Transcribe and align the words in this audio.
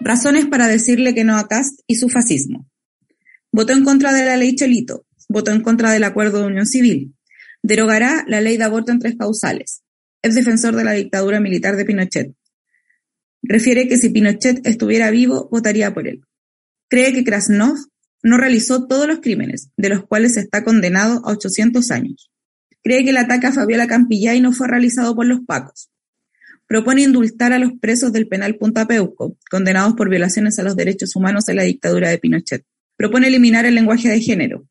Razones 0.00 0.46
para 0.46 0.68
decirle 0.68 1.14
que 1.14 1.24
no 1.24 1.36
a 1.36 1.48
Cast 1.48 1.80
y 1.86 1.96
su 1.96 2.08
fascismo. 2.08 2.68
Votó 3.52 3.72
en 3.72 3.84
contra 3.84 4.12
de 4.12 4.26
la 4.26 4.36
ley 4.36 4.54
Cholito. 4.54 5.06
Votó 5.28 5.50
en 5.52 5.62
contra 5.62 5.90
del 5.92 6.04
acuerdo 6.04 6.40
de 6.40 6.46
unión 6.46 6.66
civil. 6.66 7.14
Derogará 7.62 8.24
la 8.28 8.40
ley 8.40 8.56
de 8.56 8.64
aborto 8.64 8.92
en 8.92 8.98
tres 8.98 9.16
causales. 9.16 9.82
Es 10.22 10.34
defensor 10.34 10.76
de 10.76 10.84
la 10.84 10.92
dictadura 10.92 11.40
militar 11.40 11.76
de 11.76 11.84
Pinochet. 11.84 12.34
Refiere 13.42 13.88
que 13.88 13.96
si 13.96 14.10
Pinochet 14.10 14.66
estuviera 14.66 15.10
vivo, 15.10 15.48
votaría 15.50 15.94
por 15.94 16.06
él. 16.06 16.20
Cree 16.88 17.12
que 17.12 17.24
Krasnov 17.24 17.76
no 18.22 18.36
realizó 18.36 18.86
todos 18.86 19.06
los 19.06 19.20
crímenes, 19.20 19.70
de 19.76 19.88
los 19.88 20.04
cuales 20.04 20.36
está 20.36 20.64
condenado 20.64 21.22
a 21.24 21.32
800 21.32 21.90
años. 21.92 22.30
Cree 22.82 23.04
que 23.04 23.10
el 23.10 23.16
ataque 23.16 23.46
a 23.46 23.52
Fabiola 23.52 23.86
Campillay 23.86 24.40
no 24.40 24.52
fue 24.52 24.68
realizado 24.68 25.14
por 25.14 25.26
los 25.26 25.40
pacos. 25.46 25.88
Propone 26.68 27.00
indultar 27.00 27.54
a 27.54 27.58
los 27.58 27.72
presos 27.80 28.12
del 28.12 28.28
penal 28.28 28.56
Punta 28.56 28.86
Peuco, 28.86 29.38
condenados 29.50 29.94
por 29.94 30.10
violaciones 30.10 30.58
a 30.58 30.62
los 30.62 30.76
derechos 30.76 31.16
humanos 31.16 31.48
en 31.48 31.56
la 31.56 31.62
dictadura 31.62 32.10
de 32.10 32.18
Pinochet. 32.18 32.62
Propone 32.94 33.28
eliminar 33.28 33.64
el 33.64 33.74
lenguaje 33.74 34.10
de 34.10 34.20
género. 34.20 34.68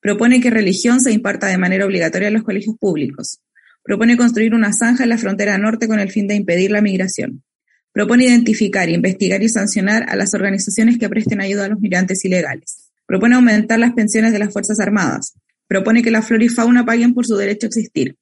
Propone 0.00 0.40
que 0.40 0.50
religión 0.50 1.00
se 1.00 1.12
imparta 1.12 1.46
de 1.46 1.56
manera 1.56 1.86
obligatoria 1.86 2.26
en 2.26 2.34
los 2.34 2.42
colegios 2.42 2.76
públicos. 2.76 3.40
Propone 3.84 4.16
construir 4.16 4.52
una 4.52 4.72
zanja 4.72 5.04
en 5.04 5.10
la 5.10 5.16
frontera 5.16 5.56
norte 5.58 5.86
con 5.86 6.00
el 6.00 6.10
fin 6.10 6.26
de 6.26 6.34
impedir 6.34 6.72
la 6.72 6.80
migración. 6.80 7.44
Propone 7.92 8.24
identificar, 8.24 8.88
investigar 8.88 9.40
y 9.40 9.48
sancionar 9.48 10.06
a 10.08 10.16
las 10.16 10.34
organizaciones 10.34 10.98
que 10.98 11.08
presten 11.08 11.40
ayuda 11.40 11.66
a 11.66 11.68
los 11.68 11.78
migrantes 11.78 12.24
ilegales. 12.24 12.90
Propone 13.06 13.36
aumentar 13.36 13.78
las 13.78 13.92
pensiones 13.92 14.32
de 14.32 14.40
las 14.40 14.52
Fuerzas 14.52 14.80
Armadas. 14.80 15.34
Propone 15.68 16.02
que 16.02 16.10
la 16.10 16.22
flora 16.22 16.44
y 16.44 16.48
fauna 16.48 16.84
paguen 16.84 17.14
por 17.14 17.26
su 17.26 17.36
derecho 17.36 17.66
a 17.66 17.68
existir. 17.68 18.16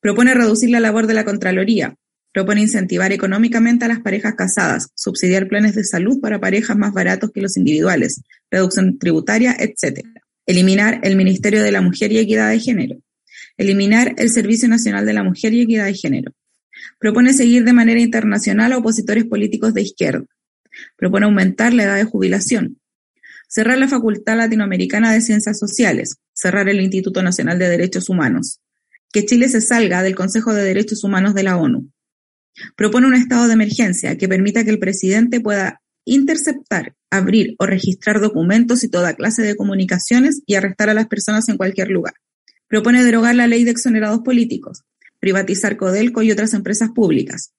Propone 0.00 0.34
reducir 0.34 0.68
la 0.68 0.80
labor 0.80 1.06
de 1.06 1.14
la 1.14 1.24
Contraloría. 1.24 1.96
Propone 2.32 2.60
incentivar 2.60 3.12
económicamente 3.12 3.84
a 3.84 3.88
las 3.88 4.00
parejas 4.00 4.34
casadas, 4.36 4.90
subsidiar 4.94 5.48
planes 5.48 5.74
de 5.74 5.84
salud 5.84 6.20
para 6.20 6.40
parejas 6.40 6.76
más 6.76 6.92
baratos 6.92 7.32
que 7.32 7.40
los 7.40 7.56
individuales, 7.56 8.22
reducción 8.50 8.98
tributaria, 8.98 9.56
etc. 9.58 10.06
Eliminar 10.46 11.00
el 11.02 11.16
Ministerio 11.16 11.62
de 11.62 11.72
la 11.72 11.80
Mujer 11.80 12.12
y 12.12 12.18
Equidad 12.18 12.50
de 12.50 12.60
Género. 12.60 12.96
Eliminar 13.56 14.14
el 14.16 14.30
Servicio 14.30 14.68
Nacional 14.68 15.06
de 15.06 15.12
la 15.12 15.24
Mujer 15.24 15.54
y 15.54 15.62
Equidad 15.62 15.86
de 15.86 15.94
Género. 15.94 16.32
Propone 16.98 17.32
seguir 17.32 17.64
de 17.64 17.72
manera 17.72 18.00
internacional 18.00 18.72
a 18.72 18.78
opositores 18.78 19.24
políticos 19.24 19.74
de 19.74 19.82
izquierda. 19.82 20.24
Propone 20.96 21.26
aumentar 21.26 21.74
la 21.74 21.84
edad 21.84 21.96
de 21.96 22.04
jubilación. 22.04 22.78
Cerrar 23.48 23.78
la 23.78 23.88
Facultad 23.88 24.36
Latinoamericana 24.36 25.12
de 25.12 25.20
Ciencias 25.20 25.58
Sociales. 25.58 26.16
Cerrar 26.32 26.68
el 26.68 26.80
Instituto 26.80 27.22
Nacional 27.22 27.58
de 27.58 27.68
Derechos 27.68 28.08
Humanos. 28.08 28.60
Que 29.12 29.26
Chile 29.26 29.48
se 29.48 29.60
salga 29.60 30.02
del 30.02 30.14
Consejo 30.14 30.54
de 30.54 30.62
Derechos 30.62 31.02
Humanos 31.02 31.34
de 31.34 31.42
la 31.42 31.56
ONU. 31.56 31.90
Propone 32.76 33.06
un 33.06 33.14
estado 33.14 33.46
de 33.46 33.54
emergencia 33.54 34.16
que 34.16 34.28
permita 34.28 34.64
que 34.64 34.70
el 34.70 34.78
presidente 34.78 35.40
pueda 35.40 35.80
interceptar, 36.04 36.94
abrir 37.10 37.54
o 37.58 37.66
registrar 37.66 38.20
documentos 38.20 38.84
y 38.84 38.88
toda 38.88 39.14
clase 39.14 39.42
de 39.42 39.56
comunicaciones 39.56 40.42
y 40.46 40.54
arrestar 40.54 40.90
a 40.90 40.94
las 40.94 41.06
personas 41.06 41.48
en 41.48 41.56
cualquier 41.56 41.88
lugar. 41.88 42.14
Propone 42.68 43.04
derogar 43.04 43.34
la 43.34 43.46
ley 43.46 43.64
de 43.64 43.70
exonerados 43.70 44.20
políticos, 44.20 44.82
privatizar 45.18 45.76
Codelco 45.76 46.22
y 46.22 46.32
otras 46.32 46.54
empresas 46.54 46.90
públicas, 46.90 47.52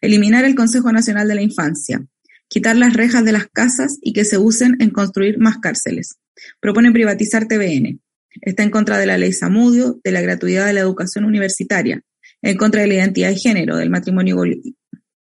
eliminar 0.00 0.44
el 0.44 0.54
Consejo 0.54 0.92
Nacional 0.92 1.28
de 1.28 1.34
la 1.34 1.42
Infancia, 1.42 2.04
quitar 2.48 2.76
las 2.76 2.94
rejas 2.94 3.24
de 3.24 3.32
las 3.32 3.46
casas 3.48 3.98
y 4.02 4.12
que 4.12 4.24
se 4.24 4.38
usen 4.38 4.76
en 4.80 4.90
construir 4.90 5.38
más 5.38 5.58
cárceles. 5.58 6.16
Propone 6.60 6.92
privatizar 6.92 7.46
TVN. 7.46 8.00
Está 8.40 8.62
en 8.62 8.70
contra 8.70 8.98
de 8.98 9.06
la 9.06 9.18
ley 9.18 9.32
Samudio, 9.32 10.00
de 10.04 10.12
la 10.12 10.20
gratuidad 10.20 10.66
de 10.66 10.72
la 10.72 10.80
educación 10.80 11.24
universitaria, 11.24 12.02
en 12.42 12.56
contra 12.56 12.82
de 12.82 12.88
la 12.88 12.94
identidad 12.94 13.30
de 13.30 13.36
género, 13.36 13.76
del 13.76 13.90
matrimonio, 13.90 14.36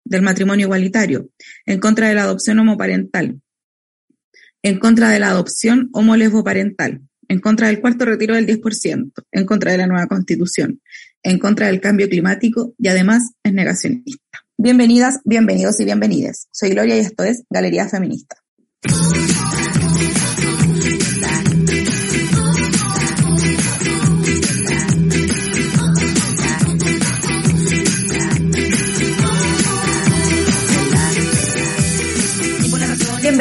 del 0.05 0.23
matrimonio 0.23 0.67
igualitario, 0.67 1.29
en 1.67 1.81
contra 1.81 2.09
de 2.09 2.15
la 2.15 2.23
adopción 2.23 2.59
homoparental, 2.59 3.41
en 4.63 4.79
contra 4.79 5.11
de 5.11 5.21
la 5.21 5.29
adopción 5.29 5.89
homo-lesboparental, 5.93 7.03
en 7.29 7.41
contra 7.41 7.69
del 7.69 7.81
cuarto 7.81 8.05
retiro 8.05 8.35
del 8.35 8.47
10%, 8.47 9.13
en 9.33 9.45
contra 9.45 9.73
de 9.73 9.79
la 9.79 9.87
nueva 9.87 10.07
constitución, 10.07 10.81
en 11.23 11.39
contra 11.39 11.67
del 11.67 11.81
cambio 11.81 12.09
climático 12.09 12.75
y 12.79 12.89
además 12.89 13.33
es 13.43 13.53
negacionista. 13.53 14.45
Bienvenidas, 14.57 15.21
bienvenidos 15.25 15.79
y 15.81 15.85
bienvenidas. 15.85 16.49
Soy 16.51 16.71
Gloria 16.71 16.97
y 16.97 17.01
esto 17.01 17.23
es 17.25 17.45
Galería 17.51 17.89
Feminista. 17.89 18.37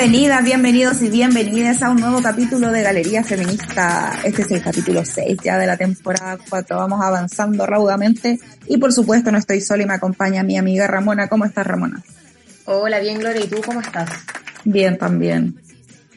Bienvenidas, 0.09 0.45
bienvenidos 0.45 1.01
y 1.01 1.09
bienvenidas 1.09 1.83
a 1.83 1.89
un 1.89 1.99
nuevo 1.99 2.21
capítulo 2.21 2.71
de 2.71 2.81
Galería 2.81 3.25
Feminista. 3.25 4.17
Este 4.23 4.43
es 4.43 4.51
el 4.51 4.63
capítulo 4.63 5.03
6 5.03 5.37
ya 5.43 5.57
de 5.57 5.67
la 5.67 5.75
temporada 5.75 6.37
4. 6.49 6.77
Vamos 6.77 7.03
avanzando 7.03 7.65
raudamente 7.65 8.39
y 8.67 8.77
por 8.77 8.93
supuesto 8.93 9.33
no 9.33 9.37
estoy 9.37 9.59
sola 9.59 9.83
y 9.83 9.85
me 9.85 9.95
acompaña 9.95 10.43
mi 10.43 10.57
amiga 10.57 10.87
Ramona. 10.87 11.27
¿Cómo 11.27 11.43
estás, 11.43 11.67
Ramona? 11.67 12.01
Hola, 12.63 12.99
bien, 12.99 13.19
Gloria. 13.19 13.43
¿Y 13.43 13.49
tú 13.49 13.57
cómo 13.65 13.81
estás? 13.81 14.09
Bien, 14.63 14.97
también. 14.97 15.59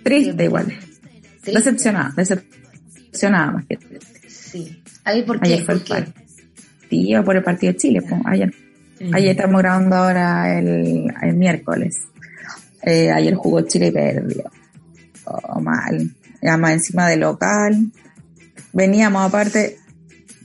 Triste 0.04 0.44
igual. 0.44 0.72
Decepcionada, 1.42 2.12
decepcionada 2.16 3.50
más 3.50 3.64
que 3.66 3.76
Sí. 4.28 4.84
¿Ahí 5.02 5.24
por 5.24 5.40
qué? 5.40 5.54
Ayer 5.54 5.64
fue 5.66 5.80
¿Por 5.80 5.96
el 5.96 6.04
partido 6.04 7.24
por 7.24 7.36
el 7.36 7.42
partido 7.42 7.72
de 7.72 7.76
Chile, 7.76 8.02
pues, 8.02 8.22
ayer. 8.24 8.54
Ayer 9.12 9.30
estamos 9.30 9.60
grabando 9.60 9.96
ahora 9.96 10.60
el, 10.60 11.12
el 11.22 11.34
miércoles. 11.34 12.09
Eh, 12.82 13.10
ayer 13.10 13.34
jugó 13.34 13.60
Chile 13.62 13.88
y 13.88 13.92
perdió. 13.92 14.44
Oh, 15.24 15.60
mal. 15.60 16.10
Además 16.42 16.72
encima 16.72 17.08
de 17.08 17.16
local. 17.16 17.92
Veníamos 18.72 19.26
aparte 19.26 19.78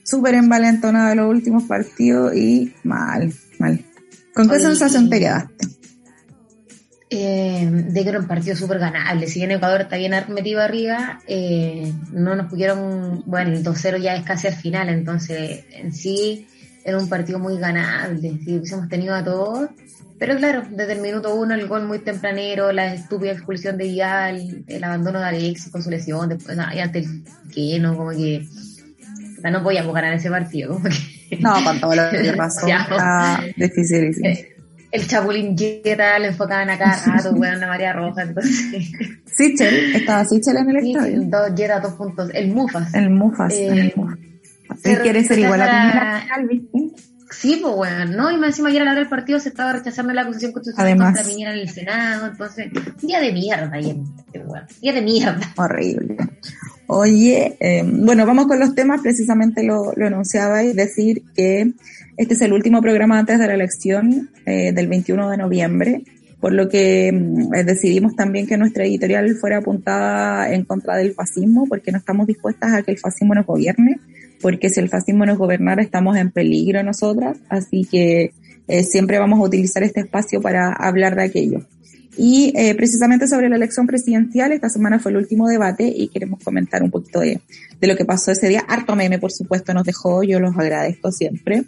súper 0.03 0.35
envalentonados 0.35 1.09
de 1.09 1.15
los 1.15 1.29
últimos 1.29 1.63
partidos 1.63 2.35
y 2.35 2.73
mal, 2.83 3.33
mal. 3.59 3.83
¿Con 4.33 4.47
qué 4.47 4.55
Oye, 4.55 4.63
sensación 4.63 5.09
te 5.09 5.19
quedaste? 5.19 5.67
Eh, 7.09 7.69
de 7.71 8.03
que 8.03 8.09
era 8.09 8.19
un 8.19 8.27
partido 8.27 8.55
súper 8.55 8.79
ganable. 8.79 9.27
Si 9.27 9.39
bien 9.39 9.51
Ecuador 9.51 9.81
está 9.81 9.95
bien 9.97 10.13
metido 10.29 10.61
arriba, 10.61 11.21
eh, 11.27 11.93
no 12.11 12.35
nos 12.35 12.49
pudieron. 12.49 13.23
Bueno, 13.25 13.51
el 13.51 13.63
2-0 13.63 14.01
ya 14.01 14.15
es 14.15 14.25
casi 14.25 14.47
al 14.47 14.55
final, 14.55 14.89
entonces 14.89 15.65
en 15.71 15.93
sí 15.93 16.47
era 16.83 16.97
un 16.97 17.07
partido 17.07 17.39
muy 17.39 17.57
ganable. 17.57 18.39
Si 18.43 18.57
hubiésemos 18.57 18.89
tenido 18.89 19.15
a 19.15 19.23
todos. 19.23 19.69
Pero 20.17 20.37
claro, 20.37 20.63
desde 20.69 20.93
el 20.93 21.01
minuto 21.01 21.35
uno, 21.35 21.53
el 21.53 21.67
gol 21.67 21.85
muy 21.85 21.99
tempranero, 21.99 22.71
la 22.71 22.93
estúpida 22.93 23.31
expulsión 23.33 23.77
de 23.77 23.83
Vidal, 23.85 24.63
el 24.67 24.83
abandono 24.83 25.19
de 25.19 25.25
Alexis 25.25 25.71
con 25.71 25.83
su 25.83 25.89
lesión, 25.89 26.29
después, 26.29 26.57
y 26.73 26.79
ante 26.79 26.99
el 26.99 27.23
que 27.53 27.77
no, 27.79 27.97
como 27.97 28.11
que. 28.11 28.45
o 29.37 29.41
sea, 29.41 29.51
no 29.51 29.61
podíamos 29.61 29.93
ganar 29.93 30.13
ese 30.13 30.29
partido. 30.29 30.73
Como 30.73 30.85
que, 30.85 31.37
No, 31.41 31.53
con 31.63 31.79
todo 31.81 31.95
lo 31.95 32.09
que 32.09 32.33
pasó, 32.37 32.65
está 32.67 33.43
dificilísimo. 33.57 34.27
Eh, 34.29 34.51
el 34.91 35.05
Chapulín 35.07 35.57
Yeta 35.57 36.17
le 36.19 36.27
enfocaban 36.27 36.69
a 36.69 36.77
cada 36.77 37.03
rato, 37.05 37.31
weón, 37.35 37.59
la 37.59 37.67
María 37.67 37.91
Roja, 37.91 38.21
entonces. 38.21 38.71
Sichel, 39.25 39.95
estaba 39.95 40.23
Sichel 40.23 40.55
en 40.55 40.69
el 40.69 40.81
Sí, 40.81 40.91
estadio. 40.93 41.21
dos 41.23 41.55
Yeta, 41.55 41.79
dos 41.81 41.93
puntos. 41.95 42.29
El 42.33 42.53
Mufas. 42.53 42.93
El 42.93 43.09
Mufas, 43.09 43.53
Eh, 43.53 43.67
el 43.67 43.93
Mufas. 43.97 44.17
Él 44.85 44.99
quiere 44.99 45.23
ser 45.25 45.39
igual 45.39 45.61
a 45.61 46.21
Final, 46.21 46.47
¿viste? 46.47 46.79
Sí, 47.39 47.59
pues 47.61 47.73
weón, 47.75 48.15
¿no? 48.15 48.31
Y 48.31 48.37
más 48.37 48.49
encima 48.49 48.69
ayer 48.69 48.81
a 48.81 48.85
la 48.85 48.91
hora 48.91 48.99
del 49.01 49.09
partido 49.09 49.39
se 49.39 49.49
estaba 49.49 49.73
rechazando 49.73 50.13
la 50.13 50.21
acusación 50.21 50.51
constitucional 50.51 50.91
Además. 50.91 51.13
contra 51.13 51.31
Piñera 51.31 51.53
en 51.53 51.59
el 51.59 51.69
Senado, 51.69 52.27
entonces, 52.27 52.71
día 53.01 53.19
de 53.19 53.33
mierda 53.33 53.77
este 53.77 54.39
weón. 54.39 54.63
Día 54.81 54.93
de 54.93 55.01
mierda. 55.01 55.53
Horrible. 55.55 56.17
Oye, 56.87 57.57
eh, 57.59 57.83
bueno, 57.85 58.25
vamos 58.25 58.47
con 58.47 58.59
los 58.59 58.75
temas. 58.75 59.01
Precisamente 59.01 59.63
lo, 59.63 59.93
lo 59.95 60.07
enunciaba 60.07 60.63
y 60.63 60.73
decir 60.73 61.23
que 61.35 61.73
este 62.17 62.33
es 62.33 62.41
el 62.41 62.53
último 62.53 62.81
programa 62.81 63.19
antes 63.19 63.39
de 63.39 63.47
la 63.47 63.53
elección 63.53 64.29
eh, 64.45 64.71
del 64.71 64.87
21 64.87 65.29
de 65.29 65.37
noviembre, 65.37 66.03
por 66.45 66.53
lo 66.53 66.69
que 66.69 67.11
mm, 67.11 67.65
decidimos 67.65 68.15
también 68.15 68.45
que 68.45 68.55
nuestra 68.55 68.85
editorial 68.85 69.33
fuera 69.33 69.57
apuntada 69.57 70.53
en 70.53 70.63
contra 70.63 70.95
del 70.95 71.15
fascismo, 71.15 71.65
porque 71.67 71.91
no 71.91 71.97
estamos 71.97 72.27
dispuestas 72.27 72.71
a 72.71 72.83
que 72.83 72.91
el 72.91 72.99
fascismo 72.99 73.33
nos 73.33 73.47
gobierne, 73.47 73.99
porque 74.43 74.69
si 74.69 74.79
el 74.79 74.87
fascismo 74.87 75.25
nos 75.25 75.39
gobernara 75.39 75.81
estamos 75.81 76.15
en 76.17 76.29
peligro 76.29 76.83
nosotras, 76.83 77.39
así 77.49 77.87
que 77.89 78.31
eh, 78.67 78.83
siempre 78.83 79.17
vamos 79.17 79.39
a 79.39 79.41
utilizar 79.41 79.81
este 79.81 80.01
espacio 80.01 80.39
para 80.39 80.71
hablar 80.71 81.15
de 81.15 81.23
aquello. 81.23 81.61
Y 82.15 82.53
eh, 82.55 82.75
precisamente 82.75 83.27
sobre 83.27 83.49
la 83.49 83.55
elección 83.55 83.87
presidencial, 83.87 84.51
esta 84.51 84.69
semana 84.69 84.99
fue 84.99 85.13
el 85.13 85.17
último 85.17 85.47
debate 85.47 85.91
y 85.97 86.09
queremos 86.09 86.43
comentar 86.43 86.83
un 86.83 86.91
poquito 86.91 87.21
de, 87.21 87.41
de 87.81 87.87
lo 87.87 87.97
que 87.97 88.05
pasó 88.05 88.29
ese 88.29 88.49
día. 88.49 88.63
Harto 88.67 88.95
meme, 88.95 89.17
por 89.17 89.31
supuesto, 89.31 89.73
nos 89.73 89.83
dejó, 89.83 90.21
yo 90.21 90.39
los 90.39 90.55
agradezco 90.55 91.11
siempre. 91.11 91.63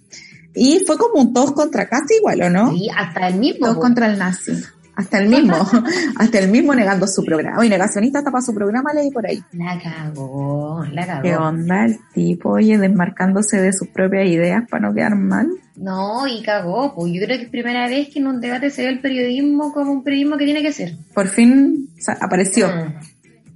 Y 0.59 0.83
fue 0.85 0.97
como 0.97 1.21
un 1.21 1.33
todos 1.33 1.51
contra 1.51 1.87
casi 1.87 2.15
igual, 2.15 2.41
¿o 2.41 2.49
no? 2.49 2.71
Sí, 2.71 2.89
hasta 2.95 3.27
el 3.27 3.35
mismo. 3.35 3.67
Todos 3.67 3.77
contra 3.77 4.07
el 4.07 4.17
nazi. 4.17 4.53
Hasta 4.95 5.19
el 5.19 5.29
mismo, 5.29 5.53
hasta 6.17 6.39
el 6.39 6.49
mismo 6.49 6.73
negando 6.73 7.05
su 7.05 7.23
programa. 7.23 7.59
Oye, 7.59 7.69
negacionista 7.69 8.17
hasta 8.17 8.31
para 8.31 8.41
su 8.41 8.55
programa 8.55 8.91
leí 8.93 9.11
por 9.11 9.27
ahí. 9.27 9.43
La 9.51 9.79
cagó, 9.79 10.83
la 10.91 11.05
cagó. 11.05 11.21
¿Qué 11.21 11.35
onda 11.35 11.85
el 11.85 11.99
tipo, 12.15 12.49
oye, 12.49 12.79
desmarcándose 12.79 13.61
de 13.61 13.73
sus 13.73 13.89
propias 13.89 14.25
ideas 14.27 14.63
para 14.67 14.87
no 14.87 14.95
quedar 14.95 15.15
mal? 15.15 15.49
No, 15.75 16.25
y 16.25 16.41
cagó, 16.41 16.95
pues 16.95 17.13
yo 17.13 17.23
creo 17.23 17.37
que 17.37 17.43
es 17.43 17.49
primera 17.51 17.87
vez 17.87 18.09
que 18.09 18.17
en 18.17 18.25
un 18.25 18.41
debate 18.41 18.71
se 18.71 18.85
ve 18.85 18.89
el 18.89 18.99
periodismo 18.99 19.71
como 19.71 19.91
un 19.91 20.03
periodismo 20.03 20.35
que 20.35 20.45
tiene 20.45 20.63
que 20.63 20.73
ser. 20.73 20.95
Por 21.13 21.27
fin 21.27 21.89
o 21.95 22.01
sea, 22.01 22.17
apareció. 22.19 22.67
Mm. 22.67 22.93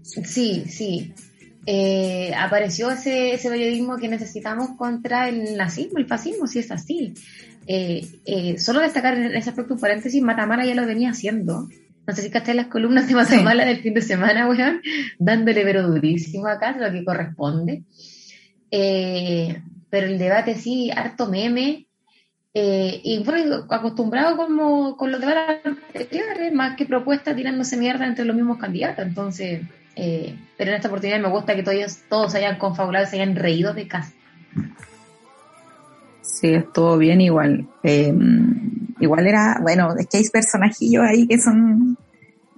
Sí, 0.03 0.65
sí. 0.69 1.15
Eh, 1.65 2.33
apareció 2.35 2.89
ese, 2.89 3.33
ese 3.33 3.49
periodismo 3.49 3.97
que 3.97 4.07
necesitamos 4.07 4.71
contra 4.77 5.29
el 5.29 5.55
nazismo, 5.57 5.99
el 5.99 6.07
fascismo, 6.07 6.47
si 6.47 6.59
es 6.59 6.71
así. 6.71 7.13
Eh, 7.67 8.07
eh, 8.25 8.57
solo 8.57 8.79
destacar 8.79 9.15
en 9.15 9.35
ese 9.35 9.51
aspecto 9.51 9.75
un 9.75 9.79
paréntesis, 9.79 10.21
Matamala 10.23 10.65
ya 10.65 10.75
lo 10.75 10.87
venía 10.87 11.11
haciendo. 11.11 11.69
No 12.07 12.15
sé 12.15 12.23
si 12.23 12.31
caché 12.31 12.55
las 12.55 12.67
columnas 12.67 13.07
de 13.07 13.13
Matamala 13.13 13.65
del 13.65 13.81
fin 13.81 13.93
de 13.93 14.01
semana, 14.01 14.49
weón, 14.49 14.81
dándole 15.19 15.63
pero 15.63 15.87
durísimo 15.87 16.47
acá, 16.47 16.75
lo 16.77 16.91
que 16.91 17.05
corresponde. 17.05 17.83
Pero 18.71 20.07
el 20.07 20.17
debate 20.17 20.55
sí, 20.55 20.89
harto 20.89 21.27
meme. 21.27 21.85
Y 22.53 23.23
bueno, 23.23 23.67
acostumbrado 23.69 24.35
como 24.35 24.97
con 24.97 25.11
los 25.11 25.21
debates 25.21 25.61
anteriores, 25.65 26.51
más 26.53 26.75
que 26.75 26.85
propuestas 26.85 27.35
tirándose 27.35 27.77
mierda 27.77 28.07
entre 28.07 28.25
los 28.25 28.35
mismos 28.35 28.57
candidatos. 28.57 29.05
Entonces, 29.05 29.61
eh, 29.95 30.37
pero 30.57 30.71
en 30.71 30.75
esta 30.77 30.87
oportunidad 30.87 31.19
me 31.19 31.29
gusta 31.29 31.55
que 31.55 31.63
todos, 31.63 31.99
todos 32.09 32.31
se 32.31 32.39
hayan 32.39 32.57
confabulado, 32.57 33.05
se 33.05 33.17
hayan 33.17 33.35
reído 33.35 33.73
de 33.73 33.87
casa. 33.87 34.13
Sí, 36.21 36.53
estuvo 36.53 36.97
bien 36.97 37.21
igual. 37.21 37.67
Eh, 37.83 38.13
igual 38.99 39.27
era, 39.27 39.57
bueno, 39.61 39.95
es 39.97 40.07
que 40.07 40.17
hay 40.17 40.29
personajillos 40.29 41.03
ahí 41.03 41.27
que 41.27 41.37
son, 41.39 41.97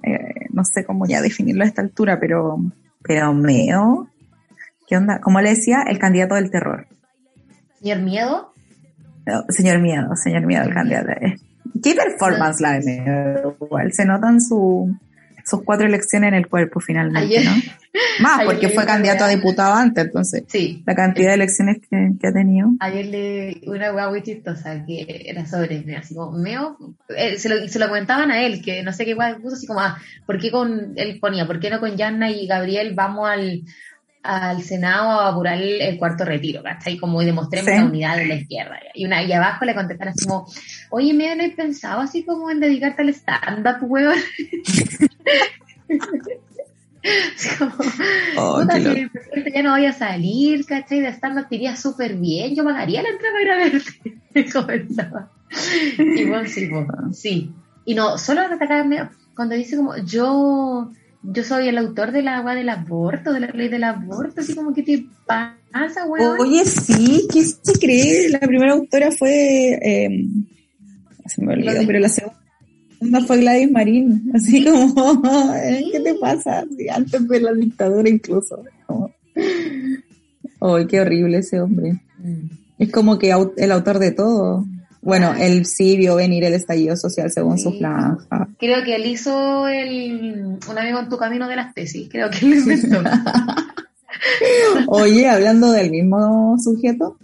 eh, 0.03 0.47
no 0.51 0.63
sé 0.63 0.85
cómo 0.85 1.05
ya 1.05 1.21
definirlo 1.21 1.63
a 1.63 1.67
esta 1.67 1.81
altura, 1.81 2.19
pero, 2.19 2.59
pero 3.01 3.33
meo. 3.33 4.07
¿Qué 4.87 4.97
onda? 4.97 5.19
Como 5.19 5.41
le 5.41 5.49
decía, 5.49 5.83
el 5.87 5.99
candidato 5.99 6.35
del 6.35 6.51
terror. 6.51 6.87
Señor 7.79 7.99
Miedo. 7.99 8.53
No, 9.25 9.43
señor 9.49 9.79
Miedo, 9.79 10.15
señor 10.15 10.45
Miedo, 10.45 10.63
el 10.63 10.73
candidato. 10.73 11.09
¿Qué 11.81 11.95
performance 11.95 12.61
la 12.61 12.73
de 12.73 12.79
Miedo? 12.85 13.57
Igual 13.59 13.91
se 13.93 14.05
notan 14.05 14.39
su, 14.39 14.93
sus 15.45 15.63
cuatro 15.63 15.85
elecciones 15.87 16.29
en 16.29 16.33
el 16.35 16.47
cuerpo 16.47 16.79
finalmente, 16.79 17.37
Ayer- 17.39 17.45
¿no? 17.45 17.51
Más, 18.21 18.43
porque 18.45 18.69
fue 18.69 18.85
candidato 18.87 19.23
a 19.23 19.27
diputado 19.29 19.75
antes, 19.75 20.05
entonces, 20.05 20.43
Sí. 20.47 20.81
la 20.85 20.95
cantidad 20.95 21.29
de 21.29 21.35
elecciones 21.35 21.77
que, 21.87 22.09
que 22.19 22.27
ha 22.27 22.33
tenido. 22.33 22.69
Ayer 22.79 23.05
le 23.05 23.61
una 23.67 23.93
hueá 23.93 24.09
muy 24.09 24.23
chistosa 24.23 24.83
que 24.85 25.23
era 25.27 25.45
sobre 25.45 25.81
Meo, 25.81 25.99
así 25.99 26.15
como 26.15 26.31
Meo, 26.37 26.77
eh, 27.15 27.37
se, 27.37 27.49
lo, 27.49 27.67
se 27.67 27.77
lo 27.77 27.87
comentaban 27.87 28.31
a 28.31 28.41
él, 28.41 28.63
que 28.63 28.81
no 28.81 28.93
sé 28.93 29.05
qué 29.05 29.15
puso, 29.41 29.55
así 29.55 29.67
como, 29.67 29.79
ah, 29.79 29.97
¿por 30.25 30.39
qué 30.39 30.49
con, 30.49 30.93
él 30.95 31.19
ponía, 31.19 31.45
¿por 31.45 31.59
qué 31.59 31.69
no 31.69 31.79
con 31.79 31.95
Yanna 31.95 32.31
y 32.31 32.47
Gabriel 32.47 32.93
vamos 32.95 33.29
al, 33.29 33.61
al 34.23 34.61
Senado 34.63 35.19
a 35.19 35.27
apurar 35.29 35.61
el, 35.61 35.97
cuarto 35.97 36.23
retiro, 36.25 36.63
¿cachai? 36.63 36.97
Como 36.97 37.21
y 37.21 37.25
demostremos 37.25 37.69
Sí. 37.69 37.77
la 37.77 37.85
unidad 37.85 38.17
de 38.17 38.25
la 38.25 38.35
izquierda. 38.35 38.79
Y 38.93 39.05
una, 39.05 39.21
y 39.23 39.31
abajo 39.33 39.65
le 39.65 39.75
contestaron 39.75 40.13
así 40.13 40.25
como, 40.25 40.47
oye, 40.91 41.13
Meo, 41.13 41.35
¿no 41.35 41.43
he 41.43 41.51
pensado 41.51 41.99
así 42.01 42.23
como 42.23 42.49
en 42.49 42.59
dedicarte 42.61 43.01
al 43.01 43.09
stand-up? 43.09 43.77
Así 47.35 47.49
como, 47.59 47.73
Oh, 48.37 48.61
puta, 48.61 48.75
si 48.77 48.83
loco. 48.83 48.97
el 48.97 49.09
presidente 49.09 49.51
ya 49.53 49.63
no 49.63 49.71
vaya 49.71 49.89
a 49.89 49.93
salir, 49.93 50.65
¿cachai? 50.65 51.01
De 51.01 51.09
stand-up 51.11 51.49
te 51.49 51.55
iría 51.55 51.75
súper 51.75 52.15
bien, 52.15 52.55
yo 52.55 52.63
pagaría 52.63 53.03
la 53.03 53.09
entrada 53.09 53.33
para 53.33 53.43
ir 53.43 53.51
a 53.51 53.57
verte, 53.57 54.21
me 54.33 54.49
comentaba. 54.51 55.31
Y 55.99 56.25
bueno, 56.25 56.47
sí, 56.47 56.67
pues, 56.67 57.19
sí. 57.19 57.51
Y 57.85 57.93
no, 57.95 58.17
solo 58.17 58.41
atacarme 58.41 59.09
cuando 59.35 59.55
dice 59.55 59.75
como, 59.75 59.97
yo, 59.97 60.91
yo 61.23 61.43
soy 61.43 61.69
el 61.69 61.77
autor 61.77 62.11
de 62.11 62.21
la 62.21 62.37
agua 62.37 62.53
del 62.53 62.69
aborto, 62.69 63.31
de 63.31 63.39
la 63.39 63.47
ley 63.47 63.69
del 63.69 63.85
aborto, 63.85 64.41
así 64.41 64.53
como, 64.53 64.73
¿qué 64.73 64.83
te 64.83 65.05
pasa, 65.25 66.05
weón? 66.05 66.39
Oye, 66.39 66.65
sí, 66.65 67.27
¿qué 67.31 67.43
se 67.43 67.79
cree? 67.79 68.29
La 68.29 68.39
primera 68.41 68.73
autora 68.73 69.09
fue, 69.11 69.79
eh, 69.81 70.27
se 71.25 71.43
me 71.43 71.53
olvidó, 71.53 71.81
pero 71.87 71.99
la 71.99 72.09
segunda 72.09 73.21
fue 73.25 73.39
Gladys 73.39 73.71
Marín, 73.71 74.31
así 74.33 74.65
como, 74.65 75.53
eh, 75.55 75.85
¿qué 75.91 75.99
te 76.01 76.15
pasa? 76.15 76.65
Sí, 76.77 76.89
antes 76.89 77.27
de 77.27 77.39
la 77.39 77.53
dictadura 77.53 78.09
incluso. 78.09 78.61
Como, 78.85 79.13
Ay, 80.59 80.87
qué 80.87 81.01
horrible 81.01 81.37
ese 81.37 81.61
hombre. 81.61 82.01
Mm. 82.19 82.47
Es 82.79 82.91
como 82.91 83.17
que 83.17 83.33
el 83.57 83.71
autor 83.71 83.99
de 83.99 84.11
todo. 84.11 84.65
Bueno, 85.03 85.33
él 85.37 85.65
sí 85.65 85.97
vio 85.97 86.15
venir 86.15 86.45
el 86.45 86.53
estallido 86.53 86.95
social 86.95 87.29
según 87.29 87.59
su 87.59 87.73
franja. 87.73 88.47
Creo 88.57 88.83
que 88.83 88.95
él 88.95 89.05
hizo 89.05 89.67
el, 89.67 90.57
un 90.69 90.77
amigo 90.77 90.99
en 90.99 91.09
tu 91.09 91.17
camino 91.17 91.47
de 91.47 91.57
las 91.57 91.73
tesis, 91.73 92.07
creo 92.09 92.29
que 92.29 92.45
él 92.45 92.51
lo 92.51 92.57
inventó. 92.57 93.01
Oye, 94.87 95.27
hablando 95.27 95.71
del 95.71 95.91
mismo 95.91 96.55
sujeto, 96.57 97.17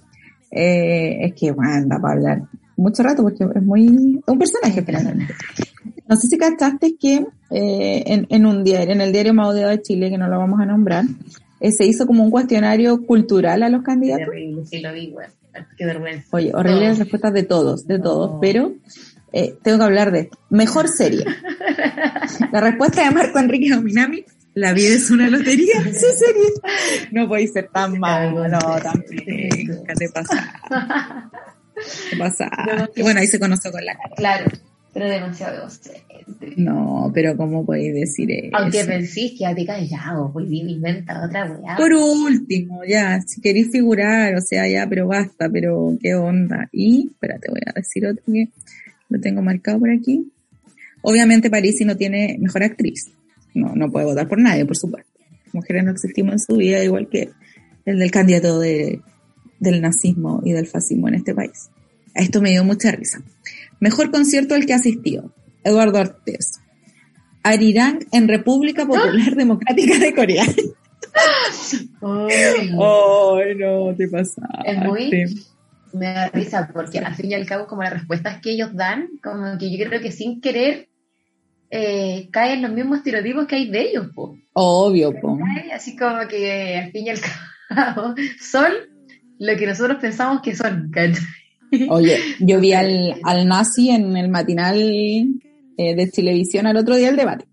eh, 0.52 1.20
es 1.22 1.34
que 1.36 1.52
bueno, 1.52 1.72
anda 1.72 2.00
para 2.00 2.14
hablar 2.16 2.42
mucho 2.76 3.04
rato 3.04 3.24
porque 3.24 3.44
es 3.44 3.64
muy 3.64 3.88
un 4.26 4.40
personaje 4.40 4.82
finalmente. 4.82 5.34
No 6.08 6.16
sé 6.18 6.28
si 6.28 6.38
cachaste 6.38 6.96
que 6.98 7.26
eh, 7.52 8.04
en, 8.06 8.28
en 8.30 8.46
un 8.46 8.64
diario, 8.64 8.94
en 8.94 9.02
el 9.02 9.14
diario 9.14 9.34
más 9.34 9.50
odiado 9.50 9.70
de 9.70 9.82
Chile, 9.82 10.10
que 10.10 10.18
no 10.18 10.28
lo 10.28 10.38
vamos 10.38 10.60
a 10.60 10.66
nombrar, 10.66 11.06
eh, 11.60 11.72
se 11.72 11.86
hizo 11.86 12.06
como 12.08 12.24
un 12.24 12.32
cuestionario 12.32 13.06
cultural 13.06 13.64
a 13.64 13.70
los 13.70 13.84
candidatos. 13.84 14.28
sí 14.70 14.80
lo 14.80 14.94
vi, 14.94 15.14
weón. 15.14 15.39
Qué 15.78 15.86
vergüenza. 15.86 16.28
Oye, 16.32 16.52
horribles 16.54 16.84
Todos. 16.84 17.00
respuestas 17.00 17.34
de 17.34 17.44
todos, 17.44 17.88
de 17.88 18.00
todos, 18.00 18.38
pero 18.42 18.74
eh, 19.34 19.56
tengo 19.62 19.78
que 19.80 19.84
hablar 19.84 20.12
de. 20.12 20.30
Mejor 20.50 20.88
serie. 20.88 21.26
La 22.52 22.62
respuesta 22.62 23.04
de 23.04 23.12
Marco 23.12 23.40
Enrique 23.40 23.74
Dominami, 23.74 24.26
la 24.54 24.74
vida 24.74 24.96
es 24.96 25.10
una 25.12 25.30
lotería, 25.30 25.82
su 25.84 26.18
serie. 26.18 27.08
No 27.12 27.28
podéis 27.28 27.54
ser 27.54 27.70
tan 27.72 28.00
malo, 28.00 28.48
no, 28.48 28.60
tan 28.60 29.04
penca, 29.04 29.94
te 29.94 30.10
pasa. 30.10 30.54
Te 32.10 32.18
pasa. 32.18 32.50
Bueno, 32.98 33.20
ahí 33.20 33.28
se 33.28 33.40
conoció 33.40 33.72
con 33.72 33.86
la 33.86 33.94
cara. 33.96 34.16
Claro, 34.16 34.52
pero 34.94 35.08
demasiado 35.08 35.58
egocéntrico. 35.58 36.62
No, 36.62 37.12
pero 37.14 37.38
¿cómo 37.38 37.66
podéis 37.66 37.94
decir 37.94 38.32
eso? 38.32 38.56
Aunque 38.58 38.84
pensís 38.84 39.38
que 39.38 39.46
a 39.46 39.54
ti 39.54 39.66
callado, 39.66 40.32
pues 40.34 40.50
vive 40.50 40.72
inventa 40.72 41.26
otra 41.26 41.46
weá. 41.52 41.78
Por 41.78 41.94
último, 41.94 42.82
ya, 42.88 43.22
si 43.22 43.40
queréis 43.42 43.70
figurar, 43.72 44.36
o 44.36 44.42
sea, 44.42 44.68
ya, 44.68 44.88
pero 44.90 45.08
basta, 45.08 45.50
pero 45.50 45.98
qué 46.02 46.16
onda. 46.16 46.70
Y, 46.72 47.08
espérate, 47.12 47.50
voy 47.50 47.62
a 47.66 47.74
decir 47.74 48.06
otro 48.06 48.24
que 48.26 48.50
lo 49.10 49.20
tengo 49.20 49.42
marcado 49.42 49.80
por 49.80 49.92
aquí. 49.92 50.32
Obviamente 51.02 51.50
Parisi 51.50 51.86
no 51.86 51.96
tiene 51.96 52.38
mejor 52.40 52.64
actriz. 52.64 53.12
No, 53.54 53.76
no 53.76 53.92
puede 53.92 54.06
votar 54.06 54.28
por 54.28 54.40
nadie, 54.40 54.66
por 54.66 54.78
supuesto. 54.78 55.10
Mujeres 55.54 55.84
no 55.84 55.92
existimos 55.92 56.34
en 56.34 56.40
su 56.40 56.56
vida, 56.56 56.84
igual 56.84 57.08
que 57.10 57.30
el 57.86 58.00
del 58.00 58.12
candidato 58.12 58.60
de, 58.60 59.02
del 59.60 59.82
nazismo 59.82 60.42
y 60.44 60.52
del 60.52 60.68
fascismo 60.68 61.08
en 61.08 61.16
este 61.16 61.34
país. 61.34 61.70
Esto 62.14 62.42
me 62.42 62.52
dio 62.52 62.64
mucha 62.64 62.92
risa. 62.92 63.22
Mejor 63.80 64.12
concierto 64.12 64.56
al 64.56 64.66
que 64.66 64.74
asistió. 64.74 65.34
Eduardo 65.64 65.98
Artés. 66.00 66.60
Arirang 67.44 68.00
en 68.12 68.28
República 68.28 68.86
Popular 68.86 69.36
Democrática 69.36 69.98
de 69.98 70.14
Corea. 70.14 70.46
Ay, 72.02 72.70
Ay, 72.72 73.56
no, 73.56 73.96
te 73.96 74.08
pasa. 74.08 74.42
Es 74.66 74.78
muy- 74.84 75.10
me 75.92 76.06
da 76.06 76.28
risa 76.30 76.70
porque 76.72 77.00
al 77.00 77.16
fin 77.16 77.32
y 77.32 77.34
al 77.34 77.46
cabo 77.48 77.66
como 77.66 77.82
las 77.82 77.94
respuestas 77.94 78.40
que 78.42 78.52
ellos 78.52 78.70
dan, 78.76 79.08
como 79.24 79.58
que 79.58 79.76
yo 79.76 79.88
creo 79.88 80.00
que 80.02 80.12
sin 80.12 80.40
querer 80.40 80.88
eh, 81.72 82.30
caen 82.32 82.62
los 82.62 82.72
mismos 82.72 83.00
estereotipos 83.00 83.48
que 83.48 83.56
hay 83.56 83.70
de 83.70 83.82
ellos, 83.90 84.08
po. 84.14 84.38
Obvio, 84.54 85.14
po. 85.20 85.38
Así 85.74 85.96
como 85.96 86.28
que 86.28 86.78
al 86.78 86.92
fin 86.92 87.08
y 87.08 87.10
al 87.10 87.20
cabo 87.70 88.14
son 88.40 88.72
lo 89.40 89.56
que 89.58 89.66
nosotros 89.66 89.98
pensamos 90.00 90.42
que 90.42 90.56
son, 90.56 90.90
¿cachai? 90.92 91.24
Oye, 91.90 92.18
yo 92.40 92.60
vi 92.60 92.74
al, 92.74 93.16
al 93.24 93.48
nazi 93.48 93.90
en 93.90 94.16
el 94.18 94.30
matinal 94.30 94.78
eh, 94.80 95.96
de 95.96 96.08
televisión 96.08 96.68
al 96.68 96.78
otro 96.78 96.96
día 96.96 97.08
del 97.08 97.18
debate. 97.18 97.46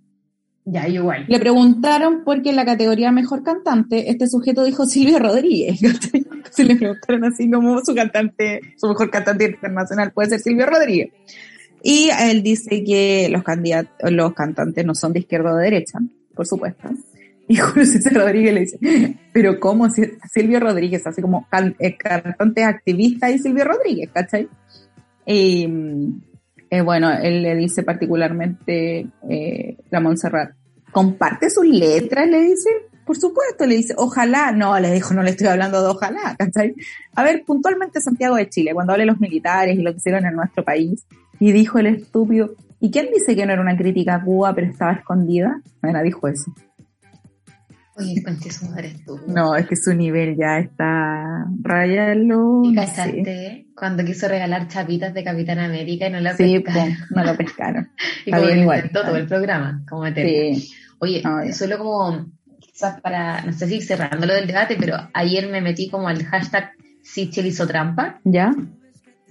Ya, 0.68 0.88
igual. 0.88 1.26
Le 1.28 1.38
preguntaron 1.38 2.24
por 2.24 2.42
qué 2.42 2.50
en 2.50 2.56
la 2.56 2.64
categoría 2.64 3.12
mejor 3.12 3.44
cantante 3.44 4.10
este 4.10 4.26
sujeto 4.26 4.64
dijo 4.64 4.84
Silvio 4.84 5.20
Rodríguez. 5.20 5.78
Se 6.50 6.64
le 6.64 6.74
preguntaron 6.74 7.24
así 7.24 7.48
como 7.48 7.80
su 7.84 7.94
cantante, 7.94 8.60
su 8.76 8.88
mejor 8.88 9.08
cantante 9.10 9.44
internacional 9.44 10.12
puede 10.12 10.30
ser 10.30 10.40
Silvio 10.40 10.66
Rodríguez. 10.66 11.10
Y 11.84 12.08
él 12.20 12.42
dice 12.42 12.82
que 12.82 13.28
los 13.30 13.44
candidatos, 13.44 14.10
los 14.10 14.34
cantantes 14.34 14.84
no 14.84 14.96
son 14.96 15.12
de 15.12 15.20
izquierda 15.20 15.52
o 15.52 15.56
de 15.56 15.64
derecha, 15.64 16.00
por 16.34 16.44
supuesto. 16.44 16.88
Y 17.48 17.56
Julio 17.56 17.86
César 17.86 18.14
Rodríguez 18.14 18.54
le 18.54 18.60
dice, 18.60 19.18
pero 19.32 19.60
¿cómo? 19.60 19.88
Si 19.88 20.02
Silvio 20.32 20.58
Rodríguez, 20.58 21.06
así 21.06 21.22
como 21.22 21.46
eh, 21.78 21.96
cantante 21.96 22.64
activista 22.64 23.30
y 23.30 23.38
Silvio 23.38 23.64
Rodríguez, 23.64 24.10
¿cachai? 24.12 24.48
Y 25.24 25.68
eh, 26.70 26.80
bueno, 26.80 27.10
él 27.12 27.42
le 27.42 27.54
dice 27.54 27.82
particularmente 27.82 29.06
eh, 29.28 29.76
la 29.90 30.00
Montserrat, 30.00 30.54
comparte 30.90 31.48
sus 31.50 31.66
letras, 31.66 32.28
le 32.28 32.40
dice, 32.40 32.70
por 33.04 33.16
supuesto, 33.16 33.64
le 33.66 33.76
dice, 33.76 33.94
ojalá, 33.96 34.50
no, 34.50 34.78
le 34.80 34.92
dijo, 34.92 35.14
no 35.14 35.22
le 35.22 35.30
estoy 35.30 35.46
hablando 35.46 35.80
de 35.80 35.88
ojalá, 35.88 36.34
¿cachai? 36.36 36.74
A 37.14 37.22
ver, 37.22 37.44
puntualmente 37.46 38.00
Santiago 38.00 38.34
de 38.34 38.48
Chile, 38.48 38.74
cuando 38.74 38.92
hable 38.92 39.02
de 39.02 39.12
los 39.12 39.20
militares 39.20 39.78
y 39.78 39.82
lo 39.82 39.92
que 39.92 39.98
hicieron 39.98 40.26
en 40.26 40.34
nuestro 40.34 40.64
país, 40.64 41.06
y 41.38 41.52
dijo 41.52 41.78
el 41.78 41.86
estúpido, 41.86 42.54
¿y 42.80 42.90
quién 42.90 43.08
dice 43.14 43.36
que 43.36 43.46
no 43.46 43.52
era 43.52 43.62
una 43.62 43.76
crítica 43.76 44.16
a 44.16 44.24
Cuba, 44.24 44.54
pero 44.54 44.68
estaba 44.68 44.92
escondida? 44.92 45.60
Bueno, 45.80 46.02
dijo 46.02 46.26
eso. 46.26 46.52
Oye, 47.98 48.22
su 48.50 48.66
madre 48.66 48.94
No, 49.26 49.56
es 49.56 49.66
que 49.66 49.76
su 49.76 49.94
nivel 49.94 50.36
ya 50.36 50.58
está 50.58 51.46
rayalo. 51.62 52.62
¿Y 52.64 52.74
cachaste 52.74 53.66
cuando 53.74 54.04
quiso 54.04 54.28
regalar 54.28 54.68
chapitas 54.68 55.14
de 55.14 55.24
Capitán 55.24 55.58
América 55.60 56.06
y 56.06 56.10
no 56.10 56.18
sí, 56.34 56.60
pescaron? 56.60 56.90
Sí, 56.90 57.02
no 57.14 57.24
lo 57.24 57.36
pescaron. 57.36 57.88
y 58.26 58.30
como 58.30 58.46
bien, 58.46 58.58
igual, 58.58 58.90
todo 58.92 59.16
el 59.16 59.26
programa, 59.26 59.82
como 59.88 60.06
Sí. 60.06 60.72
Oye, 60.98 61.22
solo 61.52 61.78
como, 61.78 62.26
quizás 62.60 63.00
para, 63.00 63.42
no 63.42 63.52
sé 63.52 63.66
si 63.66 63.80
cerrando 63.80 64.26
lo 64.26 64.34
del 64.34 64.46
debate, 64.46 64.76
pero 64.78 64.96
ayer 65.14 65.48
me 65.48 65.62
metí 65.62 65.88
como 65.88 66.08
al 66.08 66.22
hashtag 66.24 66.72
Sichel 67.02 67.46
hizo 67.46 67.66
trampa. 67.66 68.20
¿Ya? 68.24 68.54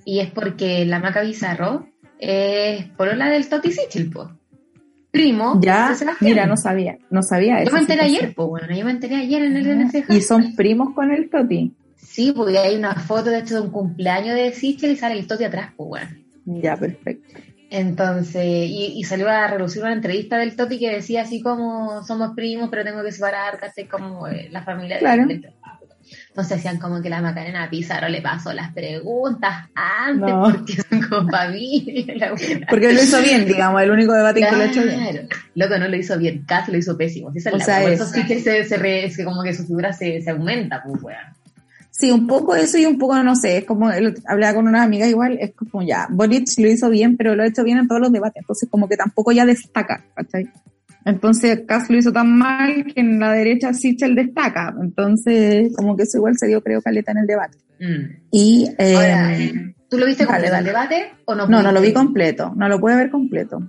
Y 0.05 0.19
es 0.19 0.31
porque 0.31 0.86
la 0.86 1.00
Maca 1.00 1.22
Bizarro 1.22 1.88
es 2.19 2.86
por 2.98 3.15
la 3.15 3.29
del 3.29 3.48
Toti 3.48 3.72
Sichel, 3.72 4.10
pues 4.10 4.29
primo 5.15 5.60
ya, 5.62 5.95
Mira, 6.22 6.45
no 6.45 6.57
sabía, 6.57 6.98
no 7.10 7.24
sabía 7.24 7.60
eso. 7.60 7.69
Yo 7.69 7.74
me 7.74 7.79
enteré 7.81 8.01
ayer, 8.01 8.34
pues 8.36 8.48
bueno, 8.48 8.75
yo 8.75 8.86
me 8.86 8.91
enteré 8.91 9.15
ayer 9.15 9.43
en 9.43 9.57
el 9.57 9.86
NCJ. 9.86 10.13
¿Y 10.13 10.22
son 10.22 10.55
primos 10.55 10.93
con 10.93 11.12
el 11.12 11.29
Toti? 11.29 11.74
Sí, 11.95 12.34
porque 12.36 12.57
hay 12.57 12.75
una 12.75 12.95
foto 12.95 13.29
de 13.29 13.39
hecho 13.39 13.55
de 13.55 13.62
un 13.62 13.72
cumpleaños 13.72 14.36
de 14.36 14.51
Sichel 14.53 14.91
y 14.91 14.95
sale 14.95 15.17
el 15.17 15.27
Toti 15.27 15.43
atrás, 15.43 15.72
pues 15.75 15.89
bueno. 15.89 16.10
Ya, 16.45 16.77
perfecto. 16.77 17.39
Entonces, 17.69 18.43
y, 18.45 19.03
salió 19.03 19.27
a 19.27 19.48
relucir 19.48 19.81
una 19.81 19.93
entrevista 19.93 20.38
del 20.38 20.55
Toti 20.55 20.79
que 20.79 20.91
decía 20.91 21.24
así 21.24 21.41
como 21.41 22.03
somos 22.03 22.36
primos, 22.36 22.69
pero 22.69 22.84
tengo 22.84 23.03
que 23.03 23.12
separar, 23.12 23.57
casi 23.60 23.86
como 23.86 24.27
eh, 24.27 24.50
la 24.51 24.63
familia 24.63 25.00
claro. 25.00 25.25
Entonces 26.35 26.57
decían 26.57 26.79
como 26.79 27.01
que 27.01 27.09
la 27.09 27.21
Macarena 27.21 27.69
Pizarro 27.69 28.09
le 28.09 28.21
pasó 28.21 28.51
las 28.51 28.73
preguntas 28.73 29.69
antes 29.73 30.33
porque 30.43 30.73
son 30.89 31.01
como 31.07 31.31
familia. 31.31 32.33
porque 32.69 32.91
lo 32.91 33.01
hizo 33.01 33.21
bien, 33.21 33.45
digamos, 33.45 33.81
el 33.81 33.91
único 33.91 34.11
debate 34.11 34.41
que 34.41 34.51
lo 34.51 34.57
ha 34.57 34.65
hecho 34.65 34.83
bien. 34.83 35.29
Loco, 35.53 35.77
no 35.77 35.87
lo 35.87 35.95
hizo 35.95 36.17
bien, 36.17 36.43
casi 36.45 36.73
lo 36.73 36.77
hizo 36.77 36.97
pésimo. 36.97 37.31
Si 37.31 37.39
o 37.47 37.59
sea, 37.61 37.85
eso 37.85 38.05
sí 38.05 38.25
que 38.25 38.41
se, 38.41 38.65
se 38.65 39.23
como 39.23 39.43
que 39.43 39.53
su 39.53 39.65
figura 39.65 39.93
se, 39.93 40.21
se 40.21 40.29
aumenta, 40.31 40.83
pues, 40.83 41.01
weón. 41.01 41.17
Sí, 41.91 42.11
un 42.11 42.27
poco 42.27 42.53
eso 42.53 42.77
y 42.77 42.85
un 42.85 42.97
poco, 42.97 43.15
no 43.23 43.37
sé, 43.37 43.59
es 43.59 43.63
como, 43.63 43.89
hablaba 44.27 44.55
con 44.55 44.67
una 44.67 44.83
amiga 44.83 45.07
igual, 45.07 45.37
es 45.39 45.53
como 45.53 45.87
ya, 45.87 46.07
Boric 46.09 46.49
lo 46.57 46.67
hizo 46.67 46.89
bien, 46.89 47.15
pero 47.15 47.33
lo 47.37 47.43
ha 47.43 47.47
hecho 47.47 47.63
bien 47.63 47.77
en 47.77 47.87
todos 47.87 48.01
los 48.01 48.11
debates, 48.11 48.41
entonces 48.41 48.67
como 48.69 48.89
que 48.89 48.97
tampoco 48.97 49.31
ya 49.31 49.45
destaca, 49.45 50.03
¿cachai? 50.13 50.49
Entonces 51.05 51.62
Kass 51.67 51.89
lo 51.89 51.97
hizo 51.97 52.12
tan 52.12 52.35
mal 52.38 52.85
que 52.85 53.00
en 53.00 53.19
la 53.19 53.31
derecha 53.31 53.74
Sichel 53.74 54.15
destaca. 54.15 54.74
Entonces, 54.81 55.74
como 55.75 55.95
que 55.95 56.03
eso 56.03 56.17
igual 56.17 56.38
se 56.38 56.47
dio, 56.47 56.62
creo, 56.62 56.81
caleta 56.81 57.12
en 57.12 57.19
el 57.19 57.27
debate. 57.27 57.57
Mm. 57.79 58.27
Y, 58.31 58.67
eh, 58.77 59.74
¿tú 59.89 59.97
lo 59.97 60.05
viste 60.07 60.25
completo 60.25 60.55
el 60.55 60.65
debate 60.65 61.13
o 61.25 61.35
no? 61.35 61.47
No, 61.47 61.62
no 61.62 61.71
lo 61.71 61.79
vi 61.79 61.93
completo. 61.93 62.53
No 62.55 62.67
lo 62.67 62.79
pude 62.79 62.95
ver 62.95 63.12
completo. 63.12 63.62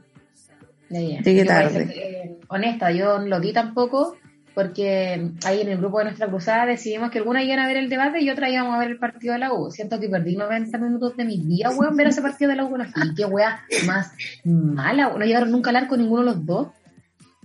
Llegué 0.88 1.44
tarde. 1.44 2.38
honesta, 2.48 2.90
yo 2.92 3.18
no 3.18 3.26
lo 3.26 3.40
vi 3.40 3.52
tampoco 3.52 4.16
porque 4.56 5.32
ahí 5.44 5.60
en 5.60 5.68
el 5.68 5.76
grupo 5.76 5.98
de 5.98 6.04
nuestra 6.04 6.28
cruzada 6.28 6.64
decidimos 6.64 7.10
que 7.10 7.18
algunas 7.18 7.44
iban 7.44 7.58
a 7.58 7.66
ver 7.66 7.76
el 7.76 7.90
debate 7.90 8.22
y 8.22 8.30
otras 8.30 8.50
íbamos 8.50 8.74
a 8.74 8.78
ver 8.78 8.92
el 8.92 8.98
partido 8.98 9.34
de 9.34 9.40
la 9.40 9.52
U. 9.52 9.70
Siento 9.70 10.00
que 10.00 10.08
perdí 10.08 10.34
90 10.34 10.78
minutos 10.78 11.14
de 11.14 11.26
mi 11.26 11.36
día, 11.36 11.68
weón, 11.68 11.94
ver 11.94 12.06
ese 12.06 12.22
partido 12.22 12.48
de 12.48 12.56
la 12.56 12.64
U. 12.64 12.74
Y 13.04 13.14
qué 13.14 13.26
weá 13.26 13.60
más 13.86 14.12
mala. 14.44 15.10
No 15.10 15.26
llegaron 15.26 15.50
nunca 15.50 15.68
al 15.68 15.76
arco 15.76 15.98
ninguno 15.98 16.22
de 16.22 16.26
los 16.30 16.46
dos. 16.46 16.68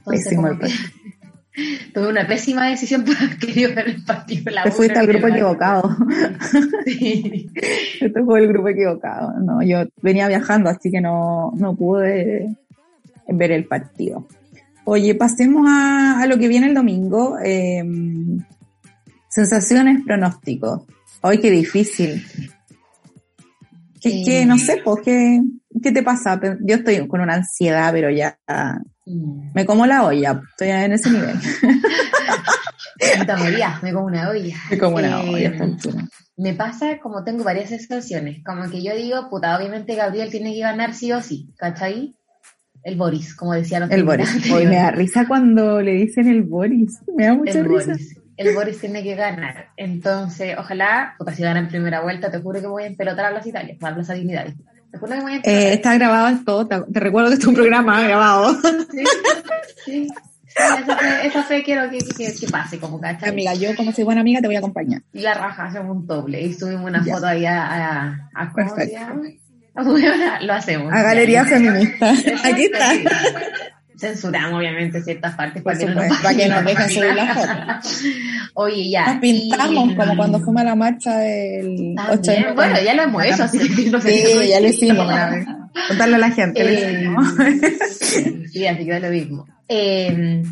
Pésimo 0.05 0.49
Tuve 1.93 2.07
una 2.07 2.25
pésima 2.25 2.69
decisión 2.69 3.03
querido 3.39 3.75
ver 3.75 3.89
el 3.89 4.03
partido 4.05 4.51
la 4.51 4.63
Te 4.63 4.71
fuiste 4.71 4.97
al 4.97 5.07
grupo 5.07 5.27
equivocado. 5.27 5.97
Sí. 6.85 7.49
Este 7.99 8.23
fue 8.23 8.39
el 8.39 8.47
grupo 8.47 8.69
equivocado. 8.69 9.33
No, 9.39 9.61
yo 9.61 9.83
venía 10.01 10.27
viajando, 10.27 10.69
así 10.69 10.89
que 10.89 11.01
no, 11.01 11.51
no 11.55 11.75
pude 11.75 12.55
ver 13.27 13.51
el 13.51 13.65
partido. 13.65 14.27
Oye, 14.85 15.13
pasemos 15.15 15.67
a, 15.69 16.21
a 16.21 16.25
lo 16.25 16.37
que 16.37 16.47
viene 16.47 16.67
el 16.67 16.73
domingo. 16.73 17.37
Em, 17.43 18.39
sensaciones, 19.29 20.03
pronósticos. 20.05 20.83
Hoy 21.21 21.39
qué 21.39 21.51
difícil. 21.51 22.23
¿Qué, 24.01 24.45
no 24.47 24.57
sé, 24.57 24.81
pues, 24.83 25.01
¿qué, 25.03 25.41
¿qué 25.81 25.91
te 25.91 26.03
pasa? 26.03 26.39
Yo 26.61 26.75
estoy 26.75 27.07
con 27.07 27.21
una 27.21 27.35
ansiedad, 27.35 27.91
pero 27.91 28.09
ya 28.09 28.37
Mm. 29.05 29.51
Me 29.53 29.65
como 29.65 29.85
la 29.85 30.05
olla, 30.05 30.41
estoy 30.51 30.69
en 30.69 30.93
ese 30.93 31.09
nivel. 31.09 31.35
me 33.81 33.93
como 33.93 34.05
una 34.05 34.29
olla. 34.29 34.55
Me 34.69 34.77
como 34.77 34.97
una 34.97 35.21
olla, 35.21 35.49
eh, 35.49 35.77
Me 36.37 36.53
pasa 36.53 36.99
como 37.01 37.23
tengo 37.23 37.43
varias 37.43 37.69
sensaciones, 37.69 38.43
como 38.43 38.69
que 38.69 38.83
yo 38.83 38.95
digo, 38.95 39.29
puta, 39.29 39.57
obviamente 39.57 39.95
Gabriel 39.95 40.29
tiene 40.29 40.53
que 40.53 40.59
ganar 40.59 40.93
sí 40.93 41.11
o 41.11 41.21
sí, 41.21 41.49
¿cachai? 41.57 42.15
El 42.83 42.95
Boris, 42.95 43.35
como 43.35 43.53
decía 43.53 43.79
los 43.79 43.91
El 43.91 44.03
Boris. 44.03 44.51
Hoy 44.51 44.65
me 44.65 44.75
da 44.75 44.91
risa 44.91 45.27
cuando 45.27 45.81
le 45.81 45.93
dicen 45.93 46.27
el 46.27 46.43
Boris, 46.43 46.99
me 47.15 47.25
da 47.25 47.35
mucha 47.35 47.61
risa. 47.61 47.93
El 48.37 48.55
Boris 48.55 48.79
tiene 48.79 49.03
que 49.03 49.13
ganar. 49.13 49.67
Entonces, 49.77 50.55
ojalá, 50.57 51.13
puta, 51.17 51.35
si 51.35 51.43
gana 51.43 51.59
en 51.59 51.67
primera 51.67 52.01
vuelta, 52.01 52.31
te 52.31 52.39
juro 52.39 52.59
que 52.59 52.65
voy 52.65 52.83
a 52.83 52.87
empelotar 52.87 53.25
a 53.25 53.31
las 53.31 53.45
Italias, 53.45 53.77
a 53.81 53.93
Plaza 53.93 54.15
Dignidad. 54.15 54.47
Eh, 55.43 55.73
está 55.73 55.95
grabado 55.95 56.27
esto, 56.27 56.67
te, 56.67 56.99
recuerdo 56.99 57.29
que 57.29 57.35
es 57.35 57.45
un 57.45 57.55
programa 57.55 58.01
grabado. 58.07 58.53
Sí, 58.91 59.03
sí. 59.85 60.07
esa, 61.23 61.43
fe, 61.43 61.63
quiero 61.63 61.89
que, 61.89 61.99
que, 61.99 62.47
pase, 62.47 62.77
como 62.77 62.99
¿cachai? 62.99 63.29
Amiga, 63.29 63.53
yo 63.53 63.75
como 63.75 63.91
soy 63.91 64.03
buena 64.03 64.21
amiga 64.21 64.41
te 64.41 64.47
voy 64.47 64.55
a 64.55 64.59
acompañar. 64.59 65.01
Y 65.13 65.21
la 65.21 65.33
raja, 65.33 65.65
hacemos 65.65 65.95
un 65.95 66.05
doble 66.05 66.41
y 66.41 66.53
subimos 66.53 66.85
una 66.85 67.03
foto 67.03 67.25
ahí 67.25 67.45
a, 67.45 68.29
a, 68.33 68.53
Perfecto. 68.53 68.99
Lo 70.41 70.53
hacemos. 70.53 70.93
A 70.93 71.01
Galería 71.01 71.45
Feminista. 71.45 72.11
Aquí 72.43 72.63
está 72.65 72.91
censuramos 74.01 74.57
obviamente 74.57 75.01
ciertas 75.01 75.35
partes 75.35 75.61
para, 75.61 75.77
que 75.77 75.85
no, 75.85 76.01
para 76.21 76.35
que 76.35 76.49
nos 76.49 76.65
dejen 76.65 76.89
subir 76.89 77.15
las 77.15 77.37
fotos. 77.37 78.03
Oye, 78.55 78.89
ya. 78.89 79.13
Nos 79.13 79.21
pintamos 79.21 79.95
como 79.95 80.17
cuando 80.17 80.39
fuimos 80.39 80.61
a 80.61 80.65
la 80.65 80.75
marcha 80.75 81.17
del 81.17 81.95
8 82.09 82.31
Bueno, 82.55 82.81
ya 82.83 82.95
lo 82.95 83.03
hemos 83.03 83.23
hecho, 83.23 83.43
así 83.43 83.59
que 83.59 84.01
Sí, 84.01 84.49
ya 84.49 84.59
lo 84.59 84.67
hicimos 84.67 85.07
Contarle 85.87 86.15
a 86.15 86.19
la 86.19 86.31
gente. 86.31 86.61
Eh, 86.61 87.09
sí, 88.51 88.67
así 88.67 88.85
que 88.85 88.95
es 88.97 89.01
lo 89.01 89.09
mismo. 89.09 89.45
Eh, 89.69 90.43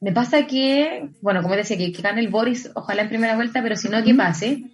me 0.00 0.12
pasa 0.12 0.46
que, 0.46 1.08
bueno, 1.22 1.42
como 1.42 1.56
decía, 1.56 1.78
que, 1.78 1.90
que 1.92 2.02
gane 2.02 2.20
el 2.20 2.28
Boris, 2.28 2.70
ojalá 2.74 3.02
en 3.02 3.08
primera 3.08 3.36
vuelta, 3.36 3.62
pero 3.62 3.76
si 3.76 3.88
no, 3.88 4.02
que 4.04 4.14
pase. 4.14 4.64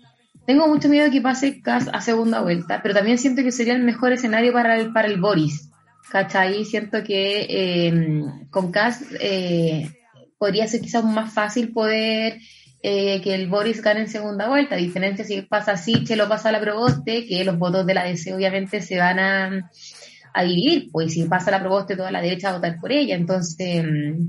Tengo 0.47 0.67
mucho 0.67 0.89
miedo 0.89 1.05
de 1.05 1.11
que 1.11 1.21
pase 1.21 1.63
a 1.65 2.01
segunda 2.01 2.41
vuelta, 2.41 2.81
pero 2.83 2.95
también 2.95 3.19
siento 3.19 3.43
que 3.43 3.53
sería 3.53 3.75
el 3.75 3.83
mejor 3.83 4.13
escenario 4.13 4.53
para 4.53 4.77
el, 4.77 4.93
para 4.93 5.09
el 5.09 5.21
Boris 5.21 5.71
¿cachai? 6.11 6.65
Siento 6.65 7.03
que 7.03 7.87
em, 7.89 8.49
con 8.51 8.71
CAS 8.71 9.05
eh, 9.21 9.91
podría 10.39 10.67
ser 10.67 10.81
quizás 10.81 11.05
más 11.05 11.33
fácil 11.33 11.73
poder 11.73 12.39
eh, 12.83 13.21
que 13.23 13.35
el 13.35 13.49
Boris 13.49 13.83
gane 13.83 14.01
en 14.01 14.09
segunda 14.09 14.49
vuelta, 14.49 14.75
a 14.75 14.79
diferencia 14.79 15.25
si 15.25 15.43
pasa 15.43 15.77
se 15.77 16.17
lo 16.17 16.29
pasa 16.29 16.51
a 16.51 16.53
la 16.53 16.61
Proboste, 16.61 17.27
que 17.27 17.45
los 17.45 17.59
votos 17.59 17.87
de 17.87 17.95
la 17.95 18.05
DC 18.05 18.35
obviamente 18.35 18.83
se 18.83 18.99
van 18.99 19.19
a, 19.19 19.71
dividir, 20.43 20.91
pues 20.93 21.15
si 21.15 21.25
pasa 21.25 21.51
la 21.51 21.61
Proboste 21.61 21.97
toda 21.97 22.11
la 22.11 22.21
derecha 22.21 22.49
va 22.49 22.57
a 22.57 22.59
votar 22.59 22.79
por 22.81 22.93
ella, 22.93 23.15
entonces 23.15 23.57
em, 23.59 24.29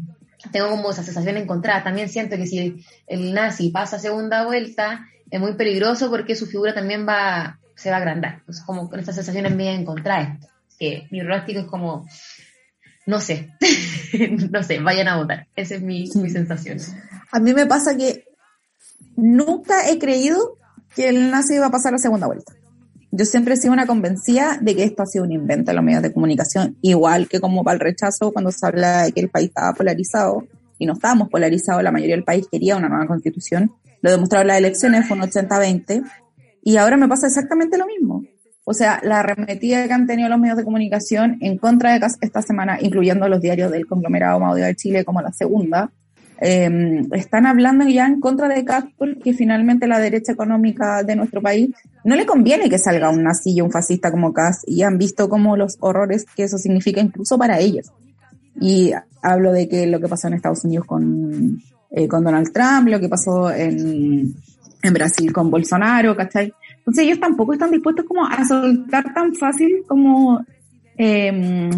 tengo 0.51 0.69
como 0.69 0.91
esa 0.91 1.03
sensación 1.03 1.37
encontrada. 1.37 1.83
También 1.83 2.07
siento 2.07 2.37
que 2.37 2.47
si 2.47 2.77
el 3.07 3.33
nazi 3.33 3.71
pasa 3.71 3.99
segunda 3.99 4.45
vuelta, 4.45 5.05
es 5.29 5.39
muy 5.39 5.55
peligroso 5.55 6.09
porque 6.09 6.35
su 6.35 6.45
figura 6.45 6.73
también 6.73 7.05
va, 7.07 7.59
se 7.75 7.89
va 7.89 7.97
a 7.97 7.99
agrandar. 7.99 8.35
Entonces, 8.39 8.63
como 8.63 8.89
con 8.89 8.99
estas 8.99 9.15
sensaciones 9.15 9.53
me 9.55 9.73
encontrar 9.73 10.37
que 10.77 11.07
mi 11.11 11.19
pronóstico 11.21 11.59
es 11.61 11.65
como, 11.65 12.05
no 13.05 13.19
sé, 13.19 13.51
no 14.51 14.63
sé, 14.63 14.79
vayan 14.79 15.07
a 15.07 15.17
votar. 15.17 15.47
Esa 15.55 15.75
es 15.75 15.81
mi, 15.81 16.09
mi 16.15 16.29
sensación. 16.29 16.77
A 17.31 17.39
mí 17.39 17.53
me 17.53 17.65
pasa 17.65 17.95
que 17.97 18.25
nunca 19.15 19.89
he 19.89 19.99
creído 19.99 20.57
que 20.95 21.09
el 21.09 21.31
nazi 21.31 21.55
iba 21.55 21.67
a 21.67 21.71
pasar 21.71 21.91
la 21.91 21.97
segunda 21.99 22.27
vuelta. 22.27 22.53
Yo 23.11 23.25
siempre 23.25 23.53
he 23.53 23.57
sido 23.57 23.73
una 23.73 23.87
convencida 23.87 24.57
de 24.61 24.75
que 24.75 24.83
esto 24.83 25.03
ha 25.03 25.05
sido 25.05 25.23
un 25.23 25.31
invento 25.31 25.71
de 25.71 25.75
los 25.75 25.83
medios 25.83 26.01
de 26.01 26.11
comunicación, 26.11 26.77
igual 26.81 27.29
que 27.29 27.39
como 27.39 27.63
para 27.63 27.75
el 27.75 27.79
rechazo 27.79 28.31
cuando 28.31 28.51
se 28.51 28.65
habla 28.65 29.03
de 29.03 29.11
que 29.13 29.21
el 29.21 29.29
país 29.29 29.47
estaba 29.49 29.73
polarizado, 29.73 30.45
y 30.77 30.85
no 30.85 30.93
estábamos 30.93 31.29
polarizados, 31.29 31.81
la 31.81 31.91
mayoría 31.91 32.15
del 32.15 32.25
país 32.25 32.45
quería 32.51 32.75
una 32.75 32.89
nueva 32.89 33.07
constitución. 33.07 33.71
Lo 34.01 34.11
demostraron 34.11 34.47
las 34.47 34.57
elecciones, 34.57 35.07
fue 35.07 35.15
un 35.15 35.23
80-20, 35.23 36.03
y 36.63 36.75
ahora 36.75 36.97
me 36.97 37.07
pasa 37.07 37.27
exactamente 37.27 37.77
lo 37.77 37.85
mismo 37.85 38.23
O 38.67 38.73
sea, 38.73 38.99
la 39.03 39.19
arremetida 39.19 39.87
que 39.87 39.93
han 39.93 40.07
tenido 40.07 40.27
los 40.27 40.39
medios 40.39 40.57
de 40.57 40.63
comunicación 40.63 41.37
en 41.39 41.57
contra 41.57 41.93
de 41.93 41.99
Cas 41.99 42.17
esta 42.19 42.41
semana, 42.41 42.79
incluyendo 42.81 43.29
los 43.29 43.39
diarios 43.39 43.71
del 43.71 43.85
conglomerado 43.85 44.39
Maudio 44.39 44.65
de 44.65 44.75
Chile 44.75 45.05
como 45.05 45.21
la 45.21 45.31
segunda, 45.31 45.91
eh, 46.41 47.01
están 47.13 47.45
hablando 47.45 47.87
ya 47.87 48.07
en 48.07 48.19
contra 48.19 48.49
de 48.49 48.65
Cas 48.65 48.85
porque 48.97 49.33
finalmente 49.33 49.87
la 49.87 49.99
derecha 49.99 50.33
económica 50.33 51.03
de 51.03 51.15
nuestro 51.15 51.41
país 51.41 51.69
no 52.03 52.15
le 52.15 52.25
conviene 52.25 52.69
que 52.69 52.77
salga 52.77 53.09
un 53.09 53.23
nazi 53.23 53.61
un 53.61 53.71
fascista 53.71 54.11
como 54.11 54.33
Cas 54.33 54.63
y 54.65 54.81
han 54.81 54.97
visto 54.97 55.29
como 55.29 55.55
los 55.55 55.77
horrores 55.79 56.25
que 56.35 56.43
eso 56.43 56.57
significa 56.57 56.99
incluso 56.99 57.37
para 57.37 57.59
ellos. 57.59 57.91
Y 58.59 58.93
hablo 59.21 59.51
de 59.51 59.69
que 59.69 59.85
lo 59.85 59.99
que 59.99 60.07
pasó 60.07 60.27
en 60.27 60.33
Estados 60.33 60.65
Unidos 60.65 60.87
con, 60.87 61.61
eh, 61.91 62.07
con 62.07 62.23
Donald 62.23 62.51
Trump, 62.51 62.87
lo 62.87 62.99
que 62.99 63.09
pasó 63.09 63.51
en, 63.51 64.33
en 64.81 64.93
Brasil 64.93 65.31
con 65.31 65.51
Bolsonaro, 65.51 66.15
¿cachai? 66.15 66.51
Entonces 66.85 67.05
ellos 67.05 67.19
tampoco 67.19 67.53
están 67.53 67.71
dispuestos 67.71 68.05
como 68.05 68.27
a 68.27 68.45
soltar 68.45 69.11
tan 69.13 69.33
fácil 69.33 69.83
como 69.87 70.45
eh, 70.97 71.69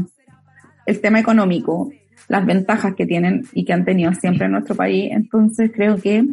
el 0.85 1.01
tema 1.01 1.19
económico, 1.19 1.89
las 2.27 2.45
ventajas 2.45 2.93
que 2.93 3.05
tienen 3.05 3.45
y 3.53 3.63
que 3.63 3.71
han 3.71 3.85
tenido 3.85 4.13
siempre 4.13 4.47
en 4.47 4.51
nuestro 4.51 4.75
país. 4.75 5.09
Entonces 5.13 5.71
creo 5.73 5.95
que 5.97 6.25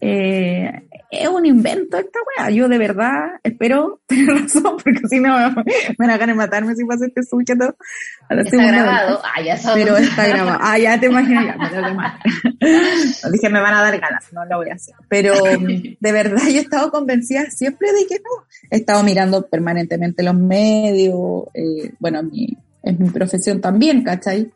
eh, 0.00 0.86
es 1.10 1.28
un 1.28 1.46
invento 1.46 1.96
esta 1.96 2.18
wea. 2.38 2.50
Yo 2.50 2.68
de 2.68 2.78
verdad 2.78 3.40
espero 3.42 4.00
tener 4.06 4.26
razón, 4.26 4.76
porque 4.82 5.08
si 5.08 5.20
no 5.20 5.36
me 5.36 5.64
van 5.98 6.10
a 6.10 6.18
ganar 6.18 6.36
matarme 6.36 6.74
si 6.74 6.84
pasa 6.84 7.06
este 7.06 7.22
todo. 7.56 7.76
está 8.28 8.66
grabado. 8.66 9.20
Ah, 9.24 9.42
ya 9.42 9.58
Pero 9.74 9.96
está 9.96 10.26
grabado. 10.26 10.58
Ah, 10.60 10.78
ya 10.78 10.98
te 10.98 11.06
imaginas, 11.06 11.46
ya, 11.46 11.56
me 11.56 11.68
tengo 11.68 12.02
que 12.60 13.30
Dije, 13.32 13.48
me 13.48 13.60
van 13.60 13.74
a 13.74 13.82
dar 13.82 13.98
ganas, 13.98 14.32
no 14.32 14.44
lo 14.44 14.58
voy 14.58 14.70
a 14.70 14.74
hacer. 14.74 14.94
Pero 15.08 15.34
de 16.00 16.12
verdad 16.12 16.42
yo 16.48 16.58
he 16.58 16.62
estado 16.62 16.90
convencida 16.90 17.50
siempre 17.50 17.92
de 17.92 18.06
que 18.06 18.16
no. 18.16 18.44
He 18.70 18.76
estado 18.76 19.02
mirando 19.02 19.46
permanentemente 19.46 20.22
los 20.22 20.34
medios, 20.34 21.44
eh, 21.54 21.92
bueno, 21.98 22.22
mi, 22.22 22.56
es 22.82 22.98
mi 22.98 23.10
profesión 23.10 23.60
también, 23.60 24.02
¿cachai? 24.02 24.50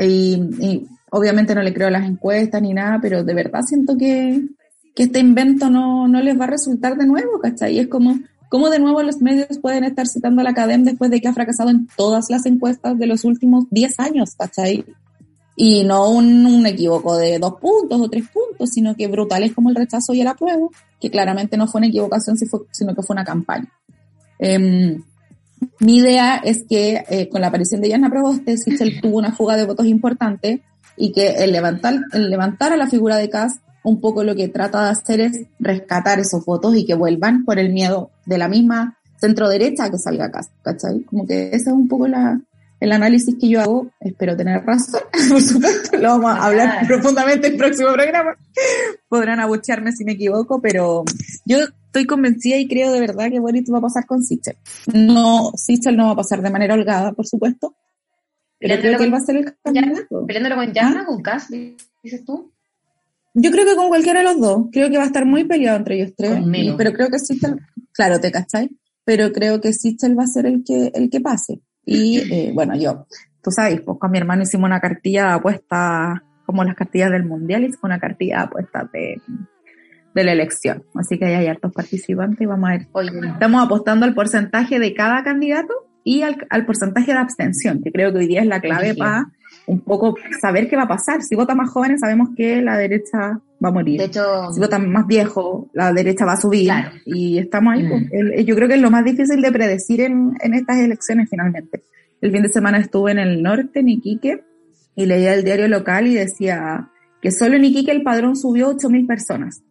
Y, 0.00 0.40
y 0.60 0.86
obviamente 1.10 1.54
no 1.54 1.62
le 1.62 1.74
creo 1.74 1.88
a 1.88 1.90
las 1.90 2.06
encuestas 2.06 2.62
ni 2.62 2.72
nada, 2.72 2.98
pero 3.02 3.22
de 3.22 3.34
verdad 3.34 3.62
siento 3.62 3.96
que, 3.98 4.40
que 4.94 5.04
este 5.04 5.18
invento 5.18 5.70
no, 5.70 6.08
no 6.08 6.20
les 6.20 6.38
va 6.38 6.44
a 6.44 6.48
resultar 6.48 6.96
de 6.96 7.06
nuevo, 7.06 7.38
¿cachai? 7.40 7.76
Y 7.76 7.78
es 7.78 7.88
como, 7.88 8.18
¿cómo 8.48 8.70
de 8.70 8.78
nuevo 8.78 9.02
los 9.02 9.20
medios 9.20 9.58
pueden 9.58 9.84
estar 9.84 10.06
citando 10.06 10.40
a 10.40 10.44
la 10.44 10.50
academia 10.50 10.90
después 10.90 11.10
de 11.10 11.20
que 11.20 11.28
ha 11.28 11.32
fracasado 11.32 11.70
en 11.70 11.86
todas 11.96 12.30
las 12.30 12.46
encuestas 12.46 12.98
de 12.98 13.06
los 13.06 13.24
últimos 13.24 13.64
10 13.70 14.00
años, 14.00 14.34
¿cachai? 14.36 14.84
Y 15.56 15.84
no 15.84 16.10
un, 16.10 16.46
un 16.46 16.66
equivoco 16.66 17.16
de 17.16 17.38
dos 17.38 17.54
puntos 17.60 18.00
o 18.00 18.08
tres 18.08 18.24
puntos, 18.28 18.70
sino 18.70 18.94
que 18.94 19.08
brutales 19.08 19.52
como 19.52 19.68
el 19.68 19.76
rechazo 19.76 20.14
y 20.14 20.20
el 20.22 20.28
apruebo, 20.28 20.70
que 21.00 21.10
claramente 21.10 21.56
no 21.56 21.66
fue 21.66 21.80
una 21.80 21.88
equivocación, 21.88 22.36
sino 22.70 22.94
que 22.94 23.02
fue 23.02 23.14
una 23.14 23.24
campaña. 23.24 23.68
Eh, 24.38 24.98
mi 25.80 25.96
idea 25.96 26.36
es 26.36 26.64
que 26.68 27.04
eh, 27.08 27.28
con 27.28 27.40
la 27.40 27.48
aparición 27.48 27.80
de 27.80 27.88
Yana 27.88 28.10
Proboste, 28.10 28.56
Sichel 28.56 29.00
tuvo 29.00 29.18
una 29.18 29.32
fuga 29.32 29.56
de 29.56 29.66
votos 29.66 29.86
importante 29.86 30.62
y 30.96 31.12
que 31.12 31.28
el 31.28 31.52
levantar, 31.52 32.00
el 32.12 32.30
levantar 32.30 32.72
a 32.72 32.76
la 32.76 32.86
figura 32.86 33.16
de 33.16 33.28
Kass 33.28 33.60
un 33.82 34.00
poco 34.00 34.24
lo 34.24 34.34
que 34.34 34.48
trata 34.48 34.84
de 34.84 34.90
hacer 34.90 35.20
es 35.20 35.46
rescatar 35.58 36.18
esos 36.18 36.44
votos 36.44 36.76
y 36.76 36.84
que 36.84 36.94
vuelvan 36.94 37.44
por 37.44 37.58
el 37.58 37.72
miedo 37.72 38.10
de 38.26 38.38
la 38.38 38.48
misma 38.48 38.98
centro 39.20 39.48
derecha 39.48 39.90
que 39.90 39.98
salga 39.98 40.30
Kass, 40.30 40.50
¿cachai? 40.62 41.02
Como 41.04 41.26
que 41.26 41.48
ese 41.48 41.56
es 41.56 41.72
un 41.72 41.88
poco 41.88 42.08
la, 42.08 42.40
el 42.80 42.92
análisis 42.92 43.36
que 43.38 43.48
yo 43.48 43.60
hago, 43.60 43.90
espero 44.00 44.36
tener 44.36 44.64
razón, 44.64 45.02
por 45.28 45.42
supuesto, 45.42 45.98
lo 45.98 46.08
vamos 46.08 46.32
a 46.32 46.46
hablar 46.46 46.86
profundamente 46.86 47.48
en 47.48 47.52
el 47.52 47.58
próximo 47.58 47.92
programa. 47.92 48.36
Podrán 49.08 49.40
abuchearme 49.40 49.92
si 49.92 50.04
me 50.04 50.12
equivoco, 50.12 50.60
pero 50.60 51.04
yo 51.44 51.58
estoy 51.58 52.06
convencida 52.06 52.56
y 52.56 52.66
creo 52.66 52.92
de 52.92 53.00
verdad 53.00 53.30
que 53.30 53.40
Boris 53.40 53.70
va 53.72 53.78
a 53.78 53.82
pasar 53.82 54.06
con 54.06 54.22
Sichel. 54.22 54.56
No, 54.94 55.52
Sichel 55.54 55.96
no 55.96 56.06
va 56.06 56.12
a 56.12 56.16
pasar 56.16 56.40
de 56.40 56.50
manera 56.50 56.74
holgada, 56.74 57.12
por 57.12 57.26
supuesto, 57.26 57.76
pero 58.58 58.80
creo 58.80 58.98
que 58.98 59.04
él 59.04 59.12
va 59.12 59.18
a 59.18 59.22
ser 59.22 59.36
el 59.36 59.54
candidato. 59.62 60.26
¿Peleándolo 60.26 60.56
con 60.56 60.72
Yana, 60.72 61.04
con 61.04 61.22
Kass, 61.22 61.48
dices 61.50 62.24
tú? 62.24 62.52
Yo 63.34 63.50
creo 63.50 63.64
que 63.64 63.76
con 63.76 63.88
cualquiera 63.88 64.20
de 64.20 64.24
los 64.24 64.40
dos. 64.40 64.66
Creo 64.72 64.90
que 64.90 64.96
va 64.96 65.04
a 65.04 65.06
estar 65.06 65.24
muy 65.24 65.44
peleado 65.44 65.78
entre 65.78 65.96
ellos 65.96 66.14
tres. 66.16 66.40
Pero 66.76 66.92
creo 66.92 67.08
que 67.08 67.18
Sichel, 67.18 67.60
claro, 67.92 68.20
te 68.20 68.32
cachai, 68.32 68.70
pero 69.04 69.32
creo 69.32 69.60
que 69.60 69.72
Sichel 69.72 70.18
va 70.18 70.24
a 70.24 70.28
ser 70.28 70.46
el 70.46 70.64
que, 70.64 70.90
el 70.94 71.10
que 71.10 71.20
pase. 71.20 71.60
Y 71.84 72.18
eh, 72.18 72.52
bueno, 72.54 72.76
yo, 72.76 73.06
tú 73.42 73.50
sabes, 73.50 73.80
pues 73.80 73.98
con 73.98 74.10
mi 74.10 74.18
hermano 74.18 74.42
hicimos 74.42 74.66
una 74.66 74.80
cartilla 74.80 75.26
de 75.26 75.32
apuestas, 75.32 76.20
como 76.44 76.64
las 76.64 76.74
cartillas 76.74 77.10
del 77.10 77.24
mundial, 77.24 77.62
hicimos 77.62 77.84
una 77.84 77.98
cartilla 77.98 78.38
de 78.38 78.42
apuestas 78.42 78.92
de, 78.92 79.20
de 80.14 80.24
la 80.24 80.32
elección. 80.32 80.84
Así 80.94 81.18
que 81.18 81.26
hay 81.26 81.46
hartos 81.46 81.72
participantes 81.72 82.40
y 82.40 82.46
vamos 82.46 82.68
a 82.68 82.72
ver. 82.72 82.88
Estamos 83.32 83.64
apostando 83.64 84.06
al 84.06 84.14
porcentaje 84.14 84.78
de 84.78 84.94
cada 84.94 85.22
candidato 85.22 85.72
y 86.04 86.22
al, 86.22 86.46
al 86.50 86.66
porcentaje 86.66 87.12
de 87.12 87.18
abstención, 87.18 87.82
que 87.82 87.92
creo 87.92 88.12
que 88.12 88.18
hoy 88.18 88.26
día 88.26 88.40
es 88.40 88.46
la 88.46 88.60
clave 88.60 88.94
para 88.94 89.30
un 89.66 89.80
poco 89.80 90.14
saber 90.40 90.68
qué 90.68 90.76
va 90.76 90.82
a 90.82 90.88
pasar. 90.88 91.22
Si 91.22 91.34
votan 91.34 91.56
más 91.56 91.70
jóvenes, 91.70 92.00
sabemos 92.00 92.30
que 92.36 92.60
la 92.62 92.76
derecha 92.76 93.40
va 93.62 93.68
a 93.68 93.72
morir. 93.72 93.98
De 93.98 94.06
hecho, 94.06 94.52
si 94.52 94.60
votan 94.60 94.90
más 94.90 95.06
viejos, 95.06 95.66
la 95.72 95.92
derecha 95.92 96.24
va 96.24 96.32
a 96.32 96.40
subir. 96.40 96.72
Y 97.04 97.38
estamos 97.38 97.74
ahí. 97.74 97.88
Pues. 97.88 98.04
El, 98.12 98.44
yo 98.44 98.54
creo 98.54 98.68
que 98.68 98.74
es 98.74 98.80
lo 98.80 98.90
más 98.90 99.04
difícil 99.04 99.40
de 99.40 99.52
predecir 99.52 100.00
en, 100.00 100.36
en 100.40 100.54
estas 100.54 100.78
elecciones 100.78 101.28
finalmente. 101.30 101.82
El 102.20 102.32
fin 102.32 102.42
de 102.42 102.48
semana 102.48 102.78
estuve 102.78 103.12
en 103.12 103.18
el 103.18 103.42
norte, 103.42 103.80
en 103.80 103.88
Iquique, 103.88 104.44
y 104.94 105.06
leía 105.06 105.34
el 105.34 105.44
diario 105.44 105.68
local 105.68 106.06
y 106.06 106.14
decía 106.14 106.90
que 107.22 107.30
solo 107.30 107.56
en 107.56 107.64
Iquique 107.64 107.92
el 107.92 108.02
padrón 108.02 108.36
subió 108.36 108.70
8.000 108.70 109.06
personas. 109.06 109.62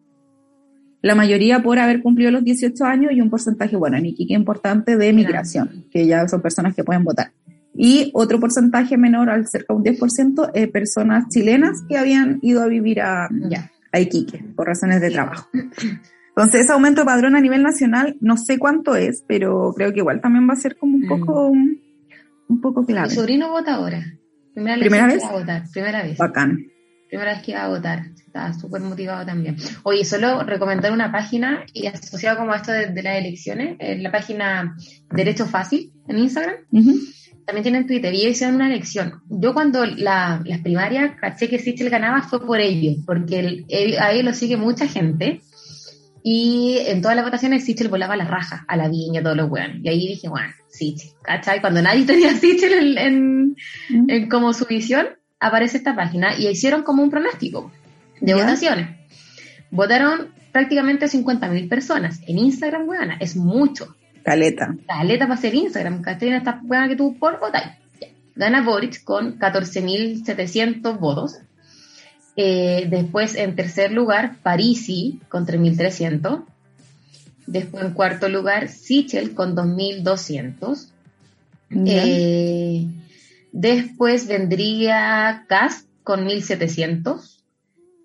La 1.02 1.14
mayoría 1.14 1.62
por 1.62 1.78
haber 1.78 2.02
cumplido 2.02 2.30
los 2.30 2.44
18 2.44 2.84
años 2.84 3.12
y 3.12 3.20
un 3.20 3.30
porcentaje, 3.30 3.76
bueno, 3.76 3.96
en 3.96 4.06
Iquique 4.06 4.34
importante 4.34 4.96
de 4.96 5.12
migración, 5.12 5.86
que 5.90 6.06
ya 6.06 6.28
son 6.28 6.42
personas 6.42 6.74
que 6.74 6.84
pueden 6.84 7.04
votar 7.04 7.32
y 7.74 8.10
otro 8.14 8.40
porcentaje 8.40 8.96
menor, 8.96 9.30
al 9.30 9.46
cerca 9.46 9.74
de 9.74 9.78
un 9.78 9.84
10%, 9.84 10.50
eh, 10.54 10.68
personas 10.68 11.28
chilenas 11.28 11.82
que 11.88 11.96
habían 11.96 12.38
ido 12.42 12.62
a 12.62 12.66
vivir 12.66 13.00
a, 13.00 13.28
a 13.92 14.00
Iquique 14.00 14.44
por 14.56 14.66
razones 14.66 15.00
de 15.00 15.10
trabajo. 15.10 15.48
Entonces, 16.30 16.62
ese 16.62 16.72
aumento 16.72 17.02
de 17.02 17.06
padrón 17.06 17.36
a 17.36 17.40
nivel 17.40 17.62
nacional, 17.62 18.16
no 18.20 18.36
sé 18.36 18.58
cuánto 18.58 18.94
es, 18.96 19.24
pero 19.26 19.72
creo 19.76 19.92
que 19.92 19.98
igual 19.98 20.20
también 20.20 20.48
va 20.48 20.54
a 20.54 20.56
ser 20.56 20.76
como 20.76 20.96
un 20.96 21.06
poco, 21.06 21.48
un 21.50 22.60
poco 22.60 22.86
clave. 22.86 23.08
Mi 23.08 23.14
sobrino 23.14 23.50
vota 23.50 23.74
ahora. 23.74 24.04
Primera, 24.54 24.78
¿Primera 24.78 25.06
vez? 25.06 25.18
Que 25.18 25.24
va 25.24 25.30
a 25.30 25.38
votar. 25.40 25.62
Primera 25.72 26.02
vez. 26.02 26.18
Bacán. 26.18 26.66
Primera 27.08 27.32
vez 27.32 27.42
que 27.42 27.54
va 27.54 27.64
a 27.64 27.68
votar. 27.68 28.06
Está 28.14 28.52
súper 28.52 28.80
motivado 28.80 29.26
también. 29.26 29.56
Oye, 29.82 30.04
solo 30.04 30.44
recomendar 30.44 30.92
una 30.92 31.10
página 31.10 31.64
y 31.72 31.86
asociado 31.88 32.38
como 32.38 32.52
a 32.52 32.56
esto 32.56 32.70
de, 32.72 32.86
de 32.86 33.02
las 33.02 33.18
elecciones, 33.18 33.76
eh, 33.80 33.98
la 33.98 34.12
página 34.12 34.76
Derecho 35.10 35.46
Fácil 35.46 35.92
en 36.08 36.18
Instagram. 36.18 36.56
También 37.46 37.62
tienen 37.62 37.86
Twitter 37.86 38.14
y 38.14 38.22
ellos 38.22 38.32
hicieron 38.32 38.56
una 38.56 38.68
elección. 38.68 39.22
Yo 39.28 39.54
cuando 39.54 39.84
la, 39.84 40.42
las 40.44 40.60
primarias 40.60 41.12
caché 41.20 41.48
que 41.48 41.58
Sichel 41.58 41.90
ganaba 41.90 42.22
fue 42.22 42.44
por 42.44 42.60
ellos, 42.60 42.96
porque 43.04 43.64
a 43.98 44.12
él 44.12 44.24
lo 44.24 44.34
sigue 44.34 44.56
mucha 44.56 44.86
gente. 44.86 45.40
Y 46.22 46.78
en 46.86 47.00
todas 47.00 47.16
las 47.16 47.24
votaciones 47.24 47.64
Sichel 47.64 47.88
volaba 47.88 48.14
la 48.16 48.26
raja, 48.26 48.64
a 48.68 48.76
la 48.76 48.88
viña, 48.88 49.22
todos 49.22 49.36
los 49.36 49.50
weones. 49.50 49.78
Y 49.82 49.88
ahí 49.88 50.06
dije, 50.06 50.28
bueno, 50.28 50.52
Sichel, 50.68 51.10
¿cachai? 51.22 51.60
Cuando 51.60 51.80
nadie 51.82 52.04
tenía 52.06 52.34
Sichel 52.34 52.98
en, 52.98 53.56
en, 54.08 54.28
como 54.28 54.52
su 54.52 54.66
visión, 54.66 55.08
aparece 55.38 55.78
esta 55.78 55.96
página 55.96 56.38
y 56.38 56.46
hicieron 56.48 56.82
como 56.82 57.02
un 57.02 57.10
pronóstico 57.10 57.72
de 58.20 58.34
votaciones. 58.34 58.88
Votaron 59.70 60.28
prácticamente 60.52 61.06
50.000 61.06 61.68
personas. 61.68 62.20
En 62.26 62.38
Instagram, 62.38 62.88
weona, 62.88 63.16
es 63.20 63.36
mucho. 63.36 63.96
Caleta. 64.22 64.74
Caleta 64.86 65.26
para 65.26 65.40
ser 65.40 65.54
Instagram, 65.54 66.02
¿cachai? 66.02 66.30
Esta 66.30 66.60
buena 66.62 66.88
que 66.88 66.96
tú 66.96 67.18
por 67.18 67.40
votar. 67.40 67.78
Gana 68.34 68.62
Boric 68.62 69.04
con 69.04 69.38
14.700 69.38 70.98
votos. 70.98 71.38
Eh, 72.36 72.86
después, 72.88 73.34
en 73.34 73.56
tercer 73.56 73.92
lugar, 73.92 74.36
Parisi 74.42 75.20
con 75.28 75.46
3.300. 75.46 76.44
Después, 77.46 77.84
en 77.84 77.92
cuarto 77.92 78.28
lugar, 78.28 78.68
Sichel 78.68 79.34
con 79.34 79.54
2.200. 79.56 80.88
Eh, 81.86 82.86
después 83.52 84.26
vendría 84.26 85.44
Cast 85.48 85.86
con 86.02 86.26
1.700. 86.26 87.38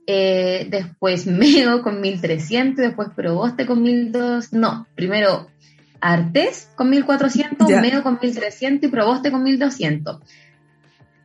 Eh, 0.08 0.68
después 0.70 1.28
Meo 1.28 1.82
con 1.82 2.02
1.300. 2.02 2.76
Después 2.76 3.10
Proboste 3.16 3.66
con 3.66 3.86
1.200. 3.86 4.52
No, 4.52 4.88
primero 4.96 5.48
Artés 6.06 6.70
con 6.76 6.92
1400, 6.92 7.68
Meo 7.68 8.04
con 8.04 8.20
1300 8.22 8.88
y 8.88 8.92
Proboste 8.92 9.32
con 9.32 9.42
1200. 9.42 10.22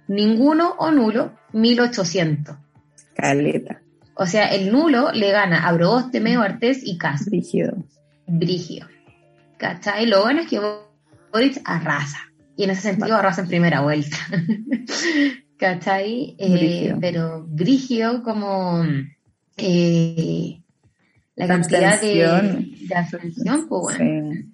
Ninguno 0.08 0.70
o 0.78 0.90
nulo, 0.90 1.34
1800. 1.52 2.56
Caleta. 3.14 3.82
O 4.14 4.24
sea, 4.24 4.46
el 4.46 4.72
nulo 4.72 5.12
le 5.12 5.32
gana 5.32 5.68
a 5.68 5.74
Proboste, 5.74 6.20
Meo, 6.20 6.40
Artés 6.40 6.80
y 6.82 6.96
Cas. 6.96 7.26
Brígido. 7.26 7.76
Brígido. 8.26 8.86
¿Cachai? 9.58 10.06
Lo 10.06 10.22
bueno 10.22 10.40
es 10.40 10.48
que 10.48 10.60
Boric 11.30 11.60
arrasa. 11.66 12.18
Y 12.56 12.64
en 12.64 12.70
ese 12.70 12.80
sentido 12.80 13.16
arrasa 13.16 13.42
en 13.42 13.48
primera 13.48 13.82
vuelta. 13.82 14.16
¿Cachai? 15.58 16.36
Eh, 16.38 16.96
pero 17.02 17.44
brígido 17.46 18.22
como 18.22 18.82
eh, 19.58 20.62
la 21.36 21.46
cantidad 21.46 22.00
de, 22.00 22.66
de 22.88 22.94
abstención, 22.94 23.68
pues 23.68 23.98
bueno. 23.98 24.32
Sí. 24.32 24.50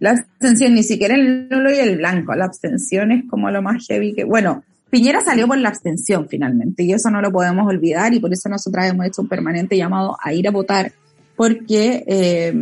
La 0.00 0.10
abstención, 0.10 0.74
ni 0.74 0.82
siquiera 0.82 1.14
el 1.14 1.48
nulo 1.48 1.72
y 1.72 1.76
el 1.76 1.96
blanco, 1.96 2.34
la 2.34 2.44
abstención 2.44 3.12
es 3.12 3.24
como 3.28 3.50
lo 3.50 3.62
más 3.62 3.86
heavy 3.86 4.14
que, 4.14 4.24
bueno, 4.24 4.62
Piñera 4.90 5.20
salió 5.22 5.48
por 5.48 5.58
la 5.58 5.70
abstención 5.70 6.28
finalmente 6.28 6.84
y 6.84 6.92
eso 6.92 7.10
no 7.10 7.20
lo 7.20 7.32
podemos 7.32 7.66
olvidar 7.66 8.14
y 8.14 8.20
por 8.20 8.32
eso 8.32 8.48
nosotras 8.48 8.90
hemos 8.90 9.06
hecho 9.06 9.22
un 9.22 9.28
permanente 9.28 9.76
llamado 9.76 10.16
a 10.22 10.32
ir 10.32 10.46
a 10.46 10.52
votar 10.52 10.92
porque 11.36 12.04
eh, 12.06 12.54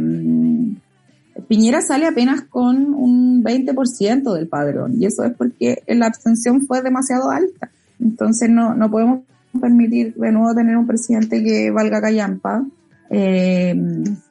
Piñera 1.47 1.83
sale 1.83 2.07
apenas 2.07 2.43
con 2.45 2.95
un 2.95 3.45
20% 3.45 4.33
del 4.33 4.49
padrón 4.49 4.95
y 4.99 5.05
eso 5.05 5.25
es 5.25 5.35
porque 5.35 5.83
la 5.87 6.07
abstención 6.07 6.67
fue 6.67 6.81
demasiado 6.81 7.31
alta. 7.31 7.71
Entonces 8.01 8.49
no, 8.49 8.75
no 8.75 8.91
podemos 8.91 9.21
permitir 9.61 10.15
de 10.15 10.33
nuevo 10.33 10.55
tener 10.55 10.77
un 10.77 10.87
presidente 10.87 11.43
que 11.43 11.71
valga 11.71 12.01
callampa 12.01 12.65
eh, 13.11 13.75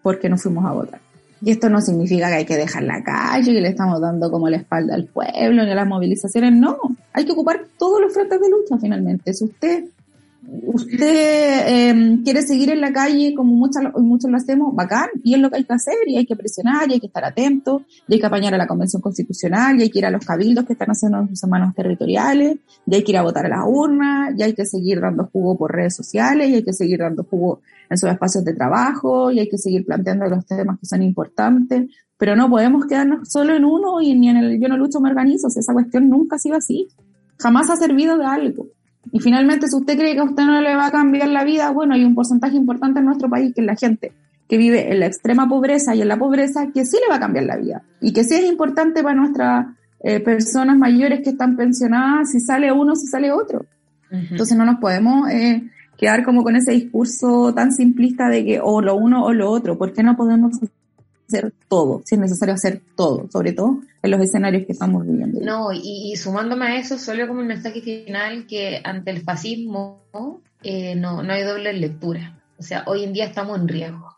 porque 0.01 0.29
no 0.29 0.37
fuimos 0.37 0.65
a 0.65 0.71
votar. 0.71 1.01
Y 1.43 1.51
esto 1.51 1.69
no 1.69 1.81
significa 1.81 2.27
que 2.29 2.35
hay 2.35 2.45
que 2.45 2.57
dejar 2.57 2.83
la 2.83 3.03
calle, 3.03 3.53
que 3.53 3.61
le 3.61 3.69
estamos 3.69 3.99
dando 3.99 4.29
como 4.29 4.47
la 4.47 4.57
espalda 4.57 4.93
al 4.93 5.05
pueblo, 5.05 5.63
ni 5.63 5.71
a 5.71 5.75
las 5.75 5.87
movilizaciones, 5.87 6.53
no. 6.53 6.77
Hay 7.13 7.25
que 7.25 7.31
ocupar 7.31 7.65
todos 7.79 7.99
los 7.99 8.13
frentes 8.13 8.39
de 8.39 8.49
lucha 8.49 8.77
finalmente. 8.79 9.33
Si 9.33 9.45
usted 9.45 9.85
usted 10.47 11.67
eh, 11.67 12.19
quiere 12.23 12.41
seguir 12.41 12.71
en 12.71 12.81
la 12.81 12.91
calle 12.91 13.33
como 13.35 13.53
muchos, 13.53 13.81
muchos 13.97 14.29
lo 14.29 14.37
hacemos, 14.37 14.75
bacán, 14.75 15.09
y 15.23 15.35
es 15.35 15.39
lo 15.39 15.49
que 15.49 15.57
hay 15.57 15.63
que 15.63 15.73
hacer, 15.73 15.95
y 16.07 16.17
hay 16.17 16.25
que 16.25 16.35
presionar, 16.35 16.89
y 16.89 16.93
hay 16.93 16.99
que 16.99 17.07
estar 17.07 17.23
atento, 17.23 17.83
y 18.07 18.13
hay 18.13 18.19
que 18.19 18.25
apañar 18.25 18.53
a 18.53 18.57
la 18.57 18.67
Convención 18.67 19.01
Constitucional, 19.01 19.79
y 19.79 19.83
hay 19.83 19.89
que 19.89 19.99
ir 19.99 20.05
a 20.05 20.11
los 20.11 20.25
cabildos 20.25 20.65
que 20.65 20.73
están 20.73 20.89
haciendo 20.89 21.27
sus 21.27 21.39
semanas 21.39 21.75
territoriales, 21.75 22.57
y 22.85 22.95
hay 22.95 23.03
que 23.03 23.11
ir 23.11 23.17
a 23.17 23.21
votar 23.21 23.45
a 23.45 23.49
las 23.49 23.65
urnas, 23.67 24.33
y 24.37 24.43
hay 24.43 24.53
que 24.53 24.65
seguir 24.65 24.99
dando 25.01 25.29
jugo 25.31 25.57
por 25.57 25.71
redes 25.73 25.95
sociales, 25.95 26.49
y 26.49 26.55
hay 26.55 26.63
que 26.63 26.73
seguir 26.73 26.99
dando 26.99 27.23
jugo 27.23 27.61
en 27.89 27.97
sus 27.97 28.09
espacios 28.09 28.43
de 28.43 28.53
trabajo, 28.53 29.31
y 29.31 29.39
hay 29.39 29.49
que 29.49 29.57
seguir 29.57 29.85
planteando 29.85 30.25
los 30.25 30.45
temas 30.45 30.79
que 30.79 30.85
son 30.85 31.03
importantes, 31.03 31.89
pero 32.17 32.35
no 32.35 32.49
podemos 32.49 32.85
quedarnos 32.85 33.29
solo 33.31 33.55
en 33.55 33.65
uno 33.65 33.99
y 33.99 34.13
ni 34.13 34.29
en 34.29 34.37
el 34.37 34.61
yo 34.61 34.67
no 34.67 34.77
lucho 34.77 34.99
me 34.99 35.09
organizo, 35.09 35.47
esa 35.47 35.73
cuestión 35.73 36.07
nunca 36.07 36.35
ha 36.35 36.39
sido 36.39 36.55
así, 36.55 36.87
jamás 37.39 37.69
ha 37.71 37.75
servido 37.77 38.17
de 38.17 38.25
algo. 38.25 38.67
Y 39.11 39.19
finalmente, 39.19 39.67
si 39.67 39.75
usted 39.75 39.97
cree 39.97 40.13
que 40.13 40.19
a 40.19 40.23
usted 40.23 40.43
no 40.43 40.61
le 40.61 40.75
va 40.75 40.87
a 40.87 40.91
cambiar 40.91 41.29
la 41.29 41.43
vida, 41.43 41.71
bueno, 41.71 41.93
hay 41.93 42.05
un 42.05 42.15
porcentaje 42.15 42.55
importante 42.55 42.99
en 42.99 43.05
nuestro 43.05 43.29
país 43.29 43.53
que 43.53 43.61
es 43.61 43.67
la 43.67 43.75
gente 43.75 44.11
que 44.47 44.57
vive 44.57 44.91
en 44.91 44.99
la 44.99 45.05
extrema 45.05 45.47
pobreza 45.47 45.95
y 45.95 46.01
en 46.01 46.09
la 46.09 46.19
pobreza 46.19 46.67
que 46.73 46.83
sí 46.85 46.97
le 47.01 47.09
va 47.09 47.15
a 47.15 47.19
cambiar 47.21 47.45
la 47.45 47.55
vida. 47.55 47.83
Y 48.01 48.11
que 48.11 48.25
sí 48.25 48.35
es 48.35 48.43
importante 48.43 49.01
para 49.01 49.15
nuestras 49.15 49.67
eh, 50.01 50.19
personas 50.19 50.77
mayores 50.77 51.21
que 51.23 51.29
están 51.29 51.55
pensionadas, 51.55 52.31
si 52.31 52.41
sale 52.41 52.69
uno, 52.69 52.95
si 52.95 53.07
sale 53.07 53.31
otro. 53.31 53.65
Entonces 54.11 54.57
no 54.57 54.65
nos 54.65 54.75
podemos 54.79 55.29
eh, 55.29 55.63
quedar 55.97 56.25
como 56.25 56.43
con 56.43 56.57
ese 56.57 56.73
discurso 56.73 57.53
tan 57.53 57.71
simplista 57.71 58.27
de 58.27 58.43
que 58.43 58.59
o 58.61 58.81
lo 58.81 58.95
uno 58.95 59.23
o 59.23 59.31
lo 59.31 59.49
otro. 59.49 59.77
¿Por 59.77 59.93
qué 59.93 60.03
no 60.03 60.17
podemos 60.17 60.59
hacer 61.37 61.53
todo, 61.67 62.01
si 62.05 62.15
es 62.15 62.21
necesario 62.21 62.53
hacer 62.53 62.81
todo, 62.95 63.29
sobre 63.31 63.53
todo 63.53 63.81
en 64.01 64.11
los 64.11 64.21
escenarios 64.21 64.65
que 64.65 64.73
estamos 64.73 65.05
viviendo. 65.05 65.39
No, 65.41 65.69
y, 65.73 66.15
sumándome 66.15 66.65
a 66.65 66.75
eso, 66.77 66.97
solo 66.97 67.27
como 67.27 67.41
un 67.41 67.47
mensaje 67.47 67.81
final 67.81 68.47
que 68.47 68.81
ante 68.83 69.11
el 69.11 69.21
fascismo 69.21 70.03
eh, 70.63 70.95
no, 70.95 71.23
no 71.23 71.33
hay 71.33 71.43
doble 71.43 71.73
lectura. 71.73 72.41
O 72.57 72.63
sea, 72.63 72.83
hoy 72.87 73.03
en 73.03 73.13
día 73.13 73.25
estamos 73.25 73.59
en 73.59 73.67
riesgo 73.67 74.17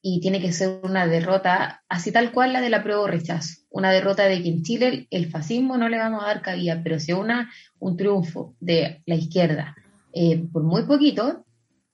y 0.00 0.20
tiene 0.20 0.40
que 0.40 0.52
ser 0.52 0.80
una 0.82 1.06
derrota 1.06 1.84
así 1.88 2.10
tal 2.10 2.32
cual 2.32 2.52
la 2.52 2.60
de 2.60 2.70
la 2.70 2.82
prueba 2.82 3.02
o 3.02 3.06
rechazo. 3.06 3.62
Una 3.70 3.90
derrota 3.90 4.24
de 4.24 4.42
que 4.42 4.48
en 4.48 4.62
Chile 4.62 5.06
el 5.10 5.30
fascismo 5.30 5.76
no 5.76 5.88
le 5.88 5.98
vamos 5.98 6.22
a 6.22 6.26
dar 6.26 6.42
cabida, 6.42 6.80
pero 6.82 6.98
si 6.98 7.12
una, 7.12 7.50
un 7.78 7.96
triunfo 7.96 8.54
de 8.60 9.02
la 9.06 9.14
izquierda 9.14 9.76
eh, 10.12 10.44
por 10.52 10.62
muy 10.62 10.82
poquito, 10.84 11.44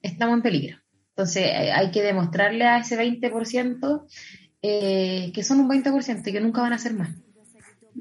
estamos 0.03 0.37
en 0.37 0.43
peligro. 0.43 0.79
Entonces 1.11 1.45
eh, 1.47 1.73
hay 1.73 1.91
que 1.91 2.03
demostrarle 2.03 2.65
a 2.65 2.79
ese 2.79 2.97
20% 2.97 4.07
eh, 4.63 5.31
que 5.35 5.43
son 5.43 5.61
un 5.61 5.69
20% 5.69 6.27
y 6.27 6.33
que 6.33 6.41
nunca 6.41 6.63
van 6.63 6.73
a 6.73 6.79
ser 6.79 6.95
más. 6.95 7.11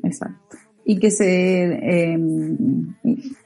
Exacto. 0.03 0.57
Y 0.85 0.99
que 0.99 1.11
se, 1.11 1.63
em, 1.63 2.95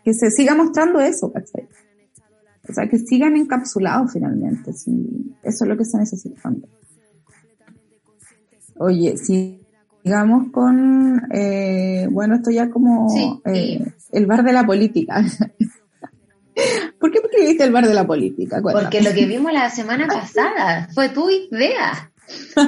que 0.03 0.13
se 0.13 0.29
siga 0.31 0.55
mostrando 0.55 0.99
eso, 0.99 1.31
¿cachai? 1.31 1.67
O 2.69 2.73
sea, 2.73 2.87
que 2.87 2.99
sigan 2.99 3.35
encapsulados 3.35 4.13
finalmente. 4.13 4.73
Sí, 4.73 5.35
eso 5.43 5.63
es 5.65 5.69
lo 5.69 5.77
que 5.77 5.85
se 5.85 5.97
necesita. 5.97 6.53
Oye, 8.77 9.15
sigamos 9.17 10.51
con, 10.51 11.21
eh, 11.31 12.07
bueno, 12.11 12.35
esto 12.35 12.51
ya 12.51 12.69
como 12.69 13.07
eh, 13.45 13.83
el 14.11 14.25
bar 14.25 14.43
de 14.43 14.53
la 14.53 14.65
política. 14.65 15.23
¿Por 16.99 17.11
qué 17.11 17.19
escribiste 17.23 17.63
el 17.63 17.71
bar 17.71 17.87
de 17.87 17.93
la 17.93 18.05
política? 18.05 18.61
Porque 18.61 19.01
lo 19.01 19.13
que 19.13 19.25
vimos 19.25 19.51
la 19.51 19.69
semana 19.69 20.07
pasada 20.07 20.87
fue 20.93 21.09
tu 21.09 21.29
idea. 21.29 22.10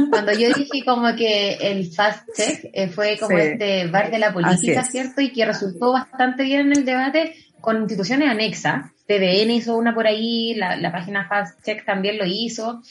Cuando 0.10 0.34
yo 0.34 0.54
dije 0.54 0.84
como 0.86 1.16
que 1.16 1.54
el 1.54 1.92
fast 1.92 2.28
check 2.36 2.70
eh, 2.74 2.88
fue 2.88 3.18
como 3.20 3.38
este 3.38 3.88
bar 3.88 4.12
de 4.12 4.20
la 4.20 4.34
política, 4.34 4.84
¿cierto? 4.84 5.22
Y 5.22 5.32
que 5.32 5.46
resultó 5.46 5.94
bastante 5.94 6.44
bien 6.44 6.68
en 6.68 6.78
el 6.78 6.86
debate 6.86 7.36
con 7.62 7.82
instituciones 7.82 8.30
anexas. 8.30 8.92
TVN 9.08 9.52
hizo 9.52 9.78
una 9.78 9.94
por 9.94 10.08
ahí, 10.08 10.54
la, 10.56 10.92
página 10.92 11.28
fast 11.28 11.64
check 11.64 11.86
también 11.86 12.18
lo 12.18 12.26
hizo. 12.26 12.82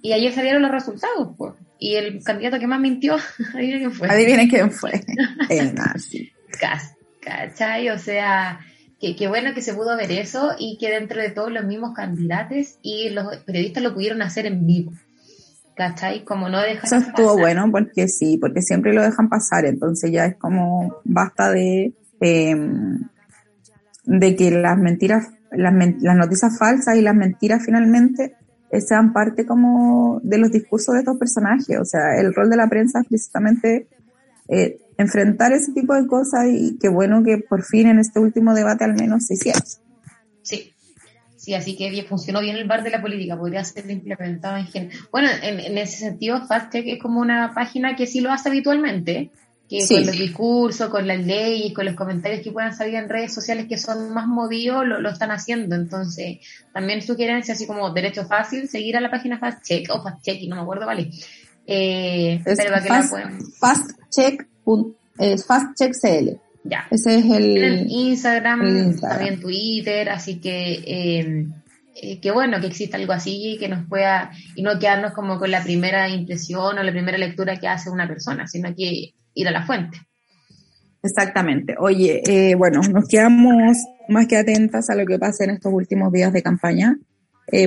Y 0.00 0.12
ayer 0.12 0.32
salieron 0.32 0.62
los 0.62 0.70
resultados, 0.70 1.34
pues. 1.36 1.54
Y 1.78 1.94
el 1.94 2.22
candidato 2.22 2.58
que 2.58 2.66
más 2.66 2.80
mintió, 2.80 3.16
adivinen 3.54 3.80
quién 3.80 3.92
fue. 3.92 4.08
Adivinen 4.08 4.48
quién 4.48 4.70
fue. 4.70 4.92
el 5.48 5.74
nazi. 5.74 6.32
¿Cachai? 7.20 7.88
O 7.90 7.98
sea, 7.98 8.60
que, 9.16 9.26
bueno 9.26 9.52
que 9.52 9.62
se 9.62 9.74
pudo 9.74 9.96
ver 9.96 10.12
eso 10.12 10.54
y 10.58 10.78
que 10.78 10.90
dentro 10.90 11.20
de 11.20 11.30
todos 11.30 11.50
los 11.50 11.64
mismos 11.64 11.92
candidatos 11.94 12.78
y 12.82 13.10
los 13.10 13.36
periodistas 13.38 13.82
lo 13.82 13.94
pudieron 13.94 14.22
hacer 14.22 14.46
en 14.46 14.64
vivo. 14.64 14.92
¿Cachai? 15.88 16.24
Como 16.24 16.48
no 16.48 16.60
dejan 16.60 16.84
Eso 16.84 16.96
estuvo 16.96 17.36
bueno 17.36 17.70
porque 17.70 18.06
sí, 18.06 18.38
porque 18.40 18.62
siempre 18.62 18.92
lo 18.92 19.02
dejan 19.02 19.28
pasar, 19.28 19.64
entonces 19.64 20.10
ya 20.12 20.26
es 20.26 20.36
como 20.36 20.96
basta 21.04 21.50
de, 21.50 21.92
em, 22.20 23.00
de 24.04 24.36
que 24.36 24.50
las 24.50 24.78
mentiras, 24.78 25.28
las, 25.50 25.74
las, 26.00 26.16
noticias 26.16 26.56
falsas 26.58 26.96
y 26.96 27.02
las 27.02 27.16
mentiras 27.16 27.62
finalmente 27.64 28.36
sean 28.86 29.12
parte 29.12 29.44
como 29.44 30.20
de 30.22 30.38
los 30.38 30.50
discursos 30.50 30.94
de 30.94 31.00
estos 31.00 31.18
personajes, 31.18 31.78
o 31.78 31.84
sea, 31.84 32.16
el 32.18 32.32
rol 32.32 32.48
de 32.48 32.56
la 32.56 32.68
prensa 32.68 33.00
es 33.00 33.08
precisamente 33.08 33.88
eh, 34.48 34.78
enfrentar 34.96 35.52
ese 35.52 35.72
tipo 35.72 35.94
de 35.94 36.06
cosas 36.06 36.46
y 36.48 36.78
qué 36.78 36.88
bueno 36.88 37.22
que 37.24 37.38
por 37.38 37.64
fin 37.64 37.88
en 37.88 37.98
este 37.98 38.20
último 38.20 38.54
debate 38.54 38.84
al 38.84 38.94
menos 38.94 39.26
se 39.26 39.34
hiciera. 39.34 39.60
Sí, 40.42 40.71
Sí, 41.42 41.54
así 41.54 41.74
que 41.74 42.04
funcionó 42.04 42.40
bien 42.40 42.54
el 42.54 42.68
bar 42.68 42.84
de 42.84 42.90
la 42.90 43.02
política, 43.02 43.36
podría 43.36 43.64
ser 43.64 43.90
implementado 43.90 44.58
en 44.58 44.66
general. 44.68 44.96
Bueno, 45.10 45.28
en, 45.42 45.76
ese 45.76 45.98
sentido, 45.98 46.46
FastCheck 46.46 46.86
es 46.86 47.02
como 47.02 47.18
una 47.18 47.52
página 47.52 47.96
que 47.96 48.06
sí 48.06 48.20
lo 48.20 48.30
hace 48.30 48.48
habitualmente, 48.48 49.32
que 49.68 49.84
con 49.88 50.06
los 50.06 50.16
discursos, 50.16 50.88
con 50.88 51.08
las 51.08 51.18
leyes, 51.26 51.74
con 51.74 51.84
los 51.84 51.96
comentarios 51.96 52.42
que 52.44 52.52
puedan 52.52 52.72
salir 52.72 52.94
en 52.94 53.08
redes 53.08 53.34
sociales 53.34 53.66
que 53.68 53.76
son 53.76 54.14
más 54.14 54.28
movidos, 54.28 54.86
lo, 54.86 55.10
están 55.10 55.32
haciendo. 55.32 55.74
Entonces, 55.74 56.38
también 56.72 57.02
sugerencia 57.02 57.54
así 57.54 57.66
como 57.66 57.90
derecho 57.90 58.24
fácil, 58.24 58.68
seguir 58.68 58.96
a 58.96 59.00
la 59.00 59.10
página 59.10 59.40
FastCheck 59.40 59.90
o 59.90 60.00
FastCheck, 60.00 60.48
no 60.48 60.54
me 60.54 60.62
acuerdo, 60.62 60.86
vale. 60.86 61.10
Eh, 61.66 62.40
pero 62.44 62.56
para 62.56 62.82
que 62.84 62.88
la 62.88 63.08
puedan... 63.10 63.40
FastCheck, 63.58 64.46
FastCheckCL. 65.44 66.38
Ya. 66.64 66.86
Ese 66.90 67.18
es 67.18 67.24
el, 67.24 67.86
Instagram, 67.88 68.96
también 69.00 69.40
Twitter, 69.40 70.08
así 70.10 70.38
que 70.38 70.74
eh, 70.86 71.46
eh, 72.00 72.20
que 72.20 72.30
bueno 72.30 72.60
que 72.60 72.68
exista 72.68 72.96
algo 72.96 73.12
así 73.12 73.56
que 73.58 73.68
nos 73.68 73.86
pueda 73.88 74.30
y 74.54 74.62
no 74.62 74.78
quedarnos 74.78 75.12
como 75.12 75.38
con 75.38 75.50
la 75.50 75.62
primera 75.62 76.08
impresión 76.08 76.78
o 76.78 76.82
la 76.82 76.92
primera 76.92 77.18
lectura 77.18 77.58
que 77.58 77.66
hace 77.66 77.90
una 77.90 78.06
persona, 78.06 78.46
sino 78.46 78.72
que 78.76 79.12
ir 79.34 79.48
a 79.48 79.50
la 79.50 79.66
fuente. 79.66 79.98
Exactamente. 81.02 81.74
Oye, 81.80 82.22
eh, 82.26 82.54
bueno, 82.54 82.80
nos 82.80 83.08
quedamos 83.08 83.76
más 84.08 84.28
que 84.28 84.36
atentas 84.36 84.88
a 84.88 84.94
lo 84.94 85.04
que 85.04 85.18
pasa 85.18 85.44
en 85.44 85.50
estos 85.50 85.72
últimos 85.72 86.12
días 86.12 86.32
de 86.32 86.42
campaña. 86.42 86.96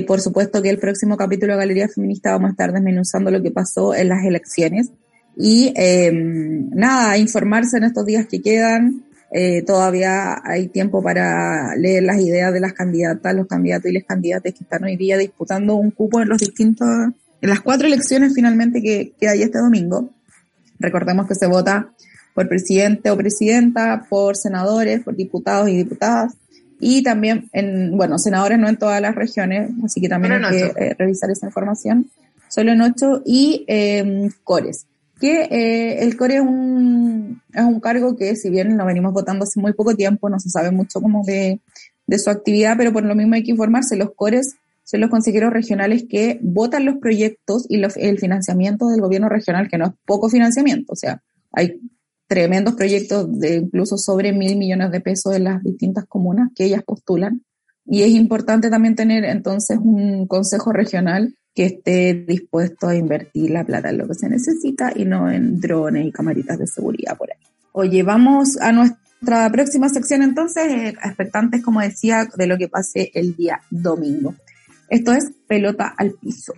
por 0.06 0.20
supuesto 0.22 0.62
que 0.62 0.70
el 0.70 0.78
próximo 0.78 1.18
capítulo 1.18 1.52
de 1.52 1.58
Galería 1.58 1.88
Feminista 1.88 2.32
vamos 2.32 2.48
a 2.48 2.50
estar 2.52 2.72
desmenuzando 2.72 3.30
lo 3.30 3.42
que 3.42 3.50
pasó 3.50 3.94
en 3.94 4.08
las 4.08 4.24
elecciones 4.24 4.90
y 5.36 5.72
eh, 5.76 6.10
nada, 6.12 7.18
informarse 7.18 7.76
en 7.76 7.84
estos 7.84 8.06
días 8.06 8.26
que 8.26 8.40
quedan. 8.40 9.04
Eh, 9.30 9.62
todavía 9.62 10.40
hay 10.42 10.68
tiempo 10.68 11.02
para 11.02 11.76
leer 11.76 12.04
las 12.04 12.18
ideas 12.18 12.54
de 12.54 12.60
las 12.60 12.72
candidatas, 12.72 13.34
los 13.34 13.46
candidatos 13.46 13.90
y 13.90 13.94
las 13.94 14.04
candidatas 14.04 14.54
que 14.54 14.64
están 14.64 14.84
hoy 14.84 14.96
día 14.96 15.18
disputando 15.18 15.74
un 15.74 15.90
cupo 15.90 16.22
en 16.22 16.28
los 16.28 16.38
distintos, 16.38 16.88
en 16.88 17.50
las 17.50 17.60
cuatro 17.60 17.86
elecciones 17.86 18.32
finalmente 18.34 18.80
que, 18.80 19.12
que 19.20 19.28
hay 19.28 19.42
este 19.42 19.58
domingo. 19.58 20.10
Recordemos 20.78 21.26
que 21.26 21.34
se 21.34 21.46
vota 21.46 21.92
por 22.34 22.48
presidente 22.48 23.10
o 23.10 23.16
presidenta, 23.16 24.06
por 24.08 24.36
senadores, 24.36 25.02
por 25.02 25.16
diputados 25.16 25.68
y 25.68 25.76
diputadas, 25.76 26.34
y 26.78 27.02
también 27.02 27.48
en, 27.52 27.96
bueno, 27.96 28.18
senadores 28.18 28.58
no 28.58 28.68
en 28.68 28.76
todas 28.76 29.00
las 29.00 29.14
regiones, 29.14 29.70
así 29.84 30.00
que 30.00 30.08
también 30.08 30.44
hay 30.44 30.50
que 30.50 30.64
eh, 30.76 30.94
revisar 30.98 31.30
esa 31.30 31.46
información, 31.46 32.10
solo 32.48 32.72
en 32.72 32.82
ocho, 32.82 33.22
y 33.24 33.64
eh, 33.66 34.28
cores 34.44 34.86
que 35.20 35.42
eh, 35.50 36.02
el 36.02 36.16
core 36.16 36.36
es 36.36 36.40
un, 36.42 37.42
es 37.52 37.62
un 37.62 37.80
cargo 37.80 38.16
que 38.16 38.36
si 38.36 38.50
bien 38.50 38.76
lo 38.76 38.84
venimos 38.84 39.12
votando 39.12 39.44
hace 39.44 39.60
muy 39.60 39.72
poco 39.72 39.94
tiempo, 39.94 40.28
no 40.28 40.38
se 40.38 40.50
sabe 40.50 40.70
mucho 40.70 41.00
como 41.00 41.24
de, 41.24 41.60
de 42.06 42.18
su 42.18 42.30
actividad, 42.30 42.76
pero 42.76 42.92
por 42.92 43.04
lo 43.04 43.14
mismo 43.14 43.34
hay 43.34 43.42
que 43.42 43.52
informarse, 43.52 43.96
los 43.96 44.14
cores 44.14 44.56
son 44.84 45.00
los 45.00 45.10
consejeros 45.10 45.52
regionales 45.52 46.04
que 46.08 46.38
votan 46.42 46.84
los 46.84 46.96
proyectos 46.98 47.66
y 47.68 47.82
el 47.82 48.18
financiamiento 48.18 48.88
del 48.88 49.00
gobierno 49.00 49.28
regional, 49.28 49.68
que 49.68 49.78
no 49.78 49.86
es 49.86 49.92
poco 50.04 50.28
financiamiento, 50.28 50.92
o 50.92 50.96
sea, 50.96 51.22
hay 51.52 51.80
tremendos 52.28 52.74
proyectos 52.74 53.38
de 53.38 53.56
incluso 53.56 53.96
sobre 53.96 54.32
mil 54.32 54.56
millones 54.56 54.90
de 54.90 55.00
pesos 55.00 55.34
en 55.34 55.44
las 55.44 55.62
distintas 55.62 56.06
comunas 56.06 56.50
que 56.54 56.64
ellas 56.64 56.82
postulan. 56.84 57.42
Y 57.84 58.02
es 58.02 58.10
importante 58.10 58.68
también 58.68 58.96
tener 58.96 59.24
entonces 59.24 59.78
un 59.80 60.26
consejo 60.26 60.72
regional 60.72 61.36
que 61.56 61.64
esté 61.64 62.12
dispuesto 62.12 62.86
a 62.86 62.94
invertir 62.94 63.50
la 63.50 63.64
plata 63.64 63.88
en 63.88 63.96
lo 63.96 64.06
que 64.06 64.14
se 64.14 64.28
necesita 64.28 64.92
y 64.94 65.06
no 65.06 65.30
en 65.30 65.58
drones 65.58 66.06
y 66.06 66.12
camaritas 66.12 66.58
de 66.58 66.66
seguridad 66.66 67.16
por 67.16 67.30
ahí. 67.30 67.38
Oye, 67.72 68.02
vamos 68.02 68.58
a 68.60 68.72
nuestra 68.72 69.50
próxima 69.50 69.88
sección 69.88 70.22
entonces, 70.22 70.66
eh, 70.66 70.88
expectantes, 71.02 71.64
como 71.64 71.80
decía, 71.80 72.28
de 72.36 72.46
lo 72.46 72.58
que 72.58 72.68
pase 72.68 73.10
el 73.14 73.34
día 73.34 73.62
domingo. 73.70 74.34
Esto 74.90 75.12
es 75.12 75.32
pelota 75.48 75.94
al 75.96 76.12
piso. 76.12 76.52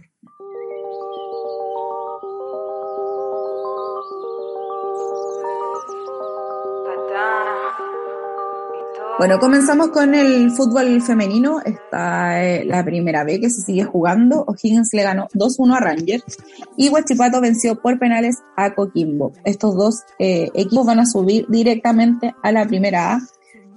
Bueno, 9.19 9.41
comenzamos 9.41 9.89
con 9.89 10.15
el 10.15 10.53
fútbol 10.53 11.03
femenino. 11.03 11.61
Está 11.65 12.41
la 12.65 12.85
primera 12.85 13.25
vez 13.25 13.41
que 13.41 13.51
se 13.51 13.63
sigue 13.63 13.83
jugando. 13.83 14.45
O'Higgins 14.47 14.91
le 14.93 15.03
ganó 15.03 15.27
2-1 15.35 15.77
a 15.77 15.81
Rangers 15.81 16.39
y 16.77 16.89
Huachipato 16.89 17.41
venció 17.41 17.83
por 17.83 17.99
penales 17.99 18.37
a 18.57 18.77
Coquimbo. 18.77 19.33
Estos 19.45 19.75
dos 19.75 20.03
eh, 20.21 20.51
equipos 20.55 20.87
van 20.87 21.01
a 21.01 21.07
subir 21.07 21.47
directamente 21.49 22.33
a 22.45 22.53
la 22.53 22.65
primera 22.65 23.15
A 23.15 23.21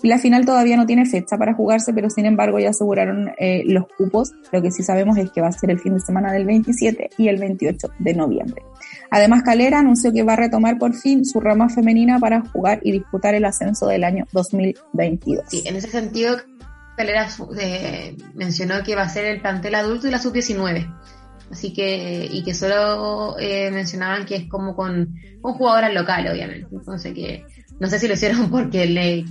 la 0.04 0.18
final 0.18 0.46
todavía 0.46 0.78
no 0.78 0.86
tiene 0.86 1.06
fecha 1.06 1.38
para 1.38 1.54
jugarse, 1.54 1.94
pero 1.94 2.10
sin 2.10 2.26
embargo 2.26 2.60
ya 2.60 2.70
aseguraron 2.70 3.32
eh, 3.38 3.64
los 3.66 3.86
cupos. 3.98 4.32
Lo 4.52 4.62
que 4.62 4.72
sí 4.72 4.84
sabemos 4.84 5.18
es 5.18 5.32
que 5.32 5.42
va 5.42 5.48
a 5.48 5.52
ser 5.52 5.72
el 5.72 5.80
fin 5.80 5.94
de 5.94 6.00
semana 6.00 6.32
del 6.32 6.46
27 6.46 7.12
y 7.18 7.28
el 7.28 7.38
28 7.38 7.90
de 8.00 8.14
noviembre. 8.14 8.64
Además, 9.10 9.44
Calera 9.44 9.80
anunció 9.80 10.12
que 10.12 10.24
va 10.24 10.34
a 10.34 10.38
retomar 10.38 10.78
por 10.78 10.96
fin 10.96 11.26
su 11.26 11.40
rama 11.40 11.70
femenina 11.70 12.20
para 12.20 12.42
jugar 12.42 12.80
y 12.84 12.92
disputar 12.92 13.36
el 13.36 13.46
ascenso 13.46 13.88
del 13.88 14.04
año 14.04 14.26
2022. 14.32 15.46
Sí, 15.48 15.64
en 15.66 15.76
ese 15.76 15.90
sentido, 15.90 16.38
Calera 16.98 17.28
eh, 17.60 18.16
mencionó 18.34 18.84
que 18.84 18.96
va 18.96 19.04
a 19.04 19.10
ser 19.10 19.26
el 19.26 19.42
plantel 19.42 19.76
adulto 19.76 20.08
y 20.08 20.12
la 20.12 20.20
sub-19. 20.20 20.98
Así 21.52 21.74
que, 21.74 22.28
y 22.32 22.44
que 22.44 22.54
solo 22.54 23.36
eh, 23.38 23.70
mencionaban 23.72 24.26
que 24.26 24.38
es 24.38 24.48
como 24.48 24.74
con, 24.76 25.14
un 25.44 25.54
jugador 25.54 25.94
local, 25.94 26.28
obviamente. 26.28 26.68
Entonces 26.72 27.14
que 27.14 27.46
no 27.82 27.90
sé 27.90 27.98
si 27.98 28.08
lo 28.08 28.14
hicieron 28.14 28.52
porque 28.52 28.86
le 28.86 29.26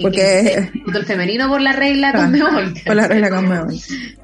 porque, 0.00 0.70
el 0.94 1.04
femenino 1.04 1.48
por 1.48 1.60
la 1.60 1.72
regla 1.72 2.12
con 2.12 2.32
Meol. 2.32 2.74
Por 2.84 2.96
la 2.96 3.08
regla 3.08 3.28
con. 3.28 3.68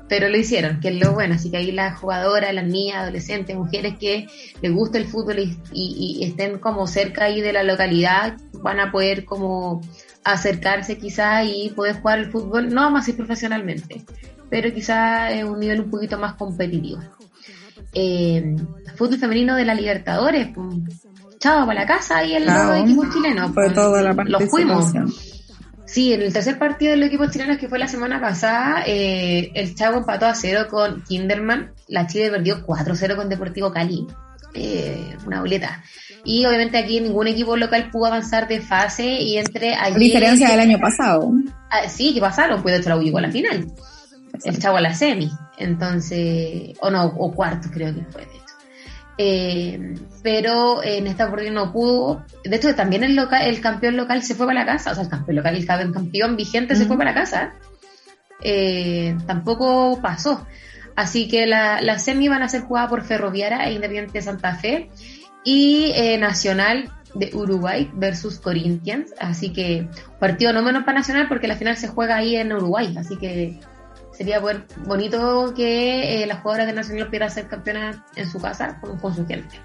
Pero 0.09 0.29
lo 0.29 0.37
hicieron, 0.37 0.81
que 0.81 0.89
es 0.89 0.97
lo 0.97 1.13
bueno. 1.13 1.35
Así 1.35 1.51
que 1.51 1.59
ahí 1.59 1.71
las 1.71 1.99
jugadoras, 1.99 2.55
las 2.55 2.67
niñas, 2.67 2.97
adolescentes, 3.03 3.57
mujeres 3.57 3.97
que 3.99 4.27
les 4.63 4.73
gusta 4.73 4.97
el 4.97 5.07
fútbol 5.07 5.37
y, 5.73 6.25
estén 6.25 6.59
como 6.59 6.87
cerca 6.87 7.25
ahí 7.25 7.43
de 7.43 7.53
la 7.53 7.63
localidad, 7.63 8.39
van 8.63 8.81
a 8.81 8.91
poder 8.91 9.27
como 9.27 9.83
acercarse 10.25 10.97
quizá 10.97 11.45
y 11.45 11.71
poder 11.71 12.01
jugar 12.01 12.19
el 12.19 12.31
fútbol, 12.31 12.73
no 12.73 12.91
más 12.91 13.09
y 13.09 13.13
profesionalmente, 13.13 14.05
pero 14.49 14.73
quizá 14.73 15.33
en 15.33 15.49
un 15.49 15.61
nivel 15.61 15.83
un 15.83 15.91
poquito 15.91 16.19
más 16.19 16.35
competitivo. 16.35 17.01
Eh, 17.93 18.57
fútbol 18.97 19.19
femenino 19.19 19.55
de 19.57 19.65
la 19.65 19.75
Libertadores, 19.75 20.49
pues, 20.55 21.07
chao 21.41 21.67
para 21.67 21.81
la 21.81 21.87
casa 21.87 22.23
y 22.25 22.35
el 22.35 22.49
equipo 22.49 23.05
chileno. 23.11 23.53
Fue 23.53 23.71
toda 23.71 24.03
la 24.03 24.13
Los 24.13 24.45
fuimos. 24.45 24.93
Sí, 25.87 26.13
en 26.13 26.23
el 26.23 26.33
tercer 26.33 26.57
partido 26.57 26.93
del 26.93 27.03
equipo 27.03 27.27
chileno 27.27 27.59
que 27.59 27.69
fue 27.69 27.81
la 27.81 27.89
semana 27.89 28.21
pasada, 28.21 28.85
eh, 28.87 29.51
el 29.55 29.75
Chavo 29.75 29.99
empató 29.99 30.27
a 30.27 30.37
cero 30.37 30.67
con 30.71 31.03
Kinderman, 31.03 31.73
la 31.89 32.07
Chile 32.07 32.31
perdió 32.31 32.65
4-0 32.65 33.17
con 33.17 33.29
Deportivo 33.29 33.73
Cali, 33.73 34.07
eh, 34.55 35.17
una 35.27 35.41
boleta. 35.41 35.83
Y 36.23 36.47
obviamente 36.47 36.79
aquí 36.79 37.01
ningún 37.01 37.27
equipo 37.27 37.57
local 37.57 37.91
pudo 37.91 38.07
avanzar 38.07 38.47
de 38.47 38.61
fase 38.61 39.05
y 39.05 39.39
entre 39.39 39.75
A 39.75 39.91
diferencia 39.91 40.51
del 40.51 40.61
año 40.61 40.79
pasado. 40.79 41.29
Ah, 41.71 41.89
sí, 41.89 42.15
que 42.15 42.21
pasaron, 42.21 42.63
pues 42.63 42.75
de 42.75 42.81
hecho 42.83 42.91
la 42.91 43.03
llegó 43.03 43.19
a 43.19 43.23
la 43.23 43.33
final. 43.33 43.67
El 44.45 44.59
Chavo 44.61 44.77
a 44.77 44.81
la 44.81 44.95
semi, 44.95 45.29
entonces, 45.59 46.79
o 46.81 46.91
no, 46.91 47.07
o 47.07 47.33
cuarto 47.33 47.69
creo 47.73 47.93
que 47.93 48.03
fue. 48.13 48.40
Eh, 49.23 49.79
pero 50.23 50.83
en 50.83 51.07
esta 51.07 51.27
oportunidad 51.27 51.53
no 51.53 51.73
pudo. 51.75 52.25
De 52.43 52.57
hecho, 52.57 52.75
también 52.75 53.05
el, 53.05 53.15
local, 53.15 53.43
el 53.43 53.61
campeón 53.61 53.99
local 53.99 54.23
se 54.23 54.35
fue 54.35 54.47
para 54.47 54.61
la 54.61 54.65
casa, 54.65 54.93
o 54.93 54.95
sea, 54.95 55.05
el 55.05 55.11
campeón 55.11 55.37
local, 55.37 55.57
el 55.57 55.67
campeón 55.67 56.37
vigente 56.37 56.75
se 56.75 56.87
fue 56.87 56.97
para 56.97 57.11
la 57.11 57.21
casa. 57.21 57.53
Eh, 58.43 59.15
tampoco 59.27 60.01
pasó. 60.01 60.47
Así 60.97 61.29
que 61.29 61.47
la, 61.47 61.83
la, 61.83 61.99
semi 61.99 62.29
van 62.29 62.43
a 62.43 62.49
ser 62.49 62.63
jugada 62.63 62.89
por 62.89 63.05
Ferroviaria 63.05 63.69
e 63.69 63.75
Independiente 63.75 64.15
de 64.15 64.23
Santa 64.23 64.55
Fe 64.55 64.89
y 65.45 65.93
eh, 65.95 66.17
Nacional 66.17 66.91
de 67.15 67.31
Uruguay 67.35 67.91
versus 67.93 68.39
Corinthians. 68.39 69.13
Así 69.21 69.53
que 69.53 69.87
partido 70.19 70.55
no 70.55 70.63
menos 70.63 70.85
para 70.85 71.01
Nacional 71.01 71.29
porque 71.29 71.47
la 71.47 71.57
final 71.57 71.77
se 71.77 71.89
juega 71.89 72.17
ahí 72.17 72.37
en 72.37 72.55
Uruguay. 72.55 72.95
Así 72.99 73.19
que 73.19 73.61
sería 74.21 74.39
bonito 74.85 75.55
que 75.57 76.23
eh, 76.23 76.27
las 76.27 76.41
jugadoras 76.41 76.67
de 76.67 76.75
Nacional 76.75 77.07
pudieran 77.07 77.31
ser 77.31 77.47
campeonas 77.47 77.97
en 78.17 78.31
su 78.31 78.39
casa 78.39 78.79
con, 78.79 79.15
su 79.15 79.27
gente. 79.27 79.57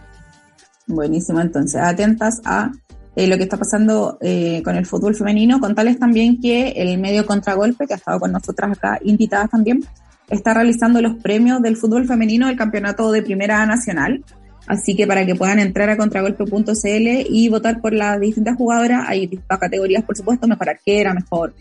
Buenísimo, 0.87 1.41
entonces, 1.41 1.81
atentas 1.81 2.39
a 2.45 2.71
eh, 3.17 3.27
lo 3.27 3.35
que 3.35 3.43
está 3.43 3.57
pasando 3.57 4.17
eh, 4.21 4.61
con 4.63 4.77
el 4.77 4.85
fútbol 4.85 5.13
femenino. 5.13 5.59
Contarles 5.59 5.99
también 5.99 6.39
que 6.39 6.69
el 6.69 6.97
medio 6.99 7.25
Contragolpe, 7.25 7.85
que 7.85 7.95
ha 7.95 7.97
estado 7.97 8.17
con 8.17 8.31
nosotras 8.31 8.77
acá, 8.77 8.97
invitadas 9.03 9.49
también, 9.49 9.83
está 10.29 10.53
realizando 10.53 11.01
los 11.01 11.15
premios 11.15 11.61
del 11.61 11.75
fútbol 11.75 12.07
femenino 12.07 12.47
del 12.47 12.55
campeonato 12.55 13.11
de 13.11 13.23
Primera 13.23 13.65
Nacional. 13.65 14.23
Así 14.67 14.95
que 14.95 15.05
para 15.05 15.25
que 15.25 15.35
puedan 15.35 15.59
entrar 15.59 15.89
a 15.89 15.97
contragolpe.cl 15.97 17.27
y 17.29 17.49
votar 17.49 17.81
por 17.81 17.91
las 17.91 18.21
distintas 18.21 18.55
jugadoras, 18.55 19.03
hay 19.05 19.27
distintas 19.27 19.59
categorías, 19.59 20.05
por 20.05 20.15
supuesto, 20.15 20.47
mejor 20.47 20.69
arquera, 20.69 21.13
mejor 21.13 21.53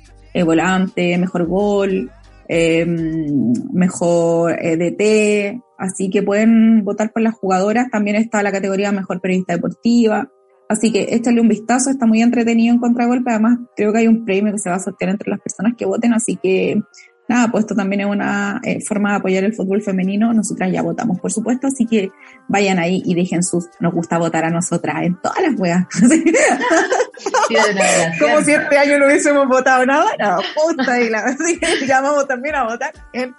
volante, 0.45 1.19
mejor 1.19 1.47
gol, 1.47 2.11
eh, 2.49 2.87
mejor 3.73 4.57
DT, 4.57 5.61
así 5.79 6.11
que 6.11 6.23
pueden 6.23 6.85
votar 6.85 7.13
por 7.13 7.23
las 7.23 7.35
jugadoras. 7.35 7.91
También 7.91 8.17
está 8.17 8.43
la 8.43 8.53
categoría 8.53 8.93
mejor 8.93 9.21
periodista 9.21 9.55
deportiva. 9.55 10.31
Así 10.69 10.91
que 10.93 11.15
échale 11.15 11.41
un 11.41 11.49
vistazo, 11.49 11.91
está 11.91 12.07
muy 12.07 12.23
entretenido 12.23 12.75
en 12.75 12.81
contragolpe. 12.81 13.31
Además, 13.31 13.59
creo 13.77 13.93
que 13.93 13.99
hay 13.99 14.09
un 14.09 14.25
premio 14.25 14.53
que 14.53 14.59
se 14.59 14.71
va 14.71 14.77
a 14.77 14.81
sortear 14.81 15.11
entre 15.11 15.31
las 15.31 15.41
personas 15.41 15.75
que 15.77 15.85
voten, 15.85 16.15
así 16.15 16.37
que 16.43 16.81
nada, 17.29 17.51
pues 17.51 17.65
esto 17.65 17.75
también 17.75 18.03
es 18.03 18.07
una 18.07 18.61
eh, 18.65 18.81
forma 18.81 19.11
de 19.11 19.17
apoyar 19.17 19.45
el 19.45 19.55
fútbol 19.55 19.83
femenino. 19.83 20.33
Nosotras 20.33 20.71
ya 20.73 20.83
votamos, 20.83 21.21
por 21.21 21.33
supuesto, 21.33 21.69
así 21.69 21.87
que 21.87 22.11
vayan 22.49 22.79
ahí 22.79 23.03
y 23.05 23.15
dejen 23.15 23.43
sus, 23.43 23.69
nos 23.81 23.93
gusta 23.93 24.19
votar 24.19 24.45
a 24.45 24.51
nosotras 24.51 25.03
en 25.03 25.21
todas 25.21 25.41
las 25.41 25.59
weas. 25.59 25.87
Como 28.21 28.43
si 28.43 28.53
este 28.53 28.79
año 28.79 28.99
no 28.99 29.07
hubiésemos 29.07 29.49
votado 29.49 29.87
nada, 29.87 30.11
nada, 30.19 30.39
puta, 30.55 31.01
y 31.01 31.09
la, 31.09 31.19
así 31.21 31.59
llamamos 31.87 32.27
también 32.27 32.57
a 32.57 32.65
votar 32.65 32.93
en, 33.13 33.35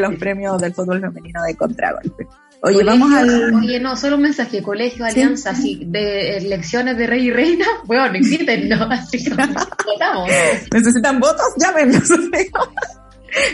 los 0.00 0.14
premios 0.16 0.60
del 0.60 0.74
fútbol 0.74 1.00
femenino 1.00 1.42
de 1.42 1.56
contragolpe. 1.56 2.26
Oye, 2.60 2.82
vamos 2.82 3.12
al. 3.12 3.54
Oye, 3.54 3.78
no, 3.78 3.96
solo 3.96 4.16
un 4.16 4.22
mensaje, 4.22 4.62
colegio, 4.62 5.04
alianza, 5.04 5.50
así, 5.50 5.84
de 5.86 6.38
elecciones 6.38 6.98
de 6.98 7.06
rey 7.06 7.28
y 7.28 7.30
reina, 7.30 7.66
bueno, 7.84 8.08
no 8.08 8.18
existen, 8.18 8.68
¿no? 8.68 8.82
Así 8.90 9.22
que 9.22 9.30
votamos. 9.30 10.28
¿Necesitan 10.72 11.20
votos? 11.20 11.46
Llámenos. 11.56 12.10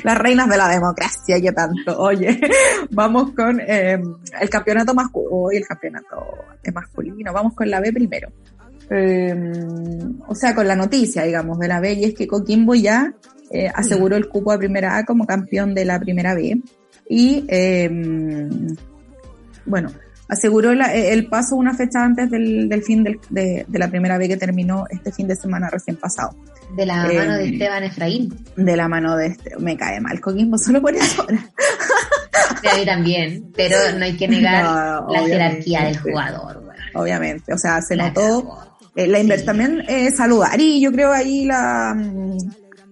Las 0.03 0.19
reinas 0.19 0.49
de 0.49 0.57
la 0.57 0.69
democracia, 0.69 1.41
qué 1.41 1.53
tanto. 1.53 1.99
Oye, 1.99 2.41
vamos 2.91 3.33
con 3.33 3.61
eh, 3.61 4.01
el 4.41 4.51
campeonato 4.51 4.95
masculino, 4.95 5.51
el 5.51 5.67
campeonato 5.67 6.45
masculino, 6.73 7.33
vamos 7.33 7.55
con 7.55 7.71
la 7.71 7.81
B 7.81 7.93
primero. 7.93 8.29
Eh, 8.91 9.35
o 10.27 10.35
sea, 10.35 10.55
con 10.55 10.69
la 10.69 10.77
noticia, 10.77 11.23
digamos, 11.23 11.59
de 11.59 11.69
la 11.69 11.81
B, 11.81 11.93
y 11.95 12.05
es 12.05 12.15
que 12.15 12.27
Coquimbo 12.27 12.75
ya 12.75 13.15
eh, 13.51 13.71
aseguró 13.75 14.17
el 14.17 14.29
cupo 14.29 14.53
a 14.53 14.59
primera 14.59 14.97
A 14.97 15.05
como 15.05 15.27
campeón 15.27 15.75
de 15.75 15.85
la 15.85 15.99
primera 15.99 16.35
B. 16.35 16.61
Y, 17.09 17.47
bueno, 19.67 19.91
aseguró 20.29 20.73
el 20.73 21.27
paso 21.27 21.57
una 21.57 21.75
fecha 21.75 22.05
antes 22.05 22.31
del, 22.31 22.83
fin 22.83 23.05
de, 23.05 23.65
de 23.67 23.79
la 23.79 23.89
primera 23.89 24.19
B 24.19 24.29
que 24.29 24.37
terminó 24.37 24.85
este 24.91 25.13
fin 25.13 25.29
de 25.29 25.37
semana 25.37 25.69
recién 25.71 25.97
pasado. 25.97 26.35
De 26.77 26.87
la 26.87 27.07
mano 27.07 27.37
de 27.37 27.45
em, 27.45 27.53
Esteban 27.53 27.85
Efraín. 27.85 28.45
De 28.57 28.77
la 28.77 28.89
mano 28.89 29.17
de 29.17 29.27
este, 29.29 29.57
me 29.59 29.77
cae 29.77 30.01
mal 30.01 30.21
coquismo 30.21 30.59
solo 30.59 30.81
por 30.81 30.95
eso. 30.95 31.27
a 31.29 32.77
mí 32.77 32.85
también, 32.85 33.53
pero 33.55 33.77
no 33.97 34.05
hay 34.05 34.17
que 34.17 34.29
negar 34.29 35.05
la 35.09 35.23
jerarquía 35.27 35.85
del 35.85 35.99
jugador. 35.99 36.63
Obviamente, 36.95 37.53
o 37.53 37.59
sea, 37.59 37.81
se 37.83 37.97
notó 37.97 38.59
eh, 38.95 39.07
la 39.09 39.19
inversión 39.19 39.47
también 39.47 39.85
eh, 39.89 40.11
saludar 40.13 40.61
y 40.61 40.81
yo 40.81 40.93
creo 40.93 41.13
ahí 41.13 41.45
la 41.45 41.95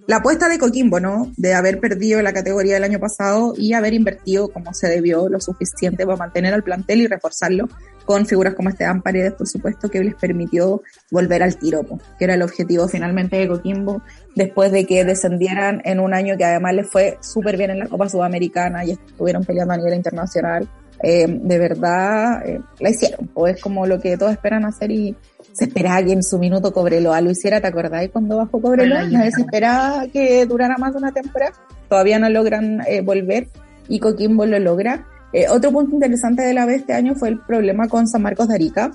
la 0.06 0.16
apuesta 0.16 0.48
de 0.48 0.58
Coquimbo, 0.58 1.00
¿no? 1.00 1.32
De 1.36 1.54
haber 1.54 1.78
perdido 1.78 2.22
la 2.22 2.32
categoría 2.32 2.74
del 2.74 2.84
año 2.84 2.98
pasado 2.98 3.54
y 3.56 3.72
haber 3.72 3.94
invertido 3.94 4.48
como 4.48 4.74
se 4.74 4.88
debió 4.88 5.28
lo 5.28 5.40
suficiente 5.40 6.04
para 6.04 6.16
mantener 6.16 6.54
al 6.54 6.62
plantel 6.62 7.02
y 7.02 7.06
reforzarlo 7.06 7.68
con 8.04 8.26
figuras 8.26 8.54
como 8.54 8.68
Esteban 8.68 9.00
Paredes, 9.00 9.34
por 9.34 9.46
supuesto, 9.46 9.88
que 9.88 10.02
les 10.02 10.14
permitió 10.14 10.82
volver 11.10 11.42
al 11.42 11.56
tiro, 11.56 11.84
que 12.18 12.24
era 12.24 12.34
el 12.34 12.42
objetivo 12.42 12.88
finalmente 12.88 13.36
de 13.36 13.48
Coquimbo, 13.48 14.02
después 14.34 14.72
de 14.72 14.86
que 14.86 15.04
descendieran 15.04 15.80
en 15.84 16.00
un 16.00 16.14
año 16.14 16.36
que 16.36 16.44
además 16.44 16.74
les 16.74 16.90
fue 16.90 17.18
súper 17.20 17.56
bien 17.56 17.70
en 17.70 17.78
la 17.78 17.86
Copa 17.86 18.08
Sudamericana 18.08 18.84
y 18.84 18.92
estuvieron 18.92 19.44
peleando 19.44 19.74
a 19.74 19.76
nivel 19.76 19.94
internacional. 19.94 20.68
Eh, 21.02 21.26
de 21.28 21.58
verdad, 21.58 22.46
eh, 22.46 22.60
la 22.78 22.90
hicieron, 22.90 23.28
o 23.34 23.48
es 23.48 23.60
como 23.60 23.86
lo 23.86 23.98
que 23.98 24.16
todos 24.16 24.30
esperan 24.30 24.64
hacer 24.64 24.92
y 24.92 25.16
se 25.52 25.64
esperaba 25.64 26.00
que 26.04 26.12
en 26.12 26.22
su 26.22 26.38
minuto 26.38 26.72
Cobreloa 26.72 27.20
lo 27.20 27.32
hiciera, 27.32 27.60
¿te 27.60 27.66
acordáis 27.66 28.10
cuando 28.10 28.36
bajó 28.36 28.60
Cobreloa? 28.60 29.08
Nadie 29.08 29.32
se 29.32 29.40
esperaba 29.40 30.06
que 30.06 30.46
durara 30.46 30.76
más 30.78 30.92
de 30.92 30.98
una 30.98 31.12
temporada, 31.12 31.54
todavía 31.88 32.20
no 32.20 32.28
logran 32.30 32.82
eh, 32.86 33.00
volver 33.00 33.48
y 33.88 33.98
Coquimbo 33.98 34.46
lo 34.46 34.58
logra. 34.60 35.08
Otro 35.50 35.72
punto 35.72 35.94
interesante 35.94 36.42
de 36.42 36.52
la 36.52 36.66
vez 36.66 36.80
este 36.80 36.92
año 36.92 37.14
fue 37.14 37.30
el 37.30 37.40
problema 37.40 37.88
con 37.88 38.06
San 38.06 38.22
Marcos 38.22 38.48
de 38.48 38.54
Arica, 38.54 38.92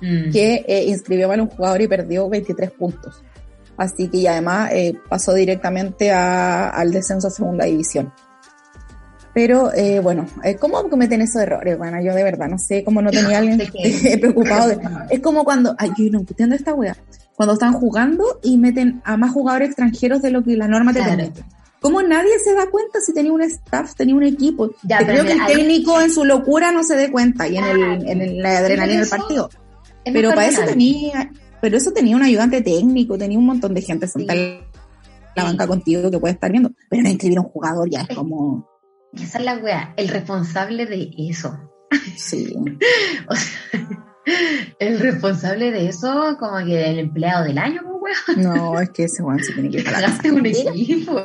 mm. 0.00 0.30
que 0.30 0.84
inscribió 0.86 1.28
mal 1.28 1.40
un 1.40 1.48
jugador 1.48 1.82
y 1.82 1.88
perdió 1.88 2.28
23 2.28 2.70
puntos. 2.70 3.22
Así 3.76 4.08
que 4.08 4.18
y 4.18 4.26
además 4.28 4.70
pasó 5.08 5.34
directamente 5.34 6.12
a, 6.12 6.70
al 6.70 6.92
descenso 6.92 7.26
a 7.26 7.30
segunda 7.30 7.64
división. 7.64 8.12
Pero 9.32 9.72
eh, 9.74 10.00
bueno, 10.00 10.26
¿cómo 10.58 10.82
cometen 10.88 11.22
esos 11.22 11.42
errores? 11.42 11.78
Bueno, 11.78 12.02
yo 12.02 12.14
de 12.14 12.24
verdad 12.24 12.48
no 12.48 12.58
sé 12.58 12.82
cómo 12.84 13.00
no 13.00 13.10
tenía 13.10 13.38
alguien 13.38 13.58
preocupado. 14.20 14.68
De, 14.68 14.78
es 15.10 15.20
como 15.20 15.44
cuando, 15.44 15.74
ay, 15.78 15.90
yo 15.96 16.10
no 16.10 16.20
entiendo 16.20 16.54
esta 16.54 16.74
wea, 16.74 16.96
cuando 17.36 17.54
están 17.54 17.72
jugando 17.72 18.40
y 18.42 18.58
meten 18.58 19.00
a 19.04 19.16
más 19.16 19.32
jugadores 19.32 19.68
extranjeros 19.68 20.20
de 20.22 20.30
lo 20.30 20.42
que 20.42 20.56
la 20.56 20.68
norma 20.68 20.92
te 20.92 21.02
permite. 21.02 21.42
¿Cómo 21.80 22.02
nadie 22.02 22.38
se 22.44 22.54
da 22.54 22.68
cuenta 22.70 23.00
si 23.00 23.14
tenía 23.14 23.32
un 23.32 23.40
staff, 23.40 23.94
tenía 23.94 24.14
un 24.14 24.22
equipo? 24.22 24.70
Ya, 24.82 24.98
creo 24.98 25.24
que 25.24 25.32
el 25.32 25.46
técnico 25.46 25.98
en 26.00 26.10
su 26.10 26.26
locura 26.26 26.72
no 26.72 26.82
se 26.82 26.94
dé 26.94 27.10
cuenta 27.10 27.48
y 27.48 27.56
en, 27.56 27.64
el, 27.64 28.06
en 28.06 28.42
la 28.42 28.58
adrenalina 28.58 29.00
del 29.00 29.08
partido. 29.08 29.48
Pero 30.04 30.30
para 30.30 30.46
eso 30.46 30.62
tenía, 30.66 31.30
pero 31.60 31.76
eso 31.76 31.92
tenía 31.92 32.16
un 32.16 32.22
ayudante 32.22 32.60
técnico, 32.60 33.16
tenía 33.16 33.38
un 33.38 33.46
montón 33.46 33.72
de 33.72 33.80
gente 33.82 34.06
sentada 34.06 34.38
en 34.38 34.60
la 35.34 35.44
banca 35.44 35.66
contigo 35.66 36.10
que 36.10 36.18
puede 36.18 36.34
estar 36.34 36.50
viendo. 36.50 36.70
Pero 36.90 37.02
no 37.02 37.08
inscribir 37.08 37.38
a 37.38 37.42
un 37.42 37.48
jugador 37.48 37.88
ya 37.88 38.02
es 38.02 38.14
como. 38.14 38.68
Esa 39.12 39.38
es 39.38 39.44
la 39.44 39.58
wea, 39.58 39.94
el 39.96 40.08
responsable 40.08 40.86
de 40.86 41.10
eso. 41.16 41.58
Sí. 42.16 42.54
o 43.28 43.34
sea, 43.34 43.88
el 44.78 45.00
responsable 45.00 45.70
de 45.70 45.88
eso, 45.88 46.36
como 46.38 46.58
que 46.64 46.90
el 46.90 46.98
empleado 46.98 47.44
del 47.44 47.58
año, 47.58 47.82
no, 48.36 48.80
es 48.80 48.90
que 48.90 49.04
ese 49.04 49.22
Juan 49.22 49.42
se 49.42 49.52
tiene 49.52 49.70
que 49.70 49.82
Pagaste 49.82 50.30
un 50.30 50.46
equipo. 50.46 51.20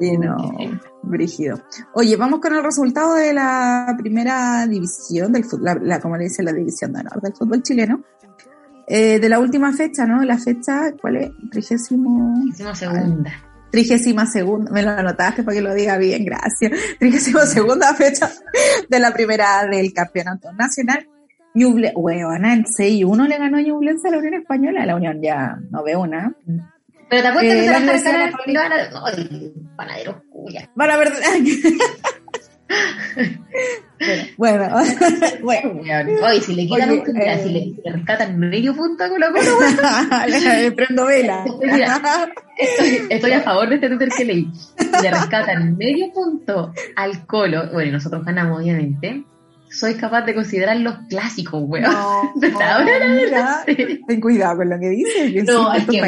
y 0.00 0.16
no, 0.16 0.36
brígido. 1.02 1.60
Oye, 1.94 2.16
vamos 2.16 2.40
con 2.40 2.54
el 2.54 2.62
resultado 2.62 3.14
de 3.14 3.32
la 3.32 3.94
primera 3.98 4.66
división 4.66 5.32
del 5.32 5.44
fútbol, 5.44 5.80
la, 5.82 6.00
como 6.00 6.16
le 6.16 6.24
dice 6.24 6.42
la 6.42 6.52
división 6.52 6.92
de 6.92 7.00
honor 7.00 7.20
del 7.20 7.34
fútbol 7.34 7.62
chileno. 7.62 8.02
Eh, 8.88 9.20
de 9.20 9.28
la 9.28 9.38
última 9.38 9.72
fecha, 9.72 10.06
¿no? 10.06 10.22
La 10.24 10.38
fecha, 10.38 10.92
¿cuál 11.00 11.16
es? 11.16 11.30
Trigésimo. 11.50 12.34
Segunda. 12.74 13.32
Trigésima 13.72 14.26
segunda, 14.26 14.70
me 14.70 14.82
lo 14.82 14.90
anotaste 14.90 15.42
para 15.42 15.56
que 15.56 15.62
lo 15.62 15.74
diga 15.74 15.98
bien, 15.98 16.24
gracias. 16.24 16.70
Trigésima 17.00 17.46
segunda 17.46 17.92
fecha 17.94 18.30
de 18.88 19.00
la 19.00 19.12
primera 19.12 19.66
del 19.66 19.92
campeonato 19.92 20.52
nacional 20.52 21.08
Ñuble, 21.54 21.92
weona, 21.94 22.54
el 22.54 22.64
6-1 22.64 23.28
le 23.28 23.38
ganó 23.38 23.60
Ñublense 23.60 24.08
a 24.08 24.12
la 24.12 24.18
Unión 24.18 24.34
Española, 24.34 24.86
la 24.86 24.96
Unión 24.96 25.20
ya 25.20 25.58
no 25.70 25.82
ve 25.82 25.94
una. 25.96 26.34
Pero 27.10 27.22
te 27.22 27.28
acuerdas 27.28 27.52
eh, 27.52 27.92
que 27.92 27.98
se 27.98 28.12
la 28.12 28.30
van 28.62 28.72
a 28.72 29.04
Ay, 29.04 29.52
panadero 29.76 30.22
cuya. 30.30 30.70
Van 30.74 30.90
a 30.90 30.96
ver. 30.96 31.12
bueno, 34.36 34.68
bueno. 35.42 35.80
Oye, 36.26 36.40
si 36.40 36.54
le 36.54 36.66
quitan 36.66 36.90
un 36.90 37.16
eh, 37.20 37.40
si 37.42 37.48
le, 37.50 37.90
rescatan 37.90 38.38
medio 38.38 38.74
punto 38.74 39.08
con 39.08 39.20
la 39.20 39.30
le 40.26 40.72
prendo 40.72 41.06
vela. 41.06 41.44
Estoy, 42.58 43.06
estoy, 43.10 43.32
a 43.32 43.42
favor 43.42 43.68
de 43.68 43.76
este 43.76 43.88
Twitter 43.88 44.08
que 44.16 44.24
leí. 44.24 44.48
Le 45.02 45.10
rescatan 45.10 45.76
medio 45.76 46.12
punto 46.12 46.72
al 46.96 47.26
Colo. 47.26 47.70
Bueno, 47.72 47.92
nosotros 47.92 48.24
ganamos, 48.24 48.60
obviamente 48.60 49.24
soy 49.72 49.94
capaz 49.94 50.22
de 50.22 50.34
considerar 50.34 50.76
los 50.76 50.96
clásicos, 51.08 51.62
weón. 51.64 51.90
No, 51.90 52.32
Ten 54.06 54.20
cuidado 54.20 54.58
con 54.58 54.68
lo 54.68 54.78
que 54.78 54.88
dices. 54.90 55.44
no, 55.44 55.72
es 55.72 55.86
que, 55.86 56.00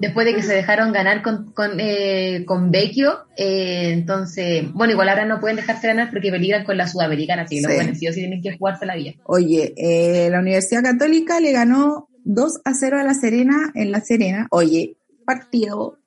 después 0.00 0.26
de 0.26 0.34
que 0.34 0.42
se 0.42 0.54
dejaron 0.54 0.92
ganar 0.92 1.22
con, 1.22 1.52
con, 1.52 1.78
eh, 1.78 2.44
con 2.46 2.70
Vecchio, 2.70 3.26
eh, 3.36 3.92
entonces, 3.92 4.70
bueno, 4.72 4.92
igual 4.92 5.08
ahora 5.08 5.24
no 5.24 5.40
pueden 5.40 5.56
dejarse 5.56 5.86
ganar 5.86 6.10
porque 6.10 6.30
peligran 6.30 6.64
con 6.64 6.76
la 6.76 6.88
Sudamericana, 6.88 7.42
así 7.42 7.56
que 7.56 7.60
sí. 7.60 7.66
los 7.66 7.74
buenos 7.76 7.98
sí 7.98 8.12
tienen 8.12 8.42
que 8.42 8.56
jugarse 8.56 8.86
la 8.86 8.96
vida. 8.96 9.12
Oye, 9.24 9.74
eh, 9.76 10.28
la 10.30 10.40
Universidad 10.40 10.82
Católica 10.82 11.40
le 11.40 11.52
ganó 11.52 12.08
2 12.24 12.60
a 12.64 12.74
0 12.74 12.98
a 12.98 13.04
La 13.04 13.14
Serena 13.14 13.70
en 13.74 13.92
La 13.92 14.00
Serena. 14.00 14.48
Oye, 14.50 14.96
partido 15.24 15.98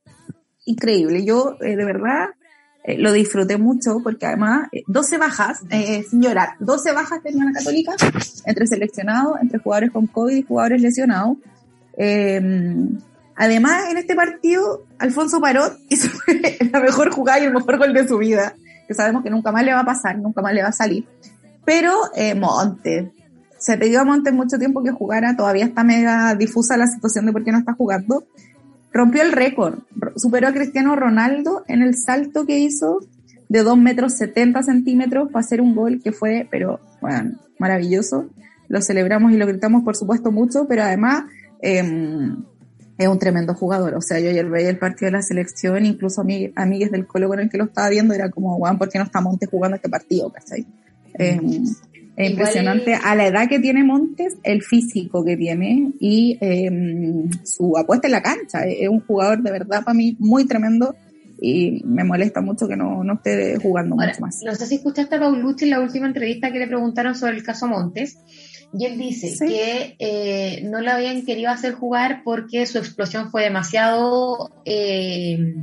increíble. 0.66 1.24
Yo, 1.26 1.58
eh, 1.62 1.76
de 1.76 1.86
verdad, 1.86 2.28
eh, 2.90 2.98
lo 2.98 3.14
disfruté 3.14 3.58
mucho 3.60 4.00
porque 4.04 4.26
además 4.26 4.68
12 4.88 5.16
eh, 5.16 5.18
bajas, 5.20 5.60
eh, 5.70 6.04
sin 6.10 6.24
llorar, 6.24 6.56
12 6.60 6.92
bajas 6.92 7.22
tenía 7.22 7.46
la 7.46 7.52
Católica 7.52 7.94
entre 8.46 8.66
seleccionados, 8.66 9.38
entre 9.44 9.60
jugadores 9.60 9.92
con 9.92 10.08
COVID 10.08 10.36
y 10.36 10.42
jugadores 10.42 10.82
lesionados. 10.82 11.38
Em, 11.98 12.98
además, 13.36 13.92
en 13.92 13.98
este 13.98 14.16
partido, 14.16 14.86
Alfonso 14.98 15.40
Parot 15.40 15.78
hizo 15.90 16.10
la 16.72 16.80
mejor 16.80 17.12
jugada 17.12 17.42
y 17.42 17.44
el 17.46 17.54
mejor 17.54 17.78
gol 17.78 17.94
de 17.94 18.08
su 18.08 18.18
vida, 18.18 18.56
que 18.88 18.96
sabemos 18.96 19.22
que 19.22 19.30
nunca 19.30 19.52
más 19.52 19.64
le 19.64 19.74
va 19.74 19.82
a 19.82 19.86
pasar, 19.86 20.18
nunca 20.18 20.42
más 20.42 20.54
le 20.54 20.64
va 20.64 20.70
a 20.70 20.74
salir. 20.74 21.06
Pero 21.66 21.94
eh, 22.16 22.34
Monte, 22.34 23.12
se 23.60 23.78
pidió 23.78 24.02
a 24.02 24.04
Monte 24.04 24.32
mucho 24.32 24.58
tiempo 24.58 24.82
que 24.82 24.90
jugara, 24.90 25.36
todavía 25.36 25.66
está 25.66 25.84
mega 25.84 26.34
difusa 26.34 26.76
la 26.76 26.88
situación 26.88 27.28
de 27.28 27.34
por 27.34 27.44
qué 27.44 27.52
no 27.52 27.60
está 27.60 27.74
jugando 27.74 28.24
rompió 28.92 29.22
el 29.22 29.32
récord, 29.32 29.80
superó 30.16 30.48
a 30.48 30.54
Cristiano 30.54 30.96
Ronaldo 30.96 31.64
en 31.68 31.82
el 31.82 31.96
salto 31.96 32.46
que 32.46 32.60
hizo 32.60 33.00
de 33.48 33.64
2 33.64 33.78
metros 33.78 34.14
70 34.18 34.64
centímetros 34.64 35.32
para 35.32 35.46
hacer 35.46 35.62
un 35.62 35.76
gol 35.76 36.02
que 36.04 36.12
fue, 36.12 36.48
pero 36.50 36.80
bueno, 37.02 37.40
maravilloso. 37.58 38.30
Lo 38.68 38.82
celebramos 38.82 39.32
y 39.32 39.38
lo 39.38 39.48
gritamos 39.48 39.84
por 39.84 39.96
supuesto 39.96 40.32
mucho, 40.32 40.68
pero 40.68 40.84
además 40.84 41.24
eh, 41.62 41.84
es 43.00 43.08
un 43.08 43.18
tremendo 43.18 43.56
jugador. 43.56 43.96
O 43.96 44.02
sea, 44.02 44.20
yo 44.20 44.30
ayer 44.30 44.48
veía 44.48 44.70
el 44.70 44.78
partido 44.78 45.08
de 45.08 45.14
la 45.14 45.22
selección, 45.24 45.86
incluso 45.86 46.22
a 46.22 46.24
mí, 46.24 46.52
amigues 46.56 46.92
del 46.92 47.08
colo 47.08 47.28
con 47.30 47.40
el 47.40 47.50
que 47.50 47.58
lo 47.58 47.64
estaba 47.64 47.90
viendo, 47.90 48.14
era 48.14 48.30
como, 48.30 48.60
bueno, 48.60 48.78
¿por 48.78 48.90
qué 48.90 49.00
no 49.00 49.06
está 49.06 49.22
Montes 49.22 49.50
jugando 49.50 49.78
este 49.78 49.90
partido? 49.90 50.32
¿cachai? 50.32 50.68
Eh, 51.18 51.40
es 52.20 52.32
impresionante 52.32 52.96
a 52.96 53.16
la 53.16 53.28
edad 53.28 53.48
que 53.48 53.60
tiene 53.60 53.84
Montes, 53.86 54.38
el 54.44 54.62
físico 54.62 55.24
que 55.24 55.38
tiene 55.38 55.94
y 56.02 56.38
em, 56.42 57.30
su 57.46 57.78
apuesta 57.78 58.08
en 58.08 58.12
la 58.12 58.22
cancha. 58.22 58.66
Es 58.66 58.90
un 58.90 59.00
jugador 59.00 59.42
de 59.42 59.52
verdad 59.52 59.86
para 59.86 59.94
mí 59.94 60.18
muy 60.20 60.46
tremendo 60.46 60.96
y 61.42 61.82
me 61.86 62.04
molesta 62.04 62.42
mucho 62.42 62.68
que 62.68 62.76
no, 62.76 63.06
no 63.06 63.14
esté 63.14 63.58
jugando 63.62 63.96
mucho 63.96 64.20
más. 64.20 64.42
No 64.44 64.54
sé 64.54 64.66
si 64.66 64.76
escuchaste 64.76 65.16
a 65.16 65.20
Paulucci 65.22 65.64
en 65.64 65.72
la 65.72 65.80
última 65.80 66.08
entrevista 66.08 66.52
que 66.52 66.60
le 66.60 66.68
preguntaron 66.68 67.16
sobre 67.16 67.38
el 67.38 67.44
caso 67.44 67.68
Montes. 67.68 68.18
Y 68.74 68.86
él 68.86 68.98
dice 68.98 69.34
que 69.40 69.96
eh, 69.98 70.62
no 70.70 70.82
lo 70.82 70.92
habían 70.92 71.26
querido 71.26 71.50
hacer 71.52 71.74
jugar 71.74 72.22
porque 72.26 72.66
su 72.66 72.80
explosión 72.80 73.32
fue 73.32 73.44
demasiado 73.44 74.52
eh, 74.66 75.56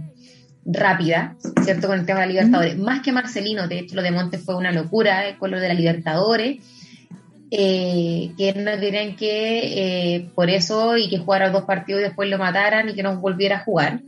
rápida, 0.66 1.36
¿cierto? 1.62 1.86
Con 1.86 2.00
el 2.00 2.06
tema 2.06 2.20
de 2.20 2.26
la 2.26 2.32
Libertadores. 2.32 2.76
Más 2.76 3.00
que 3.00 3.12
Marcelino, 3.12 3.68
de 3.68 3.78
hecho, 3.78 3.94
lo 3.94 4.02
de 4.02 4.10
Montes 4.10 4.42
fue 4.44 4.56
una 4.56 4.72
locura 4.72 5.28
eh, 5.28 5.36
con 5.38 5.50
lo 5.50 5.60
de 5.60 5.68
la 5.68 5.74
Libertadores. 5.74 6.58
Eh, 7.52 8.32
que 8.36 8.54
no 8.54 8.72
querían 8.80 9.14
que 9.14 10.14
eh, 10.16 10.30
por 10.34 10.50
eso 10.50 10.96
y 10.96 11.08
que 11.08 11.18
jugara 11.18 11.50
dos 11.50 11.62
partidos 11.62 12.00
y 12.00 12.04
después 12.04 12.28
lo 12.28 12.38
mataran 12.38 12.88
y 12.88 12.94
que 12.94 13.04
no 13.04 13.20
volviera 13.20 13.58
a 13.58 13.64
jugar. 13.64 14.00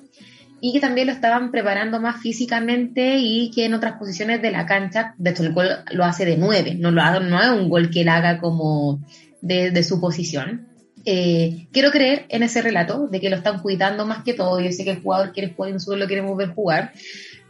Y 0.61 0.73
que 0.73 0.81
también 0.81 1.07
lo 1.07 1.13
estaban 1.13 1.53
preparando 1.53 2.01
más 2.01 2.21
físicamente 2.21 3.19
y 3.19 3.53
que 3.53 3.67
en 3.67 3.75
otras 3.75 3.97
posiciones 3.97 4.43
de 4.43 4.51
la 4.51 4.67
cancha, 4.67 5.15
de 5.19 5.31
hecho 5.31 5.45
el 5.45 5.53
gol 5.53 5.69
lo 5.93 6.05
hace 6.05 6.25
de 6.25 6.37
nueve, 6.37 6.75
no, 6.75 6.91
lo, 6.91 7.21
no 7.21 7.41
es 7.41 7.49
un 7.51 7.69
gol 7.69 7.91
que 7.91 8.01
él 8.01 8.09
haga 8.09 8.39
como 8.39 9.01
de, 9.41 9.71
de 9.71 9.83
su 9.85 10.01
posición. 10.01 10.67
Eh, 11.05 11.69
quiero 11.73 11.91
creer 11.91 12.27
en 12.29 12.43
ese 12.43 12.63
relato 12.63 13.09
de 13.09 13.21
que 13.21 13.31
lo 13.31 13.37
están 13.37 13.61
cuidando 13.61 14.07
más 14.07 14.25
que 14.25 14.35
todo. 14.35 14.61
Yo 14.61 14.71
sé 14.73 14.85
que 14.85 14.93
el 14.93 15.03
jugador 15.03 15.33
quiere 15.33 15.55
jugar 15.55 15.73
en 15.73 15.81
suelo, 15.81 16.03
lo 16.03 16.09
queremos 16.09 16.37
ver 16.37 16.55
jugar, 16.55 16.93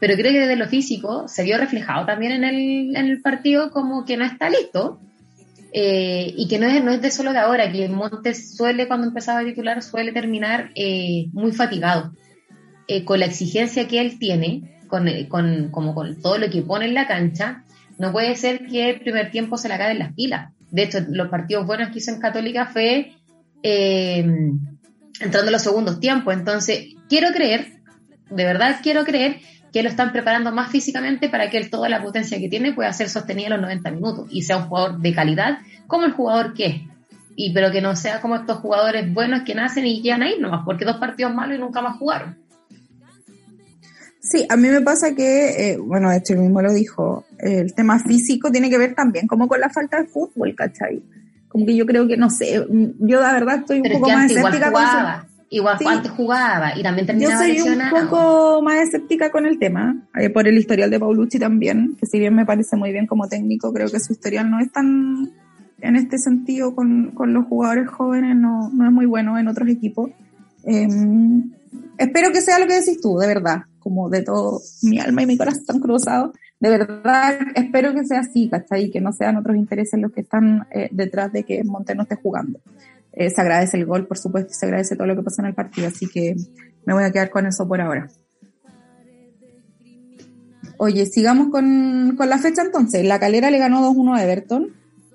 pero 0.00 0.14
creo 0.14 0.32
que 0.32 0.40
desde 0.40 0.56
lo 0.56 0.68
físico 0.68 1.28
se 1.28 1.42
vio 1.42 1.58
reflejado 1.58 2.06
también 2.06 2.32
en 2.32 2.44
el, 2.44 2.96
en 2.96 3.06
el 3.06 3.20
partido 3.20 3.70
como 3.70 4.04
que 4.04 4.16
no 4.16 4.24
está 4.24 4.50
listo. 4.50 5.00
Eh, 5.70 6.32
y 6.34 6.48
que 6.48 6.58
no 6.58 6.66
es, 6.66 6.82
no 6.82 6.92
es 6.92 7.02
de 7.02 7.10
solo 7.10 7.32
de 7.32 7.40
ahora, 7.40 7.70
que 7.70 7.88
Montes 7.90 8.56
suele, 8.56 8.88
cuando 8.88 9.06
empezaba 9.06 9.40
a 9.40 9.44
titular, 9.44 9.82
suele 9.82 10.12
terminar 10.12 10.70
eh, 10.74 11.26
muy 11.32 11.52
fatigado. 11.52 12.12
con 13.04 13.20
la 13.20 13.26
exigencia 13.26 13.86
que 13.86 14.00
él 14.00 14.18
tiene, 14.18 14.80
con, 14.88 15.06
con, 15.28 15.68
como 15.70 15.94
con 15.94 16.22
todo 16.22 16.38
lo 16.38 16.48
que 16.48 16.62
pone 16.62 16.86
en 16.86 16.94
la 16.94 17.06
cancha, 17.06 17.64
no 17.98 18.12
puede 18.12 18.34
ser 18.36 18.66
que 18.66 18.88
el 18.90 19.00
primer 19.00 19.30
tiempo 19.30 19.58
se 19.58 19.68
le 19.68 19.74
acaben 19.74 19.98
las 19.98 20.14
pilas. 20.14 20.52
De 20.70 20.84
hecho, 20.84 21.00
los 21.08 21.28
partidos 21.28 21.66
buenos 21.66 21.90
que 21.90 21.98
hizo 21.98 22.12
en 22.12 22.20
Católica 22.20 22.66
fue 22.66 23.12
eh, 23.62 24.24
entrando 25.20 25.48
en 25.48 25.52
los 25.52 25.62
segundos 25.62 26.00
tiempos. 26.00 26.34
Entonces, 26.34 26.94
quiero 27.08 27.32
creer, 27.32 27.80
de 28.30 28.44
verdad 28.44 28.80
quiero 28.82 29.04
creer 29.04 29.40
que 29.72 29.82
lo 29.82 29.88
están 29.88 30.12
preparando 30.12 30.52
más 30.52 30.70
físicamente 30.70 31.28
para 31.28 31.50
que 31.50 31.58
él, 31.58 31.70
toda 31.70 31.88
la 31.88 32.02
potencia 32.02 32.38
que 32.38 32.48
tiene 32.48 32.72
pueda 32.72 32.92
ser 32.92 33.08
sostenida 33.08 33.50
los 33.50 33.60
90 33.60 33.90
minutos 33.90 34.28
y 34.30 34.42
sea 34.42 34.58
un 34.58 34.68
jugador 34.68 34.98
de 34.98 35.14
calidad 35.14 35.58
como 35.86 36.06
el 36.06 36.12
jugador 36.12 36.54
que 36.54 36.66
es. 36.66 36.82
Y 37.36 37.52
pero 37.52 37.70
que 37.70 37.80
no 37.80 37.94
sea 37.94 38.20
como 38.20 38.34
estos 38.34 38.58
jugadores 38.58 39.12
buenos 39.12 39.42
que 39.44 39.54
nacen 39.54 39.86
y 39.86 40.02
llegan 40.02 40.22
ahí 40.22 40.40
nomás, 40.40 40.62
porque 40.64 40.84
dos 40.84 40.96
partidos 40.96 41.34
malos 41.34 41.56
y 41.56 41.60
nunca 41.60 41.80
más 41.82 41.96
jugaron. 41.98 42.36
Sí, 44.20 44.44
a 44.48 44.56
mí 44.56 44.68
me 44.68 44.80
pasa 44.80 45.14
que, 45.14 45.70
eh, 45.70 45.78
bueno, 45.78 46.10
de 46.10 46.18
hecho 46.18 46.32
él 46.32 46.40
mismo 46.40 46.60
lo 46.60 46.72
dijo, 46.72 47.24
el 47.38 47.72
tema 47.74 47.98
físico 48.00 48.50
tiene 48.50 48.68
que 48.68 48.76
ver 48.76 48.94
también 48.94 49.26
como 49.28 49.46
con 49.46 49.60
la 49.60 49.70
falta 49.70 50.02
de 50.02 50.08
fútbol, 50.08 50.54
¿cachai? 50.56 51.02
Como 51.58 51.66
que 51.66 51.74
yo 51.74 51.86
creo 51.86 52.06
que, 52.06 52.16
no 52.16 52.30
sé, 52.30 52.64
yo 53.00 53.20
la 53.20 53.32
verdad 53.32 53.56
estoy 53.56 53.80
un 53.80 53.90
poco 53.90 54.08
más 54.10 54.30
escéptica 54.30 54.70
con 54.70 55.28
Igual 55.50 55.78
antes 55.86 56.12
jugaba 56.12 56.78
y 56.78 56.82
también 56.84 57.06
terminaba 57.06 57.48
Yo 57.48 57.64
soy 57.64 57.72
un 57.72 57.90
poco 57.90 58.62
más 58.62 58.76
escéptica 58.76 59.32
con 59.32 59.44
el 59.44 59.58
tema, 59.58 60.06
eh, 60.14 60.30
por 60.30 60.46
el 60.46 60.56
historial 60.56 60.88
de 60.88 61.00
Paulucci 61.00 61.40
también, 61.40 61.96
que 61.98 62.06
si 62.06 62.20
bien 62.20 62.34
me 62.34 62.46
parece 62.46 62.76
muy 62.76 62.92
bien 62.92 63.06
como 63.06 63.28
técnico, 63.28 63.72
creo 63.72 63.88
que 63.88 63.98
su 63.98 64.12
historial 64.12 64.48
no 64.48 64.60
es 64.60 64.70
tan, 64.70 65.32
en 65.80 65.96
este 65.96 66.18
sentido, 66.18 66.76
con, 66.76 67.12
con 67.12 67.32
los 67.32 67.46
jugadores 67.46 67.88
jóvenes, 67.88 68.36
no, 68.36 68.70
no 68.70 68.84
es 68.84 68.92
muy 68.92 69.06
bueno 69.06 69.36
en 69.36 69.48
otros 69.48 69.68
equipos. 69.68 70.10
Em, 70.62 71.50
espero 71.96 72.30
que 72.30 72.40
sea 72.40 72.60
lo 72.60 72.68
que 72.68 72.74
decís 72.74 73.00
tú, 73.00 73.18
de 73.18 73.26
verdad, 73.26 73.62
como 73.80 74.08
de 74.08 74.22
todo 74.22 74.60
mi 74.82 75.00
alma 75.00 75.22
y 75.22 75.26
mi 75.26 75.36
corazón 75.36 75.80
cruzados. 75.80 76.36
De 76.60 76.70
verdad, 76.70 77.38
espero 77.54 77.94
que 77.94 78.04
sea 78.04 78.20
así, 78.20 78.48
¿cachai? 78.48 78.90
Que 78.90 79.00
no 79.00 79.12
sean 79.12 79.36
otros 79.36 79.56
intereses 79.56 80.00
los 80.00 80.12
que 80.12 80.22
están 80.22 80.66
eh, 80.70 80.88
detrás 80.90 81.32
de 81.32 81.44
que 81.44 81.62
Monte 81.62 81.94
no 81.94 82.02
esté 82.02 82.16
jugando. 82.16 82.60
Eh, 83.12 83.30
se 83.30 83.40
agradece 83.40 83.76
el 83.76 83.86
gol, 83.86 84.06
por 84.06 84.18
supuesto, 84.18 84.50
y 84.50 84.54
se 84.54 84.66
agradece 84.66 84.96
todo 84.96 85.06
lo 85.06 85.16
que 85.16 85.22
pasó 85.22 85.42
en 85.42 85.48
el 85.48 85.54
partido, 85.54 85.88
así 85.88 86.06
que 86.08 86.34
me 86.84 86.94
voy 86.94 87.04
a 87.04 87.10
quedar 87.10 87.30
con 87.30 87.46
eso 87.46 87.66
por 87.66 87.80
ahora. 87.80 88.08
Oye, 90.78 91.06
sigamos 91.06 91.48
con, 91.48 92.14
con 92.16 92.28
la 92.28 92.38
fecha 92.38 92.62
entonces. 92.62 93.04
La 93.04 93.18
Calera 93.18 93.50
le 93.50 93.58
ganó 93.58 93.82
2-1 93.92 94.16
a 94.16 94.22
Everton. 94.22 94.68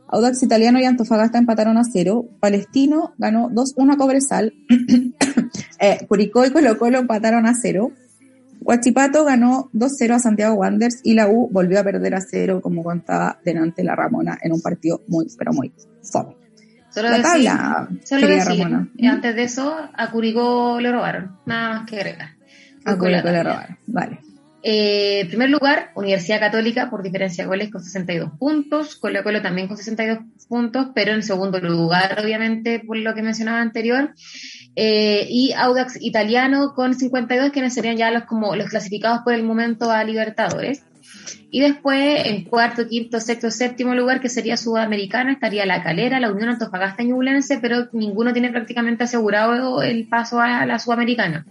Audax 0.07 0.43
Italiano 0.43 0.79
y 0.79 0.85
Antofagasta 0.85 1.37
empataron 1.37 1.77
a 1.77 1.83
0. 1.85 2.25
Palestino 2.39 3.13
ganó 3.17 3.49
2-1 3.49 3.93
a 3.93 3.97
Cobresal. 3.97 4.53
eh, 5.79 6.05
Curicó 6.07 6.45
y 6.45 6.51
Colo 6.51 6.77
Colo 6.77 6.99
empataron 6.99 7.47
a 7.47 7.53
0. 7.55 7.91
Huachipato 8.63 9.25
ganó 9.25 9.69
2-0 9.73 10.15
a 10.15 10.19
Santiago 10.19 10.55
Wanderers 10.55 11.01
y 11.03 11.13
la 11.13 11.27
U 11.27 11.49
volvió 11.51 11.79
a 11.79 11.83
perder 11.83 12.15
a 12.15 12.21
0, 12.21 12.61
como 12.61 12.83
contaba 12.83 13.39
delante 13.43 13.83
la 13.83 13.95
Ramona, 13.95 14.37
en 14.41 14.53
un 14.53 14.61
partido 14.61 15.01
muy, 15.07 15.27
pero 15.37 15.53
muy 15.53 15.71
fome. 16.03 16.35
Solo 16.89 17.09
la 17.09 17.21
tabla, 17.21 17.89
solo 18.03 18.27
decir, 18.27 18.67
Y 18.97 19.07
antes 19.07 19.35
de 19.35 19.43
eso, 19.43 19.75
a 19.93 20.11
Curicó 20.11 20.79
le 20.79 20.91
robaron, 20.91 21.37
nada 21.45 21.79
más 21.79 21.89
que 21.89 21.95
agregar. 21.95 22.29
A 22.85 22.95
Curicó 22.95 23.29
le 23.29 23.43
robaron, 23.43 23.77
vale. 23.87 24.19
Eh, 24.65 25.25
primer 25.27 25.49
lugar, 25.49 25.91
Universidad 25.93 26.39
Católica 26.39 26.89
por 26.89 27.03
diferencia 27.03 27.43
de 27.43 27.49
goles 27.49 27.69
con 27.69 27.83
62 27.83 28.31
puntos, 28.39 28.95
Colo 28.95 29.21
Colo 29.21 29.41
también 29.41 29.67
con 29.67 29.75
62 29.75 30.19
puntos, 30.47 30.87
pero 30.95 31.11
en 31.11 31.21
segundo 31.21 31.59
lugar, 31.59 32.17
obviamente, 32.23 32.79
por 32.79 32.95
lo 32.95 33.13
que 33.13 33.23
mencionaba 33.23 33.59
anterior, 33.59 34.13
eh, 34.77 35.27
y 35.29 35.51
Audax 35.51 36.01
Italiano 36.01 36.71
con 36.73 36.95
52, 36.95 37.51
que 37.51 37.69
serían 37.69 37.97
ya 37.97 38.09
los, 38.09 38.23
como, 38.23 38.55
los 38.55 38.69
clasificados 38.69 39.19
por 39.25 39.33
el 39.33 39.43
momento 39.43 39.91
a 39.91 40.01
Libertadores. 40.05 40.83
Y 41.51 41.59
después, 41.59 42.25
en 42.25 42.45
cuarto, 42.45 42.87
quinto, 42.87 43.19
sexto, 43.19 43.51
séptimo 43.51 43.93
lugar, 43.93 44.21
que 44.21 44.29
sería 44.29 44.55
Sudamericana, 44.55 45.33
estaría 45.33 45.65
La 45.65 45.83
Calera, 45.83 46.21
la 46.21 46.31
Unión 46.31 46.49
Antofagasta 46.49 47.03
y 47.03 47.07
Ñublense, 47.07 47.59
pero 47.61 47.89
ninguno 47.91 48.31
tiene 48.31 48.49
prácticamente 48.49 49.03
asegurado 49.03 49.83
el 49.83 50.07
paso 50.07 50.39
a 50.39 50.65
la 50.65 50.79
Sudamericana. 50.79 51.45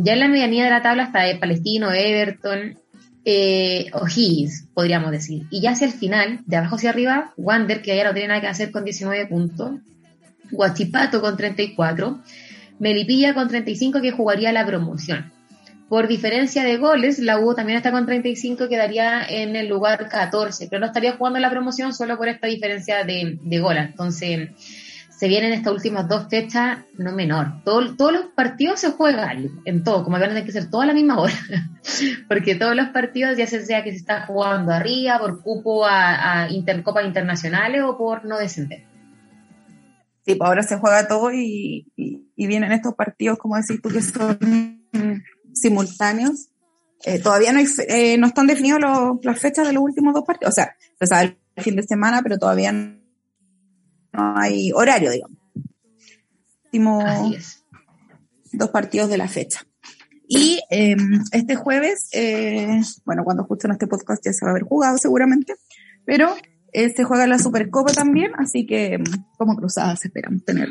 Ya 0.00 0.12
en 0.12 0.20
la 0.20 0.28
medianía 0.28 0.64
de 0.64 0.70
la 0.70 0.80
tabla 0.80 1.02
está 1.04 1.24
Palestino, 1.40 1.92
Everton, 1.92 2.78
eh, 3.24 3.90
podríamos 4.72 5.10
decir. 5.10 5.46
Y 5.50 5.60
ya 5.60 5.72
hacia 5.72 5.88
el 5.88 5.92
final, 5.92 6.40
de 6.46 6.56
abajo 6.56 6.76
hacia 6.76 6.90
arriba, 6.90 7.32
Wander, 7.36 7.82
que 7.82 7.96
ya 7.96 8.04
no 8.04 8.12
tiene 8.12 8.28
nada 8.28 8.40
que 8.40 8.46
hacer 8.46 8.70
con 8.70 8.84
19 8.84 9.26
puntos, 9.26 9.80
Guachipato 10.52 11.20
con 11.20 11.36
34, 11.36 12.20
Melipilla 12.78 13.34
con 13.34 13.48
35, 13.48 14.00
que 14.00 14.12
jugaría 14.12 14.52
la 14.52 14.64
promoción. 14.64 15.32
Por 15.88 16.06
diferencia 16.06 16.62
de 16.62 16.76
goles, 16.76 17.18
la 17.18 17.40
U 17.40 17.56
también 17.56 17.78
está 17.78 17.90
con 17.90 18.06
35, 18.06 18.68
quedaría 18.68 19.24
en 19.28 19.56
el 19.56 19.66
lugar 19.66 20.08
14, 20.08 20.68
pero 20.70 20.78
no 20.78 20.86
estaría 20.86 21.16
jugando 21.16 21.40
la 21.40 21.50
promoción 21.50 21.92
solo 21.92 22.16
por 22.16 22.28
esta 22.28 22.46
diferencia 22.46 23.02
de, 23.02 23.38
de 23.42 23.58
goles. 23.58 23.86
Entonces, 23.86 24.50
se 25.18 25.26
vienen 25.26 25.52
estas 25.52 25.72
últimas 25.72 26.08
dos 26.08 26.28
fechas, 26.30 26.78
no 26.96 27.10
menor. 27.10 27.64
todos 27.64 28.12
los 28.12 28.26
partidos 28.36 28.78
se 28.78 28.92
juegan 28.92 29.50
en 29.64 29.82
todo, 29.82 30.04
como 30.04 30.16
van 30.16 30.26
a 30.26 30.28
tener 30.28 30.44
que 30.44 30.52
ser 30.52 30.70
toda 30.70 30.86
la 30.86 30.94
misma 30.94 31.18
hora. 31.18 31.34
Porque 32.28 32.54
todos 32.54 32.76
los 32.76 32.90
partidos, 32.90 33.36
ya 33.36 33.48
sea 33.48 33.82
que 33.82 33.90
se 33.90 33.96
está 33.96 34.26
jugando 34.26 34.72
arriba, 34.72 35.18
por 35.18 35.42
cupo 35.42 35.84
a, 35.84 36.44
a 36.44 36.50
intercopas 36.50 37.04
internacionales 37.04 37.82
o 37.84 37.98
por 37.98 38.24
no 38.26 38.38
descender. 38.38 38.84
Sí, 40.24 40.36
pues 40.36 40.48
ahora 40.48 40.62
se 40.62 40.76
juega 40.76 41.08
todo 41.08 41.32
y, 41.32 41.90
y 41.96 42.46
vienen 42.46 42.70
estos 42.70 42.94
partidos, 42.94 43.38
como 43.38 43.56
decís 43.56 43.82
tú, 43.82 43.88
que 43.88 44.02
son 44.02 44.84
simultáneos. 45.52 46.48
Eh, 47.04 47.18
todavía 47.18 47.52
no, 47.52 47.60
eh, 47.88 48.18
no 48.18 48.28
están 48.28 48.46
definidos 48.46 48.80
las 49.22 49.40
fechas 49.40 49.66
de 49.66 49.72
los 49.72 49.82
últimos 49.82 50.14
dos 50.14 50.24
partidos. 50.24 50.52
O 50.52 50.54
sea, 50.54 50.76
se 50.98 51.06
sabe 51.06 51.38
el 51.56 51.64
fin 51.64 51.74
de 51.74 51.82
semana, 51.82 52.22
pero 52.22 52.38
todavía 52.38 52.70
no 52.70 52.97
hay 54.18 54.72
horario, 54.72 55.10
digamos. 55.10 55.38
Últimos 56.64 57.64
dos 58.52 58.70
partidos 58.70 59.08
de 59.08 59.18
la 59.18 59.28
fecha. 59.28 59.60
Y 60.26 60.60
em, 60.70 61.22
este 61.32 61.56
jueves, 61.56 62.08
eh, 62.12 62.80
bueno, 63.04 63.24
cuando 63.24 63.44
escuchen 63.44 63.70
este 63.70 63.86
podcast 63.86 64.22
ya 64.24 64.32
se 64.32 64.44
va 64.44 64.50
a 64.50 64.52
haber 64.52 64.64
jugado 64.64 64.98
seguramente, 64.98 65.54
pero 66.04 66.34
se 66.72 67.04
juega 67.04 67.26
la 67.26 67.38
Supercopa 67.38 67.92
también, 67.92 68.32
así 68.36 68.66
que 68.66 68.94
em, 68.94 69.04
como 69.38 69.56
cruzadas 69.56 70.04
esperamos 70.04 70.44
tener 70.44 70.68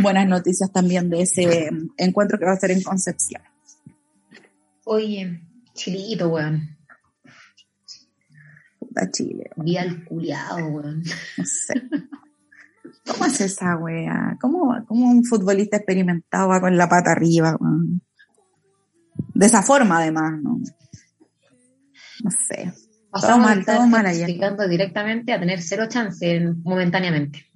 buenas 0.00 0.26
noticias 0.26 0.72
también 0.72 1.10
de 1.10 1.22
ese 1.22 1.66
em, 1.66 1.90
encuentro 1.96 2.38
que 2.38 2.46
va 2.46 2.52
a 2.52 2.60
ser 2.60 2.70
en 2.70 2.82
Concepción. 2.82 3.42
Oye, 4.84 5.42
chilito, 5.74 6.28
weón. 6.28 6.76
Puta 8.78 9.10
Chile. 9.10 9.50
Vi 9.56 9.76
al 9.76 10.04
culiado, 10.04 10.66
weón. 10.66 11.02
No 11.36 11.44
sé. 11.44 11.74
¿Cómo 13.08 13.24
hace 13.24 13.46
esa 13.46 13.76
wea? 13.76 14.36
¿Cómo, 14.40 14.84
¿Cómo, 14.86 15.10
un 15.10 15.24
futbolista 15.24 15.76
experimentado 15.76 16.48
va 16.48 16.60
con 16.60 16.76
la 16.76 16.88
pata 16.88 17.12
arriba? 17.12 17.56
De 19.34 19.46
esa 19.46 19.62
forma, 19.62 19.98
además, 19.98 20.40
¿no? 20.42 20.60
No 22.24 22.30
sé. 22.30 22.72
todo 23.12 23.38
mal, 23.38 23.64
todo 23.64 23.86
mal 23.86 24.06
ayer. 24.06 24.28
directamente 24.68 25.32
a 25.32 25.40
tener 25.40 25.62
cero 25.62 25.86
chance 25.88 26.54
momentáneamente. 26.62 27.46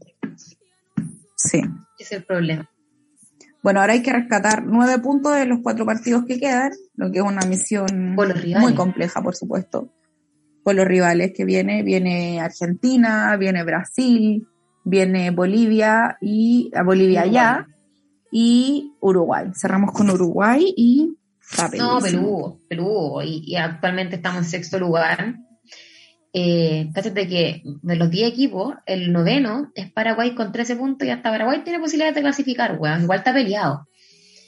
Sí. 1.36 1.58
Ese 1.58 1.64
es 1.98 2.12
el 2.12 2.24
problema. 2.24 2.68
Bueno, 3.62 3.80
ahora 3.80 3.92
hay 3.92 4.02
que 4.02 4.12
rescatar 4.12 4.64
nueve 4.64 4.98
puntos 5.00 5.36
de 5.36 5.46
los 5.46 5.60
cuatro 5.62 5.86
partidos 5.86 6.24
que 6.24 6.40
quedan, 6.40 6.72
lo 6.96 7.12
que 7.12 7.18
es 7.18 7.24
una 7.24 7.46
misión 7.46 8.14
muy 8.14 8.74
compleja, 8.74 9.22
por 9.22 9.36
supuesto. 9.36 9.92
Por 10.64 10.74
los 10.74 10.86
rivales 10.86 11.32
que 11.32 11.44
viene, 11.44 11.82
viene 11.82 12.40
Argentina, 12.40 13.36
viene 13.36 13.62
Brasil, 13.64 14.46
viene 14.84 15.30
Bolivia 15.30 16.16
y 16.20 16.70
a 16.74 16.82
Bolivia 16.82 17.26
ya 17.26 17.66
y 18.30 18.92
Uruguay. 19.00 19.50
Cerramos 19.54 19.92
con 19.92 20.10
Uruguay 20.10 20.72
y 20.76 21.16
No, 21.76 22.00
Perú, 22.00 22.60
Perú, 22.68 23.20
y, 23.22 23.44
y 23.46 23.56
actualmente 23.56 24.16
estamos 24.16 24.38
en 24.38 24.44
sexto 24.44 24.78
lugar 24.78 25.36
eh, 26.32 26.90
que 26.94 27.62
de 27.82 27.96
los 27.96 28.10
10 28.10 28.32
equipos, 28.32 28.74
el 28.86 29.12
noveno 29.12 29.70
es 29.74 29.92
Paraguay 29.92 30.34
con 30.34 30.50
13 30.50 30.76
puntos 30.76 31.06
y 31.06 31.10
hasta 31.10 31.30
Paraguay 31.30 31.62
tiene 31.62 31.78
posibilidad 31.78 32.14
de 32.14 32.22
clasificar, 32.22 32.78
weón. 32.78 33.02
Igual 33.02 33.18
está 33.18 33.34
peleado. 33.34 33.86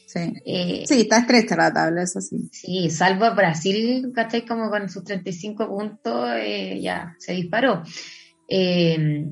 Sí. 0.07 0.33
Eh, 0.47 0.85
sí, 0.87 1.01
está 1.01 1.19
estrecha 1.19 1.57
la 1.57 1.73
tabla, 1.73 2.03
eso 2.03 2.21
sí. 2.21 2.49
Sí, 2.53 2.89
salvo 2.89 3.35
Brasil, 3.35 4.13
¿cachai? 4.15 4.47
Como 4.47 4.71
con 4.71 4.89
sus 4.89 5.05
35 5.05 5.69
puntos, 5.69 6.31
eh, 6.37 6.81
ya 6.81 7.17
se 7.19 7.33
disparó. 7.33 7.83
Eh, 8.49 9.27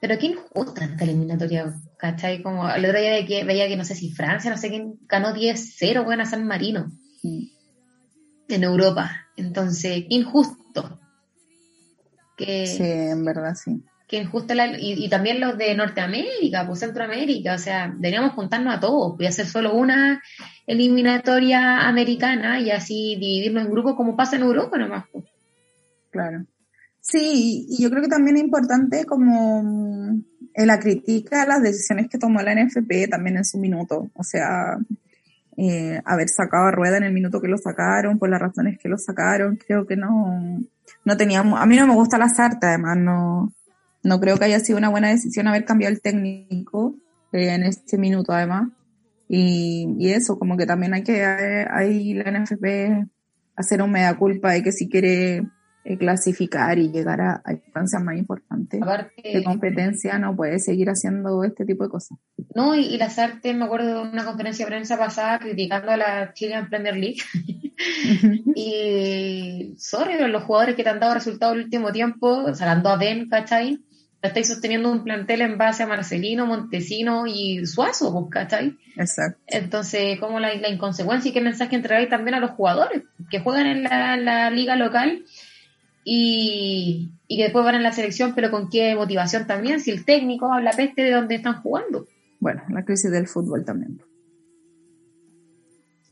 pero 0.00 0.18
qué 0.18 0.26
injusta 0.26 0.84
esta 0.84 1.04
eliminatoria, 1.04 1.74
¿cachai? 1.98 2.42
Como 2.42 2.68
el 2.68 2.84
otro 2.84 3.00
día 3.00 3.26
que, 3.26 3.44
veía 3.44 3.68
que 3.68 3.76
no 3.76 3.84
sé 3.84 3.94
si 3.94 4.10
Francia, 4.12 4.50
no 4.50 4.56
sé 4.56 4.68
quién 4.70 4.98
ganó 5.08 5.34
10-0, 5.34 6.06
weón, 6.06 6.20
a 6.20 6.26
San 6.26 6.46
Marino. 6.46 6.90
En 8.48 8.64
Europa. 8.64 9.26
Entonces, 9.36 10.04
qué 10.08 10.14
injusto 10.14 11.00
sí, 12.46 12.82
en 12.82 13.24
verdad, 13.24 13.54
sí. 13.54 13.82
Que 14.06 14.18
injusto 14.18 14.54
y, 14.78 15.08
también 15.08 15.40
los 15.40 15.56
de 15.56 15.74
Norteamérica, 15.74 16.66
pues 16.66 16.80
Centroamérica, 16.80 17.54
o 17.54 17.58
sea, 17.58 17.92
deberíamos 17.94 18.32
juntarnos 18.32 18.74
a 18.74 18.80
todos, 18.80 19.16
voy 19.16 19.26
a 19.26 19.28
hacer 19.28 19.46
solo 19.46 19.72
una 19.74 20.20
eliminatoria 20.66 21.86
americana 21.86 22.58
y 22.58 22.70
así 22.70 23.16
dividirnos 23.20 23.64
en 23.64 23.70
grupos 23.70 23.94
como 23.94 24.16
pasa 24.16 24.36
en 24.36 24.42
Europa 24.42 24.78
nomás. 24.78 25.04
Pues. 25.12 25.24
Claro. 26.10 26.44
Sí, 27.00 27.66
y 27.68 27.82
yo 27.82 27.90
creo 27.90 28.02
que 28.02 28.08
también 28.08 28.36
es 28.36 28.42
importante 28.42 29.04
como 29.04 29.60
en 30.54 30.66
la 30.66 30.78
crítica 30.78 31.42
a 31.42 31.46
las 31.46 31.62
decisiones 31.62 32.08
que 32.08 32.18
tomó 32.18 32.40
la 32.42 32.54
NFP 32.54 33.08
también 33.10 33.38
en 33.38 33.44
su 33.44 33.58
minuto. 33.58 34.10
O 34.14 34.22
sea, 34.22 34.76
eh, 35.56 36.00
haber 36.04 36.28
sacado 36.28 36.66
a 36.66 36.70
Rueda 36.70 36.98
en 36.98 37.04
el 37.04 37.12
minuto 37.12 37.40
que 37.40 37.48
lo 37.48 37.58
sacaron, 37.58 38.18
por 38.18 38.30
las 38.30 38.40
razones 38.40 38.78
que 38.78 38.88
lo 38.88 38.98
sacaron. 38.98 39.56
Creo 39.56 39.86
que 39.86 39.96
no, 39.96 40.60
no 41.04 41.16
teníamos, 41.16 41.60
a 41.60 41.66
mí 41.66 41.76
no 41.76 41.86
me 41.86 41.94
gusta 41.94 42.18
la 42.18 42.28
Sarta, 42.28 42.68
además 42.68 42.96
no, 42.98 43.52
no 44.02 44.20
creo 44.20 44.36
que 44.38 44.44
haya 44.44 44.60
sido 44.60 44.78
una 44.78 44.88
buena 44.88 45.08
decisión 45.08 45.48
haber 45.48 45.64
cambiado 45.64 45.94
el 45.94 46.00
técnico 46.00 46.96
eh, 47.32 47.54
en 47.54 47.62
este 47.64 47.98
minuto 47.98 48.32
además. 48.32 48.68
Y, 49.28 49.94
y, 49.98 50.10
eso, 50.10 50.38
como 50.38 50.56
que 50.56 50.66
también 50.66 50.92
hay 50.92 51.04
que, 51.04 51.24
hay 51.24 52.14
la 52.14 52.30
NFP 52.32 53.06
hacer 53.54 53.82
un 53.82 53.92
mea 53.92 54.16
culpa 54.16 54.52
de 54.52 54.62
que 54.62 54.72
si 54.72 54.88
quiere 54.88 55.46
eh, 55.82 55.96
clasificar 55.96 56.78
y 56.78 56.90
llegar 56.90 57.22
a, 57.22 57.42
instancias 57.50 58.02
más 58.02 58.14
importantes 58.18 58.80
de 59.24 59.42
competencia, 59.42 60.18
no 60.18 60.36
puede 60.36 60.58
seguir 60.58 60.90
haciendo 60.90 61.42
este 61.42 61.64
tipo 61.64 61.84
de 61.84 61.90
cosas. 61.90 62.18
No, 62.54 62.74
y, 62.74 62.98
las 62.98 63.18
artes, 63.18 63.56
me 63.56 63.64
acuerdo 63.64 64.04
de 64.04 64.10
una 64.10 64.26
conferencia 64.26 64.66
de 64.66 64.72
prensa 64.72 64.98
pasada 64.98 65.38
criticando 65.38 65.90
a 65.90 65.96
la 65.96 66.34
Chilean 66.34 66.68
Premier 66.68 66.96
League. 66.96 67.22
y, 68.54 69.74
sorry, 69.78 70.18
los 70.28 70.42
jugadores 70.42 70.74
que 70.74 70.82
te 70.82 70.90
han 70.90 71.00
dado 71.00 71.14
resultados 71.14 71.56
el 71.56 71.64
último 71.64 71.92
tiempo, 71.92 72.54
sacando 72.54 72.90
a 72.90 72.98
Ben, 72.98 73.30
¿cachai? 73.30 73.80
estáis 74.20 74.48
sosteniendo 74.48 74.92
un 74.92 75.02
plantel 75.02 75.40
en 75.40 75.56
base 75.56 75.82
a 75.82 75.86
Marcelino, 75.86 76.44
Montesino 76.44 77.26
y 77.26 77.64
Suazo, 77.64 78.12
pues, 78.12 78.26
¿cachai? 78.30 78.76
Exacto. 78.96 79.40
Entonces, 79.46 80.20
como 80.20 80.40
la, 80.40 80.54
la 80.56 80.68
inconsecuencia 80.68 81.30
y 81.30 81.32
qué 81.32 81.40
mensaje 81.40 81.74
entregáis 81.74 82.10
también 82.10 82.34
a 82.34 82.40
los 82.40 82.50
jugadores 82.50 83.04
que 83.30 83.40
juegan 83.40 83.66
en 83.66 83.84
la 83.84 84.50
liga 84.50 84.76
local 84.76 85.24
y, 86.12 87.12
que 87.28 87.44
después 87.44 87.64
van 87.64 87.76
en 87.76 87.84
la 87.84 87.92
selección, 87.92 88.34
pero 88.34 88.50
con 88.50 88.68
qué 88.68 88.96
motivación 88.96 89.46
también, 89.46 89.78
si 89.78 89.92
el 89.92 90.04
técnico 90.04 90.52
habla 90.52 90.72
peste 90.72 91.02
de 91.02 91.12
dónde 91.12 91.36
están 91.36 91.62
jugando. 91.62 92.08
Bueno, 92.40 92.62
la 92.68 92.84
crisis 92.84 93.12
del 93.12 93.28
fútbol 93.28 93.64
también. 93.64 94.02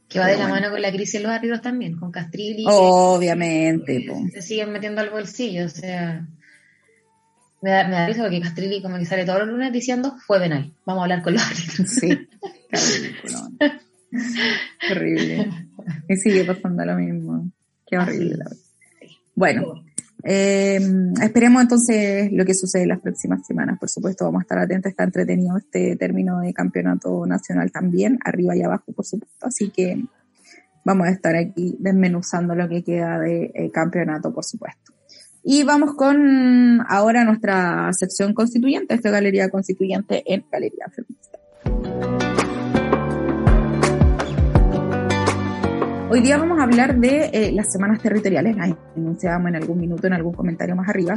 Que 0.09 0.21
va 0.21 0.29
de 0.29 0.39
la 0.39 0.47
mano 0.47 0.71
con 0.71 0.81
la 0.81 0.93
crisis 0.93 1.15
de 1.15 1.21
los 1.27 1.33
árbitros 1.33 1.63
también, 1.63 1.99
con 1.99 2.13
Castrilli. 2.13 2.65
Obviamente. 2.69 4.07
se 4.33 4.41
siguen 4.41 4.71
metiendo 4.71 5.01
al 5.01 5.11
bolsillo, 5.11 5.67
o 5.67 5.69
sea. 5.69 6.29
Me 7.61 7.71
da, 7.71 7.89
me 7.89 7.95
da 7.97 8.07
risa 8.07 8.23
porque 8.23 8.41
Castrilli 8.41 8.81
como 8.81 8.99
que 8.99 9.05
sale 9.05 9.25
todos 9.25 9.41
los 9.41 9.49
lunes 9.49 9.73
diciendo 9.73 10.17
fue 10.29 10.39
penal. 10.39 10.73
Vamos 10.87 11.01
a 11.01 11.05
hablar 11.07 11.23
con 11.23 11.33
los 11.33 11.43
árbitros. 11.43 11.89
Sí. 11.89 12.29
horrible. 14.93 15.51
Y 16.09 16.17
sigue 16.17 16.45
pasando 16.45 16.85
lo 16.85 16.95
mismo. 16.95 17.51
Qué 17.85 17.99
horrible 17.99 18.37
la 18.37 18.45
verdad. 18.45 18.69
Bueno, 19.35 19.85
eh, 20.31 20.79
esperemos 21.23 21.63
entonces 21.63 22.31
lo 22.33 22.45
que 22.45 22.53
sucede 22.53 22.83
en 22.83 22.91
las 22.91 23.01
próximas 23.01 23.47
semanas. 23.47 23.79
Por 23.79 23.89
supuesto, 23.89 24.27
vamos 24.27 24.41
a 24.41 24.43
estar 24.43 24.59
atentos. 24.59 24.91
Está 24.91 25.05
entretenido 25.05 25.57
este 25.57 25.97
término 25.97 26.41
de 26.41 26.53
campeonato 26.53 27.25
nacional 27.25 27.73
también, 27.73 28.19
arriba 28.23 28.55
y 28.55 28.61
abajo, 28.61 28.93
por 28.93 29.07
supuesto. 29.07 29.47
Así 29.47 29.71
que 29.71 30.05
vamos 30.85 31.07
a 31.07 31.13
estar 31.13 31.35
aquí 31.35 31.77
desmenuzando 31.81 32.55
lo 32.55 32.69
que 32.69 32.85
queda 32.85 33.19
de 33.19 33.51
eh, 33.55 33.71
campeonato, 33.73 34.31
por 34.31 34.45
supuesto. 34.45 34.93
Y 35.43 35.63
vamos 35.63 35.95
con 35.95 36.83
ahora 36.87 37.25
nuestra 37.25 37.91
sección 37.95 38.35
constituyente, 38.35 38.93
esta 38.93 39.11
Galería 39.11 39.49
Constituyente 39.49 40.23
en 40.27 40.45
Galería 40.53 40.89
Feminista. 40.95 42.28
Hoy 46.11 46.23
día 46.23 46.39
vamos 46.39 46.59
a 46.59 46.63
hablar 46.63 46.99
de 46.99 47.27
eh, 47.35 47.53
las 47.53 47.71
semanas 47.71 48.01
territoriales, 48.01 48.57
ahí 48.59 48.75
anunciábamos 48.97 49.51
en 49.51 49.57
algún 49.57 49.79
minuto, 49.79 50.07
en 50.07 50.15
algún 50.15 50.33
comentario 50.33 50.75
más 50.75 50.89
arriba, 50.89 51.17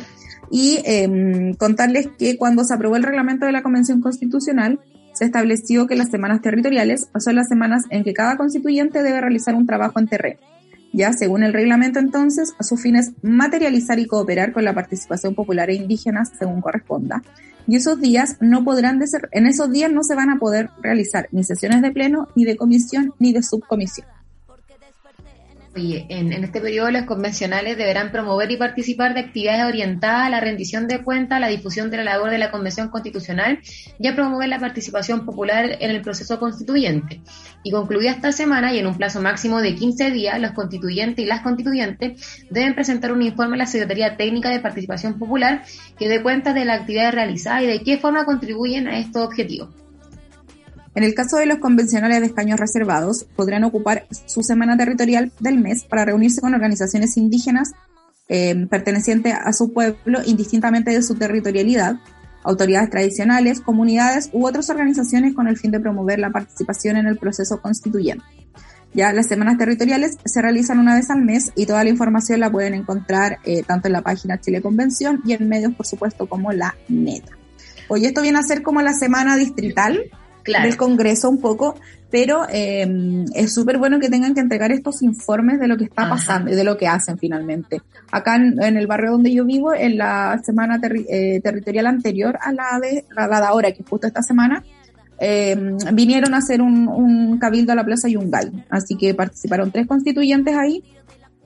y 0.52 0.82
em, 0.84 1.54
contarles 1.54 2.10
que 2.20 2.38
cuando 2.38 2.66
se 2.66 2.74
aprobó 2.74 2.98
el 2.98 3.04
reglamento 3.04 3.46
de 3.46 3.54
la 3.54 3.64
Convención 3.64 4.02
Constitucional, 4.02 4.82
se 5.14 5.24
estableció 5.24 5.88
que 5.88 5.96
las 5.96 6.10
semanas 6.10 6.42
territoriales 6.42 7.08
son 7.20 7.36
las 7.36 7.48
semanas 7.48 7.86
en 7.90 8.04
que 8.04 8.14
cada 8.14 8.36
constituyente 8.36 9.02
debe 9.02 9.22
realizar 9.22 9.56
un 9.56 9.66
trabajo 9.66 9.98
en 9.98 10.08
terreno. 10.08 10.42
Ya, 10.92 11.14
según 11.14 11.44
el 11.44 11.54
reglamento 11.54 12.00
entonces, 12.00 12.54
a 12.60 12.64
su 12.64 12.76
fin 12.76 12.98
es 12.98 13.14
materializar 13.22 13.98
y 13.98 14.08
cooperar 14.08 14.52
con 14.52 14.66
la 14.66 14.74
participación 14.74 15.36
popular 15.36 15.70
e 15.70 15.76
indígena 15.76 16.26
según 16.26 16.60
corresponda. 16.60 17.24
Y 17.66 17.78
esos 17.78 18.02
días 18.02 18.36
no 18.42 18.66
podrán 18.66 19.00
de 19.00 19.08
ser, 19.08 19.30
en 19.32 19.48
esos 19.48 19.72
días 19.72 19.90
no 19.90 20.04
se 20.04 20.16
van 20.16 20.32
a 20.32 20.38
poder 20.38 20.70
realizar 20.82 21.30
ni 21.32 21.46
sesiones 21.46 21.82
de 21.82 21.92
pleno, 21.92 22.28
ni 22.36 22.44
de 22.44 22.58
comisión, 22.58 23.14
ni 23.20 23.32
de 23.32 23.42
subcomisión. 23.42 24.06
Oye, 25.74 26.06
en, 26.10 26.34
este 26.34 26.60
periodo 26.60 26.92
los 26.92 27.04
convencionales 27.04 27.78
deberán 27.78 28.12
promover 28.12 28.52
y 28.52 28.58
participar 28.58 29.14
de 29.14 29.22
actividades 29.22 29.64
orientadas 29.64 30.28
a 30.28 30.30
la 30.30 30.42
rendición 30.42 30.86
de 30.90 31.02
cuentas, 31.02 31.40
la 31.40 31.48
difusión 31.48 31.90
de 31.90 31.96
la 31.96 32.04
labor 32.04 32.30
de 32.30 32.38
la 32.38 32.52
Convención 32.52 32.90
Constitucional 32.90 33.60
y 33.98 34.08
a 34.08 34.14
promover 34.14 34.50
la 34.50 34.60
participación 34.60 35.26
popular 35.26 35.78
en 35.80 35.92
el 35.92 36.02
proceso 36.02 36.40
constituyente. 36.40 37.22
Y 37.64 37.72
concluida 37.72 38.12
esta 38.12 38.34
semana 38.34 38.74
y 38.74 38.80
en 38.80 38.88
un 38.88 38.98
plazo 38.98 39.22
máximo 39.22 39.62
de 39.62 39.76
15 39.76 40.12
días, 40.12 40.42
los 40.42 40.52
constituyentes 40.52 41.24
y 41.24 41.28
las 41.28 41.40
constituyentes 41.40 42.46
deben 42.50 42.76
presentar 42.76 43.14
un 43.14 43.22
informe 43.22 43.56
a 43.56 43.60
la 43.60 43.66
Secretaría 43.66 44.18
Técnica 44.18 44.50
de 44.50 44.60
Participación 44.60 45.18
Popular 45.18 45.64
que 45.98 46.10
dé 46.10 46.22
cuenta 46.22 46.54
de 46.54 46.66
la 46.66 46.74
actividad 46.74 47.14
realizada 47.14 47.64
y 47.64 47.68
de 47.68 47.82
qué 47.82 47.98
forma 47.98 48.26
contribuyen 48.26 48.90
a 48.90 49.00
estos 49.00 49.26
objetivos. 49.26 49.70
En 50.94 51.04
el 51.04 51.14
caso 51.14 51.38
de 51.38 51.46
los 51.46 51.60
convencionales 51.60 52.20
de 52.20 52.28
escaños 52.28 52.60
reservados, 52.60 53.26
podrán 53.36 53.64
ocupar 53.64 54.08
su 54.26 54.44
semana 54.44 54.78
territorial 54.78 55.32
del 55.40 55.58
mes 55.58 55.86
para 55.86 56.04
reunirse 56.04 56.42
con 56.42 56.54
organizaciones 56.54 57.16
indígenas 57.16 57.72
eh, 58.28 58.68
pertenecientes 58.70 59.34
a 59.34 59.54
su 59.54 59.74
pueblo 59.74 60.20
indistintamente 60.26 60.92
de 60.92 61.02
su 61.02 61.16
territorialidad, 61.16 61.96
autoridades 62.44 62.90
tradicionales, 62.90 63.62
comunidades 63.62 64.30
u 64.34 64.46
otras 64.46 64.70
organizaciones 64.70 65.34
con 65.34 65.48
el 65.48 65.58
fin 65.58 65.72
de 65.72 65.80
promover 65.80 66.20
la 66.20 66.30
participación 66.30 66.98
en 66.98 67.08
el 67.08 67.18
proceso 67.18 67.62
constituyente. 67.62 68.24
Ya 68.94 69.14
las 69.14 69.28
semanas 69.28 69.58
territoriales 69.58 70.18
se 70.26 70.42
realizan 70.42 70.80
una 70.80 70.96
vez 70.96 71.10
al 71.10 71.22
mes 71.22 71.52
y 71.56 71.66
toda 71.66 71.84
la 71.84 71.90
información 71.90 72.42
la 72.42 72.52
pueden 72.52 72.74
encontrar 72.74 73.40
eh, 73.46 73.64
tanto 73.64 73.88
en 73.88 73.94
la 73.94 74.02
página 74.02 74.42
Chile 74.42 74.62
Convención 74.62 75.22
y 75.26 75.34
en 75.34 75.48
medios, 75.48 75.74
por 75.74 75.86
supuesto, 75.86 76.28
como 76.28 76.52
la 76.52 76.76
NETA. 76.90 77.38
Hoy 77.88 78.06
esto 78.06 78.22
viene 78.22 78.40
a 78.40 78.44
ser 78.44 78.64
como 78.64 78.82
la 78.82 78.94
semana 78.94 79.38
distrital, 79.38 80.00
del 80.46 80.78
Congreso 80.78 81.30
un 81.30 81.40
poco, 81.40 81.76
pero 82.10 82.46
eh, 82.50 83.26
es 83.34 83.54
súper 83.54 83.78
bueno 83.78 84.00
que 84.00 84.10
tengan 84.10 84.34
que 84.34 84.42
entregar 84.42 84.72
estos 84.72 85.02
informes 85.02 85.60
de 85.60 85.68
lo 85.68 85.78
que 85.78 85.86
está 85.86 86.10
pasando 86.10 86.52
y 86.52 86.56
de 86.56 86.64
lo 86.64 86.78
que 86.78 86.88
hacen 86.88 87.18
finalmente. 87.18 87.82
Acá 88.12 88.36
en, 88.36 88.78
el 88.78 88.88
barrio 88.88 89.12
donde 89.12 89.34
yo 89.34 89.46
vivo, 89.46 89.74
en 89.74 89.98
la 89.98 90.40
semana 90.44 90.80
eh, 90.84 91.40
territorial 91.42 91.88
anterior 91.88 92.38
a 92.42 92.52
la 92.52 92.80
de, 92.82 93.06
la 93.16 93.28
de 93.28 93.46
ahora, 93.46 93.72
que 93.72 93.82
es 93.82 93.90
justo 93.90 94.08
esta 94.08 94.22
semana, 94.22 94.62
eh, 95.24 95.56
vinieron 95.94 96.34
a 96.34 96.38
hacer 96.38 96.62
un, 96.62 96.88
un, 96.88 97.38
cabildo 97.38 97.72
a 97.72 97.76
la 97.76 97.86
Plaza 97.86 98.10
Yungay. 98.10 98.66
Así 98.70 98.96
que 98.96 99.14
participaron 99.14 99.72
tres 99.72 99.88
constituyentes 99.88 100.56
ahí. 100.56 100.84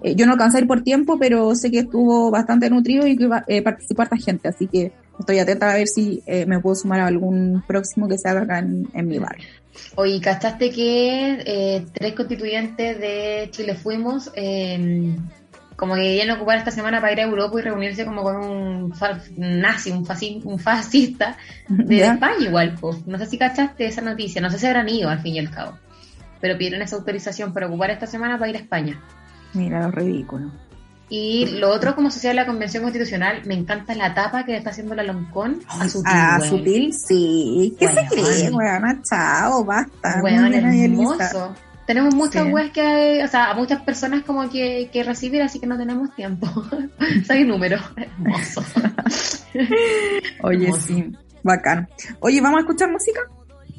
Yo 0.04 0.26
no 0.26 0.34
alcancé 0.34 0.58
a 0.58 0.62
ir 0.62 0.68
por 0.68 0.84
tiempo, 0.84 1.18
pero 1.18 1.56
sé 1.56 1.72
que 1.72 1.80
estuvo 1.80 2.30
bastante 2.30 2.70
nutrido 2.70 3.08
y 3.08 3.16
que 3.16 3.30
eh, 3.48 3.62
participó 3.62 4.04
harta 4.04 4.18
gente. 4.18 4.48
Así 4.48 4.68
que 4.68 4.92
estoy 5.20 5.40
atenta 5.40 5.72
a 5.72 5.76
ver 5.76 5.88
si 5.88 6.22
eh, 6.26 6.46
me 6.46 6.60
puedo 6.60 6.76
sumar 6.76 7.00
a 7.00 7.08
algún 7.08 7.64
próximo 7.68 8.08
que 8.08 8.18
se 8.18 8.28
haga 8.28 8.42
acá 8.42 8.60
en, 8.60 9.08
mi 9.08 9.18
barrio. 9.18 9.48
Oye, 9.96 10.20
¿cachaste 10.22 10.70
que 10.70 11.44
eh, 11.46 11.86
tres 11.94 12.14
constituyentes 12.14 13.00
de 13.00 13.48
Chile 13.52 13.76
Fuimos 13.76 14.32
em, 14.36 15.18
como 15.76 15.96
que 15.96 16.02
querían 16.02 16.32
ocupar 16.32 16.58
esta 16.58 16.72
semana 16.72 17.02
para 17.02 17.14
ir 17.14 17.20
a 17.20 17.24
Europa 17.24 17.60
y 17.60 17.64
reunirse 17.64 18.06
como 18.06 18.24
con 18.24 18.38
un 18.38 18.94
nazi, 19.38 19.92
un, 19.92 20.06
un 20.44 20.60
fascista 20.60 21.38
de 21.70 22.04
España 22.04 22.46
igual? 22.46 22.76
Pues. 22.80 23.06
No 23.08 23.18
sé 23.18 23.26
si 23.26 23.38
cachaste 23.38 23.86
esa 23.86 24.02
noticia, 24.02 24.42
no 24.42 24.50
sé 24.50 24.60
si 24.60 24.68
habrán 24.68 24.90
ido 24.90 25.10
al 25.10 25.22
fin 25.22 25.36
y 25.36 25.40
al 25.40 25.50
cabo, 25.50 25.78
pero 26.42 26.58
pidieron 26.58 26.82
esa 26.82 26.98
autorización 26.98 27.54
para 27.54 27.68
ocupar 27.68 27.92
esta 27.92 28.08
semana 28.08 28.38
para 28.38 28.50
ir 28.50 28.58
a 28.58 28.60
España. 28.60 29.02
Mira, 29.56 29.82
lo 29.82 29.92
ridículo. 29.92 30.52
Y 31.08 31.46
lo 31.60 31.70
otro, 31.70 31.96
como 31.96 32.10
social 32.10 32.36
de 32.36 32.42
la 32.42 32.48
Convención 32.48 32.82
Constitucional, 32.82 33.44
me 33.46 33.54
encanta 33.54 33.94
la 33.94 34.14
tapa 34.16 34.44
que 34.44 34.58
está 34.58 34.72
haciendo 34.72 34.96
la 34.96 35.04
Loncón 35.04 35.62
a 35.68 35.88
Sutil. 35.88 36.12
A 36.12 36.40
Sutil, 36.42 36.94
sí. 36.94 37.76
¿Qué 37.80 37.88
se 37.88 38.08
cree, 38.08 38.52
weón? 38.52 39.04
Chao, 39.04 39.64
basta. 39.64 40.20
Weón, 40.24 40.54
hermoso. 40.54 41.56
Tenemos 41.86 42.16
muchas 42.16 42.46
sí. 42.46 42.72
que, 42.74 43.22
o 43.24 43.28
sea, 43.28 43.52
a 43.52 43.54
muchas 43.54 43.84
personas 43.84 44.24
como 44.24 44.50
que, 44.50 44.90
que 44.92 45.04
recibir, 45.04 45.44
así 45.44 45.60
que 45.60 45.68
no 45.68 45.78
tenemos 45.78 46.14
tiempo. 46.16 46.48
Soy 47.28 47.44
número. 47.44 47.78
Hermoso. 47.96 48.64
Oye, 50.42 50.74
sí. 50.74 51.12
Bacán. 51.44 51.88
Oye, 52.22 52.42
¿vamos 52.42 52.58
a 52.58 52.62
escuchar 52.62 52.92
música? 52.92 53.20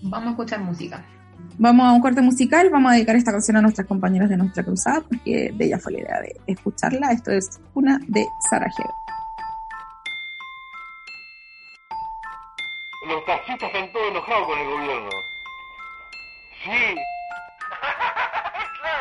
Vamos 0.03 0.29
a 0.29 0.31
escuchar 0.31 0.61
música. 0.61 1.05
Vamos 1.59 1.87
a 1.87 1.93
un 1.93 2.01
corte 2.01 2.21
musical, 2.21 2.69
vamos 2.71 2.91
a 2.91 2.95
dedicar 2.95 3.17
esta 3.17 3.33
canción 3.33 3.57
a 3.57 3.63
nuestras 3.63 3.87
compañeras 3.87 4.29
de 4.29 4.37
nuestra 4.37 4.63
cruzada, 4.63 5.01
porque 5.01 5.53
de 5.55 5.65
ella 5.65 5.79
fue 5.79 5.93
la 5.93 6.01
idea 6.01 6.21
de 6.21 6.37
escucharla. 6.47 7.13
Esto 7.13 7.31
es 7.31 7.61
una 7.75 7.99
de 8.07 8.27
Sarajevo. 8.51 8.95
Los 13.09 13.25
taxistas 13.25 13.69
están 13.73 13.91
todos 13.93 14.11
enojados 14.11 14.47
con 14.47 14.59
el 14.59 14.67
gobierno. 14.67 15.11
Sí. 16.65 17.16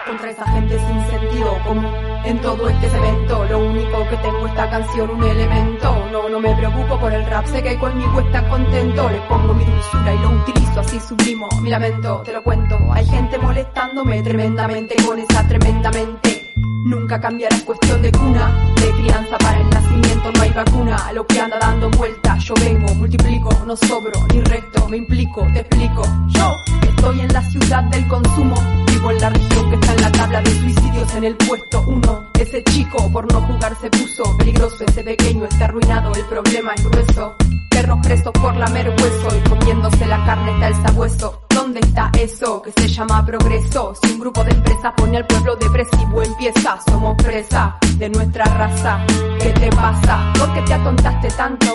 Contra 0.06 0.30
esa 0.30 0.46
gente 0.52 0.80
sin 0.80 1.08
sentido 1.08 1.58
común. 1.66 1.94
En 2.26 2.40
todo 2.40 2.70
este 2.70 2.90
cemento, 2.90 3.46
lo 3.46 3.60
único 3.60 4.08
que 4.10 4.18
tengo 4.18 4.48
esta 4.48 4.70
canción, 4.70 5.10
un 5.10 5.24
elemento. 5.24 6.08
No, 6.12 6.30
no 6.30 6.40
me 6.40 6.56
preocupo 6.56 7.00
por 7.00 7.14
el 7.14 7.26
rap, 7.26 7.46
sé 7.46 7.62
que 7.62 7.78
conmigo 7.78 8.20
está 8.22 8.48
contento. 8.48 9.10
Le 9.10 9.22
pongo 9.22 9.54
mi 9.54 9.66
dulzura 9.66 10.14
y 10.14 10.18
lo 10.20 10.30
utilizo 10.30 10.80
así 10.80 11.00
sublimo. 11.00 11.50
Mi 11.62 11.70
lamento, 11.70 12.22
te 12.24 12.34
lo 12.34 12.44
cuento. 12.44 12.78
Hay 12.92 13.06
gente 13.06 13.38
molestándome 13.38 14.22
tremendamente 14.22 14.96
con 15.06 15.20
esa 15.20 15.48
tremendamente. 15.48 16.45
Nunca 16.86 17.20
cambiará, 17.20 17.56
es 17.56 17.64
cuestión 17.64 18.00
de 18.04 18.12
cuna, 18.12 18.74
de 18.76 18.92
crianza 18.92 19.40
para 19.40 19.60
el 19.60 19.68
nacimiento, 19.72 20.32
no 20.32 20.42
hay 20.44 20.52
vacuna. 20.52 21.12
Lo 21.14 21.26
que 21.26 21.40
anda 21.40 21.58
dando 21.58 21.90
vueltas, 21.90 22.44
yo 22.44 22.54
vengo, 22.62 22.94
multiplico, 22.94 23.50
no 23.66 23.76
sobro 23.76 24.12
ni 24.32 24.40
resto, 24.42 24.88
me 24.88 24.98
implico, 24.98 25.48
te 25.52 25.62
explico. 25.62 26.04
Yo 26.28 26.56
estoy 26.88 27.22
en 27.22 27.34
la 27.34 27.42
ciudad 27.42 27.84
del 27.86 28.08
consumo, 28.08 28.54
vivo 28.86 29.10
en 29.10 29.20
la 29.20 29.32
región 29.32 29.70
que 29.72 29.76
está 29.78 29.94
en 29.96 30.02
la 30.02 30.12
tabla 30.12 30.42
de 30.44 30.52
suicidios 30.52 31.16
en 31.16 31.24
el 31.24 31.36
puesto 31.38 31.84
uno. 31.88 32.30
Ese 32.40 32.64
chico 32.66 33.12
por 33.12 33.34
no 33.34 33.42
jugar 33.42 33.76
se 33.82 33.90
puso 33.90 34.38
peligroso, 34.38 34.86
ese 34.88 35.04
pequeño 35.04 35.46
está 35.46 35.66
arruinado, 35.66 36.14
el 36.14 36.26
problema 36.26 36.72
es 36.76 36.84
grueso. 36.84 37.36
Perros 37.72 37.98
presos 38.04 38.32
por 38.32 38.56
lamer 38.56 38.90
hueso 38.90 39.36
y 39.36 39.50
comiéndose 39.50 40.06
la 40.06 40.24
carne 40.24 40.52
está 40.52 40.68
el 40.68 40.76
sabueso. 40.76 41.45
¿Dónde 41.66 41.80
está 41.80 42.12
eso 42.20 42.62
que 42.62 42.72
se 42.80 42.88
llama 42.88 43.26
progreso? 43.26 43.96
Si 44.00 44.12
un 44.12 44.20
grupo 44.20 44.44
de 44.44 44.52
empresas 44.52 44.94
pone 44.96 45.18
al 45.18 45.26
pueblo 45.26 45.56
depresivo, 45.56 46.22
empieza, 46.22 46.78
somos 46.88 47.16
presa 47.16 47.76
de 47.98 48.08
nuestra 48.08 48.46
raza. 48.46 49.04
¿Qué 49.40 49.50
te 49.50 49.70
pasa? 49.72 50.32
¿Por 50.38 50.54
qué 50.54 50.62
te 50.62 50.74
atontaste 50.76 51.28
tanto? 51.30 51.66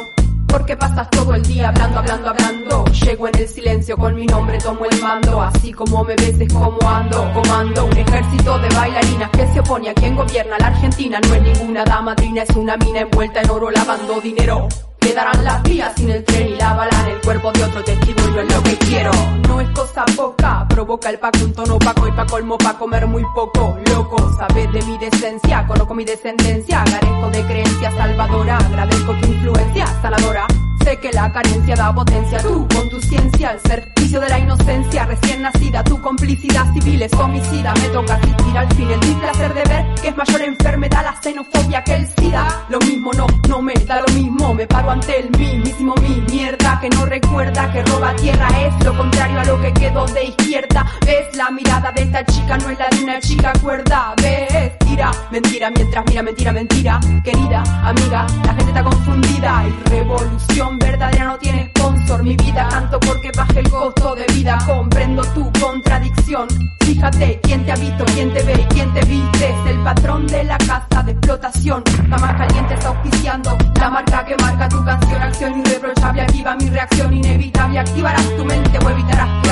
Porque 0.47 0.77
pasas 0.77 1.11
todo 1.11 1.35
el 1.35 1.43
día 1.43 1.71
hablando, 1.71 1.99
hablando, 1.99 2.31
hablando. 2.31 2.85
Llego 2.85 3.27
en 3.27 3.37
el 3.37 3.49
silencio 3.49 3.97
con 3.97 4.15
mi 4.15 4.27
nombre, 4.27 4.59
tomo 4.59 4.85
el 4.85 5.03
mando. 5.03 5.43
Así 5.43 5.73
como 5.73 6.05
me 6.05 6.15
ves 6.15 6.39
es 6.39 6.53
como 6.53 6.79
ando. 6.89 7.33
Comando 7.33 7.87
un 7.87 7.97
ejército 7.97 8.59
de 8.61 8.69
bailarinas 8.69 9.31
que 9.31 9.49
se 9.49 9.59
opone 9.59 9.91
a 9.91 9.95
quien 9.95 10.15
gobierna 10.15 10.57
la 10.61 10.69
Argentina. 10.69 11.19
No 11.19 11.35
es 11.35 11.43
ninguna 11.43 11.85
damadrina, 11.85 12.45
es 12.45 12.51
una 12.55 12.77
mina 12.77 13.01
envuelta 13.01 13.41
en 13.41 13.51
oro 13.51 13.69
lavando 13.73 14.21
dinero. 14.21 14.69
Quedarán 15.01 15.45
las 15.45 15.63
vías 15.63 15.93
sin 15.97 16.11
el 16.11 16.25
tren 16.25 16.49
y 16.49 16.57
la 16.57 16.75
bala 16.75 16.91
en 17.05 17.15
el 17.15 17.21
cuerpo 17.21 17.51
de 17.53 17.65
otro 17.65 17.83
testigo 17.83 18.21
no 18.31 18.41
es 18.41 18.55
lo 18.55 18.63
que 18.63 18.77
quiero. 18.79 19.11
No 19.49 19.61
es 19.61 19.69
cosa 19.71 20.05
poca, 20.17 20.67
provoca 20.69 21.11
el 21.11 21.19
paco 21.19 21.39
un 21.45 21.53
tono 21.53 21.75
opaco 21.77 22.07
y 22.07 22.13
pa' 22.13 22.27
colmo 22.27 22.59
pa' 22.59 22.79
comer 22.79 23.07
muy 23.07 23.25
poco. 23.35 23.77
Loco, 23.91 24.17
sabes 24.39 24.73
de 24.73 24.83
mi 24.83 24.99
decencia, 24.99 25.67
conozco 25.67 25.95
mi 25.95 26.05
descendencia, 26.05 26.85
carezco 26.85 27.31
de 27.31 27.43
creencia 27.45 27.91
salvadora, 27.93 28.59
agradezco 28.59 29.15
tu 29.15 29.27
influencia 29.27 29.87
sanadora. 30.03 30.47
Sé 30.85 30.97
que 30.97 31.13
la 31.13 31.33
carencia 31.33 31.77
da 31.77 31.95
potencia, 31.95 32.39
tú 32.43 32.67
con 32.75 32.89
tu 32.89 33.01
ciencia, 33.01 33.51
al 33.51 33.61
servicio 33.61 34.21
de 34.21 34.29
la 34.29 34.39
inocencia. 34.39 35.05
Recién 35.07 35.43
nacida, 35.43 35.85
tu 35.85 36.01
complicidad 36.01 36.73
civil 36.73 37.03
es 37.03 37.13
homicida, 37.15 37.75
me 37.75 37.89
toca 37.89 38.15
asistir 38.15 38.59
al 38.59 38.75
fin. 38.75 38.91
El 38.91 39.01
placer 39.17 39.55
de 39.55 39.63
ver 39.65 39.95
que 40.01 40.09
es 40.09 40.17
mayor 40.17 40.43
enfermedad 40.43 41.05
la 41.05 41.21
xenofobia 41.21 41.85
que 41.85 41.95
el 41.95 42.07
SIDA. 42.07 42.65
Lo 42.69 42.79
mismo 42.81 43.13
no, 43.13 43.27
no 43.49 43.63
me 43.63 43.75
da 43.75 44.01
lo 44.01 44.15
mismo, 44.15 44.55
me 44.55 44.67
paro 44.67 44.91
ante 44.91 45.21
el 45.21 45.31
mismísimo 45.39 45.95
mi 45.97 46.21
mierda 46.33 46.79
que 46.81 46.89
no 46.89 47.05
recuerda 47.07 47.73
que 47.73 47.83
roba 47.85 48.15
tierra. 48.17 48.49
Es 48.61 48.85
lo 48.85 48.97
contrario 48.97 49.41
a 49.41 49.45
lo 49.45 49.61
que 49.61 49.73
quedó 49.73 50.07
de 50.07 50.25
izquierda. 50.25 50.87
Ves 51.05 51.37
la 51.37 51.51
mirada 51.51 51.93
de 51.93 52.03
esta 52.03 52.25
chica 52.25 52.57
no 52.59 52.71
es 52.71 52.79
la 52.79 52.89
de 52.89 53.05
una 53.05 53.21
chica 53.21 53.53
cuerda, 53.63 54.15
ves 54.17 54.79
tira. 54.79 55.11
Mentira 55.31 55.71
mientras 55.71 56.05
mira 56.07 56.23
mentira 56.23 56.53
mentira, 56.53 57.01
querida 57.23 57.63
amiga, 57.85 58.27
la 58.45 58.55
gente 58.55 58.71
está 58.71 58.83
confundida. 58.83 59.65
Y 59.67 59.89
revolución 59.89 60.70
verdadera 60.79 61.25
no 61.25 61.39
tiene 61.39 61.73
sponsor. 61.75 62.23
Mi 62.23 62.37
vida 62.37 62.69
canto 62.69 63.01
porque 63.01 63.31
baje 63.37 63.61
el 63.61 63.71
costo 63.71 64.15
de 64.15 64.27
vida. 64.35 64.59
Comprendo 64.67 65.23
tu 65.35 65.51
contradicción. 65.61 66.49
Fíjate 66.81 67.41
quién 67.43 67.65
te 67.65 67.73
ha 67.73 67.77
visto 67.77 68.05
quién 68.15 68.33
te 68.33 68.43
ve 68.43 68.67
quién 68.71 68.93
te 68.95 69.05
viste. 69.07 69.49
Es 69.49 69.71
el 69.71 69.79
patrón 69.83 70.27
de 70.27 70.45
la 70.45 70.59
casa 70.59 71.03
de 71.03 71.13
explotación. 71.13 71.85
Más 72.09 72.35
caliente 72.35 72.75
está 72.75 72.89
auspiciando 72.89 73.57
la 73.79 73.91
marca 73.91 74.25
que 74.25 74.37
marca 74.37 74.69
tu 74.69 74.85
canción. 74.85 75.23
Acción 75.23 75.61
irreprochable 75.61 76.23
activa 76.23 76.57
mi 76.57 76.69
reacción. 76.69 77.15
Inevitable 77.15 77.79
activarás 77.79 78.37
tu 78.37 78.45
mente 78.45 78.79
o 78.85 78.91
evitarás 78.91 79.29
crisis 79.41 79.50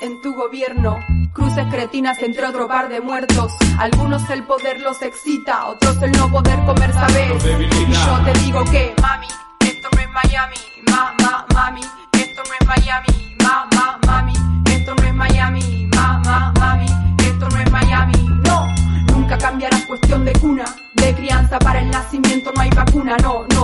en 0.00 0.20
tu 0.20 0.34
gobierno. 0.34 0.98
Cruces 1.32 1.66
cretinas 1.70 2.22
entre 2.22 2.46
otro 2.46 2.68
par 2.68 2.88
de 2.88 3.00
muertos. 3.00 3.52
Algunos 3.78 4.28
el 4.30 4.44
poder 4.44 4.80
los 4.80 5.02
excita 5.02 5.66
otros 5.66 6.00
el 6.02 6.12
no 6.12 6.30
poder 6.30 6.58
comer 6.64 6.92
sabes 6.92 7.44
y 7.44 7.92
yo 7.92 8.24
te 8.24 8.38
digo 8.40 8.64
que 8.64 8.94
mami 9.00 9.26
esto 9.60 9.88
no 9.94 10.00
es 10.00 10.08
Miami, 10.10 10.56
ma, 10.90 11.14
ma, 11.22 11.46
mami, 11.54 11.80
esto 12.12 12.42
no 12.46 12.54
es 12.58 12.66
Miami, 12.66 13.36
ma, 13.42 13.66
ma, 13.74 13.98
mami, 14.06 14.32
esto 14.70 14.94
no 14.94 15.02
es 15.02 15.14
Miami, 15.14 15.88
ma, 15.94 16.18
ma, 16.24 16.52
mami, 16.58 16.86
esto 17.18 17.48
no 17.48 17.58
es 17.58 17.70
Miami, 17.70 18.28
no, 18.44 18.66
nunca 19.12 19.38
cambiarás 19.38 19.84
cuestión 19.86 20.24
de 20.24 20.32
cuna, 20.32 20.64
de 20.94 21.14
crianza 21.14 21.58
para 21.58 21.80
el 21.80 21.90
nacimiento 21.90 22.52
no 22.54 22.62
hay 22.62 22.70
vacuna, 22.70 23.16
no, 23.22 23.46
no, 23.54 23.59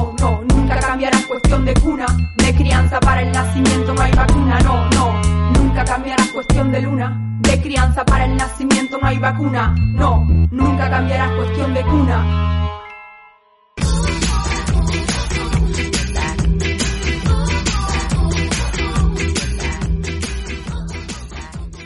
hay 9.17 9.23
vacuna, 9.23 9.75
no, 9.95 10.25
nunca 10.51 10.91
cambiarás 10.91 11.33
cuestión 11.37 11.73
de 11.73 11.83
cuna. 11.85 12.43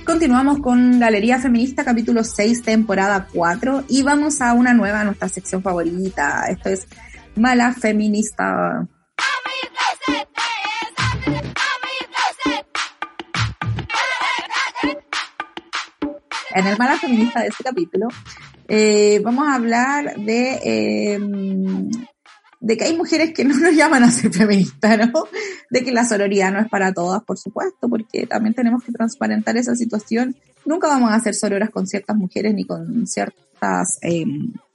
Continuamos 0.05 0.59
con 0.59 0.99
Galería 0.99 1.39
Feminista, 1.39 1.85
capítulo 1.85 2.24
6, 2.24 2.62
temporada 2.62 3.28
4, 3.33 3.85
y 3.89 4.03
vamos 4.03 4.41
a 4.41 4.53
una 4.55 4.74
nueva, 4.74 5.05
nuestra 5.05 5.28
sección 5.28 5.62
favorita. 5.62 6.47
Esto 6.49 6.68
es 6.70 6.89
Mala 7.37 7.72
Feminista. 7.72 8.89
En 16.61 16.66
el 16.66 16.76
Mala 16.76 16.98
Feminista 16.98 17.40
de 17.40 17.48
este 17.48 17.64
capítulo, 17.64 18.08
eh, 18.68 19.18
vamos 19.24 19.48
a 19.48 19.54
hablar 19.54 20.14
de, 20.16 20.61
eh, 20.62 21.18
de 22.61 22.76
que 22.76 22.84
hay 22.84 22.94
mujeres 22.98 23.32
que 23.32 23.46
no 23.46 23.56
nos 23.56 23.74
llaman 23.74 24.02
a 24.02 24.11
ser 24.11 24.30
feministas, 24.30 25.11
¿no? 25.11 25.24
De 25.70 25.82
que 25.82 25.90
la 25.90 26.04
sororidad 26.04 26.52
no 26.52 26.61
es 26.61 26.68
para 26.68 26.92
todas, 26.92 27.24
por 27.24 27.38
supuesto, 27.38 27.88
porque 27.88 28.26
también 28.26 28.54
tenemos 28.54 28.84
que 28.84 28.92
transparentar 28.92 29.56
esa 29.56 29.74
situación. 29.74 30.36
Nunca 30.66 30.88
vamos 30.88 31.11
a 31.11 31.14
hacer 31.14 31.34
sororas 31.34 31.70
con 31.70 31.86
ciertas 31.86 32.14
mujeres 32.14 32.52
ni 32.52 32.64
con 32.64 33.06
ciertas, 33.06 33.98
eh, 34.02 34.26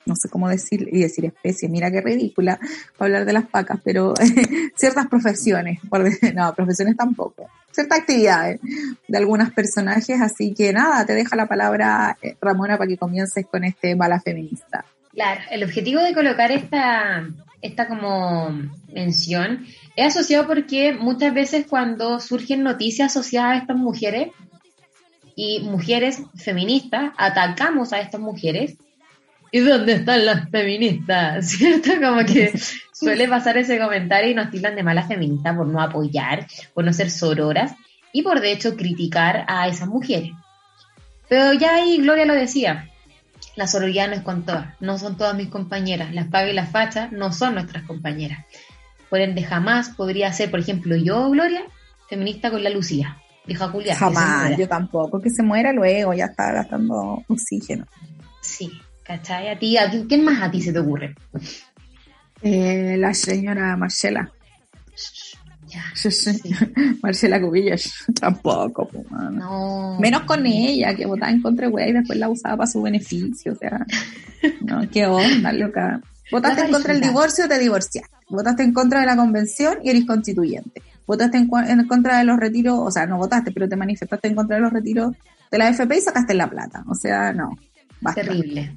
no 0.06 0.16
sé 0.16 0.30
cómo 0.30 0.50
decir, 0.50 0.88
y 0.92 1.02
decir 1.02 1.26
especies, 1.26 1.72
mira 1.72 1.92
qué 1.92 2.02
ridícula 2.02 2.60
para 2.98 3.08
hablar 3.08 3.26
de 3.26 3.34
las 3.34 3.48
pacas, 3.48 3.80
pero 3.84 4.14
ciertas 4.76 5.08
profesiones, 5.08 5.80
no, 6.34 6.54
profesiones 6.54 6.96
tampoco, 6.96 7.50
ciertas 7.72 8.00
actividades 8.00 8.60
de 9.08 9.18
algunos 9.18 9.52
personajes, 9.52 10.22
así 10.22 10.54
que 10.54 10.74
nada, 10.74 11.06
te 11.06 11.14
deja 11.14 11.36
la 11.36 11.48
palabra 11.48 12.18
eh, 12.22 12.36
Ramona 12.42 12.78
para 12.78 12.88
que 12.88 12.98
comiences 12.98 13.46
con 13.46 13.64
este 13.64 13.96
bala 13.96 14.20
feminista. 14.20 14.86
Claro, 15.14 15.42
el 15.50 15.64
objetivo 15.64 16.02
de 16.02 16.14
colocar 16.14 16.52
esta, 16.52 17.26
esta 17.62 17.88
como 17.88 18.50
mención 18.94 19.66
es 19.96 20.08
asociado 20.08 20.46
porque 20.46 20.94
muchas 20.94 21.34
veces 21.34 21.66
cuando 21.68 22.20
surgen 22.20 22.64
noticias 22.64 23.16
asociadas 23.16 23.54
a 23.54 23.62
estas 23.62 23.78
mujeres 23.78 24.32
y 25.36 25.62
mujeres 25.62 26.22
feministas, 26.36 27.12
atacamos 27.18 27.94
a 27.94 28.00
estas 28.00 28.22
mujeres. 28.22 28.76
¿Y 29.56 29.62
dónde 29.62 29.94
están 29.94 30.26
las 30.26 30.50
feministas? 30.50 31.48
¿Cierto? 31.52 31.92
Como 32.02 32.26
que 32.26 32.60
suele 32.94 33.26
pasar 33.30 33.58
ese 33.58 33.80
comentario 33.80 34.32
y 34.32 34.34
nos 34.34 34.52
tildan 34.52 34.76
de 34.76 34.84
mala 34.84 35.08
feminista 35.08 35.56
por 35.56 35.66
no 35.66 35.82
apoyar, 35.82 36.46
por 36.74 36.84
no 36.84 36.92
ser 36.92 37.10
sororas 37.10 37.74
y 38.12 38.22
por 38.22 38.42
de 38.42 38.52
hecho 38.52 38.76
criticar 38.76 39.46
a 39.48 39.70
esas 39.70 39.88
mujeres. 39.88 40.32
Pero 41.30 41.54
ya 41.54 41.76
ahí 41.76 42.00
Gloria 42.00 42.26
lo 42.26 42.34
decía, 42.34 42.90
la 43.56 43.66
sororidad 43.66 44.10
no 44.10 44.16
es 44.16 44.24
con 44.24 44.44
todas, 44.44 44.74
no 44.82 44.98
son 44.98 45.16
todas 45.16 45.38
mis 45.38 45.48
compañeras, 45.48 46.14
las 46.14 46.28
pagas 46.28 46.52
y 46.52 46.54
las 46.54 46.70
fachas 46.70 47.14
no 47.14 47.32
son 47.32 47.54
nuestras 47.54 47.84
compañeras. 47.84 48.44
Por 49.10 49.22
ende, 49.22 49.42
jamás 49.42 49.88
podría 49.88 50.34
ser, 50.34 50.52
por 50.52 50.60
ejemplo, 50.60 50.98
yo, 50.98 51.30
Gloria, 51.30 51.62
feminista 52.10 52.52
con 52.52 52.62
la 52.62 52.72
Lucía, 52.72 53.22
vieja 53.46 53.70
Julia. 53.70 53.96
Jamás, 53.96 54.58
yo 54.58 54.68
tampoco, 54.68 55.22
que 55.22 55.30
se 55.30 55.44
muera 55.44 55.72
luego, 55.72 56.14
ya 56.14 56.26
está 56.26 56.52
gastando 56.52 57.24
oxígeno. 57.30 57.88
Sí, 58.42 58.70
¿cachai? 59.06 59.50
A 59.50 59.58
ti, 59.60 59.78
a 59.78 59.90
ti, 59.90 60.06
¿quién 60.08 60.24
más 60.24 60.42
a 60.42 60.52
ti 60.52 60.62
se 60.62 60.74
te 60.74 60.80
ocurre? 60.80 61.16
Eh, 62.42 62.96
la 62.98 63.14
señora 63.14 63.76
Marcela. 63.78 64.32
Ya, 65.68 65.84
Sí, 65.96 66.12
sí. 66.12 66.34
sí. 66.34 66.54
Marcela 67.04 67.42
Cubillas, 67.42 68.06
tampoco. 68.20 68.90
No. 69.32 69.98
Menos 70.00 70.24
con 70.24 70.46
ella, 70.46 70.96
que 70.96 71.06
votaba 71.06 71.32
en 71.32 71.42
contra 71.42 71.70
de 71.70 71.90
y 71.90 71.94
después 71.94 72.20
la 72.20 72.30
usaba 72.30 72.58
para 72.58 72.70
su 72.70 72.82
beneficio, 72.82 73.54
o 73.54 73.56
sea, 73.56 73.86
no, 74.62 74.88
qué 74.90 75.06
onda, 75.06 75.52
loca. 75.52 76.02
Votaste 76.32 76.62
en 76.66 76.72
contra 76.72 76.94
del 76.94 77.04
divorcio, 77.04 77.48
te 77.48 77.60
divorciaste. 77.60 78.16
Votaste 78.30 78.64
en 78.64 78.74
contra 78.74 79.00
de 79.02 79.06
la 79.06 79.16
convención 79.16 79.78
y 79.84 79.90
eres 79.90 80.06
constituyente. 80.06 80.82
votaste 81.06 81.38
en, 81.38 81.48
contra 81.88 82.18
de 82.18 82.24
los 82.24 82.40
retiros, 82.40 82.80
o 82.80 82.90
sea, 82.90 83.06
no 83.06 83.18
votaste, 83.18 83.52
pero 83.52 83.70
te 83.70 83.76
manifestaste 83.76 84.28
en 84.28 84.36
contra 84.36 84.56
de 84.56 84.64
los 84.64 84.74
retiros 84.74 85.16
de 85.52 85.58
la 85.58 85.68
AFP 85.68 85.98
y 85.98 86.02
sacaste 86.02 86.34
la 86.34 86.50
plata. 86.50 86.84
O 86.88 86.96
sea, 86.96 87.32
no. 87.32 87.56
Basta. 88.02 88.22
Terrible. 88.22 88.76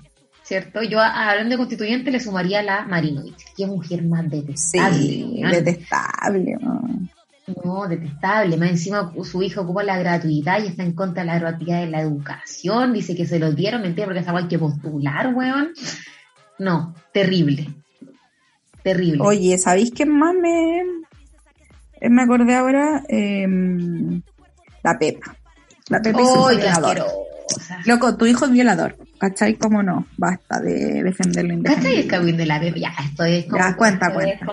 ¿Cierto? 0.48 0.82
Yo 0.82 0.98
a- 0.98 1.28
hablando 1.30 1.50
de 1.50 1.56
constituyente 1.58 2.10
le 2.10 2.20
sumaría 2.20 2.62
la 2.62 2.86
Marinovich. 2.86 3.44
Qué 3.54 3.66
mujer 3.66 4.02
más 4.02 4.22
Sí, 4.24 4.28
detestable. 4.30 5.50
detestable. 5.50 6.56
¿no? 6.58 6.82
No, 7.64 7.86
detestable. 7.86 8.56
Más 8.56 8.70
encima 8.70 9.12
su 9.24 9.42
hijo 9.42 9.60
ocupa 9.60 9.82
la 9.82 9.98
gratuidad 9.98 10.62
y 10.62 10.68
está 10.68 10.84
en 10.84 10.92
contra 10.94 11.22
de 11.22 11.26
la 11.26 11.38
gratuidad 11.38 11.80
de 11.80 11.88
la 11.90 12.00
educación. 12.00 12.94
Dice 12.94 13.14
que 13.14 13.26
se 13.26 13.38
lo 13.38 13.52
dieron, 13.52 13.82
mentira, 13.82 14.06
porque 14.06 14.20
esa 14.20 14.34
hay 14.34 14.48
que 14.48 14.58
postular, 14.58 15.34
weón. 15.34 15.72
No, 16.58 16.94
terrible. 17.12 17.68
Terrible. 18.82 19.22
Oye, 19.22 19.58
¿sabéis 19.58 19.90
qué 19.92 20.06
más 20.06 20.34
me, 20.34 20.80
eh, 22.00 22.08
me 22.08 22.22
acordé 22.22 22.54
ahora? 22.54 23.02
Em, 23.08 24.22
la 24.82 24.98
Pepa. 24.98 25.36
La 25.90 26.00
Pepa 26.00 26.22
y 26.22 26.24
su 26.24 26.48
Loco, 27.86 28.16
tu 28.16 28.26
hijo 28.26 28.44
es 28.46 28.50
violador. 28.50 28.96
¿Cachai? 29.18 29.54
¿Cómo 29.56 29.82
no? 29.82 30.06
Basta 30.16 30.60
de 30.60 31.02
defenderlo 31.02 31.60
¿Cachai 31.64 31.96
el 32.00 32.06
cagüín 32.06 32.36
de 32.36 32.46
la 32.46 32.58
bebé? 32.60 32.80
Ya, 32.80 32.92
esto 33.04 33.24
es 33.24 33.46
como... 33.46 33.58
Ya, 33.58 33.74
cuenta, 33.76 34.12
cuenta. 34.12 34.46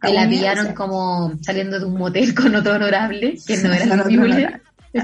Que 0.00 0.12
la 0.12 0.28
pillaron 0.28 0.64
o 0.64 0.68
sea. 0.68 0.74
como 0.74 1.32
saliendo 1.42 1.78
de 1.78 1.84
un 1.84 1.98
motel 1.98 2.34
con 2.34 2.54
otro 2.54 2.74
honorable, 2.74 3.36
que 3.46 3.56
no 3.58 3.72
era 3.72 3.84
honorable. 3.94 4.60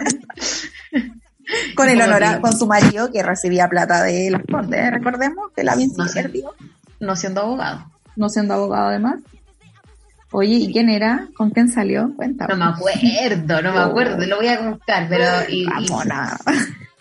Con 1.74 1.88
el 1.88 1.98
Como 1.98 2.14
honor, 2.14 2.34
que- 2.36 2.40
con 2.40 2.56
su 2.56 2.66
marido 2.66 3.11
que 3.11 3.22
recibía 3.24 3.68
plata 3.68 4.04
de 4.04 4.30
los 4.30 4.40
condes, 4.50 4.88
recordemos, 4.92 5.52
de 5.56 5.64
la 5.64 5.72
No 5.72 5.78
Vincent 5.78 6.08
sé. 6.11 6.22
perdió, 6.22 6.54
No 7.00 7.16
siendo 7.16 7.40
abogado. 7.40 7.90
no 8.14 8.28
siendo 8.28 8.54
abogado 8.54 8.88
además. 8.88 9.16
Oye, 10.30 10.54
¿y 10.54 10.72
quién 10.72 10.88
era? 10.88 11.26
¿Con 11.36 11.50
quién 11.50 11.68
salió? 11.68 12.12
Cuéntame. 12.14 12.54
No 12.54 12.56
me 12.56 12.64
acuerdo, 12.66 13.62
no 13.62 13.72
me 13.72 13.80
acuerdo, 13.80 14.16
te 14.18 14.26
lo 14.28 14.36
voy 14.36 14.46
a 14.46 14.61
buscar, 14.70 15.06
pero... 15.08 15.24
Y, 15.48 15.62
y- 15.62 15.66
Ramona. 15.66 16.38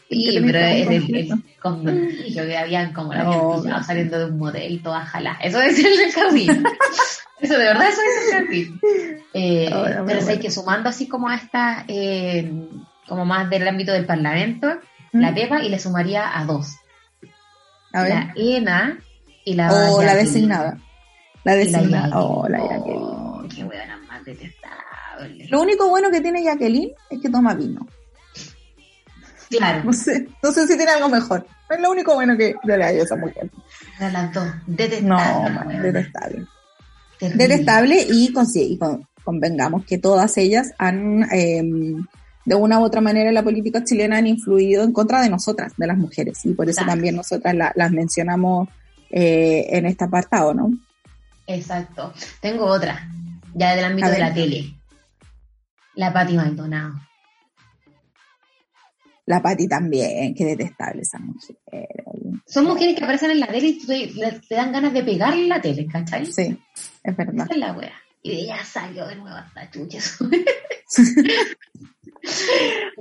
Sí, 0.09 0.39
pero 0.43 0.57
es 0.59 0.87
el 0.89 1.43
conventillo 1.61 2.43
que 2.43 2.57
habían 2.57 2.93
como 2.93 3.13
la 3.13 3.31
gente 3.31 3.69
no. 3.69 3.83
saliendo 3.83 4.17
de 4.19 4.25
un 4.25 4.39
motel 4.39 4.81
toda 4.81 5.05
jalada. 5.05 5.37
Eso 5.41 5.61
es 5.61 5.77
el 5.77 6.13
camino. 6.13 6.53
Eso 7.39 7.53
de 7.53 7.59
verdad, 7.59 7.87
eso 7.87 8.01
es 8.01 8.33
el 8.33 8.43
camino. 8.45 8.79
Eh, 9.33 9.69
pero 10.05 10.19
sé 10.19 10.25
bueno. 10.25 10.41
que 10.41 10.51
sumando 10.51 10.89
así 10.89 11.07
como 11.07 11.29
a 11.29 11.35
esta, 11.35 11.85
eh, 11.87 12.51
como 13.07 13.23
más 13.23 13.49
del 13.49 13.65
ámbito 13.65 13.93
del 13.93 14.05
parlamento, 14.05 14.67
¿Mm? 15.13 15.21
la 15.21 15.33
Pepa 15.33 15.61
y 15.63 15.69
le 15.69 15.79
sumaría 15.79 16.37
a 16.37 16.43
dos. 16.43 16.75
A 17.93 18.03
ver. 18.03 18.09
La 18.09 18.33
ENA 18.35 18.99
y 19.45 19.53
la 19.53 19.71
O 19.91 20.01
la 20.03 20.15
designada. 20.15 20.79
La 21.45 21.53
la 21.53 21.57
designada. 21.59 22.09
Jacqueline. 22.09 22.13
Oh, 22.13 22.47
la 22.49 22.59
Oh, 22.61 22.69
Jacqueline. 22.69 23.49
qué 23.55 23.63
huevona 23.63 23.97
más 24.07 24.25
detestable. 24.25 25.47
Lo 25.49 25.61
único 25.61 25.87
bueno 25.87 26.11
que 26.11 26.19
tiene 26.19 26.43
Jacqueline 26.43 26.91
es 27.09 27.21
que 27.21 27.29
toma 27.29 27.53
vino. 27.53 27.87
Claro, 29.49 29.83
No 29.85 29.93
sé, 29.93 30.27
no 30.43 30.51
sé 30.51 30.67
si 30.67 30.77
tiene 30.77 30.91
algo 30.91 31.09
mejor. 31.09 31.45
Es 31.69 31.79
lo 31.79 31.91
único 31.91 32.13
bueno 32.15 32.37
que 32.37 32.55
yo 32.63 32.77
le 32.77 32.83
hallo 32.83 33.01
a 33.01 33.03
esa 33.05 33.15
mujer. 33.15 33.49
de 33.99 34.11
las 34.11 34.33
dos. 34.33 34.45
No, 34.45 34.75
Detestable. 34.75 35.49
man, 35.49 35.81
detestable. 35.81 36.45
Terrible. 37.19 37.47
Detestable 37.47 38.05
y, 38.09 38.31
con, 38.33 38.45
y 38.55 38.77
con- 38.77 39.07
convengamos 39.23 39.85
que 39.85 39.97
todas 39.97 40.37
ellas 40.37 40.71
han, 40.77 41.23
eh, 41.31 41.61
de 42.45 42.55
una 42.55 42.79
u 42.79 42.83
otra 42.83 43.01
manera 43.01 43.29
en 43.29 43.35
la 43.35 43.43
política 43.43 43.83
chilena 43.83 44.17
han 44.17 44.27
influido 44.27 44.83
en 44.83 44.93
contra 44.93 45.21
de 45.21 45.29
nosotras, 45.29 45.73
de 45.77 45.85
las 45.87 45.97
mujeres. 45.97 46.39
Y 46.45 46.53
por 46.53 46.65
eso 46.69 46.81
Exacto. 46.81 46.91
también 46.91 47.15
nosotras 47.15 47.53
la- 47.55 47.73
las 47.75 47.91
mencionamos 47.91 48.67
eh, 49.11 49.65
en 49.75 49.85
este 49.87 50.03
apartado, 50.05 50.53
¿no? 50.53 50.71
Exacto. 51.47 52.13
Tengo 52.41 52.65
otra, 52.65 53.07
ya 53.55 53.75
del 53.75 53.85
ámbito 53.85 54.07
de 54.09 54.19
la 54.19 54.33
tele. 54.33 54.75
La 55.95 56.13
Pati 56.13 56.33
Maldonado. 56.35 56.93
La 59.29 59.43
Pati 59.43 59.67
también, 59.67 60.33
qué 60.33 60.43
detestable 60.43 61.03
esa 61.03 61.19
mujer. 61.19 61.55
Son 62.47 62.65
mujeres 62.65 62.95
que 62.97 63.03
aparecen 63.03 63.29
en 63.29 63.39
la 63.39 63.45
tele 63.45 63.67
y 63.67 63.85
te, 63.85 64.55
dan 64.55 64.71
ganas 64.71 64.91
de 64.91 65.03
pegarle 65.03 65.45
la 65.47 65.61
tele, 65.61 65.85
¿cachai? 65.85 66.25
Sí, 66.25 66.57
es 67.03 67.15
verdad. 67.15 67.45
Esa 67.45 67.53
es 67.53 67.59
la 67.59 67.73
wea. 67.73 67.93
Y 68.23 68.31
de 68.31 68.35
ella 68.41 68.57
salió 68.65 69.05
de 69.05 69.17
nuevo 69.17 69.37
hasta 69.37 69.69
chuches. 69.69 70.17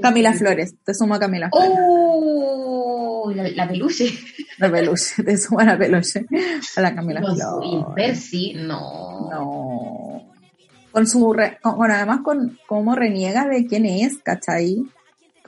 Camila 0.03 0.33
Flores, 0.35 0.75
te 0.85 0.95
sumo 0.95 1.15
a 1.15 1.19
Camila 1.19 1.49
Flores. 1.51 1.71
¡Oh! 1.81 3.33
La, 3.35 3.49
la 3.49 3.69
peluche. 3.69 4.11
La 4.59 4.71
peluche, 4.71 5.23
te 5.23 5.37
sumo 5.39 5.61
a 5.61 5.65
la 5.65 5.79
peluche. 5.79 6.27
A 6.77 6.81
la 6.81 6.95
Camila 6.95 7.21
No, 7.21 7.29
y 7.29 7.33
el 7.33 7.39
Flores. 7.85 7.95
Percy, 7.97 8.55
no. 8.55 9.29
No. 9.31 10.33
Con 10.93 11.07
su, 11.07 11.33
re- 11.33 11.59
con, 11.63 11.77
bueno, 11.77 11.95
además 11.95 12.21
con 12.23 12.59
cómo 12.67 12.95
reniega 12.95 13.47
de 13.49 13.67
quién 13.67 13.87
es, 13.87 14.19
¿cachai? 14.23 14.85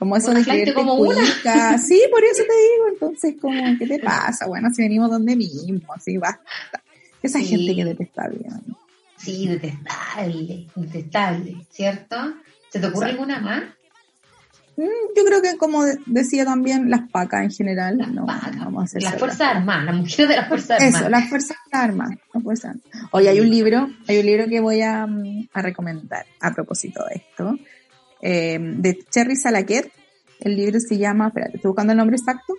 Como 0.01 0.17
eso 0.17 0.31
Una 0.31 0.39
de 0.39 0.45
creerte 0.45 0.73
como 0.73 0.95
una. 0.95 1.21
Sí, 1.77 2.01
por 2.09 2.23
eso 2.23 2.41
te 2.41 2.41
digo, 2.41 2.87
entonces, 2.91 3.35
como, 3.39 3.77
¿qué 3.77 3.85
te 3.85 3.99
pasa? 3.99 4.47
Bueno, 4.47 4.69
si 4.73 4.81
venimos 4.81 5.11
donde 5.11 5.35
mismo, 5.35 5.93
así 5.93 6.17
basta. 6.17 6.41
Esa 7.21 7.37
Sí. 7.37 7.45
gente 7.45 7.75
que 7.75 7.85
detestable. 7.85 8.39
¿no? 8.65 8.79
Sí, 9.17 9.47
detestable, 9.47 10.65
detestable, 10.75 11.55
¿cierto? 11.69 12.15
¿Se 12.71 12.79
te 12.79 12.87
ocurre 12.87 13.11
alguna 13.11 13.39
más? 13.41 13.63
Mm, 14.75 14.83
Yo 15.15 15.23
creo 15.23 15.39
que 15.43 15.55
como 15.57 15.83
de- 15.83 15.99
decía 16.07 16.45
también, 16.45 16.89
las 16.89 17.07
pacas 17.11 17.43
en 17.43 17.51
general, 17.51 17.99
Las 17.99 18.11
no, 18.11 18.25
vacas, 18.25 18.57
vamos 18.57 18.81
a 18.81 18.85
hacer 18.85 19.03
las. 19.03 19.19
Fuerzas 19.19 19.41
Armadas, 19.41 19.85
las 19.85 19.95
mujeres 19.97 20.29
de 20.29 20.35
las 20.35 20.47
Fuerzas 20.47 20.81
Eso, 20.81 20.97
Armadas. 20.97 21.11
las 21.11 21.29
fuerzas 21.29 21.57
armadas. 21.71 22.17
las 22.33 22.43
fuerzas 22.43 22.71
armadas. 22.71 23.09
Oye, 23.11 23.29
hay 23.29 23.39
un 23.39 23.51
libro, 23.51 23.87
hay 24.07 24.17
un 24.17 24.25
libro 24.25 24.47
que 24.47 24.59
voy 24.61 24.81
a, 24.81 25.05
mm, 25.05 25.49
a 25.53 25.61
recomendar 25.61 26.25
a 26.39 26.51
propósito 26.51 27.05
de 27.05 27.17
esto, 27.17 27.55
eh, 28.21 28.59
de 28.59 28.99
Cherry 29.09 29.35
Salaquet. 29.35 29.91
El 30.39 30.55
libro 30.55 30.79
se 30.79 30.97
llama, 30.97 31.27
espérate, 31.27 31.57
estoy 31.57 31.69
buscando 31.69 31.93
el 31.93 31.97
nombre 31.97 32.17
exacto, 32.17 32.53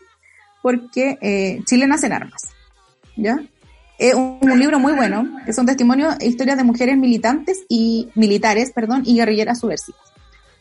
porque 0.62 1.18
eh, 1.20 1.60
Chile 1.64 1.86
nace 1.86 2.06
en 2.06 2.12
armas. 2.12 2.42
¿Ya? 3.16 3.42
Es 3.98 4.14
un, 4.14 4.38
un 4.40 4.58
libro 4.58 4.78
muy 4.78 4.94
bueno, 4.94 5.28
que 5.44 5.52
son 5.52 5.66
testimonios 5.66 6.16
e 6.20 6.26
historias 6.26 6.56
de 6.56 6.64
mujeres 6.64 6.96
militantes 6.96 7.64
y 7.68 8.08
militares, 8.14 8.72
perdón, 8.74 9.02
y 9.04 9.16
guerrilleras 9.16 9.60
subversivas. 9.60 10.00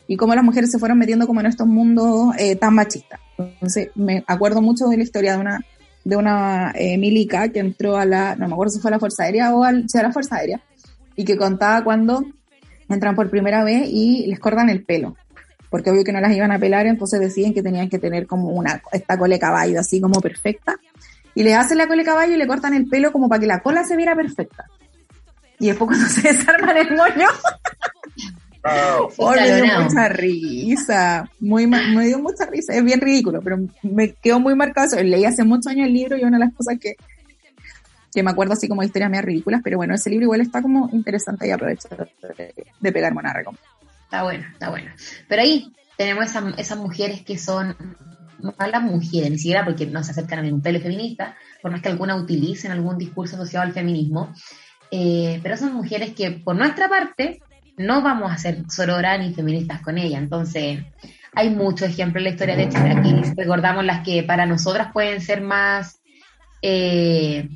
Y 0.08 0.16
cómo 0.16 0.34
las 0.34 0.44
mujeres 0.44 0.70
se 0.70 0.78
fueron 0.78 0.98
metiendo 0.98 1.26
como 1.26 1.40
en 1.40 1.46
estos 1.46 1.66
mundos 1.66 2.34
eh, 2.38 2.56
tan 2.56 2.74
machistas. 2.74 3.20
Entonces, 3.38 3.90
me 3.94 4.24
acuerdo 4.26 4.60
mucho 4.60 4.86
de 4.86 4.96
la 4.96 5.02
historia 5.02 5.34
de 5.34 5.38
una 5.38 5.60
de 6.04 6.16
una 6.16 6.72
eh, 6.74 6.98
milica 6.98 7.48
que 7.50 7.60
entró 7.60 7.96
a 7.96 8.04
la, 8.04 8.34
no 8.36 8.48
me 8.48 8.54
acuerdo 8.54 8.72
si 8.72 8.80
fue 8.80 8.90
a 8.90 8.92
la 8.92 8.98
Fuerza 8.98 9.24
Aérea 9.24 9.54
o 9.54 9.62
al, 9.62 9.88
sí, 9.88 9.98
a 9.98 10.02
la 10.02 10.12
Fuerza 10.12 10.36
Aérea, 10.36 10.60
y 11.14 11.24
que 11.24 11.36
contaba 11.36 11.84
cuando 11.84 12.24
entran 12.94 13.14
por 13.14 13.30
primera 13.30 13.64
vez 13.64 13.88
y 13.88 14.26
les 14.26 14.38
cortan 14.38 14.70
el 14.70 14.84
pelo, 14.84 15.16
porque 15.70 15.90
obvio 15.90 16.04
que 16.04 16.12
no 16.12 16.20
las 16.20 16.34
iban 16.34 16.52
a 16.52 16.58
pelar, 16.58 16.86
entonces 16.86 17.20
deciden 17.20 17.54
que 17.54 17.62
tenían 17.62 17.88
que 17.88 17.98
tener 17.98 18.26
como 18.26 18.48
una, 18.48 18.82
esta 18.92 19.18
cola 19.18 19.34
de 19.34 19.40
caballo 19.40 19.80
así 19.80 20.00
como 20.00 20.20
perfecta, 20.20 20.76
y 21.34 21.42
le 21.42 21.54
hacen 21.54 21.78
la 21.78 21.86
cola 21.86 22.02
de 22.02 22.06
caballo 22.06 22.34
y 22.34 22.36
le 22.36 22.46
cortan 22.46 22.74
el 22.74 22.88
pelo 22.88 23.12
como 23.12 23.28
para 23.28 23.40
que 23.40 23.46
la 23.46 23.60
cola 23.60 23.84
se 23.84 23.96
viera 23.96 24.14
perfecta. 24.14 24.66
Y 25.58 25.68
después 25.68 25.88
cuando 25.88 26.06
se 26.08 26.32
desarman 26.32 26.76
el 26.76 26.96
moño, 26.96 27.28
Oh, 28.64 29.10
me 29.34 29.62
dio 29.62 29.80
mucha 29.80 30.08
risa, 30.08 31.28
muy, 31.40 31.66
me 31.66 32.06
dio 32.06 32.18
mucha 32.18 32.46
risa, 32.46 32.74
es 32.74 32.84
bien 32.84 33.00
ridículo, 33.00 33.40
pero 33.42 33.58
me 33.82 34.12
quedó 34.12 34.38
muy 34.38 34.54
marcado 34.54 34.86
eso. 34.86 35.02
Leí 35.02 35.24
hace 35.24 35.44
muchos 35.44 35.66
años 35.68 35.88
el 35.88 35.94
libro 35.94 36.16
y 36.16 36.22
una 36.22 36.38
de 36.38 36.44
las 36.44 36.54
cosas 36.54 36.78
que, 36.80 36.96
que 38.12 38.22
me 38.22 38.30
acuerdo 38.30 38.52
así 38.52 38.68
como 38.68 38.82
historias 38.82 39.10
más 39.10 39.24
ridículas, 39.24 39.60
pero 39.64 39.76
bueno, 39.78 39.94
ese 39.94 40.10
libro 40.10 40.24
igual 40.24 40.40
está 40.40 40.60
como 40.62 40.88
interesante 40.92 41.48
y 41.48 41.50
aprovecho 41.50 41.88
de, 41.88 42.54
de 42.80 42.92
pegarme 42.92 43.20
una 43.20 43.32
recomendación. 43.32 43.72
Está 44.04 44.22
bueno, 44.22 44.44
está 44.52 44.68
bueno. 44.70 44.90
Pero 45.28 45.42
ahí 45.42 45.72
tenemos 45.96 46.26
esas, 46.26 46.58
esas 46.58 46.78
mujeres 46.78 47.22
que 47.22 47.38
son 47.38 47.76
malas 48.58 48.82
mujeres, 48.82 49.30
ni 49.30 49.38
siquiera 49.38 49.64
porque 49.64 49.86
no 49.86 50.02
se 50.02 50.10
acercan 50.10 50.44
a 50.44 50.52
un 50.52 50.60
pelo 50.60 50.80
feminista, 50.80 51.36
por 51.60 51.70
más 51.70 51.80
que 51.80 51.88
alguna 51.88 52.16
utilicen 52.16 52.72
algún 52.72 52.98
discurso 52.98 53.36
asociado 53.36 53.64
al 53.64 53.72
feminismo, 53.72 54.34
eh, 54.90 55.40
pero 55.42 55.56
son 55.56 55.72
mujeres 55.74 56.12
que 56.14 56.30
por 56.32 56.56
nuestra 56.56 56.88
parte 56.88 57.40
no 57.78 58.02
vamos 58.02 58.30
a 58.30 58.38
ser 58.38 58.64
sororas 58.68 59.18
ni 59.18 59.32
feministas 59.32 59.80
con 59.80 59.96
ella. 59.96 60.18
Entonces, 60.18 60.80
hay 61.34 61.50
muchos 61.50 61.88
ejemplos 61.88 62.20
en 62.20 62.24
la 62.24 62.30
historia 62.30 62.56
de 62.56 62.68
Chile. 62.68 62.90
Aquí 62.90 63.14
recordamos 63.36 63.84
las 63.84 64.04
que 64.04 64.22
para 64.22 64.44
nosotras 64.44 64.92
pueden 64.92 65.20
ser 65.20 65.40
más, 65.40 66.00
eh, 66.60 67.48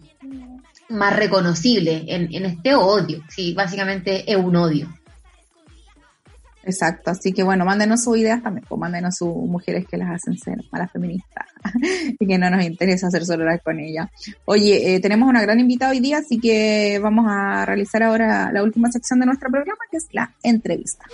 más 0.89 1.17
reconocibles 1.17 2.05
en, 2.07 2.35
en 2.35 2.47
este 2.47 2.75
odio. 2.75 3.23
Sí, 3.29 3.55
básicamente 3.55 4.31
es 4.31 4.37
un 4.37 4.57
odio. 4.57 4.89
Exacto, 6.67 7.13
así 7.13 7.33
que 7.33 7.45
bueno, 7.45 7.65
mándenos 7.65 8.03
sus 8.03 8.19
ideas 8.19 8.43
también, 8.43 8.67
pues 8.69 8.81
mándenos 8.81 9.17
sus 9.17 9.29
mujeres 9.29 9.87
que 9.87 9.97
las 9.97 10.11
hacen 10.11 10.37
ser 10.37 10.59
malas 10.73 10.91
feministas 10.91 11.47
y 12.19 12.27
que 12.27 12.39
no 12.39 12.51
nos 12.51 12.65
interesa 12.65 13.07
hacer 13.07 13.25
sororas 13.25 13.61
con 13.63 13.79
ellas. 13.79 14.09
Oye, 14.47 14.97
eh, 14.97 15.01
tenemos 15.01 15.29
una 15.29 15.41
gran 15.43 15.61
invitada 15.61 15.93
hoy 15.93 16.01
día, 16.01 16.19
así 16.19 16.41
que 16.41 16.99
vamos 17.01 17.27
a 17.29 17.65
realizar 17.67 18.03
ahora 18.03 18.51
la 18.53 18.65
última 18.65 18.91
sección 18.91 19.21
de 19.21 19.27
nuestro 19.27 19.49
programa, 19.49 19.79
que 19.89 19.99
es 19.99 20.09
la 20.11 20.35
entrevista. 20.43 21.05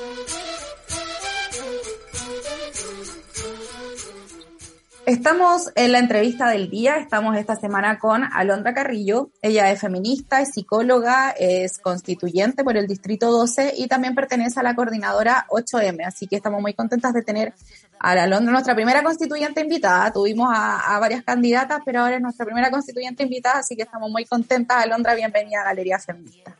Estamos 5.07 5.73
en 5.75 5.91
la 5.91 5.99
entrevista 5.99 6.49
del 6.49 6.71
día, 6.71 6.97
estamos 6.97 7.37
esta 7.37 7.57
semana 7.57 7.99
con 7.99 8.23
Alondra 8.23 8.73
Carrillo. 8.73 9.31
Ella 9.43 9.69
es 9.73 9.81
feminista, 9.81 10.41
es 10.41 10.51
psicóloga, 10.53 11.31
es 11.31 11.79
constituyente 11.79 12.63
por 12.63 12.77
el 12.77 12.87
Distrito 12.87 13.33
12 13.33 13.75
y 13.79 13.89
también 13.89 14.15
pertenece 14.15 14.61
a 14.61 14.63
la 14.63 14.77
coordinadora 14.77 15.47
8M. 15.49 16.07
Así 16.07 16.29
que 16.29 16.37
estamos 16.37 16.63
muy 16.63 16.75
contentas 16.75 17.13
de 17.15 17.23
tener 17.23 17.53
a 17.99 18.13
Alondra, 18.13 18.53
nuestra 18.53 18.77
primera 18.77 19.03
constituyente 19.03 19.61
invitada. 19.61 20.13
Tuvimos 20.13 20.49
a, 20.55 20.99
varias 21.01 21.25
candidatas, 21.25 21.81
pero 21.85 22.03
ahora 22.03 22.17
es 22.17 22.23
nuestra 22.23 22.47
primera 22.47 22.71
constituyente 22.71 23.25
invitada, 23.25 23.59
así 23.59 23.75
que 23.75 23.83
estamos 23.83 24.09
muy 24.09 24.25
contentas. 24.25 24.85
Alondra, 24.85 25.15
bienvenida 25.15 25.63
a 25.63 25.65
Galería 25.65 25.99
Feminista. 25.99 26.57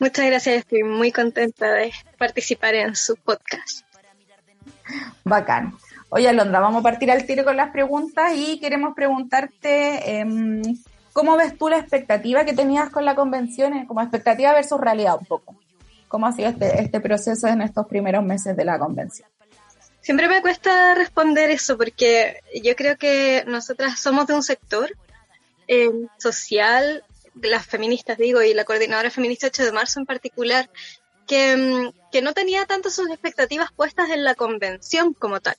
Muchas 0.00 0.26
gracias, 0.26 0.56
estoy 0.56 0.82
muy 0.82 1.12
contenta 1.12 1.70
de 1.70 1.92
participar 2.18 2.74
en 2.74 2.96
su 2.96 3.14
podcast. 3.14 3.86
Bacán. 5.24 5.72
Oye, 6.08 6.28
Alondra, 6.28 6.60
vamos 6.60 6.80
a 6.80 6.82
partir 6.84 7.10
al 7.10 7.26
tiro 7.26 7.44
con 7.44 7.56
las 7.56 7.72
preguntas 7.72 8.32
y 8.36 8.60
queremos 8.60 8.94
preguntarte 8.94 10.20
em, 10.20 10.62
cómo 11.12 11.36
ves 11.36 11.58
tú 11.58 11.68
la 11.68 11.78
expectativa 11.78 12.44
que 12.44 12.52
tenías 12.52 12.90
con 12.90 13.04
la 13.04 13.16
convención, 13.16 13.74
eh, 13.74 13.86
como 13.88 14.00
expectativa 14.00 14.52
versus 14.52 14.80
realidad 14.80 15.16
un 15.18 15.26
poco. 15.26 15.56
¿Cómo 16.06 16.28
ha 16.28 16.32
sido 16.32 16.48
este, 16.48 16.80
este 16.80 17.00
proceso 17.00 17.48
en 17.48 17.60
estos 17.60 17.86
primeros 17.88 18.24
meses 18.24 18.56
de 18.56 18.64
la 18.64 18.78
convención? 18.78 19.28
Siempre 20.00 20.28
me 20.28 20.40
cuesta 20.40 20.94
responder 20.94 21.50
eso 21.50 21.76
porque 21.76 22.40
yo 22.62 22.76
creo 22.76 22.96
que 22.96 23.42
nosotras 23.48 23.98
somos 23.98 24.28
de 24.28 24.34
un 24.34 24.44
sector 24.44 24.96
em, 25.66 26.06
social, 26.18 27.02
las 27.42 27.66
feministas 27.66 28.16
digo, 28.16 28.42
y 28.42 28.54
la 28.54 28.64
coordinadora 28.64 29.10
feminista 29.10 29.48
8 29.48 29.64
de 29.64 29.72
marzo 29.72 29.98
en 29.98 30.06
particular, 30.06 30.70
que, 31.26 31.50
em, 31.50 31.92
que 32.12 32.22
no 32.22 32.32
tenía 32.32 32.64
tanto 32.64 32.90
sus 32.90 33.10
expectativas 33.10 33.72
puestas 33.72 34.10
en 34.10 34.22
la 34.22 34.36
convención 34.36 35.12
como 35.12 35.40
tal 35.40 35.56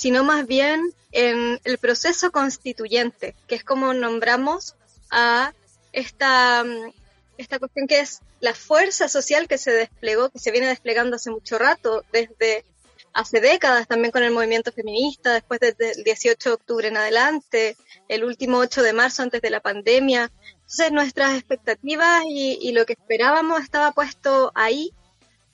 sino 0.00 0.24
más 0.24 0.46
bien 0.46 0.94
en 1.12 1.60
el 1.62 1.76
proceso 1.76 2.32
constituyente, 2.32 3.34
que 3.46 3.54
es 3.54 3.62
como 3.62 3.92
nombramos 3.92 4.74
a 5.10 5.52
esta, 5.92 6.64
mm, 6.64 6.92
esta 7.36 7.58
cuestión 7.58 7.86
que 7.86 8.00
es 8.00 8.22
la 8.40 8.54
fuerza 8.54 9.10
social 9.10 9.46
que 9.46 9.58
se 9.58 9.72
desplegó, 9.72 10.30
que 10.30 10.38
se 10.38 10.52
viene 10.52 10.68
desplegando 10.68 11.16
hace 11.16 11.30
mucho 11.30 11.58
rato, 11.58 12.02
desde 12.12 12.64
hace 13.12 13.42
décadas 13.42 13.88
también 13.88 14.10
con 14.10 14.22
el 14.22 14.30
movimiento 14.30 14.72
feminista, 14.72 15.34
después 15.34 15.60
desde 15.60 15.92
el 15.92 16.02
18 16.02 16.48
de 16.48 16.54
octubre 16.54 16.88
en 16.88 16.96
adelante, 16.96 17.76
el 18.08 18.24
último 18.24 18.56
8 18.56 18.82
de 18.82 18.94
marzo 18.94 19.22
antes 19.22 19.42
de 19.42 19.50
la 19.50 19.60
pandemia. 19.60 20.30
Entonces 20.60 20.92
nuestras 20.92 21.34
expectativas 21.34 22.22
y, 22.26 22.72
lo 22.72 22.86
que 22.86 22.94
esperábamos 22.94 23.60
estaba 23.60 23.92
puesto 23.92 24.50
ahí, 24.54 24.94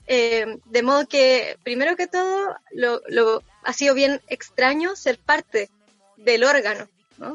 eh, 0.05 0.57
de 0.63 0.83
modo 0.83 1.05
que 1.05 1.57
primero 1.63 1.97
que 1.97 2.07
todo 2.07 2.55
lo 2.71 3.43
ha 3.67 3.73
sido 3.73 3.93
bien 3.93 4.21
extraño 4.29 4.95
ser 4.95 5.19
parte 5.19 5.69
del 6.15 6.45
órgano, 6.45 6.87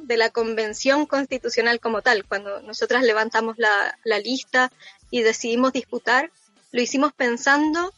de 0.05 0.17
la 0.17 0.31
convención 0.31 1.05
constitucional 1.05 1.79
como 1.79 2.01
tal. 2.01 2.25
Cuando 2.25 2.63
nosotras 2.63 3.03
levantamos 3.03 3.59
la, 3.59 4.19
lista 4.19 4.73
y 5.11 5.21
decidimos 5.21 5.75
disputar, 5.75 6.31
lo 6.71 6.81
hicimos 6.81 7.13
pensando 7.13 7.93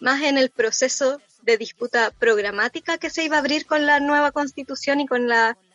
más 0.00 0.22
en 0.22 0.38
el 0.38 0.48
proceso 0.48 1.20
de 1.42 1.58
disputa 1.58 2.10
programática 2.18 2.96
que 2.96 3.10
se 3.10 3.22
iba 3.22 3.36
a 3.36 3.40
abrir 3.40 3.66
con 3.66 3.84
la 3.84 4.00
nueva 4.00 4.32
constitución 4.32 5.00
y 5.00 5.06
con, 5.06 5.28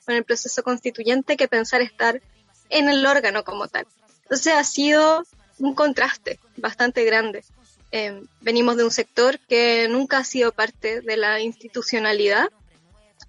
con 0.03 0.15
el 0.15 0.23
proceso 0.23 0.63
constituyente 0.63 1.37
que 1.37 1.47
pensar 1.47 1.81
estar 1.81 2.23
en 2.69 2.89
el 2.89 3.05
órgano 3.05 3.43
como 3.43 3.67
tal. 3.67 3.85
Entonces 4.23 4.55
ha 4.55 4.63
sido 4.63 5.27
un 5.59 5.75
contraste 5.75 6.39
bastante 6.57 7.05
grande. 7.05 7.43
Em, 7.91 8.27
venimos 8.41 8.77
de 8.77 8.83
un 8.83 8.91
sector 8.91 9.39
que 9.39 9.87
nunca 9.89 10.19
ha 10.19 10.23
sido 10.23 10.51
parte 10.51 11.01
de 11.01 11.17
la 11.17 11.39
institucionalidad, 11.39 12.49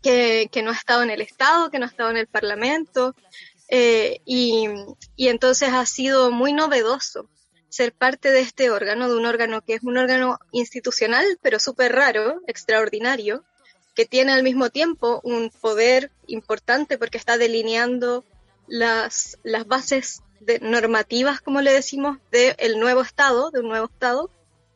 que, 0.03 0.51
no 0.63 0.71
ha 0.71 0.75
estado 0.75 1.03
en 1.03 1.11
el 1.11 1.23
Estado, 1.23 1.71
que 1.71 1.79
no 1.79 1.87
ha 1.87 1.89
estado 1.89 2.11
en 2.11 2.19
el 2.19 2.27
Parlamento, 2.27 3.15
eh, 3.69 4.21
y, 4.25 4.67
entonces 5.17 5.71
ha 5.71 5.87
sido 5.87 6.31
muy 6.31 6.53
novedoso 6.53 7.29
ser 7.69 7.93
parte 7.93 8.33
de 8.33 8.41
este 8.41 8.71
órgano, 8.71 9.09
de 9.09 9.17
un 9.17 9.27
órgano 9.27 9.63
que 9.63 9.75
es 9.75 9.83
un 9.83 9.97
órgano 9.97 10.39
institucional, 10.51 11.25
pero 11.41 11.61
súper 11.61 11.93
raro, 11.93 12.41
extraordinario, 12.47 13.45
que 13.95 14.07
tiene 14.07 14.33
al 14.33 14.43
mismo 14.43 14.71
tiempo 14.71 15.21
un 15.23 15.51
poder 15.51 16.11
importante 16.27 16.99
porque 16.99 17.19
está 17.19 17.39
delineando 17.39 18.25
las, 18.67 19.39
bases 19.67 20.23
de 20.41 20.59
normativas, 20.59 21.41
como 21.41 21.61
le 21.61 21.73
decimos, 21.73 22.19
del 22.31 22.81
nuevo 22.81 23.03
Estado, 23.03 23.51
de 23.51 23.61
un 23.61 23.69
nuevo 23.69 23.87
Estado, 23.87 24.31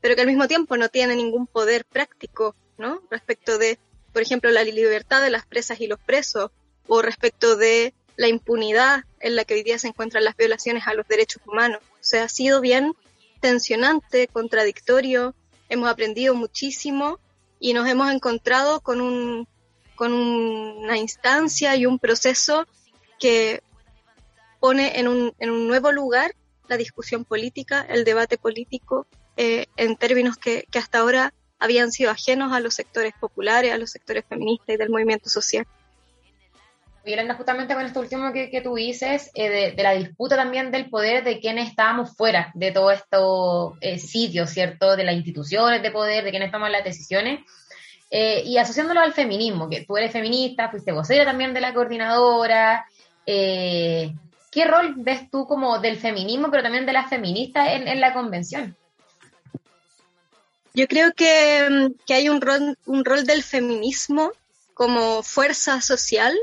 pero 0.05 0.17
que 0.17 0.21
al 0.21 0.27
mismo 0.27 0.47
tiempo 0.49 0.77
no 0.77 0.91
tiene 0.91 1.17
ningún 1.17 1.47
poder 1.47 1.87
práctico, 1.87 2.55
¿no? 2.77 3.01
Respecto 3.11 3.57
de, 3.57 3.79
por 4.13 4.21
ejemplo, 4.21 4.51
la 4.51 4.63
libertad 4.63 5.23
de 5.23 5.31
las 5.31 5.47
presas 5.47 5.81
y 5.81 5.87
los 5.87 5.99
presos, 5.99 6.51
o 6.87 7.01
respecto 7.01 7.57
de 7.57 7.95
la 8.17 8.29
impunidad 8.29 9.05
en 9.19 9.35
la 9.35 9.47
que 9.47 9.55
hoy 9.55 9.63
día 9.63 9.79
se 9.79 9.89
encuentran 9.89 10.23
las 10.23 10.37
violaciones 10.37 10.87
a 10.87 10.93
los 10.93 11.09
derechos 11.09 11.41
humanos. 11.47 11.81
O 11.93 12.03
sea, 12.03 12.25
ha 12.25 12.29
sido 12.29 12.61
bien 12.61 12.93
tensionante, 13.41 14.29
contradictorio, 14.29 15.35
hemos 15.71 15.89
aprendido 15.89 16.35
muchísimo 16.35 17.19
y 17.59 17.73
nos 17.73 17.89
hemos 17.89 18.13
encontrado 18.13 18.81
con, 18.81 19.01
un, 19.01 19.49
con 19.95 20.13
una 20.13 20.99
instancia 20.99 21.77
y 21.77 21.87
un 21.87 21.99
proceso 21.99 22.67
que 23.19 23.63
pone 24.61 25.01
en 25.01 25.09
un, 25.09 25.35
en 25.39 25.49
un 25.49 25.67
nuevo 25.67 25.93
lugar 25.93 26.35
la 26.69 26.77
discusión 26.77 27.25
política, 27.25 27.87
el 27.89 28.05
debate 28.05 28.37
político 28.37 29.07
eh, 29.37 29.67
en 29.77 29.97
términos 29.97 30.37
que, 30.37 30.67
hasta 30.75 30.99
ahora 30.99 31.33
habían 31.59 31.91
sido 31.91 32.11
ajenos 32.11 32.53
a 32.53 32.61
los 32.61 32.75
sectores 32.75 33.15
populares, 33.19 33.73
a 33.73 33.79
los 33.79 33.91
sectores 33.91 34.25
feministas 34.29 34.75
y 34.75 34.77
del 34.77 34.91
movimiento 34.91 35.29
social. 35.29 35.67
Yolanda, 37.05 37.35
justamente 37.35 37.75
con 37.75 37.85
esto 37.85 38.01
último 38.01 38.33
que, 38.33 38.49
que 38.51 38.63
tú 38.63 38.77
dices, 38.77 39.31
eh, 39.35 39.75
de, 39.77 39.83
la 39.83 39.93
disputa 39.93 40.37
también 40.37 40.71
del 40.71 40.89
poder 40.89 41.23
de 41.23 41.39
quienes 41.39 41.69
estábamos 41.69 42.17
fuera 42.17 42.51
de 42.55 42.71
todo 42.71 42.91
esto 42.91 43.77
eh, 43.81 43.99
sitio, 43.99 44.47
¿cierto? 44.47 44.97
De 44.97 45.05
las 45.05 45.15
instituciones 45.15 45.83
de 45.83 45.91
poder, 45.91 46.25
de 46.25 46.31
quienes 46.31 46.51
toman 46.51 46.73
las 46.73 46.85
decisiones, 46.85 47.41
y 48.11 48.59
asociándolo 48.59 49.01
al 49.01 49.13
feminismo, 49.13 49.69
que 49.69 49.85
tú 49.85 49.97
eres 49.97 50.13
feminista, 50.13 50.71
fuiste 50.71 50.93
vocera 50.93 51.25
también 51.25 51.53
de 51.53 51.61
la 51.61 51.75
coordinadora, 51.75 52.87
¿qué 53.27 54.65
rol 54.69 54.95
ves 54.99 55.29
tú 55.33 55.49
como 55.49 55.81
del 55.81 55.97
feminismo, 55.97 56.49
pero 56.49 56.63
también 56.63 56.87
de 56.87 56.93
las 56.93 57.11
feministas 57.11 57.67
en 57.71 58.01
la 58.01 58.13
convención? 58.13 58.77
Yo 60.75 60.89
creo 60.89 61.13
que, 61.15 61.93
hay 62.09 62.29
un 62.29 62.41
rol, 62.41 62.77
un 62.85 63.05
rol 63.05 63.25
del 63.25 63.45
feminismo 63.45 64.33
como 64.75 65.23
fuerza 65.23 65.81
social 65.81 66.37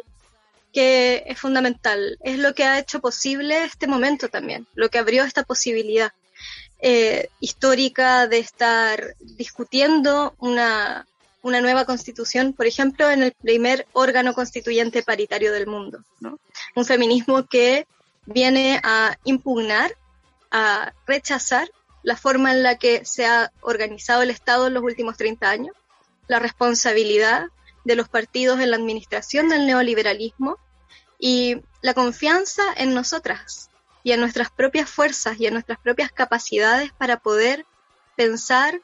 que 0.74 1.24
es 1.28 1.38
fundamental. 1.38 2.18
Es 2.24 2.40
lo 2.40 2.56
que 2.56 2.64
ha 2.64 2.80
hecho 2.80 3.02
posible 3.02 3.66
este 3.66 3.88
momento 3.88 4.30
también, 4.30 4.68
lo 4.74 4.90
que 4.90 5.00
abrió 5.00 5.26
esta 5.26 5.44
posibilidad 5.44 6.14
eh, 6.80 7.28
histórica 7.42 8.28
de 8.28 8.40
estar 8.40 9.16
discutiendo 9.20 10.34
una, 10.40 11.06
una 11.42 11.60
nueva 11.60 11.84
constitución, 11.84 12.54
por 12.54 12.68
ejemplo, 12.68 13.12
en 13.12 13.24
el 13.24 13.34
primer 13.34 13.86
órgano 13.92 14.34
constituyente 14.34 15.04
paritario 15.04 15.52
del 15.52 15.68
mundo. 15.68 16.06
Un 16.76 16.86
feminismo 16.86 17.46
que 17.48 17.86
viene 18.26 18.80
a 18.82 19.18
impugnar, 19.26 19.94
a 20.52 20.94
rechazar 21.06 21.70
la 22.04 22.18
forma 22.18 22.52
en 22.52 22.64
la 22.64 22.78
que 22.78 23.06
se 23.06 23.26
ha 23.26 23.52
organizado 23.62 24.22
el 24.22 24.30
Estado 24.30 24.68
en 24.68 24.74
los 24.74 24.84
últimos 24.84 25.18
30 25.18 25.49
años, 25.49 25.76
la 26.28 26.39
responsabilidad 26.39 27.47
de 27.84 27.95
los 27.95 28.10
partidos 28.10 28.60
en 28.60 28.72
la 28.72 28.78
administración 28.78 29.49
del 29.49 29.66
neoliberalismo 29.66 30.58
y 31.20 31.62
la 31.82 31.93
confianza 31.93 32.64
en 32.76 32.93
nosotras 32.93 33.70
y 34.04 34.12
en 34.12 34.20
nuestras 34.20 34.49
propias 34.49 34.89
fuerzas 34.89 35.39
y 35.39 35.47
en 35.47 35.54
nuestras 35.54 35.80
propias 35.80 36.12
capacidades 36.12 36.91
para 36.93 37.18
poder 37.18 37.66
pensar 38.16 38.82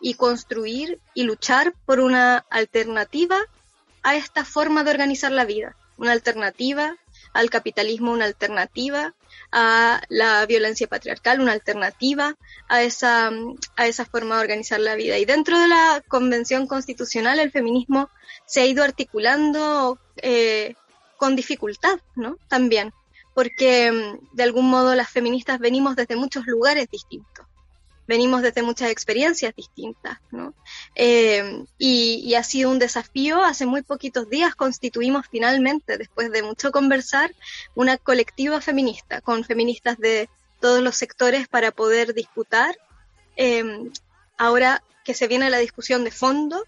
y 0.00 0.14
construir 0.14 1.00
y 1.14 1.24
luchar 1.24 1.74
por 1.86 2.00
una 2.00 2.44
alternativa 2.50 3.38
a 4.02 4.16
esta 4.16 4.44
forma 4.44 4.84
de 4.84 4.90
organizar 4.90 5.32
la 5.32 5.44
vida, 5.44 5.76
una 5.96 6.12
alternativa 6.12 6.96
al 7.32 7.50
capitalismo, 7.50 8.12
una 8.12 8.26
alternativa 8.26 9.14
a 9.52 10.00
la 10.08 10.44
violencia 10.46 10.86
patriarcal, 10.86 11.40
una 11.40 11.52
alternativa 11.52 12.36
a 12.68 12.82
esa, 12.82 13.30
a 13.76 13.86
esa 13.86 14.04
forma 14.04 14.36
de 14.36 14.42
organizar 14.42 14.80
la 14.80 14.94
vida. 14.94 15.18
Y 15.18 15.24
dentro 15.24 15.58
de 15.58 15.68
la 15.68 16.02
Convención 16.06 16.66
Constitucional 16.66 17.40
el 17.40 17.50
feminismo 17.50 18.10
se 18.46 18.60
ha 18.60 18.66
ido 18.66 18.84
articulando 18.84 19.98
eh, 20.16 20.74
con 21.16 21.36
dificultad, 21.36 21.98
¿no? 22.14 22.36
También, 22.48 22.92
porque 23.34 23.90
mm, 23.90 24.36
de 24.36 24.42
algún 24.42 24.70
modo 24.70 24.94
las 24.94 25.10
feministas 25.10 25.58
venimos 25.58 25.96
desde 25.96 26.16
muchos 26.16 26.46
lugares 26.46 26.88
distintos 26.90 27.47
venimos 28.08 28.40
desde 28.40 28.62
muchas 28.62 28.90
experiencias 28.90 29.54
distintas, 29.54 30.18
¿no? 30.32 30.54
Eh, 30.94 31.64
y, 31.76 32.34
ha 32.34 32.42
sido 32.42 32.70
un 32.70 32.78
desafío. 32.78 33.44
Hace 33.44 33.66
muy 33.66 33.82
poquitos 33.82 34.30
días 34.30 34.54
constituimos 34.54 35.26
finalmente, 35.30 35.98
después 35.98 36.32
de 36.32 36.42
mucho 36.42 36.72
conversar, 36.72 37.34
una 37.74 37.98
colectiva 37.98 38.60
feminista 38.62 39.20
con 39.20 39.44
feministas 39.44 39.98
de 39.98 40.30
todos 40.58 40.82
los 40.82 40.96
sectores 40.96 41.46
para 41.48 41.70
poder 41.70 42.14
disputar. 42.14 42.78
Eh, 43.36 43.90
ahora 44.38 44.82
que 45.04 45.14
se 45.14 45.28
viene 45.28 45.50
la 45.50 45.58
discusión 45.58 46.02
de 46.02 46.10
fondo, 46.10 46.64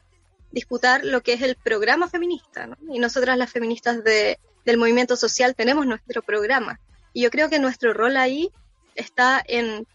disputar 0.52 1.04
lo 1.04 1.22
que 1.22 1.32
es 1.32 1.42
el 1.42 1.56
programa 1.56 2.08
feminista, 2.08 2.66
¿no? 2.66 2.76
Y 2.92 2.98
nosotras 2.98 3.38
las 3.38 3.50
feministas 3.50 4.04
de, 4.04 4.38
del 4.66 4.76
movimiento 4.76 5.16
social 5.16 5.54
tenemos 5.54 5.86
nuestro 5.86 6.20
programa. 6.20 6.78
Y 7.14 7.22
yo 7.22 7.30
creo 7.30 7.48
que 7.48 7.58
nuestro 7.58 7.94
rol 7.94 8.18
ahí 8.18 8.50
está 8.94 9.42
en 9.46 9.86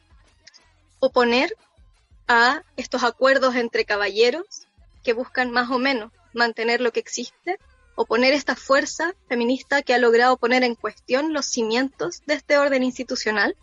oponer 1.00 1.56
a 2.28 2.64
estos 2.76 3.04
acuerdos 3.04 3.56
entre 3.56 3.86
caballeros 3.86 4.68
que 5.04 5.14
buscan 5.14 5.52
más 5.52 5.70
o 5.70 5.78
menos 5.78 6.12
mantener 6.34 6.82
lo 6.82 6.92
que 6.92 7.00
existe, 7.00 7.60
oponer 7.96 8.34
esta 8.34 8.56
fuerza 8.56 9.16
feminista 9.30 9.82
que 9.82 9.94
ha 9.94 9.98
logrado 9.98 10.38
poner 10.38 10.64
en 10.64 10.76
cuestión 10.76 11.34
los 11.34 11.46
cimientos 11.46 12.24
de 12.26 12.34
este 12.34 12.58
orden 12.58 12.84
institucional 12.84 13.56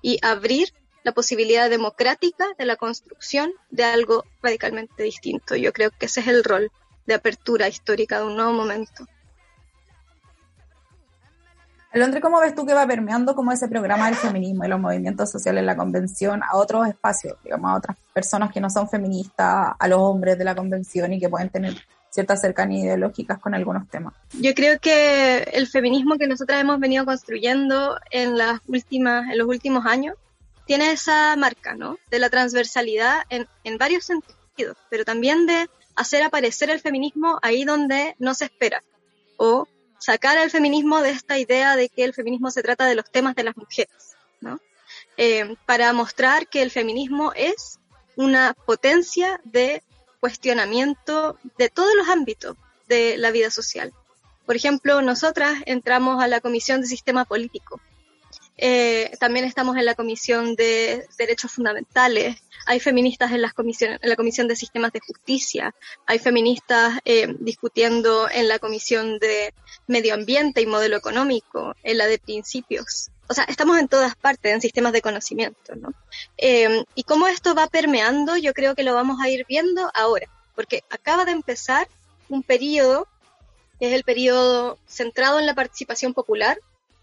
y 0.00 0.18
abrir 0.22 0.72
la 1.02 1.12
posibilidad 1.12 1.70
democrática 1.70 2.46
de 2.58 2.66
la 2.66 2.76
construcción 2.76 3.52
de 3.70 3.84
algo 3.84 4.24
radicalmente 4.42 5.02
distinto. 5.02 5.56
Yo 5.56 5.72
creo 5.72 5.90
que 5.90 6.06
ese 6.06 6.20
es 6.20 6.28
el 6.28 6.44
rol 6.44 6.70
de 7.06 7.14
apertura 7.14 7.68
histórica 7.68 8.18
de 8.18 8.26
un 8.26 8.36
nuevo 8.36 8.52
momento. 8.52 9.06
Alondre, 11.98 12.20
¿cómo 12.20 12.40
ves 12.40 12.54
tú 12.54 12.64
que 12.64 12.74
va 12.74 12.86
permeando 12.86 13.34
como 13.34 13.52
ese 13.52 13.68
programa 13.68 14.06
del 14.06 14.14
feminismo 14.14 14.64
y 14.64 14.68
los 14.68 14.80
movimientos 14.80 15.30
sociales 15.30 15.60
en 15.60 15.66
la 15.66 15.76
convención 15.76 16.42
a 16.42 16.56
otros 16.56 16.86
espacios, 16.86 17.36
digamos, 17.42 17.70
a 17.70 17.76
otras 17.76 17.96
personas 18.12 18.52
que 18.52 18.60
no 18.60 18.70
son 18.70 18.88
feministas, 18.88 19.74
a 19.78 19.88
los 19.88 19.98
hombres 19.98 20.38
de 20.38 20.44
la 20.44 20.54
convención 20.54 21.12
y 21.12 21.20
que 21.20 21.28
pueden 21.28 21.50
tener 21.50 21.74
ciertas 22.10 22.40
cercanías 22.40 22.84
ideológicas 22.84 23.38
con 23.38 23.54
algunos 23.54 23.88
temas? 23.88 24.14
Yo 24.40 24.54
creo 24.54 24.78
que 24.78 25.38
el 25.52 25.66
feminismo 25.66 26.16
que 26.16 26.26
nosotras 26.26 26.60
hemos 26.60 26.78
venido 26.78 27.04
construyendo 27.04 27.98
en 28.10 28.38
las 28.38 28.60
últimas, 28.68 29.30
en 29.30 29.38
los 29.38 29.48
últimos 29.48 29.84
años, 29.84 30.16
tiene 30.66 30.92
esa 30.92 31.34
marca, 31.36 31.74
¿no? 31.74 31.98
De 32.10 32.18
la 32.18 32.30
transversalidad 32.30 33.22
en, 33.28 33.48
en 33.64 33.76
varios 33.76 34.04
sentidos, 34.04 34.76
pero 34.88 35.04
también 35.04 35.46
de 35.46 35.68
hacer 35.96 36.22
aparecer 36.22 36.70
el 36.70 36.80
feminismo 36.80 37.38
ahí 37.42 37.64
donde 37.64 38.14
no 38.18 38.34
se 38.34 38.44
espera 38.44 38.82
o 39.36 39.66
sacar 39.98 40.38
al 40.38 40.50
feminismo 40.50 41.00
de 41.00 41.10
esta 41.10 41.38
idea 41.38 41.76
de 41.76 41.88
que 41.88 42.04
el 42.04 42.14
feminismo 42.14 42.50
se 42.50 42.62
trata 42.62 42.86
de 42.86 42.94
los 42.94 43.10
temas 43.10 43.34
de 43.34 43.44
las 43.44 43.56
mujeres, 43.56 44.16
¿no? 44.40 44.60
Eh, 45.16 45.56
para 45.66 45.92
mostrar 45.92 46.48
que 46.48 46.62
el 46.62 46.70
feminismo 46.70 47.32
es 47.34 47.78
una 48.16 48.54
potencia 48.54 49.40
de 49.44 49.82
cuestionamiento 50.20 51.38
de 51.56 51.68
todos 51.68 51.94
los 51.96 52.08
ámbitos 52.08 52.56
de 52.88 53.16
la 53.18 53.30
vida 53.30 53.50
social. 53.50 53.92
Por 54.46 54.56
ejemplo, 54.56 55.02
nosotras 55.02 55.62
entramos 55.66 56.22
a 56.22 56.28
la 56.28 56.40
Comisión 56.40 56.80
de 56.80 56.86
Sistema 56.86 57.24
Político 57.24 57.80
eh, 58.60 59.16
también 59.20 59.44
estamos 59.44 59.76
en 59.76 59.84
la 59.84 59.94
Comisión 59.94 60.56
de 60.56 61.06
Derechos 61.16 61.52
Fundamentales, 61.52 62.36
hay 62.66 62.80
feministas 62.80 63.30
en, 63.30 63.40
las 63.40 63.54
comisiones, 63.54 64.00
en 64.02 64.10
la 64.10 64.16
Comisión 64.16 64.48
de 64.48 64.56
Sistemas 64.56 64.92
de 64.92 64.98
Justicia, 64.98 65.74
hay 66.06 66.18
feministas 66.18 66.98
eh, 67.04 67.36
discutiendo 67.38 68.28
en 68.28 68.48
la 68.48 68.58
Comisión 68.58 69.20
de 69.20 69.54
Medio 69.86 70.12
Ambiente 70.12 70.60
y 70.60 70.66
Modelo 70.66 70.96
Económico, 70.96 71.76
en 71.84 71.98
la 71.98 72.06
de 72.06 72.18
Principios. 72.18 73.10
O 73.28 73.34
sea, 73.34 73.44
estamos 73.44 73.78
en 73.78 73.86
todas 73.86 74.16
partes, 74.16 74.52
en 74.52 74.60
sistemas 74.60 74.92
de 74.92 75.02
conocimiento, 75.02 75.76
¿no? 75.76 75.92
Eh, 76.36 76.84
y 76.96 77.04
cómo 77.04 77.28
esto 77.28 77.54
va 77.54 77.68
permeando, 77.68 78.36
yo 78.36 78.54
creo 78.54 78.74
que 78.74 78.82
lo 78.82 78.92
vamos 78.92 79.20
a 79.20 79.28
ir 79.28 79.46
viendo 79.48 79.88
ahora, 79.94 80.26
porque 80.56 80.82
acaba 80.90 81.24
de 81.24 81.32
empezar 81.32 81.86
un 82.28 82.42
periodo, 82.42 83.06
que 83.78 83.86
es 83.86 83.94
el 83.94 84.02
periodo 84.02 84.78
centrado 84.88 85.38
en 85.38 85.46
la 85.46 85.54
participación 85.54 86.12
popular, 86.12 86.58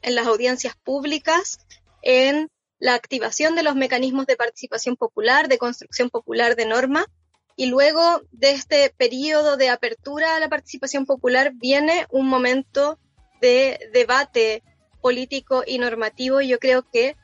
en 0.05 0.13
las 0.13 0.27
audiencias 0.27 0.75
públicas, 0.75 1.57
en 2.03 2.51
la 2.77 2.93
activación 2.93 3.55
de 3.55 3.63
los 3.63 3.75
mecanismos 3.75 4.27
de 4.27 4.35
participación 4.35 4.95
popular, 4.95 5.47
de 5.47 5.57
construcción 5.57 6.11
popular 6.11 6.55
de 6.55 6.67
norma, 6.67 7.07
y 7.55 7.65
luego 7.65 8.21
de 8.31 8.51
este 8.51 8.93
periodo 8.95 9.57
de 9.57 9.69
apertura 9.69 10.35
a 10.35 10.39
la 10.39 10.47
participación 10.47 11.07
popular 11.07 11.53
viene 11.55 12.05
un 12.11 12.27
momento 12.27 12.99
de 13.41 13.79
debate 13.93 14.61
político 15.01 15.63
y 15.65 15.79
normativo, 15.79 16.39
y 16.39 16.49
yo 16.49 16.59
creo 16.59 16.87
que 16.87 17.15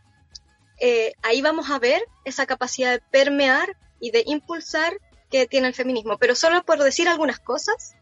eh, 0.79 1.13
ahí 1.21 1.43
vamos 1.43 1.69
a 1.69 1.77
ver 1.77 2.01
esa 2.25 2.47
capacidad 2.47 2.93
de 2.93 3.03
permear 3.11 3.77
y 3.99 4.09
de 4.09 4.23
impulsar 4.25 4.97
que 5.29 5.45
tiene 5.45 5.67
el 5.67 5.75
feminismo. 5.75 6.17
Pero 6.17 6.33
solo 6.33 6.63
por 6.63 6.79
decir 6.79 7.07
algunas 7.07 7.39
cosas, 7.39 7.93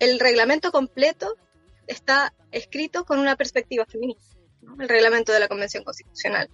el 0.00 0.18
reglamento 0.18 0.72
completo 0.72 1.36
está 1.90 2.32
escrito 2.52 3.04
con 3.04 3.18
una 3.18 3.36
perspectiva 3.36 3.84
feminista. 3.84 4.36
El 4.78 4.88
reglamento 4.88 5.32
de 5.32 5.40
la 5.40 5.48
Convención 5.48 5.84
Constitucional. 5.84 6.48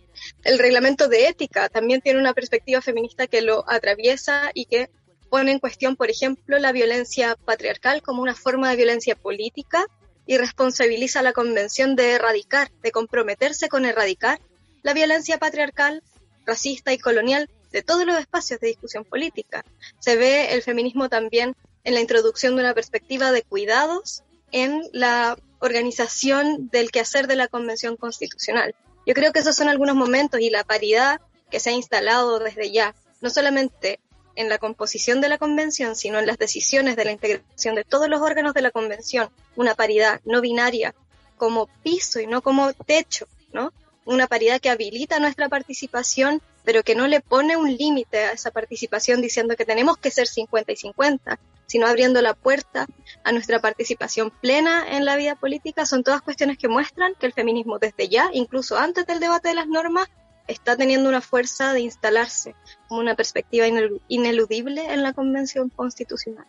El 0.45 0.59
reglamento 0.59 1.09
de 1.09 1.28
ética 1.28 1.68
también 1.68 2.01
tiene 2.01 2.18
una 2.18 2.32
perspectiva 2.32 2.80
feminista 2.80 3.26
que 3.26 3.43
lo 3.43 3.64
atraviesa 3.68 4.51
y 4.55 4.64
que 4.64 4.91
pone 5.28 5.53
en 5.53 5.59
cuestión, 5.59 5.97
por 5.97 6.09
ejemplo, 6.09 6.59
la 6.59 6.72
violencia 6.72 7.37
patriarcal 7.37 8.01
como 8.03 8.22
una 8.22 8.34
forma 8.34 8.70
de 8.70 8.76
violencia 8.76 9.16
política 9.16 9.84
y 10.24 10.39
responsabiliza 10.39 11.20
a 11.20 11.22
la 11.22 11.32
Convención 11.32 11.97
de 11.97 12.12
erradicar, 12.12 12.70
de 12.82 12.91
comprometerse 12.91 13.68
con 13.68 13.84
erradicar 13.84 14.41
la 14.82 14.95
violencia 14.95 15.39
patriarcal, 15.39 16.03
racista 16.47 16.93
y 16.93 16.99
colonial 16.99 17.51
de 17.72 17.82
todos 17.82 18.07
los 18.07 18.18
espacios 18.18 18.61
de 18.61 18.68
discusión 18.68 19.05
política. 19.05 19.64
Se 19.99 20.16
ve 20.16 20.55
el 20.55 20.62
feminismo 20.62 21.09
también 21.09 21.55
en 21.84 21.95
la 21.95 22.01
introducción 22.01 22.57
de 22.57 22.62
una 22.62 22.74
perspectiva 22.74 23.32
de 23.32 23.43
cuidados 23.43 24.22
en 24.57 24.89
la 24.93 25.37
organización 25.59 26.71
del 26.71 26.91
quehacer 26.91 27.27
de 27.27 27.37
la 27.37 27.47
Convención 27.47 27.99
Constitucional. 27.99 28.75
Yo 29.05 29.13
creo 29.13 29.31
que 29.31 29.41
esos 29.41 29.55
son 29.55 29.69
algunos 29.69 29.95
momentos 29.95 30.41
y 30.41 30.49
la 30.49 30.65
paridad 30.65 31.21
que 31.51 31.61
se 31.61 31.69
ha 31.69 31.73
instalado 31.75 32.39
desde 32.39 32.71
ya, 32.71 32.95
no 33.21 33.29
solamente 33.29 34.01
en 34.35 34.49
la 34.49 34.57
composición 34.57 35.21
de 35.21 35.29
la 35.29 35.37
convención, 35.37 35.95
sino 35.95 36.19
en 36.19 36.27
las 36.27 36.39
decisiones 36.39 36.97
de 36.97 37.05
la 37.05 37.13
integración 37.13 37.75
de 37.75 37.85
todos 37.85 38.09
los 38.09 38.23
órganos 38.23 38.55
de 38.55 38.63
la 38.63 38.71
convención, 38.71 39.29
una 39.57 39.75
paridad 39.75 40.23
no 40.25 40.41
binaria 40.41 40.95
como 41.37 41.67
piso 41.83 42.19
y 42.21 42.27
no 42.27 42.41
como 42.41 42.73
techo, 42.73 43.29
¿no? 43.53 43.75
Una 44.07 44.27
paridad 44.27 44.59
que 44.59 44.71
habilita 44.71 45.19
nuestra 45.19 45.51
participación, 45.51 46.41
pero 46.65 46.83
que 46.83 46.95
no 46.95 47.09
le 47.09 47.21
pone 47.21 47.59
un 47.59 47.77
límite 47.77 48.21
a 48.21 48.33
esa 48.33 48.51
participación 48.53 49.21
diciendo 49.21 49.55
que 49.55 49.67
tenemos 49.67 49.99
que 49.99 50.11
ser 50.11 50.27
50 50.27 50.73
y 50.73 50.77
50, 50.77 51.39
sino 51.67 51.87
abriendo 51.87 52.23
la 52.23 52.35
puerta 52.35 52.87
a 53.25 53.33
nuestra 53.33 53.61
participación 53.61 54.31
plena 54.31 54.85
en 54.97 55.05
la 55.05 55.17
vida 55.17 55.35
política, 55.35 55.87
son 55.87 56.03
todas 56.03 56.23
cuestiones 56.23 56.59
que 56.59 56.69
muestran 56.69 57.14
que 57.19 57.27
el 57.27 57.33
feminismo 57.33 57.79
desde 57.79 58.09
ya, 58.09 58.31
incluso 58.33 58.79
antes 58.79 59.07
del 59.07 59.21
debate 59.21 59.49
de 59.49 59.55
las 59.55 59.67
normas, 59.67 60.09
está 60.47 60.77
teniendo 60.77 61.09
una 61.09 61.21
fuerza 61.21 61.73
de 61.73 61.81
instalarse 61.81 62.55
como 62.89 63.01
una 63.01 63.17
perspectiva 63.17 63.67
ineludible 64.09 64.93
en 64.93 65.03
la 65.03 65.12
Convención 65.12 65.71
Constitucional. 65.71 66.47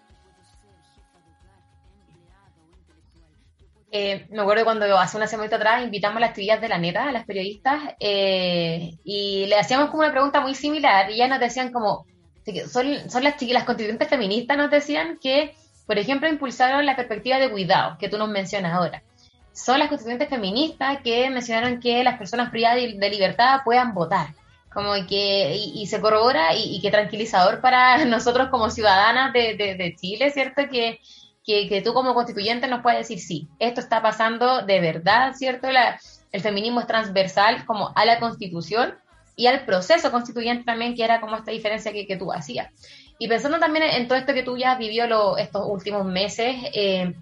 Eh, 3.90 4.28
me 4.30 4.42
acuerdo 4.42 4.66
cuando 4.66 4.86
hace 4.98 5.16
una 5.16 5.28
semana 5.28 5.56
atrás 5.56 5.84
invitamos 5.84 6.18
a 6.18 6.20
las 6.20 6.30
actividades 6.32 6.62
de 6.62 6.68
la 6.68 6.78
neta, 6.78 7.08
a 7.08 7.12
las 7.12 7.26
periodistas, 7.26 7.96
eh, 8.00 8.92
y 9.04 9.46
le 9.48 9.56
hacíamos 9.56 9.90
como 9.90 10.04
una 10.04 10.12
pregunta 10.12 10.42
muy 10.42 10.54
similar, 10.56 11.10
y 11.10 11.16
ellas 11.16 11.30
nos 11.30 11.40
decían 11.40 11.72
como, 11.72 12.06
son, 12.68 13.10
son 13.10 13.24
las, 13.24 13.42
las 13.42 13.64
constituyentes 13.64 14.08
feministas 14.08 14.58
nos 14.58 14.72
decían 14.72 15.18
que, 15.22 15.56
por 15.86 15.98
ejemplo, 15.98 16.30
impulsaron 16.30 16.86
la 16.86 16.96
perspectiva 16.96 17.40
de 17.40 17.50
cuidado, 17.50 17.98
que 18.00 18.10
tú 18.10 18.18
nos 18.18 18.30
mencionas 18.30 18.74
ahora. 18.74 19.04
Son 19.54 19.80
las 19.80 19.90
constituyentes 19.90 20.30
feministas 20.30 21.00
que 21.04 21.30
mencionaron 21.30 21.80
que 21.80 22.04
las 22.04 22.18
personas 22.18 22.50
privadas 22.52 22.78
de, 22.78 23.10
libertad 23.10 23.62
puedan 23.66 23.94
votar. 23.94 24.28
Como 24.74 24.94
que, 25.08 25.56
y, 25.56 25.88
se 25.88 26.00
corrobora 26.00 26.54
y, 26.54 26.76
y 26.76 26.82
que 26.82 26.92
tranquilizador 26.92 27.62
para 27.62 28.06
nosotros 28.06 28.50
como 28.50 28.70
ciudadanas 28.70 29.34
de, 29.34 29.56
de, 29.56 29.96
Chile, 30.00 30.30
¿cierto? 30.30 30.64
Que, 30.70 31.00
que, 31.44 31.68
que, 31.68 31.82
tú 31.82 31.94
como 31.94 32.14
constituyente 32.14 32.68
nos 32.68 32.82
puedes 32.82 33.00
decir, 33.00 33.20
sí, 33.20 33.48
esto 33.58 33.82
está 33.82 34.02
pasando 34.02 34.62
de 34.62 34.80
verdad, 34.80 35.34
¿cierto? 35.34 35.72
La, 35.72 36.00
el 36.32 36.42
feminismo 36.42 36.82
es 36.82 36.88
transversal 36.88 37.66
como 37.66 37.92
a 37.96 38.06
la 38.06 38.20
constitución 38.20 38.96
y 39.38 39.46
al 39.46 39.64
proceso 39.66 40.12
constituyente 40.12 40.66
también, 40.66 40.96
que 40.96 41.04
era 41.04 41.22
como 41.22 41.38
esta 41.38 41.52
diferencia 41.52 41.94
que, 41.94 42.08
que 42.08 42.18
tú 42.18 42.34
hacías. 42.34 42.70
Y 43.20 43.28
pensando 43.28 43.60
también 43.60 43.86
en, 43.86 44.08
todo 44.08 44.18
esto 44.18 44.34
que 44.34 44.42
tú 44.42 44.58
ya 44.58 44.74
has 44.74 44.80
vivido 44.80 45.38
estos 45.38 45.64
últimos 45.68 46.06
meses, 46.06 46.56
eh, 46.74 47.14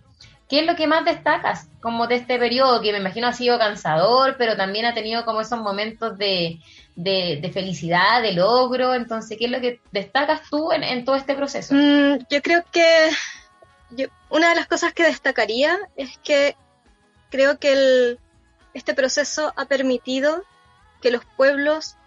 ¿qué 0.48 0.62
es 0.62 0.66
lo 0.66 0.78
que 0.78 0.88
más 0.88 1.04
destacas 1.04 1.68
como 1.82 2.08
de 2.08 2.16
este 2.16 2.40
periodo 2.40 2.82
que 2.82 2.94
me 2.94 3.00
imagino 3.00 3.28
ha 3.28 3.34
sido 3.34 3.60
cansador, 3.60 4.36
pero 4.38 4.56
también 4.56 4.86
ha 4.86 4.94
tenido 4.94 5.26
como 5.26 5.42
esos 5.42 5.60
momentos 5.60 6.18
de, 6.18 6.60
de, 6.96 7.52
felicidad, 7.54 8.22
de 8.22 8.32
logro? 8.32 8.94
Entonces, 8.94 9.38
¿qué 9.38 9.46
es 9.46 9.52
lo 9.52 9.60
que 9.60 9.82
destacas 9.92 10.42
tú 10.50 10.72
en, 10.72 11.04
todo 11.04 11.18
este 11.18 11.36
proceso? 11.36 11.76
Mm, 11.76 12.20
yo 12.30 12.42
creo 12.42 12.64
que 12.72 13.10
una 14.30 14.50
de 14.50 14.56
las 14.56 14.68
cosas 14.68 14.94
que 14.94 15.04
destacaría 15.04 15.78
es 15.98 16.18
que 16.24 16.56
creo 17.30 17.60
que 17.60 17.74
el, 17.74 18.20
este 18.74 18.94
proceso 18.94 19.52
ha 19.58 19.66
permitido 19.66 20.44
que 21.02 21.12
los 21.12 21.24
pueblos 21.38 21.98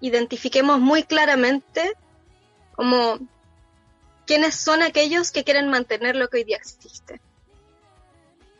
identifiquemos 0.00 0.80
muy 0.80 1.02
claramente 1.02 1.92
como 2.74 3.18
quiénes 4.26 4.54
son 4.54 4.82
aquellos 4.82 5.32
que 5.32 5.44
quieren 5.44 5.68
mantener 5.68 6.14
lo 6.14 6.28
que 6.28 6.38
hoy 6.38 6.44
día 6.44 6.58
existe. 6.58 7.20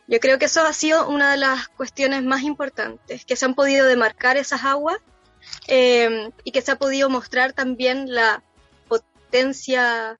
Yo 0.07 0.19
creo 0.19 0.39
que 0.39 0.45
eso 0.45 0.65
ha 0.65 0.73
sido 0.73 1.07
una 1.07 1.31
de 1.31 1.37
las 1.37 1.67
cuestiones 1.67 2.23
más 2.23 2.41
importantes, 2.41 3.25
que 3.25 3.35
se 3.35 3.45
han 3.45 3.53
podido 3.53 3.85
demarcar 3.85 4.37
esas 4.37 4.65
aguas 4.65 4.97
eh, 5.67 6.31
y 6.43 6.51
que 6.51 6.61
se 6.61 6.71
ha 6.71 6.77
podido 6.77 7.09
mostrar 7.09 7.53
también 7.53 8.13
la 8.13 8.43
potencia 8.87 10.19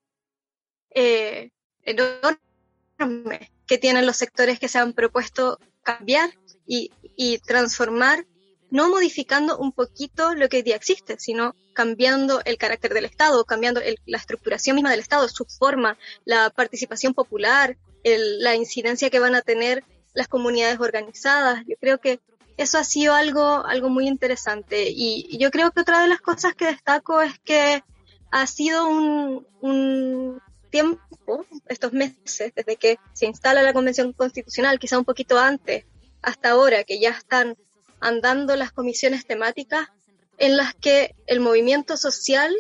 eh, 0.92 1.50
enorme 1.84 3.52
que 3.66 3.78
tienen 3.80 4.06
los 4.06 4.18
sectores 4.18 4.60
que 4.60 4.68
se 4.68 4.78
han 4.78 4.94
propuesto 4.94 5.60
cambiar 5.82 6.30
y, 6.68 6.92
y 7.16 7.40
transformar, 7.40 8.26
no 8.72 8.90
modificando 8.90 9.58
un 9.58 9.72
poquito 9.72 10.34
lo 10.36 10.50
que 10.50 10.58
hoy 10.58 10.64
día 10.64 10.76
existe, 10.76 11.18
sino 11.20 11.56
cambiando 11.74 12.42
el 12.46 12.58
carácter 12.58 12.94
del 12.94 13.06
Estado, 13.06 13.46
cambiando 13.46 13.82
la 14.06 14.18
estructuración 14.18 14.76
misma 14.76 14.92
del 14.92 15.00
Estado, 15.00 15.28
su 15.28 15.46
forma, 15.46 15.98
la 16.26 16.50
participación 16.50 17.14
popular, 17.14 17.78
la 18.04 18.56
incidencia 18.56 19.10
que 19.10 19.20
van 19.20 19.36
a 19.36 19.42
tener 19.42 19.84
las 20.14 20.28
comunidades 20.28 20.80
organizadas. 20.80 21.64
Yo 21.68 21.76
creo 21.80 22.00
que 22.00 22.20
eso 22.58 22.78
ha 22.78 22.84
sido 22.84 23.14
algo, 23.14 23.66
algo 23.66 23.90
muy 23.90 24.08
interesante. 24.08 24.90
Y, 24.90 25.38
yo 25.38 25.50
creo 25.52 25.72
que 25.72 25.82
otra 25.82 26.02
de 26.02 26.08
las 26.08 26.22
cosas 26.22 26.54
que 26.56 26.66
destaco 26.66 27.22
es 27.22 27.40
que 27.40 27.84
ha 28.32 28.48
sido 28.48 28.88
un, 28.88 29.48
un 29.62 30.42
tiempo, 30.70 31.46
estos 31.68 31.94
meses, 31.94 32.54
desde 32.56 32.76
que 32.76 33.00
se 33.14 33.26
instala 33.26 33.64
la 33.64 33.74
Convención 33.74 34.14
Constitucional, 34.14 34.80
quizá 34.80 34.98
un 34.98 35.06
poquito 35.06 35.40
antes, 35.40 35.86
hasta 36.22 36.50
ahora, 36.50 36.84
que 36.84 37.00
ya 37.00 37.12
están 37.12 37.56
andando 38.00 38.56
las 38.56 38.72
comisiones 38.72 39.26
temáticas, 39.26 39.90
en 40.38 40.58
las 40.58 40.74
que 40.74 41.16
el 41.28 41.40
movimiento 41.40 41.98
social 41.98 42.56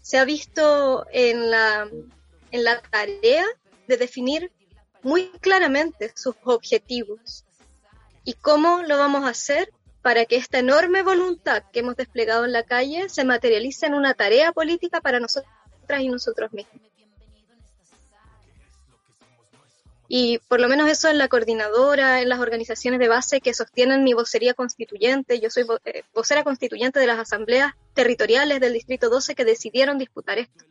se 0.00 0.18
ha 0.18 0.24
visto 0.24 1.06
en 1.12 1.50
la, 1.50 1.88
en 2.50 2.64
la 2.64 2.80
tarea 2.80 3.44
de 3.86 3.96
definir 3.96 4.52
muy 5.02 5.30
claramente 5.40 6.12
sus 6.14 6.34
objetivos 6.44 7.44
y 8.24 8.34
cómo 8.34 8.82
lo 8.82 8.98
vamos 8.98 9.24
a 9.24 9.30
hacer 9.30 9.72
para 10.02 10.24
que 10.26 10.36
esta 10.36 10.58
enorme 10.58 11.02
voluntad 11.02 11.62
que 11.72 11.80
hemos 11.80 11.96
desplegado 11.96 12.44
en 12.44 12.52
la 12.52 12.62
calle 12.62 13.08
se 13.08 13.24
materialice 13.24 13.86
en 13.86 13.94
una 13.94 14.14
tarea 14.14 14.52
política 14.52 15.00
para 15.00 15.20
nosotras 15.20 15.48
y 16.00 16.08
nosotros 16.08 16.52
mismos. 16.52 16.87
Y 20.10 20.38
por 20.48 20.58
lo 20.58 20.68
menos 20.68 20.88
eso 20.88 21.08
en 21.08 21.18
la 21.18 21.28
coordinadora, 21.28 22.22
en 22.22 22.30
las 22.30 22.40
organizaciones 22.40 22.98
de 22.98 23.08
base 23.08 23.42
que 23.42 23.52
sostienen 23.52 24.04
mi 24.04 24.14
vocería 24.14 24.54
constituyente. 24.54 25.38
Yo 25.38 25.50
soy 25.50 25.66
eh, 25.84 26.02
vocera 26.14 26.44
constituyente 26.44 26.98
de 26.98 27.06
las 27.06 27.18
asambleas 27.18 27.74
territoriales 27.92 28.58
del 28.58 28.72
Distrito 28.72 29.10
12 29.10 29.34
que 29.34 29.44
decidieron 29.44 29.98
disputar 29.98 30.38
esto. 30.38 30.64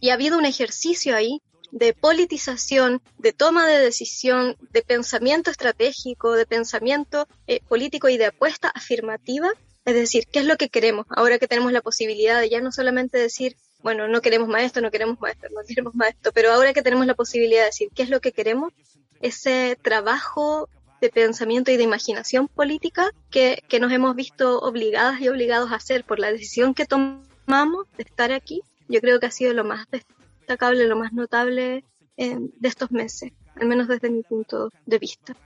Y 0.00 0.08
ha 0.08 0.14
habido 0.14 0.38
un 0.38 0.46
ejercicio 0.46 1.14
ahí 1.14 1.42
de 1.72 1.92
politización, 1.92 3.02
de 3.18 3.34
toma 3.34 3.66
de 3.66 3.78
decisión, 3.80 4.56
de 4.70 4.80
pensamiento 4.80 5.50
estratégico, 5.50 6.32
de 6.32 6.46
pensamiento 6.46 7.28
eh, 7.46 7.60
político 7.68 8.08
y 8.08 8.16
de 8.16 8.26
apuesta 8.26 8.70
afirmativa. 8.70 9.50
Es 9.84 9.94
decir, 9.94 10.24
¿qué 10.32 10.38
es 10.38 10.46
lo 10.46 10.56
que 10.56 10.70
queremos 10.70 11.06
ahora 11.10 11.38
que 11.38 11.48
tenemos 11.48 11.72
la 11.72 11.82
posibilidad 11.82 12.40
de 12.40 12.48
ya 12.48 12.62
no 12.62 12.72
solamente 12.72 13.18
decir 13.18 13.56
bueno, 13.82 14.08
no 14.08 14.20
queremos 14.20 14.48
maestro, 14.48 14.82
no 14.82 14.90
queremos 14.90 15.20
maestro, 15.20 15.50
no 15.50 15.60
queremos 15.66 15.94
maestro, 15.94 16.32
pero 16.32 16.52
ahora 16.52 16.72
que 16.72 16.82
tenemos 16.82 17.06
la 17.06 17.14
posibilidad 17.14 17.60
de 17.60 17.66
decir 17.66 17.88
qué 17.94 18.02
es 18.02 18.10
lo 18.10 18.20
que 18.20 18.32
queremos, 18.32 18.72
ese 19.20 19.78
trabajo 19.80 20.68
de 21.00 21.10
pensamiento 21.10 21.70
y 21.70 21.76
de 21.76 21.84
imaginación 21.84 22.48
política 22.48 23.10
que, 23.30 23.62
que 23.68 23.80
nos 23.80 23.92
hemos 23.92 24.16
visto 24.16 24.58
obligadas 24.60 25.20
y 25.20 25.28
obligados 25.28 25.70
a 25.70 25.76
hacer 25.76 26.04
por 26.04 26.18
la 26.18 26.32
decisión 26.32 26.74
que 26.74 26.86
tomamos 26.86 27.86
de 27.96 28.02
estar 28.02 28.32
aquí, 28.32 28.62
yo 28.88 29.00
creo 29.00 29.20
que 29.20 29.26
ha 29.26 29.30
sido 29.30 29.52
lo 29.54 29.64
más 29.64 29.86
destacable, 29.90 30.86
lo 30.86 30.96
más 30.96 31.12
notable 31.12 31.84
eh, 32.16 32.36
de 32.38 32.68
estos 32.68 32.90
meses, 32.90 33.32
al 33.54 33.68
menos 33.68 33.86
desde 33.86 34.10
mi 34.10 34.22
punto 34.22 34.72
de 34.86 34.98
vista. 34.98 35.36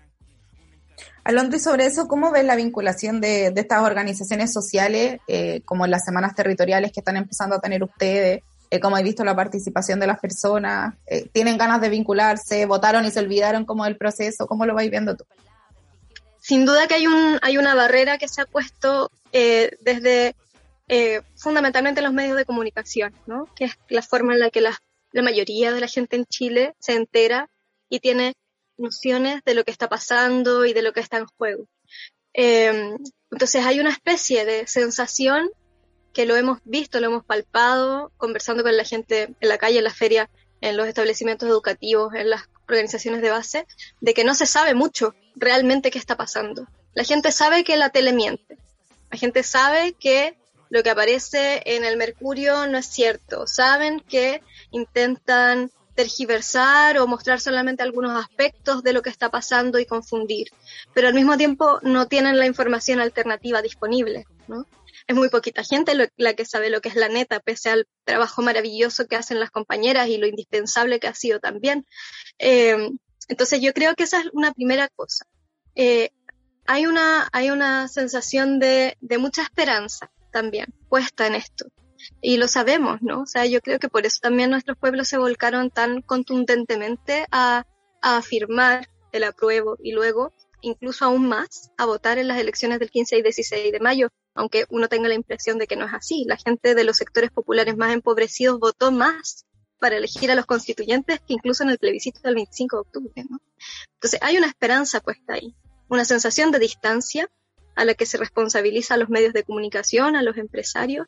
Alondra, 1.24 1.56
y 1.56 1.60
sobre 1.60 1.86
eso, 1.86 2.08
¿cómo 2.08 2.32
ves 2.32 2.44
la 2.44 2.56
vinculación 2.56 3.20
de, 3.20 3.52
estas 3.54 3.82
organizaciones 3.82 4.52
sociales, 4.52 5.20
eh, 5.28 5.62
como 5.64 5.86
las 5.86 6.04
semanas 6.04 6.34
territoriales 6.34 6.92
que 6.92 7.00
están 7.00 7.16
empezando 7.16 7.56
a 7.56 7.60
tener 7.60 7.82
ustedes? 7.82 8.42
Eh, 8.70 8.80
¿Cómo 8.80 8.98
he 8.98 9.02
visto 9.02 9.24
la 9.24 9.36
participación 9.36 10.00
de 10.00 10.06
las 10.06 10.18
personas? 10.18 10.94
Eh, 11.06 11.28
¿Tienen 11.32 11.58
ganas 11.58 11.80
de 11.80 11.90
vincularse? 11.90 12.66
¿Votaron 12.66 13.04
y 13.04 13.10
se 13.10 13.20
olvidaron 13.20 13.64
como 13.64 13.84
del 13.84 13.96
proceso? 13.96 14.46
¿Cómo 14.46 14.66
lo 14.66 14.74
vais 14.74 14.90
viendo 14.90 15.14
tú? 15.16 15.24
Sin 16.40 16.64
duda 16.64 16.88
que 16.88 16.94
hay, 16.94 17.06
un, 17.06 17.38
hay 17.42 17.56
una 17.56 17.74
barrera 17.74 18.18
que 18.18 18.26
se 18.26 18.40
ha 18.40 18.46
puesto 18.46 19.10
desde 19.32 20.34
fundamentalmente 21.36 22.02
los 22.02 22.12
medios 22.12 22.36
de 22.36 22.44
comunicación, 22.44 23.14
¿no? 23.26 23.46
que 23.54 23.64
es 23.64 23.78
la 23.88 24.02
forma 24.02 24.34
en 24.34 24.40
la 24.40 24.50
que 24.50 24.60
la 24.60 25.22
mayoría 25.22 25.72
de 25.72 25.80
la 25.80 25.86
gente 25.86 26.16
en 26.16 26.26
Chile 26.26 26.74
se 26.80 26.94
entera 26.94 27.48
y 27.88 28.00
tiene 28.00 28.34
de 29.44 29.54
lo 29.54 29.64
que 29.64 29.70
está 29.70 29.88
pasando 29.88 30.64
y 30.64 30.72
de 30.72 30.82
lo 30.82 30.92
que 30.92 31.00
está 31.00 31.18
en 31.18 31.26
juego. 31.26 31.66
Em, 32.32 32.96
entonces 33.30 33.64
hay 33.64 33.80
una 33.80 33.90
especie 33.90 34.44
de 34.44 34.66
sensación 34.66 35.50
que 36.12 36.26
lo 36.26 36.36
hemos 36.36 36.58
visto, 36.64 37.00
lo 37.00 37.06
hemos 37.06 37.24
palpado, 37.24 38.12
conversando 38.16 38.62
con 38.62 38.76
la 38.76 38.84
gente 38.84 39.34
en 39.40 39.48
la 39.48 39.58
calle, 39.58 39.78
en 39.78 39.84
la 39.84 39.94
feria, 39.94 40.30
en 40.60 40.76
los 40.76 40.86
establecimientos 40.86 41.48
educativos, 41.48 42.14
en 42.14 42.30
las 42.30 42.48
organizaciones 42.68 43.22
de 43.22 43.30
base, 43.30 43.66
de 44.00 44.14
que 44.14 44.24
no 44.24 44.34
se 44.34 44.46
sabe 44.46 44.74
mucho 44.74 45.14
realmente 45.34 45.90
qué 45.90 45.98
está 45.98 46.16
pasando. 46.16 46.66
La 46.94 47.04
gente 47.04 47.32
sabe 47.32 47.64
que 47.64 47.76
la 47.76 47.90
tele 47.90 48.12
miente. 48.12 48.58
La 49.10 49.18
gente 49.18 49.42
sabe 49.42 49.94
que 49.94 50.38
lo 50.68 50.82
que 50.82 50.90
aparece 50.90 51.62
en 51.66 51.84
el 51.84 51.96
Mercurio 51.96 52.66
no 52.66 52.78
es 52.78 52.86
cierto. 52.86 53.46
Saben 53.46 54.00
que 54.00 54.42
intentan 54.70 55.70
tergiversar 55.94 56.98
o 56.98 57.06
mostrar 57.06 57.40
solamente 57.40 57.82
algunos 57.82 58.12
aspectos 58.12 58.82
de 58.82 58.92
lo 58.92 59.02
que 59.02 59.10
está 59.10 59.30
pasando 59.30 59.78
y 59.78 59.86
confundir, 59.86 60.48
pero 60.94 61.08
al 61.08 61.14
mismo 61.14 61.36
tiempo 61.36 61.78
no 61.82 62.06
tienen 62.08 62.38
la 62.38 62.46
información 62.46 63.00
alternativa 63.00 63.62
disponible, 63.62 64.24
¿no? 64.48 64.66
Es 65.06 65.16
muy 65.16 65.28
poquita 65.30 65.64
gente 65.64 65.94
la 66.16 66.34
que 66.34 66.44
sabe 66.44 66.70
lo 66.70 66.80
que 66.80 66.88
es 66.88 66.94
la 66.94 67.08
neta, 67.08 67.40
pese 67.40 67.70
al 67.70 67.88
trabajo 68.04 68.40
maravilloso 68.40 69.06
que 69.06 69.16
hacen 69.16 69.40
las 69.40 69.50
compañeras 69.50 70.08
y 70.08 70.16
lo 70.16 70.28
indispensable 70.28 71.00
que 71.00 71.08
ha 71.08 71.14
sido 71.14 71.40
también. 71.40 71.86
Eh, 72.38 72.90
entonces 73.28 73.60
yo 73.60 73.72
creo 73.72 73.96
que 73.96 74.04
esa 74.04 74.20
es 74.20 74.26
una 74.32 74.52
primera 74.52 74.88
cosa. 74.88 75.26
Eh, 75.74 76.10
hay, 76.66 76.86
una, 76.86 77.28
hay 77.32 77.50
una 77.50 77.88
sensación 77.88 78.60
de, 78.60 78.96
de 79.00 79.18
mucha 79.18 79.42
esperanza 79.42 80.12
también 80.30 80.72
puesta 80.88 81.26
en 81.26 81.34
esto 81.34 81.66
y 82.20 82.36
lo 82.36 82.48
sabemos, 82.48 83.02
¿no? 83.02 83.22
O 83.22 83.26
sea, 83.26 83.46
yo 83.46 83.60
creo 83.60 83.78
que 83.78 83.88
por 83.88 84.06
eso 84.06 84.18
también 84.20 84.50
nuestros 84.50 84.76
pueblos 84.76 85.08
se 85.08 85.18
volcaron 85.18 85.70
tan 85.70 86.02
contundentemente 86.02 87.26
a, 87.30 87.66
afirmar 88.04 88.88
el 89.12 89.22
apruebo 89.22 89.76
y 89.80 89.92
luego 89.92 90.32
incluso 90.60 91.04
aún 91.04 91.28
más 91.28 91.70
a 91.76 91.86
votar 91.86 92.18
en 92.18 92.26
las 92.26 92.40
elecciones 92.40 92.80
del 92.80 92.90
15 92.90 93.18
y 93.18 93.22
16 93.22 93.70
de 93.70 93.78
mayo, 93.78 94.08
aunque 94.34 94.66
uno 94.70 94.88
tenga 94.88 95.06
la 95.06 95.14
impresión 95.14 95.56
de 95.56 95.68
que 95.68 95.76
no 95.76 95.86
es 95.86 95.94
así. 95.94 96.24
La 96.26 96.36
gente 96.36 96.74
de 96.74 96.82
los 96.82 96.96
sectores 96.96 97.30
populares 97.30 97.76
más 97.76 97.92
empobrecidos 97.92 98.58
votó 98.58 98.90
más 98.90 99.46
para 99.78 99.98
elegir 99.98 100.32
a 100.32 100.34
los 100.34 100.46
constituyentes 100.46 101.20
que 101.20 101.34
incluso 101.34 101.62
en 101.62 101.70
el 101.70 101.78
plebiscito 101.78 102.20
del 102.24 102.34
25 102.34 102.76
de 102.76 102.80
octubre. 102.80 103.24
¿no? 103.30 103.40
Entonces 103.94 104.20
hay 104.20 104.36
una 104.36 104.48
esperanza 104.48 105.00
puesta 105.00 105.34
ahí, 105.34 105.54
una 105.88 106.04
sensación 106.04 106.50
de 106.50 106.58
distancia 106.58 107.30
a 107.74 107.84
la 107.84 107.94
que 107.94 108.06
se 108.06 108.18
responsabiliza 108.18 108.94
a 108.94 108.96
los 108.96 109.08
medios 109.08 109.32
de 109.32 109.44
comunicación, 109.44 110.16
a 110.16 110.22
los 110.22 110.36
empresarios, 110.36 111.06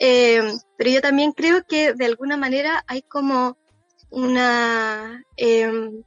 eh, 0.00 0.40
pero 0.78 0.90
yo 0.90 1.02
también 1.02 1.32
creo 1.32 1.62
que 1.66 1.92
de 1.92 2.06
alguna 2.06 2.38
manera 2.38 2.82
hay 2.86 3.02
como 3.02 3.58
una, 4.08 5.22
em, 5.36 6.02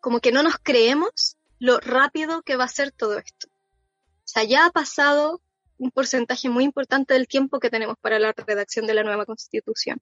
como 0.00 0.20
que 0.20 0.30
no 0.30 0.44
nos 0.44 0.56
creemos 0.62 1.36
lo 1.58 1.80
rápido 1.80 2.42
que 2.42 2.56
va 2.56 2.64
a 2.64 2.68
ser 2.68 2.92
todo 2.92 3.18
esto. 3.18 3.48
O 3.48 4.26
sea, 4.32 4.44
ya 4.44 4.66
ha 4.66 4.70
pasado 4.70 5.42
un 5.76 5.90
porcentaje 5.90 6.48
muy 6.48 6.62
importante 6.62 7.14
del 7.14 7.26
tiempo 7.26 7.58
que 7.58 7.68
tenemos 7.68 7.96
para 8.00 8.20
la 8.20 8.32
redacción 8.32 8.86
de 8.86 8.94
la 8.94 9.02
nueva 9.02 9.26
constitución. 9.26 9.98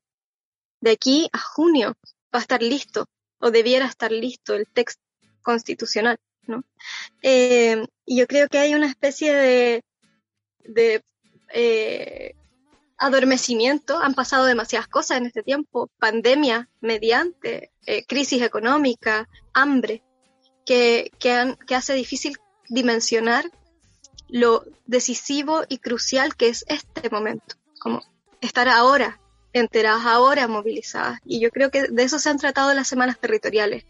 De 0.81 0.91
aquí 0.91 1.31
a 1.33 1.39
junio 1.39 1.97
va 2.35 2.41
a 2.41 2.43
estar 2.43 2.63
listo, 2.63 3.07
o 3.39 3.51
debiera 3.51 3.87
estar 3.87 4.13
listo 4.13 4.55
el 4.55 4.69
texto 4.69 5.03
constitucional, 5.43 6.19
¿no? 6.43 6.63
Eh, 7.23 7.87
y 8.05 8.19
yo 8.19 8.27
creo 8.27 8.49
que 8.49 8.59
hay 8.59 8.75
una 8.75 8.87
especie 8.87 9.35
de, 9.35 9.83
de 10.59 11.03
eh, 11.55 12.35
adormecimiento, 13.01 13.99
han 13.99 14.15
pasado 14.15 14.45
demasiadas 14.45 14.87
cosas 14.87 15.19
en 15.19 15.27
este 15.27 15.43
tiempo, 15.43 15.91
pandemia 15.99 16.69
mediante, 16.81 17.73
eh, 17.87 18.05
crisis 18.07 18.43
económica, 18.43 19.27
hambre, 19.55 20.05
que, 20.67 21.11
que, 21.19 21.57
que 21.67 21.75
hace 21.75 21.95
difícil 21.95 22.37
dimensionar 22.69 23.51
lo 24.29 24.65
decisivo 24.87 25.63
y 25.69 25.79
crucial 25.79 26.37
que 26.37 26.49
es 26.49 26.65
este 26.69 27.09
momento, 27.11 27.57
como 27.81 28.03
estar 28.43 28.69
ahora 28.69 29.19
enteradas, 29.55 30.05
ahora 30.05 30.47
movilizadas. 30.47 31.21
Y 31.25 31.41
yo 31.41 31.51
creo 31.51 31.71
que 31.71 31.89
de 31.89 32.03
eso 32.03 32.19
se 32.19 32.29
han 32.29 32.39
tratado 32.39 32.73
las 32.75 32.87
semanas 32.87 33.19
territoriales, 33.19 33.85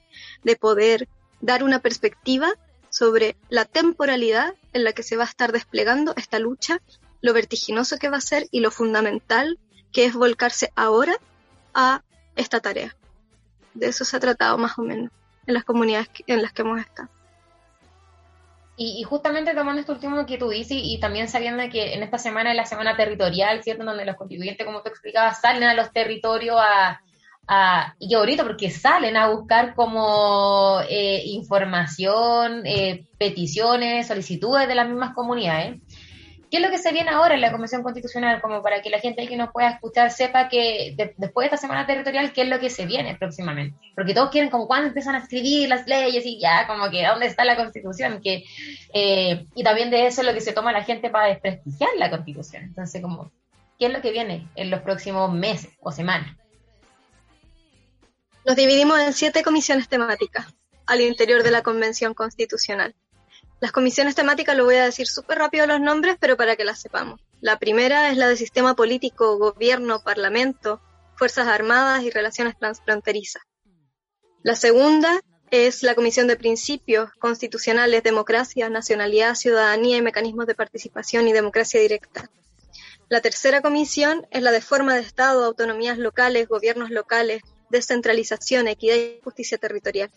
de 0.45 0.55
poder 0.57 1.09
dar 1.41 1.65
una 1.65 1.81
perspectiva 1.81 2.55
sobre 2.91 3.37
la 3.49 3.65
temporalidad 3.65 4.55
en 4.73 4.85
la 4.85 4.93
que 4.93 5.03
se 5.03 5.17
va 5.17 5.25
a 5.25 5.29
estar 5.29 5.51
desplegando 5.53 6.15
esta 6.17 6.39
lucha 6.39 6.81
lo 7.21 7.33
vertiginoso 7.33 7.99
que 7.99 8.09
va 8.09 8.19
a 8.19 8.23
ser 8.23 8.47
y 8.51 8.61
lo 8.61 8.71
fundamental 8.71 9.59
que 9.93 10.05
es 10.05 10.15
volcarse 10.15 10.73
ahora 10.77 11.15
a 11.75 12.03
esta 12.37 12.61
tarea. 12.61 12.97
De 13.75 13.87
eso 13.87 14.05
se 14.05 14.17
ha 14.17 14.21
tratado 14.21 14.59
más 14.59 14.79
o 14.79 14.83
menos 14.83 15.11
en 15.47 15.55
las 15.55 15.65
comunidades 15.65 16.09
en 16.27 16.43
las 16.43 16.53
que 16.53 16.63
hemos 16.63 16.81
estado. 16.81 17.09
Y, 18.83 19.03
justamente 19.03 19.55
tomando 19.55 19.81
esto 19.81 19.93
último 19.93 20.25
que 20.25 20.39
tú 20.39 20.49
dices 20.49 20.79
y, 20.81 20.99
también 20.99 21.29
sabiendo 21.29 21.63
que 21.71 21.93
en 21.93 22.03
esta 22.03 22.17
semana 22.17 22.53
es 22.53 22.57
la 22.57 22.65
semana 22.65 22.97
territorial, 22.97 23.63
¿cierto? 23.63 23.85
Donde 23.85 24.07
los 24.07 24.17
constituyentes, 24.17 24.65
como 24.65 24.81
tú 24.81 24.89
explicabas, 24.89 25.39
salen 25.39 25.65
a 25.65 25.75
los 25.75 25.93
territorios 25.93 26.57
a, 26.59 26.99
y 27.99 28.09
qué 28.09 28.17
bonito 28.17 28.45
porque 28.45 28.71
salen 28.71 29.17
a 29.19 29.29
buscar 29.29 29.75
como 29.75 30.81
eh, 30.89 31.23
información, 31.27 32.63
eh, 32.65 33.07
peticiones, 33.19 34.07
solicitudes 34.07 34.67
de 34.67 34.75
las 34.75 34.89
mismas 34.89 35.15
comunidades. 35.15 35.81
¿Qué 36.51 36.57
es 36.57 36.63
lo 36.65 36.71
que 36.71 36.79
se 36.79 36.91
viene 36.91 37.11
ahora 37.11 37.35
en 37.35 37.41
la 37.41 37.53
Convención 37.53 37.85
Constitucional? 37.85 38.41
Como 38.41 38.61
para 38.61 38.83
que 38.83 38.91
la 38.91 38.99
gente 38.99 39.29
que 39.29 39.37
nos 39.37 39.53
pueda 39.53 39.71
escuchar 39.71 40.11
sepa 40.11 40.49
que 40.49 40.97
después 41.17 41.45
de 41.45 41.55
esta 41.55 41.57
semana 41.57 41.87
territorial, 41.87 42.33
¿qué 42.33 42.43
es 42.43 42.49
lo 42.49 42.59
que 42.59 42.71
se 42.71 42.87
viene 42.87 43.15
próximamente? 43.17 43.79
Porque 43.95 44.15
todos 44.15 44.31
quieren 44.31 44.51
como 44.51 44.67
cuándo 44.67 44.89
empiezan 44.89 45.15
a 45.15 45.19
escribir 45.19 45.69
las 45.69 45.87
leyes 45.87 46.27
y 46.27 46.41
ya, 46.41 46.67
como 46.67 46.91
que 46.91 47.07
¿dónde 47.07 47.27
está 47.27 47.45
la 47.45 47.57
Constitución? 47.57 48.21
Que, 48.21 48.45
eh, 48.93 49.47
y 49.55 49.63
también 49.63 49.91
de 49.91 50.07
eso 50.07 50.23
es 50.23 50.27
lo 50.27 50.35
que 50.35 50.41
se 50.41 50.53
toma 50.53 50.73
la 50.73 50.83
gente 50.83 51.09
para 51.09 51.29
desprestigiar 51.29 51.91
la 51.99 52.11
Constitución. 52.11 52.65
Entonces, 52.65 53.01
como, 53.01 53.31
¿qué 53.79 53.87
es 53.87 53.93
lo 53.93 54.03
que 54.03 54.11
viene 54.11 54.49
en 54.57 54.71
los 54.71 54.81
próximos 54.81 55.33
meses 55.33 55.71
o 55.79 55.93
semanas? 55.93 56.37
Nos 58.45 58.57
dividimos 58.57 58.99
en 58.99 59.13
siete 59.13 59.45
comisiones 59.45 59.89
temáticas 59.89 60.53
al 60.87 61.01
interior 61.01 61.45
de 61.45 61.53
la 61.53 61.63
Convención 61.63 62.13
Constitucional. 62.13 62.97
Las 63.61 63.73
comisiones 63.73 64.15
temáticas, 64.15 64.57
lo 64.57 64.65
voy 64.65 64.77
a 64.77 64.85
decir 64.85 65.07
súper 65.07 65.39
rápido 65.39 65.67
los 65.67 65.81
nombres, 65.81 66.17
pero 66.19 66.37
para 66.37 66.57
que 66.57 66.65
las 66.65 66.81
sepamos. 66.81 67.21
La 67.43 67.59
primera 67.59 68.11
es 68.11 68.17
la 68.17 68.27
de 68.27 68.37
sistema 68.37 68.75
político, 68.75 69.37
gobierno, 69.37 70.03
parlamento, 70.03 70.81
fuerzas 71.15 71.47
armadas 71.47 72.03
y 72.03 72.11
relaciones 72.11 72.59
transfronterizas. 72.59 73.43
La 74.43 74.57
segunda 74.57 75.21
es 75.51 75.83
la 75.83 75.95
Comisión 75.95 76.27
de 76.27 76.37
Principios 76.37 77.11
Constitucionales, 77.19 78.03
Democracia, 78.03 78.71
Nacionalidad, 78.71 79.35
Ciudadanía 79.35 79.99
y 79.99 80.03
Mecanismos 80.03 80.47
de 80.47 80.55
Participación 80.55 81.29
y 81.29 81.35
Democracia 81.35 81.81
Directa. 81.81 82.31
La 83.11 83.21
tercera 83.21 83.61
comisión 83.61 84.27
es 84.31 84.43
la 84.43 84.53
de 84.53 84.63
Forma 84.63 84.95
de 84.95 85.01
Estado, 85.01 85.45
Autonomías 85.45 85.99
Locales, 85.99 86.49
Gobiernos 86.49 86.91
Locales, 86.91 87.43
Descentralización, 87.69 88.69
Equidad 88.69 88.97
y 88.97 89.21
Justicia 89.23 89.59
Territorial. 89.59 90.11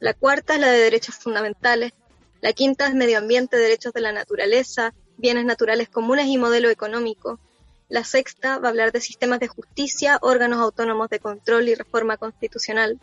La 0.00 0.14
cuarta 0.14 0.54
es 0.54 0.60
la 0.60 0.72
de 0.72 0.78
Derechos 0.78 1.14
Fundamentales, 1.14 1.92
la 2.40 2.52
quinta 2.52 2.86
es 2.86 2.94
medio 2.94 3.18
ambiente, 3.18 3.56
derechos 3.56 3.92
de 3.92 4.00
la 4.00 4.12
naturaleza, 4.12 4.94
bienes 5.16 5.44
naturales 5.44 5.88
comunes 5.88 6.26
y 6.26 6.38
modelo 6.38 6.70
económico. 6.70 7.40
La 7.88 8.04
sexta 8.04 8.58
va 8.58 8.68
a 8.68 8.70
hablar 8.70 8.92
de 8.92 9.00
sistemas 9.00 9.40
de 9.40 9.48
justicia, 9.48 10.18
órganos 10.20 10.60
autónomos 10.60 11.08
de 11.08 11.18
control 11.18 11.68
y 11.68 11.74
reforma 11.74 12.16
constitucional. 12.16 13.00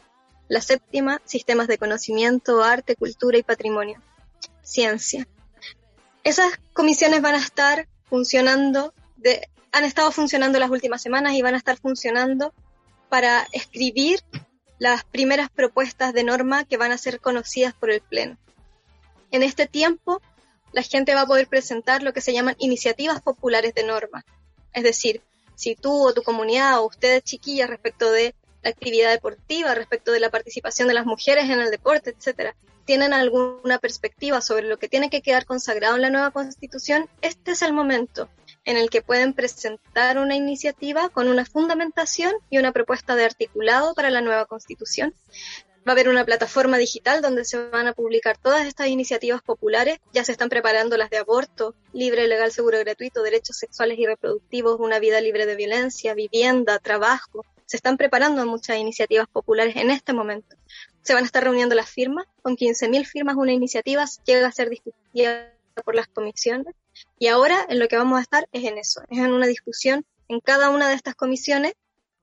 La 0.48 0.62
séptima, 0.62 1.22
sistemas 1.26 1.68
de 1.68 1.78
conocimiento, 1.78 2.64
arte, 2.64 2.96
cultura 2.96 3.38
y 3.38 3.44
patrimonio. 3.44 4.02
Ciencia. 4.62 5.28
Esas 6.24 6.60
comisiones 6.74 7.22
van 7.22 7.36
a 7.36 7.40
estar 7.40 7.88
funcionando, 8.10 8.94
de, 9.18 9.50
han 9.72 9.84
estado 9.84 10.12
funcionando 10.12 10.60
las 10.60 10.70
últimas 10.70 11.02
semanas 11.02 11.34
y 11.34 11.42
van 11.42 11.56
a 11.56 11.58
estar 11.58 11.78
funcionando 11.78 12.54
para 13.10 13.48
escribir 13.52 14.22
las 14.80 15.04
primeras 15.04 15.50
propuestas 15.50 16.14
de 16.14 16.24
norma 16.24 16.64
que 16.64 16.78
van 16.78 16.92
a 16.92 16.98
ser 16.98 17.20
conocidas 17.20 17.74
por 17.74 17.92
el 17.92 18.02
Pleno. 18.02 18.38
En 19.32 19.44
este 19.44 19.68
tiempo, 19.68 20.22
la 20.72 20.82
gente 20.82 21.14
va 21.16 21.22
a 21.22 21.28
poder 21.28 21.48
presentar 21.48 22.04
lo 22.04 22.14
que 22.14 22.22
se 22.22 22.34
llaman 22.34 22.56
iniciativas 22.60 23.22
populares 23.22 23.74
de 23.74 23.84
norma. 23.84 24.26
Es 24.74 24.84
decir, 24.84 25.22
si 25.56 25.76
tú 25.76 26.08
o 26.08 26.14
tu 26.14 26.22
comunidad 26.22 26.80
o 26.80 26.88
ustedes 26.88 27.24
chiquillas 27.24 27.70
respecto 27.70 28.12
de 28.12 28.36
la 28.62 28.72
actividad 28.72 29.12
deportiva, 29.12 29.74
respecto 29.76 30.12
de 30.12 30.20
la 30.20 30.30
participación 30.30 30.88
de 30.88 30.94
las 30.94 31.06
mujeres 31.06 31.46
en 31.46 31.60
el 31.60 31.72
deporte, 31.72 32.10
etcétera, 32.10 32.56
tienen 32.86 33.14
alguna 33.14 33.80
perspectiva 33.80 34.42
sobre 34.42 34.68
lo 34.68 34.78
que 34.78 34.90
tiene 34.90 35.10
que 35.10 35.22
quedar 35.22 35.46
consagrado 35.46 35.96
en 35.96 36.02
la 36.02 36.10
nueva 36.10 36.32
constitución, 36.32 37.10
este 37.22 37.52
es 37.52 37.62
el 37.62 37.74
momento 37.74 38.30
en 38.64 38.78
el 38.78 38.90
que 38.90 39.02
pueden 39.02 39.34
presentar 39.34 40.18
una 40.18 40.36
iniciativa 40.36 41.10
con 41.10 41.28
una 41.28 41.46
fundamentación 41.46 42.34
y 42.50 42.58
una 42.58 42.72
propuesta 42.72 43.16
de 43.16 43.26
articulado 43.26 43.94
para 43.94 44.10
la 44.10 44.22
nueva 44.22 44.46
constitución, 44.46 45.14
Va 45.88 45.92
a 45.92 45.94
haber 45.94 46.10
una 46.10 46.26
plataforma 46.26 46.78
digital 46.78 47.22
donde 47.22 47.46
se 47.46 47.70
van 47.70 47.88
a 47.88 47.94
publicar 47.94 48.38
todas 48.38 48.66
estas 48.66 48.88
iniciativas 48.88 49.42
populares. 49.44 50.00
Ya 50.14 50.24
se 50.24 50.32
están 50.32 50.50
preparando 50.50 50.98
las 50.98 51.10
de 51.10 51.18
aborto, 51.18 51.76
libre, 51.94 52.28
legal, 52.28 52.52
seguro, 52.52 52.80
gratuito, 52.80 53.22
derechos 53.22 53.58
sexuales 53.58 54.00
y 54.00 54.06
reproductivos, 54.06 54.80
una 54.80 55.00
vida 55.00 55.22
libre 55.22 55.46
de 55.46 55.56
violencia, 55.56 56.16
vivienda, 56.16 56.80
trabajo. 56.80 57.46
Se 57.66 57.78
están 57.78 57.98
preparando 57.98 58.46
muchas 58.46 58.78
iniciativas 58.78 59.28
populares 59.28 59.76
en 59.76 59.92
este 59.92 60.14
momento. 60.14 60.56
Se 61.04 61.14
van 61.14 61.24
a 61.24 61.28
estar 61.28 61.44
reuniendo 61.44 61.76
las 61.76 61.90
firmas. 61.90 62.26
Con 62.42 62.58
15.000 62.58 63.06
firmas 63.06 63.36
una 63.36 63.54
iniciativa 63.54 64.06
llega 64.26 64.48
a 64.48 64.52
ser 64.52 64.70
discutida 64.70 65.54
por 65.84 65.94
las 65.94 66.08
comisiones. 66.08 66.74
Y 67.20 67.28
ahora 67.28 67.64
en 67.70 67.78
lo 67.80 67.88
que 67.88 67.98
vamos 67.98 68.18
a 68.18 68.22
estar 68.22 68.48
es 68.52 68.64
en 68.64 68.78
eso, 68.78 69.02
es 69.10 69.20
en 69.20 69.34
una 69.34 69.46
discusión 69.46 70.06
en 70.28 70.40
cada 70.40 70.70
una 70.70 70.90
de 70.90 70.96
estas 70.96 71.16
comisiones 71.16 71.74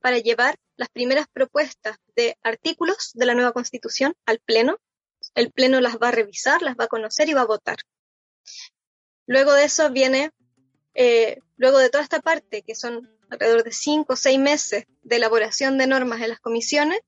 para 0.00 0.18
llevar 0.18 0.58
las 0.76 0.88
primeras 0.88 1.26
propuestas 1.32 1.96
de 2.16 2.36
artículos 2.42 3.12
de 3.14 3.26
la 3.26 3.34
nueva 3.34 3.52
constitución 3.52 4.14
al 4.26 4.40
Pleno. 4.40 4.78
El 5.34 5.52
Pleno 5.52 5.80
las 5.80 5.96
va 5.96 6.08
a 6.08 6.12
revisar, 6.12 6.62
las 6.62 6.76
va 6.76 6.84
a 6.84 6.88
conocer 6.88 7.28
y 7.28 7.34
va 7.34 7.42
a 7.42 7.46
votar. 7.46 7.76
Luego 9.26 9.52
de 9.52 9.64
eso 9.64 9.90
viene, 9.90 10.30
eh, 10.94 11.38
luego 11.56 11.78
de 11.78 11.90
toda 11.90 12.02
esta 12.02 12.20
parte, 12.20 12.62
que 12.62 12.74
son 12.74 13.10
alrededor 13.30 13.64
de 13.64 13.72
cinco 13.72 14.14
o 14.14 14.16
seis 14.16 14.38
meses 14.38 14.84
de 15.02 15.16
elaboración 15.16 15.78
de 15.78 15.86
normas 15.86 16.20
en 16.20 16.30
las 16.30 16.40
comisiones, 16.40 17.00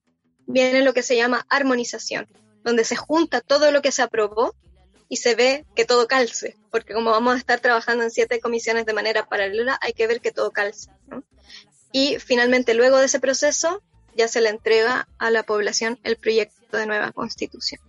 viene 0.46 0.82
lo 0.82 0.94
que 0.94 1.02
se 1.02 1.16
llama 1.16 1.46
armonización, 1.48 2.28
donde 2.62 2.84
se 2.84 2.96
junta 2.96 3.40
todo 3.40 3.70
lo 3.72 3.82
que 3.82 3.92
se 3.92 4.02
aprobó 4.02 4.54
y 5.08 5.16
se 5.16 5.34
ve 5.34 5.66
que 5.74 5.84
todo 5.84 6.06
calce, 6.06 6.56
porque 6.70 6.94
como 6.94 7.10
vamos 7.10 7.34
a 7.34 7.38
estar 7.38 7.60
trabajando 7.60 8.04
en 8.04 8.10
siete 8.10 8.40
comisiones 8.40 8.86
de 8.86 8.94
manera 8.94 9.26
paralela, 9.26 9.78
hay 9.82 9.92
que 9.92 10.06
ver 10.06 10.20
que 10.20 10.32
todo 10.32 10.50
calce. 10.50 10.90
¿no? 11.08 11.24
Y 11.94 12.18
finalmente 12.18 12.74
luego 12.74 12.98
de 12.98 13.06
ese 13.06 13.20
proceso 13.20 13.80
ya 14.16 14.26
se 14.26 14.40
le 14.40 14.48
entrega 14.48 15.06
a 15.16 15.30
la 15.30 15.44
población 15.44 15.96
el 16.02 16.16
proyecto 16.16 16.76
de 16.76 16.86
nueva 16.86 17.12
constitución. 17.12 17.80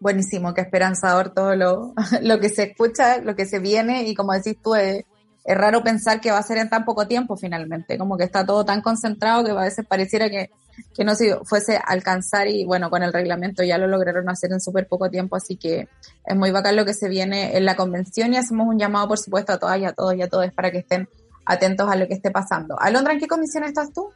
Buenísimo, 0.00 0.54
qué 0.54 0.62
esperanzador 0.62 1.34
todo 1.34 1.54
lo, 1.54 1.92
lo 2.22 2.40
que 2.40 2.48
se 2.48 2.62
escucha, 2.62 3.18
lo 3.18 3.36
que 3.36 3.44
se 3.44 3.58
viene 3.58 4.04
y 4.04 4.14
como 4.14 4.32
decís 4.32 4.56
tú, 4.62 4.74
es, 4.74 5.04
es, 5.44 5.56
raro 5.58 5.82
pensar 5.82 6.22
que 6.22 6.30
va 6.30 6.38
a 6.38 6.42
ser 6.42 6.56
en 6.56 6.70
tan 6.70 6.86
poco 6.86 7.06
tiempo 7.06 7.36
finalmente, 7.36 7.98
como 7.98 8.16
que 8.16 8.24
está 8.24 8.46
todo 8.46 8.64
tan 8.64 8.80
concentrado 8.80 9.44
que 9.44 9.50
a 9.50 9.54
veces 9.56 9.84
pareciera 9.86 10.30
que, 10.30 10.50
que 10.94 11.04
no 11.04 11.14
se 11.14 11.36
fuese 11.44 11.76
a 11.76 11.80
alcanzar 11.80 12.48
y 12.48 12.64
bueno, 12.64 12.88
con 12.88 13.02
el 13.02 13.12
reglamento 13.12 13.62
ya 13.64 13.76
lo 13.76 13.86
lograron 13.86 14.30
hacer 14.30 14.50
en 14.50 14.62
súper 14.62 14.88
poco 14.88 15.10
tiempo, 15.10 15.36
así 15.36 15.56
que 15.56 15.88
es 16.24 16.36
muy 16.36 16.52
bacán 16.52 16.76
lo 16.76 16.86
que 16.86 16.94
se 16.94 17.10
viene 17.10 17.58
en 17.58 17.66
la 17.66 17.76
convención 17.76 18.32
y 18.32 18.38
hacemos 18.38 18.66
un 18.66 18.78
llamado 18.78 19.08
por 19.08 19.18
supuesto 19.18 19.52
a 19.52 19.58
todas 19.58 19.78
y 19.78 19.84
a 19.84 19.92
todos 19.92 20.14
y 20.14 20.22
a 20.22 20.28
todos 20.28 20.50
para 20.54 20.70
que 20.70 20.78
estén 20.78 21.06
atentos 21.50 21.90
a 21.90 21.96
lo 21.96 22.06
que 22.06 22.14
esté 22.14 22.30
pasando. 22.30 22.78
Alondra, 22.80 23.12
¿en 23.12 23.18
qué 23.18 23.26
comisión 23.26 23.64
estás 23.64 23.92
tú? 23.92 24.10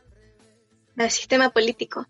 Del 0.94 1.10
sistema 1.10 1.50
político. 1.50 2.06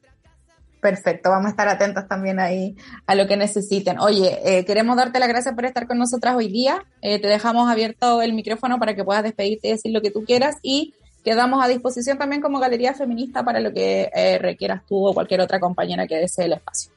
Perfecto, 0.81 1.31
vamos 1.31 1.47
a 1.47 1.51
estar 1.51 1.67
atentos 1.67 2.07
también 2.07 2.39
ahí 2.39 2.77
a 3.07 3.15
lo 3.15 3.27
que 3.27 3.39
necesiten. 3.39 3.99
Oye, 4.01 4.39
eh, 4.45 4.67
queremos 4.67 4.99
darte 4.99 5.19
las 5.19 5.31
gracias 5.31 5.55
por 5.55 5.65
estar 5.65 5.87
con 5.87 5.97
nosotras 5.97 6.37
hoy 6.37 6.49
día. 6.49 6.85
Eh, 7.01 7.19
te 7.19 7.27
dejamos 7.27 7.71
abierto 7.71 8.21
el 8.21 8.35
micrófono 8.35 8.79
para 8.79 8.95
que 8.95 9.03
puedas 9.03 9.23
despedirte 9.23 9.69
y 9.69 9.71
decir 9.71 9.93
lo 9.93 10.03
que 10.03 10.11
tú 10.11 10.27
quieras 10.27 10.57
y 10.61 10.93
quedamos 11.25 11.65
a 11.65 11.69
disposición 11.69 12.19
también 12.19 12.43
como 12.43 12.59
Galería 12.59 12.93
Feminista 12.93 13.43
para 13.43 13.61
lo 13.61 13.73
que 13.73 14.11
eh, 14.15 14.39
requieras 14.39 14.83
tú 14.87 15.07
o 15.07 15.15
cualquier 15.15 15.41
otra 15.41 15.59
compañera 15.59 16.07
que 16.07 16.17
desee 16.17 16.45
el 16.45 16.53
espacio. 16.53 16.93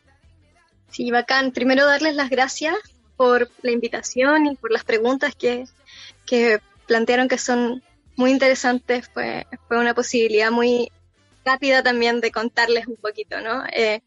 Sí, 0.92 1.10
bacán. 1.10 1.54
Primero 1.54 1.86
darles 1.86 2.16
las 2.16 2.30
gracias 2.30 2.76
por 3.16 3.50
la 3.62 3.72
invitación 3.72 4.48
y 4.48 4.56
por 4.58 4.72
las 4.72 4.84
preguntas 4.84 5.34
que, 5.34 5.64
que 6.26 6.60
plantearon 6.88 7.30
que 7.30 7.38
son 7.38 7.82
muy 8.18 8.32
interesante, 8.32 9.02
fue, 9.02 9.48
fue 9.68 9.80
una 9.80 9.94
posibilidad 9.94 10.52
muy 10.52 10.92
rápida 11.46 11.82
también 11.82 12.20
de 12.20 12.32
contarles 12.32 12.88
un 12.88 12.98
poquito, 12.98 13.40
¿no? 13.40 13.64
Eh, 13.72 14.02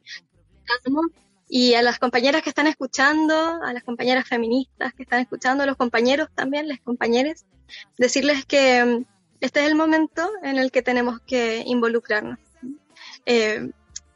y 1.49 1.75
a 1.75 1.83
las 1.83 1.99
compañeras 1.99 2.43
que 2.43 2.51
están 2.51 2.67
escuchando, 2.67 3.35
a 3.63 3.73
las 3.73 3.83
compañeras 3.83 4.29
feministas 4.29 4.93
que 4.95 5.03
están 5.03 5.21
escuchando, 5.21 5.65
a 5.65 5.67
los 5.67 5.77
compañeros 5.77 6.29
también, 6.35 6.69
las 6.69 6.81
compañeras, 6.81 7.45
decirles 7.99 8.45
que 8.45 8.85
mm, 8.85 9.05
este 9.41 9.61
es 9.61 9.67
el 9.67 9.75
momento 9.75 10.31
en 10.43 10.59
el 10.59 10.71
que 10.71 10.83
tenemos 10.83 11.21
que 11.21 11.63
involucrarnos. 11.67 12.39
Eh, 13.27 13.71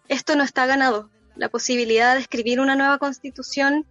esto 0.08 0.36
no 0.36 0.44
está 0.44 0.66
ganado. 0.66 1.10
La 1.34 1.48
posibilidad 1.48 2.14
de 2.14 2.20
escribir 2.20 2.60
una 2.60 2.76
nueva 2.76 2.98
constitución 2.98 3.86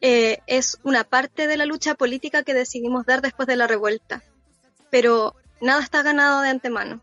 eh, 0.00 0.38
es 0.46 0.78
una 0.84 1.04
parte 1.04 1.46
de 1.46 1.56
la 1.56 1.66
lucha 1.66 1.94
política 1.94 2.44
que 2.44 2.54
decidimos 2.54 3.04
dar 3.04 3.20
después 3.20 3.46
de 3.46 3.56
la 3.56 3.66
revuelta. 3.66 4.22
Pero 4.90 5.34
nada 5.60 5.82
está 5.82 6.02
ganado 6.02 6.40
de 6.42 6.48
antemano. 6.48 7.00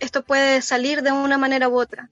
Esto 0.00 0.22
puede 0.22 0.62
salir 0.62 1.02
de 1.02 1.12
una 1.12 1.38
manera 1.38 1.68
u 1.68 1.78
otra. 1.78 2.10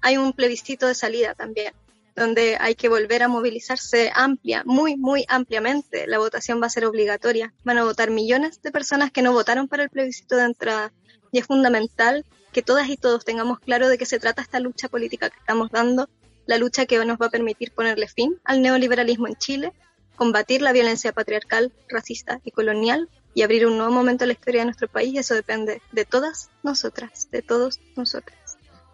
Hay 0.00 0.16
un 0.16 0.32
plebiscito 0.32 0.86
de 0.86 0.94
salida 0.94 1.34
también, 1.34 1.72
donde 2.14 2.56
hay 2.60 2.74
que 2.74 2.88
volver 2.88 3.22
a 3.22 3.28
movilizarse 3.28 4.10
amplia, 4.14 4.62
muy, 4.64 4.96
muy 4.96 5.24
ampliamente. 5.28 6.06
La 6.06 6.18
votación 6.18 6.60
va 6.60 6.66
a 6.66 6.70
ser 6.70 6.84
obligatoria. 6.84 7.52
Van 7.64 7.78
a 7.78 7.84
votar 7.84 8.10
millones 8.10 8.60
de 8.62 8.70
personas 8.70 9.10
que 9.10 9.22
no 9.22 9.32
votaron 9.32 9.68
para 9.68 9.84
el 9.84 9.90
plebiscito 9.90 10.36
de 10.36 10.44
entrada. 10.44 10.92
Y 11.30 11.38
es 11.38 11.46
fundamental 11.46 12.24
que 12.52 12.62
todas 12.62 12.88
y 12.88 12.96
todos 12.96 13.24
tengamos 13.24 13.60
claro 13.60 13.88
de 13.88 13.96
qué 13.96 14.06
se 14.06 14.18
trata 14.18 14.42
esta 14.42 14.60
lucha 14.60 14.88
política 14.88 15.30
que 15.30 15.38
estamos 15.38 15.70
dando, 15.70 16.08
la 16.46 16.58
lucha 16.58 16.86
que 16.86 17.02
nos 17.04 17.18
va 17.18 17.26
a 17.26 17.30
permitir 17.30 17.72
ponerle 17.72 18.08
fin 18.08 18.38
al 18.44 18.60
neoliberalismo 18.60 19.26
en 19.26 19.36
Chile, 19.36 19.72
combatir 20.16 20.60
la 20.60 20.72
violencia 20.72 21.12
patriarcal, 21.12 21.72
racista 21.88 22.40
y 22.44 22.50
colonial 22.50 23.08
y 23.34 23.42
abrir 23.42 23.66
un 23.66 23.76
nuevo 23.76 23.92
momento 23.92 24.24
en 24.24 24.28
la 24.28 24.34
historia 24.34 24.60
de 24.60 24.66
nuestro 24.66 24.88
país, 24.88 25.18
eso 25.18 25.34
depende 25.34 25.80
de 25.92 26.04
todas 26.04 26.50
nosotras, 26.62 27.28
de 27.30 27.42
todos 27.42 27.80
nosotros. 27.96 28.36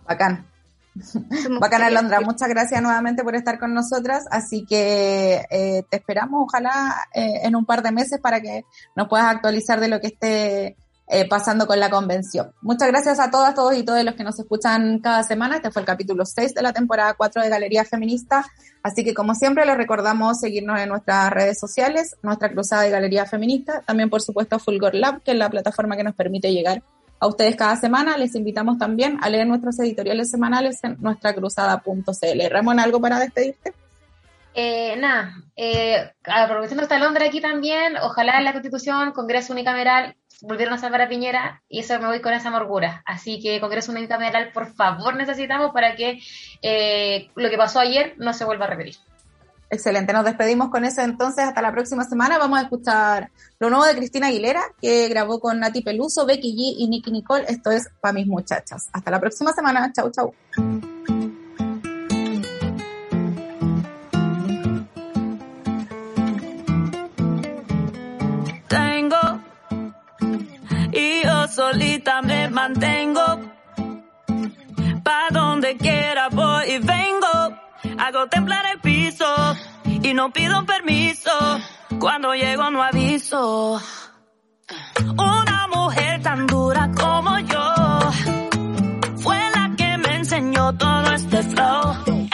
Bacán. 0.07 0.47
Bacán, 1.61 1.83
Alondra. 1.83 2.21
Muchas 2.21 2.49
gracias 2.49 2.83
nuevamente 2.83 3.23
por 3.23 3.35
estar 3.35 3.59
con 3.59 3.75
nosotras. 3.75 4.25
Así 4.31 4.65
que 4.65 5.45
eh, 5.51 5.85
te 5.89 5.97
esperamos, 5.97 6.43
ojalá, 6.45 7.07
eh, 7.15 7.41
en 7.45 7.57
un 7.57 7.65
par 7.65 7.83
de 7.83 7.93
meses 7.93 8.21
para 8.21 8.41
que 8.41 8.65
nos 8.97 9.09
puedas 9.09 9.27
actualizar 9.27 9.81
de 9.81 9.89
lo 9.89 10.01
que 10.01 10.09
esté 10.09 10.77
eh, 11.11 11.27
pasando 11.27 11.67
con 11.67 11.81
la 11.81 11.89
convención. 11.89 12.53
Muchas 12.61 12.89
gracias 12.89 13.19
a 13.19 13.31
todas, 13.31 13.55
todos 13.55 13.75
y 13.77 13.83
todos 13.83 14.05
los 14.05 14.15
que 14.15 14.25
nos 14.25 14.39
escuchan 14.39 14.99
cada 14.99 15.23
semana. 15.23 15.57
Este 15.57 15.71
fue 15.71 15.81
el 15.81 15.87
capítulo 15.87 16.27
6 16.27 16.55
de 16.55 16.63
la 16.63 16.73
temporada 16.73 17.15
4 17.15 17.43
de 17.43 17.49
Galería 17.49 17.85
Feminista. 17.85 18.45
Así 18.83 19.05
que, 19.05 19.15
como 19.15 19.35
siempre, 19.35 19.65
les 19.65 19.77
recordamos 19.77 20.39
seguirnos 20.41 20.79
en 20.79 20.91
nuestras 20.91 21.31
redes 21.31 21.59
sociales, 21.59 22.17
nuestra 22.23 22.51
cruzada 22.51 22.83
de 22.83 22.91
Galería 22.91 23.25
Feminista, 23.25 23.83
también, 23.87 24.11
por 24.11 24.21
supuesto, 24.21 24.59
Fulgor 24.59 24.95
Lab, 24.95 25.23
que 25.23 25.33
es 25.33 25.39
la 25.39 25.49
plataforma 25.49 25.97
que 25.97 26.05
nos 26.05 26.15
permite 26.15 26.53
llegar 26.53 26.83
a 27.21 27.27
ustedes 27.27 27.57
cada 27.57 27.77
semana. 27.77 28.17
Les 28.17 28.35
invitamos 28.35 28.79
también 28.79 29.19
a 29.23 29.31
leer 29.31 29.47
nuestros 29.47 29.79
editoriales 29.81 30.31
semanales 30.31 30.83
en 30.85 30.97
nuestracruzada.cl. 31.01 32.51
Ramón, 32.51 32.81
¿algo 32.81 33.01
para 33.01 33.19
despedirte? 33.19 33.73
Eh, 34.55 34.97
nada, 34.97 35.35
eh, 35.55 36.11
aprovechando 36.25 36.83
esta 36.83 36.99
Londres 36.99 37.29
aquí 37.29 37.41
también, 37.41 37.97
ojalá 37.97 38.41
la 38.41 38.53
Constitución, 38.53 39.13
Congreso 39.13 39.53
Unicameral, 39.53 40.17
volvieron 40.43 40.75
a 40.75 40.79
salvar 40.79 41.03
a 41.03 41.09
Piñera 41.09 41.63
y 41.69 41.81
eso 41.81 41.99
me 42.01 42.07
voy 42.07 42.21
con 42.21 42.33
esa 42.33 42.49
amargura. 42.49 43.03
Así 43.07 43.41
que 43.41 43.61
Congreso 43.61 43.93
Unicameral, 43.93 44.53
por 44.53 44.73
favor, 44.73 45.17
necesitamos 45.17 45.73
para 45.73 45.97
que 45.97 46.21
eh, 46.63 47.31
lo 47.35 47.51
que 47.51 47.57
pasó 47.57 47.81
ayer 47.81 48.15
no 48.19 48.33
se 48.33 48.45
vuelva 48.45 48.67
a 48.67 48.69
repetir. 48.69 48.97
Excelente, 49.71 50.15
nos 50.15 50.25
despedimos 50.25 50.71
con 50.71 50.87
eso 50.87 51.03
entonces 51.03 51.45
hasta 51.45 51.61
la 51.61 51.73
próxima 51.73 52.05
semana. 52.05 52.39
Vamos 52.39 52.59
a 52.59 52.63
escuchar 52.63 53.31
lo 53.59 53.69
nuevo 53.69 53.85
de 53.85 53.97
Cristina 53.97 54.29
Aguilera, 54.29 54.63
que 54.81 55.09
grabó 55.09 55.41
con 55.41 55.61
Nati 55.61 55.83
Peluso, 55.83 56.25
Becky 56.25 56.53
G 56.53 56.75
y 56.79 56.89
Nicky 56.89 57.11
Nicole. 57.11 57.45
Esto 57.49 57.71
es 57.71 57.91
para 58.01 58.15
mis 58.15 58.27
muchachas. 58.27 58.89
Hasta 58.93 59.11
la 59.11 59.21
próxima 59.21 59.53
semana. 59.53 59.93
Chau, 59.93 60.11
chau. 60.11 60.33
Y 70.93 71.23
yo 71.23 71.49
solita 71.49 72.23
me 72.23 72.49
mantengo. 72.49 73.41
Pa' 75.03 75.29
donde 75.31 75.77
quiera 75.77 76.29
voy 76.29 76.65
y 76.73 76.79
vengo 76.79 77.59
Hago 77.99 78.29
temblar 78.29 78.65
el 78.73 78.81
piso 78.81 79.25
y 79.85 80.15
no 80.15 80.33
pido 80.33 80.65
permiso. 80.65 81.31
Cuando 81.99 82.35
llego 82.35 82.71
no 82.71 82.83
aviso. 82.83 83.81
Una 85.17 85.69
mujer 85.75 86.23
tan 86.23 86.47
dura 86.47 86.91
como 86.97 87.39
yo 87.41 87.75
fue 89.17 89.39
la 89.55 89.75
que 89.77 89.99
me 89.99 90.17
enseñó 90.17 90.73
todo 90.75 91.13
este 91.13 91.43
flow. 91.43 92.28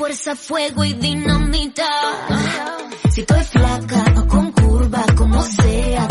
Fuerza, 0.00 0.34
fuego 0.34 0.82
y 0.82 0.94
dinamita. 0.94 1.86
Si 3.12 3.20
estoy 3.20 3.44
flaca 3.44 4.02
o 4.16 4.26
con 4.26 4.50
curva, 4.52 5.04
como 5.14 5.42
sea, 5.42 6.08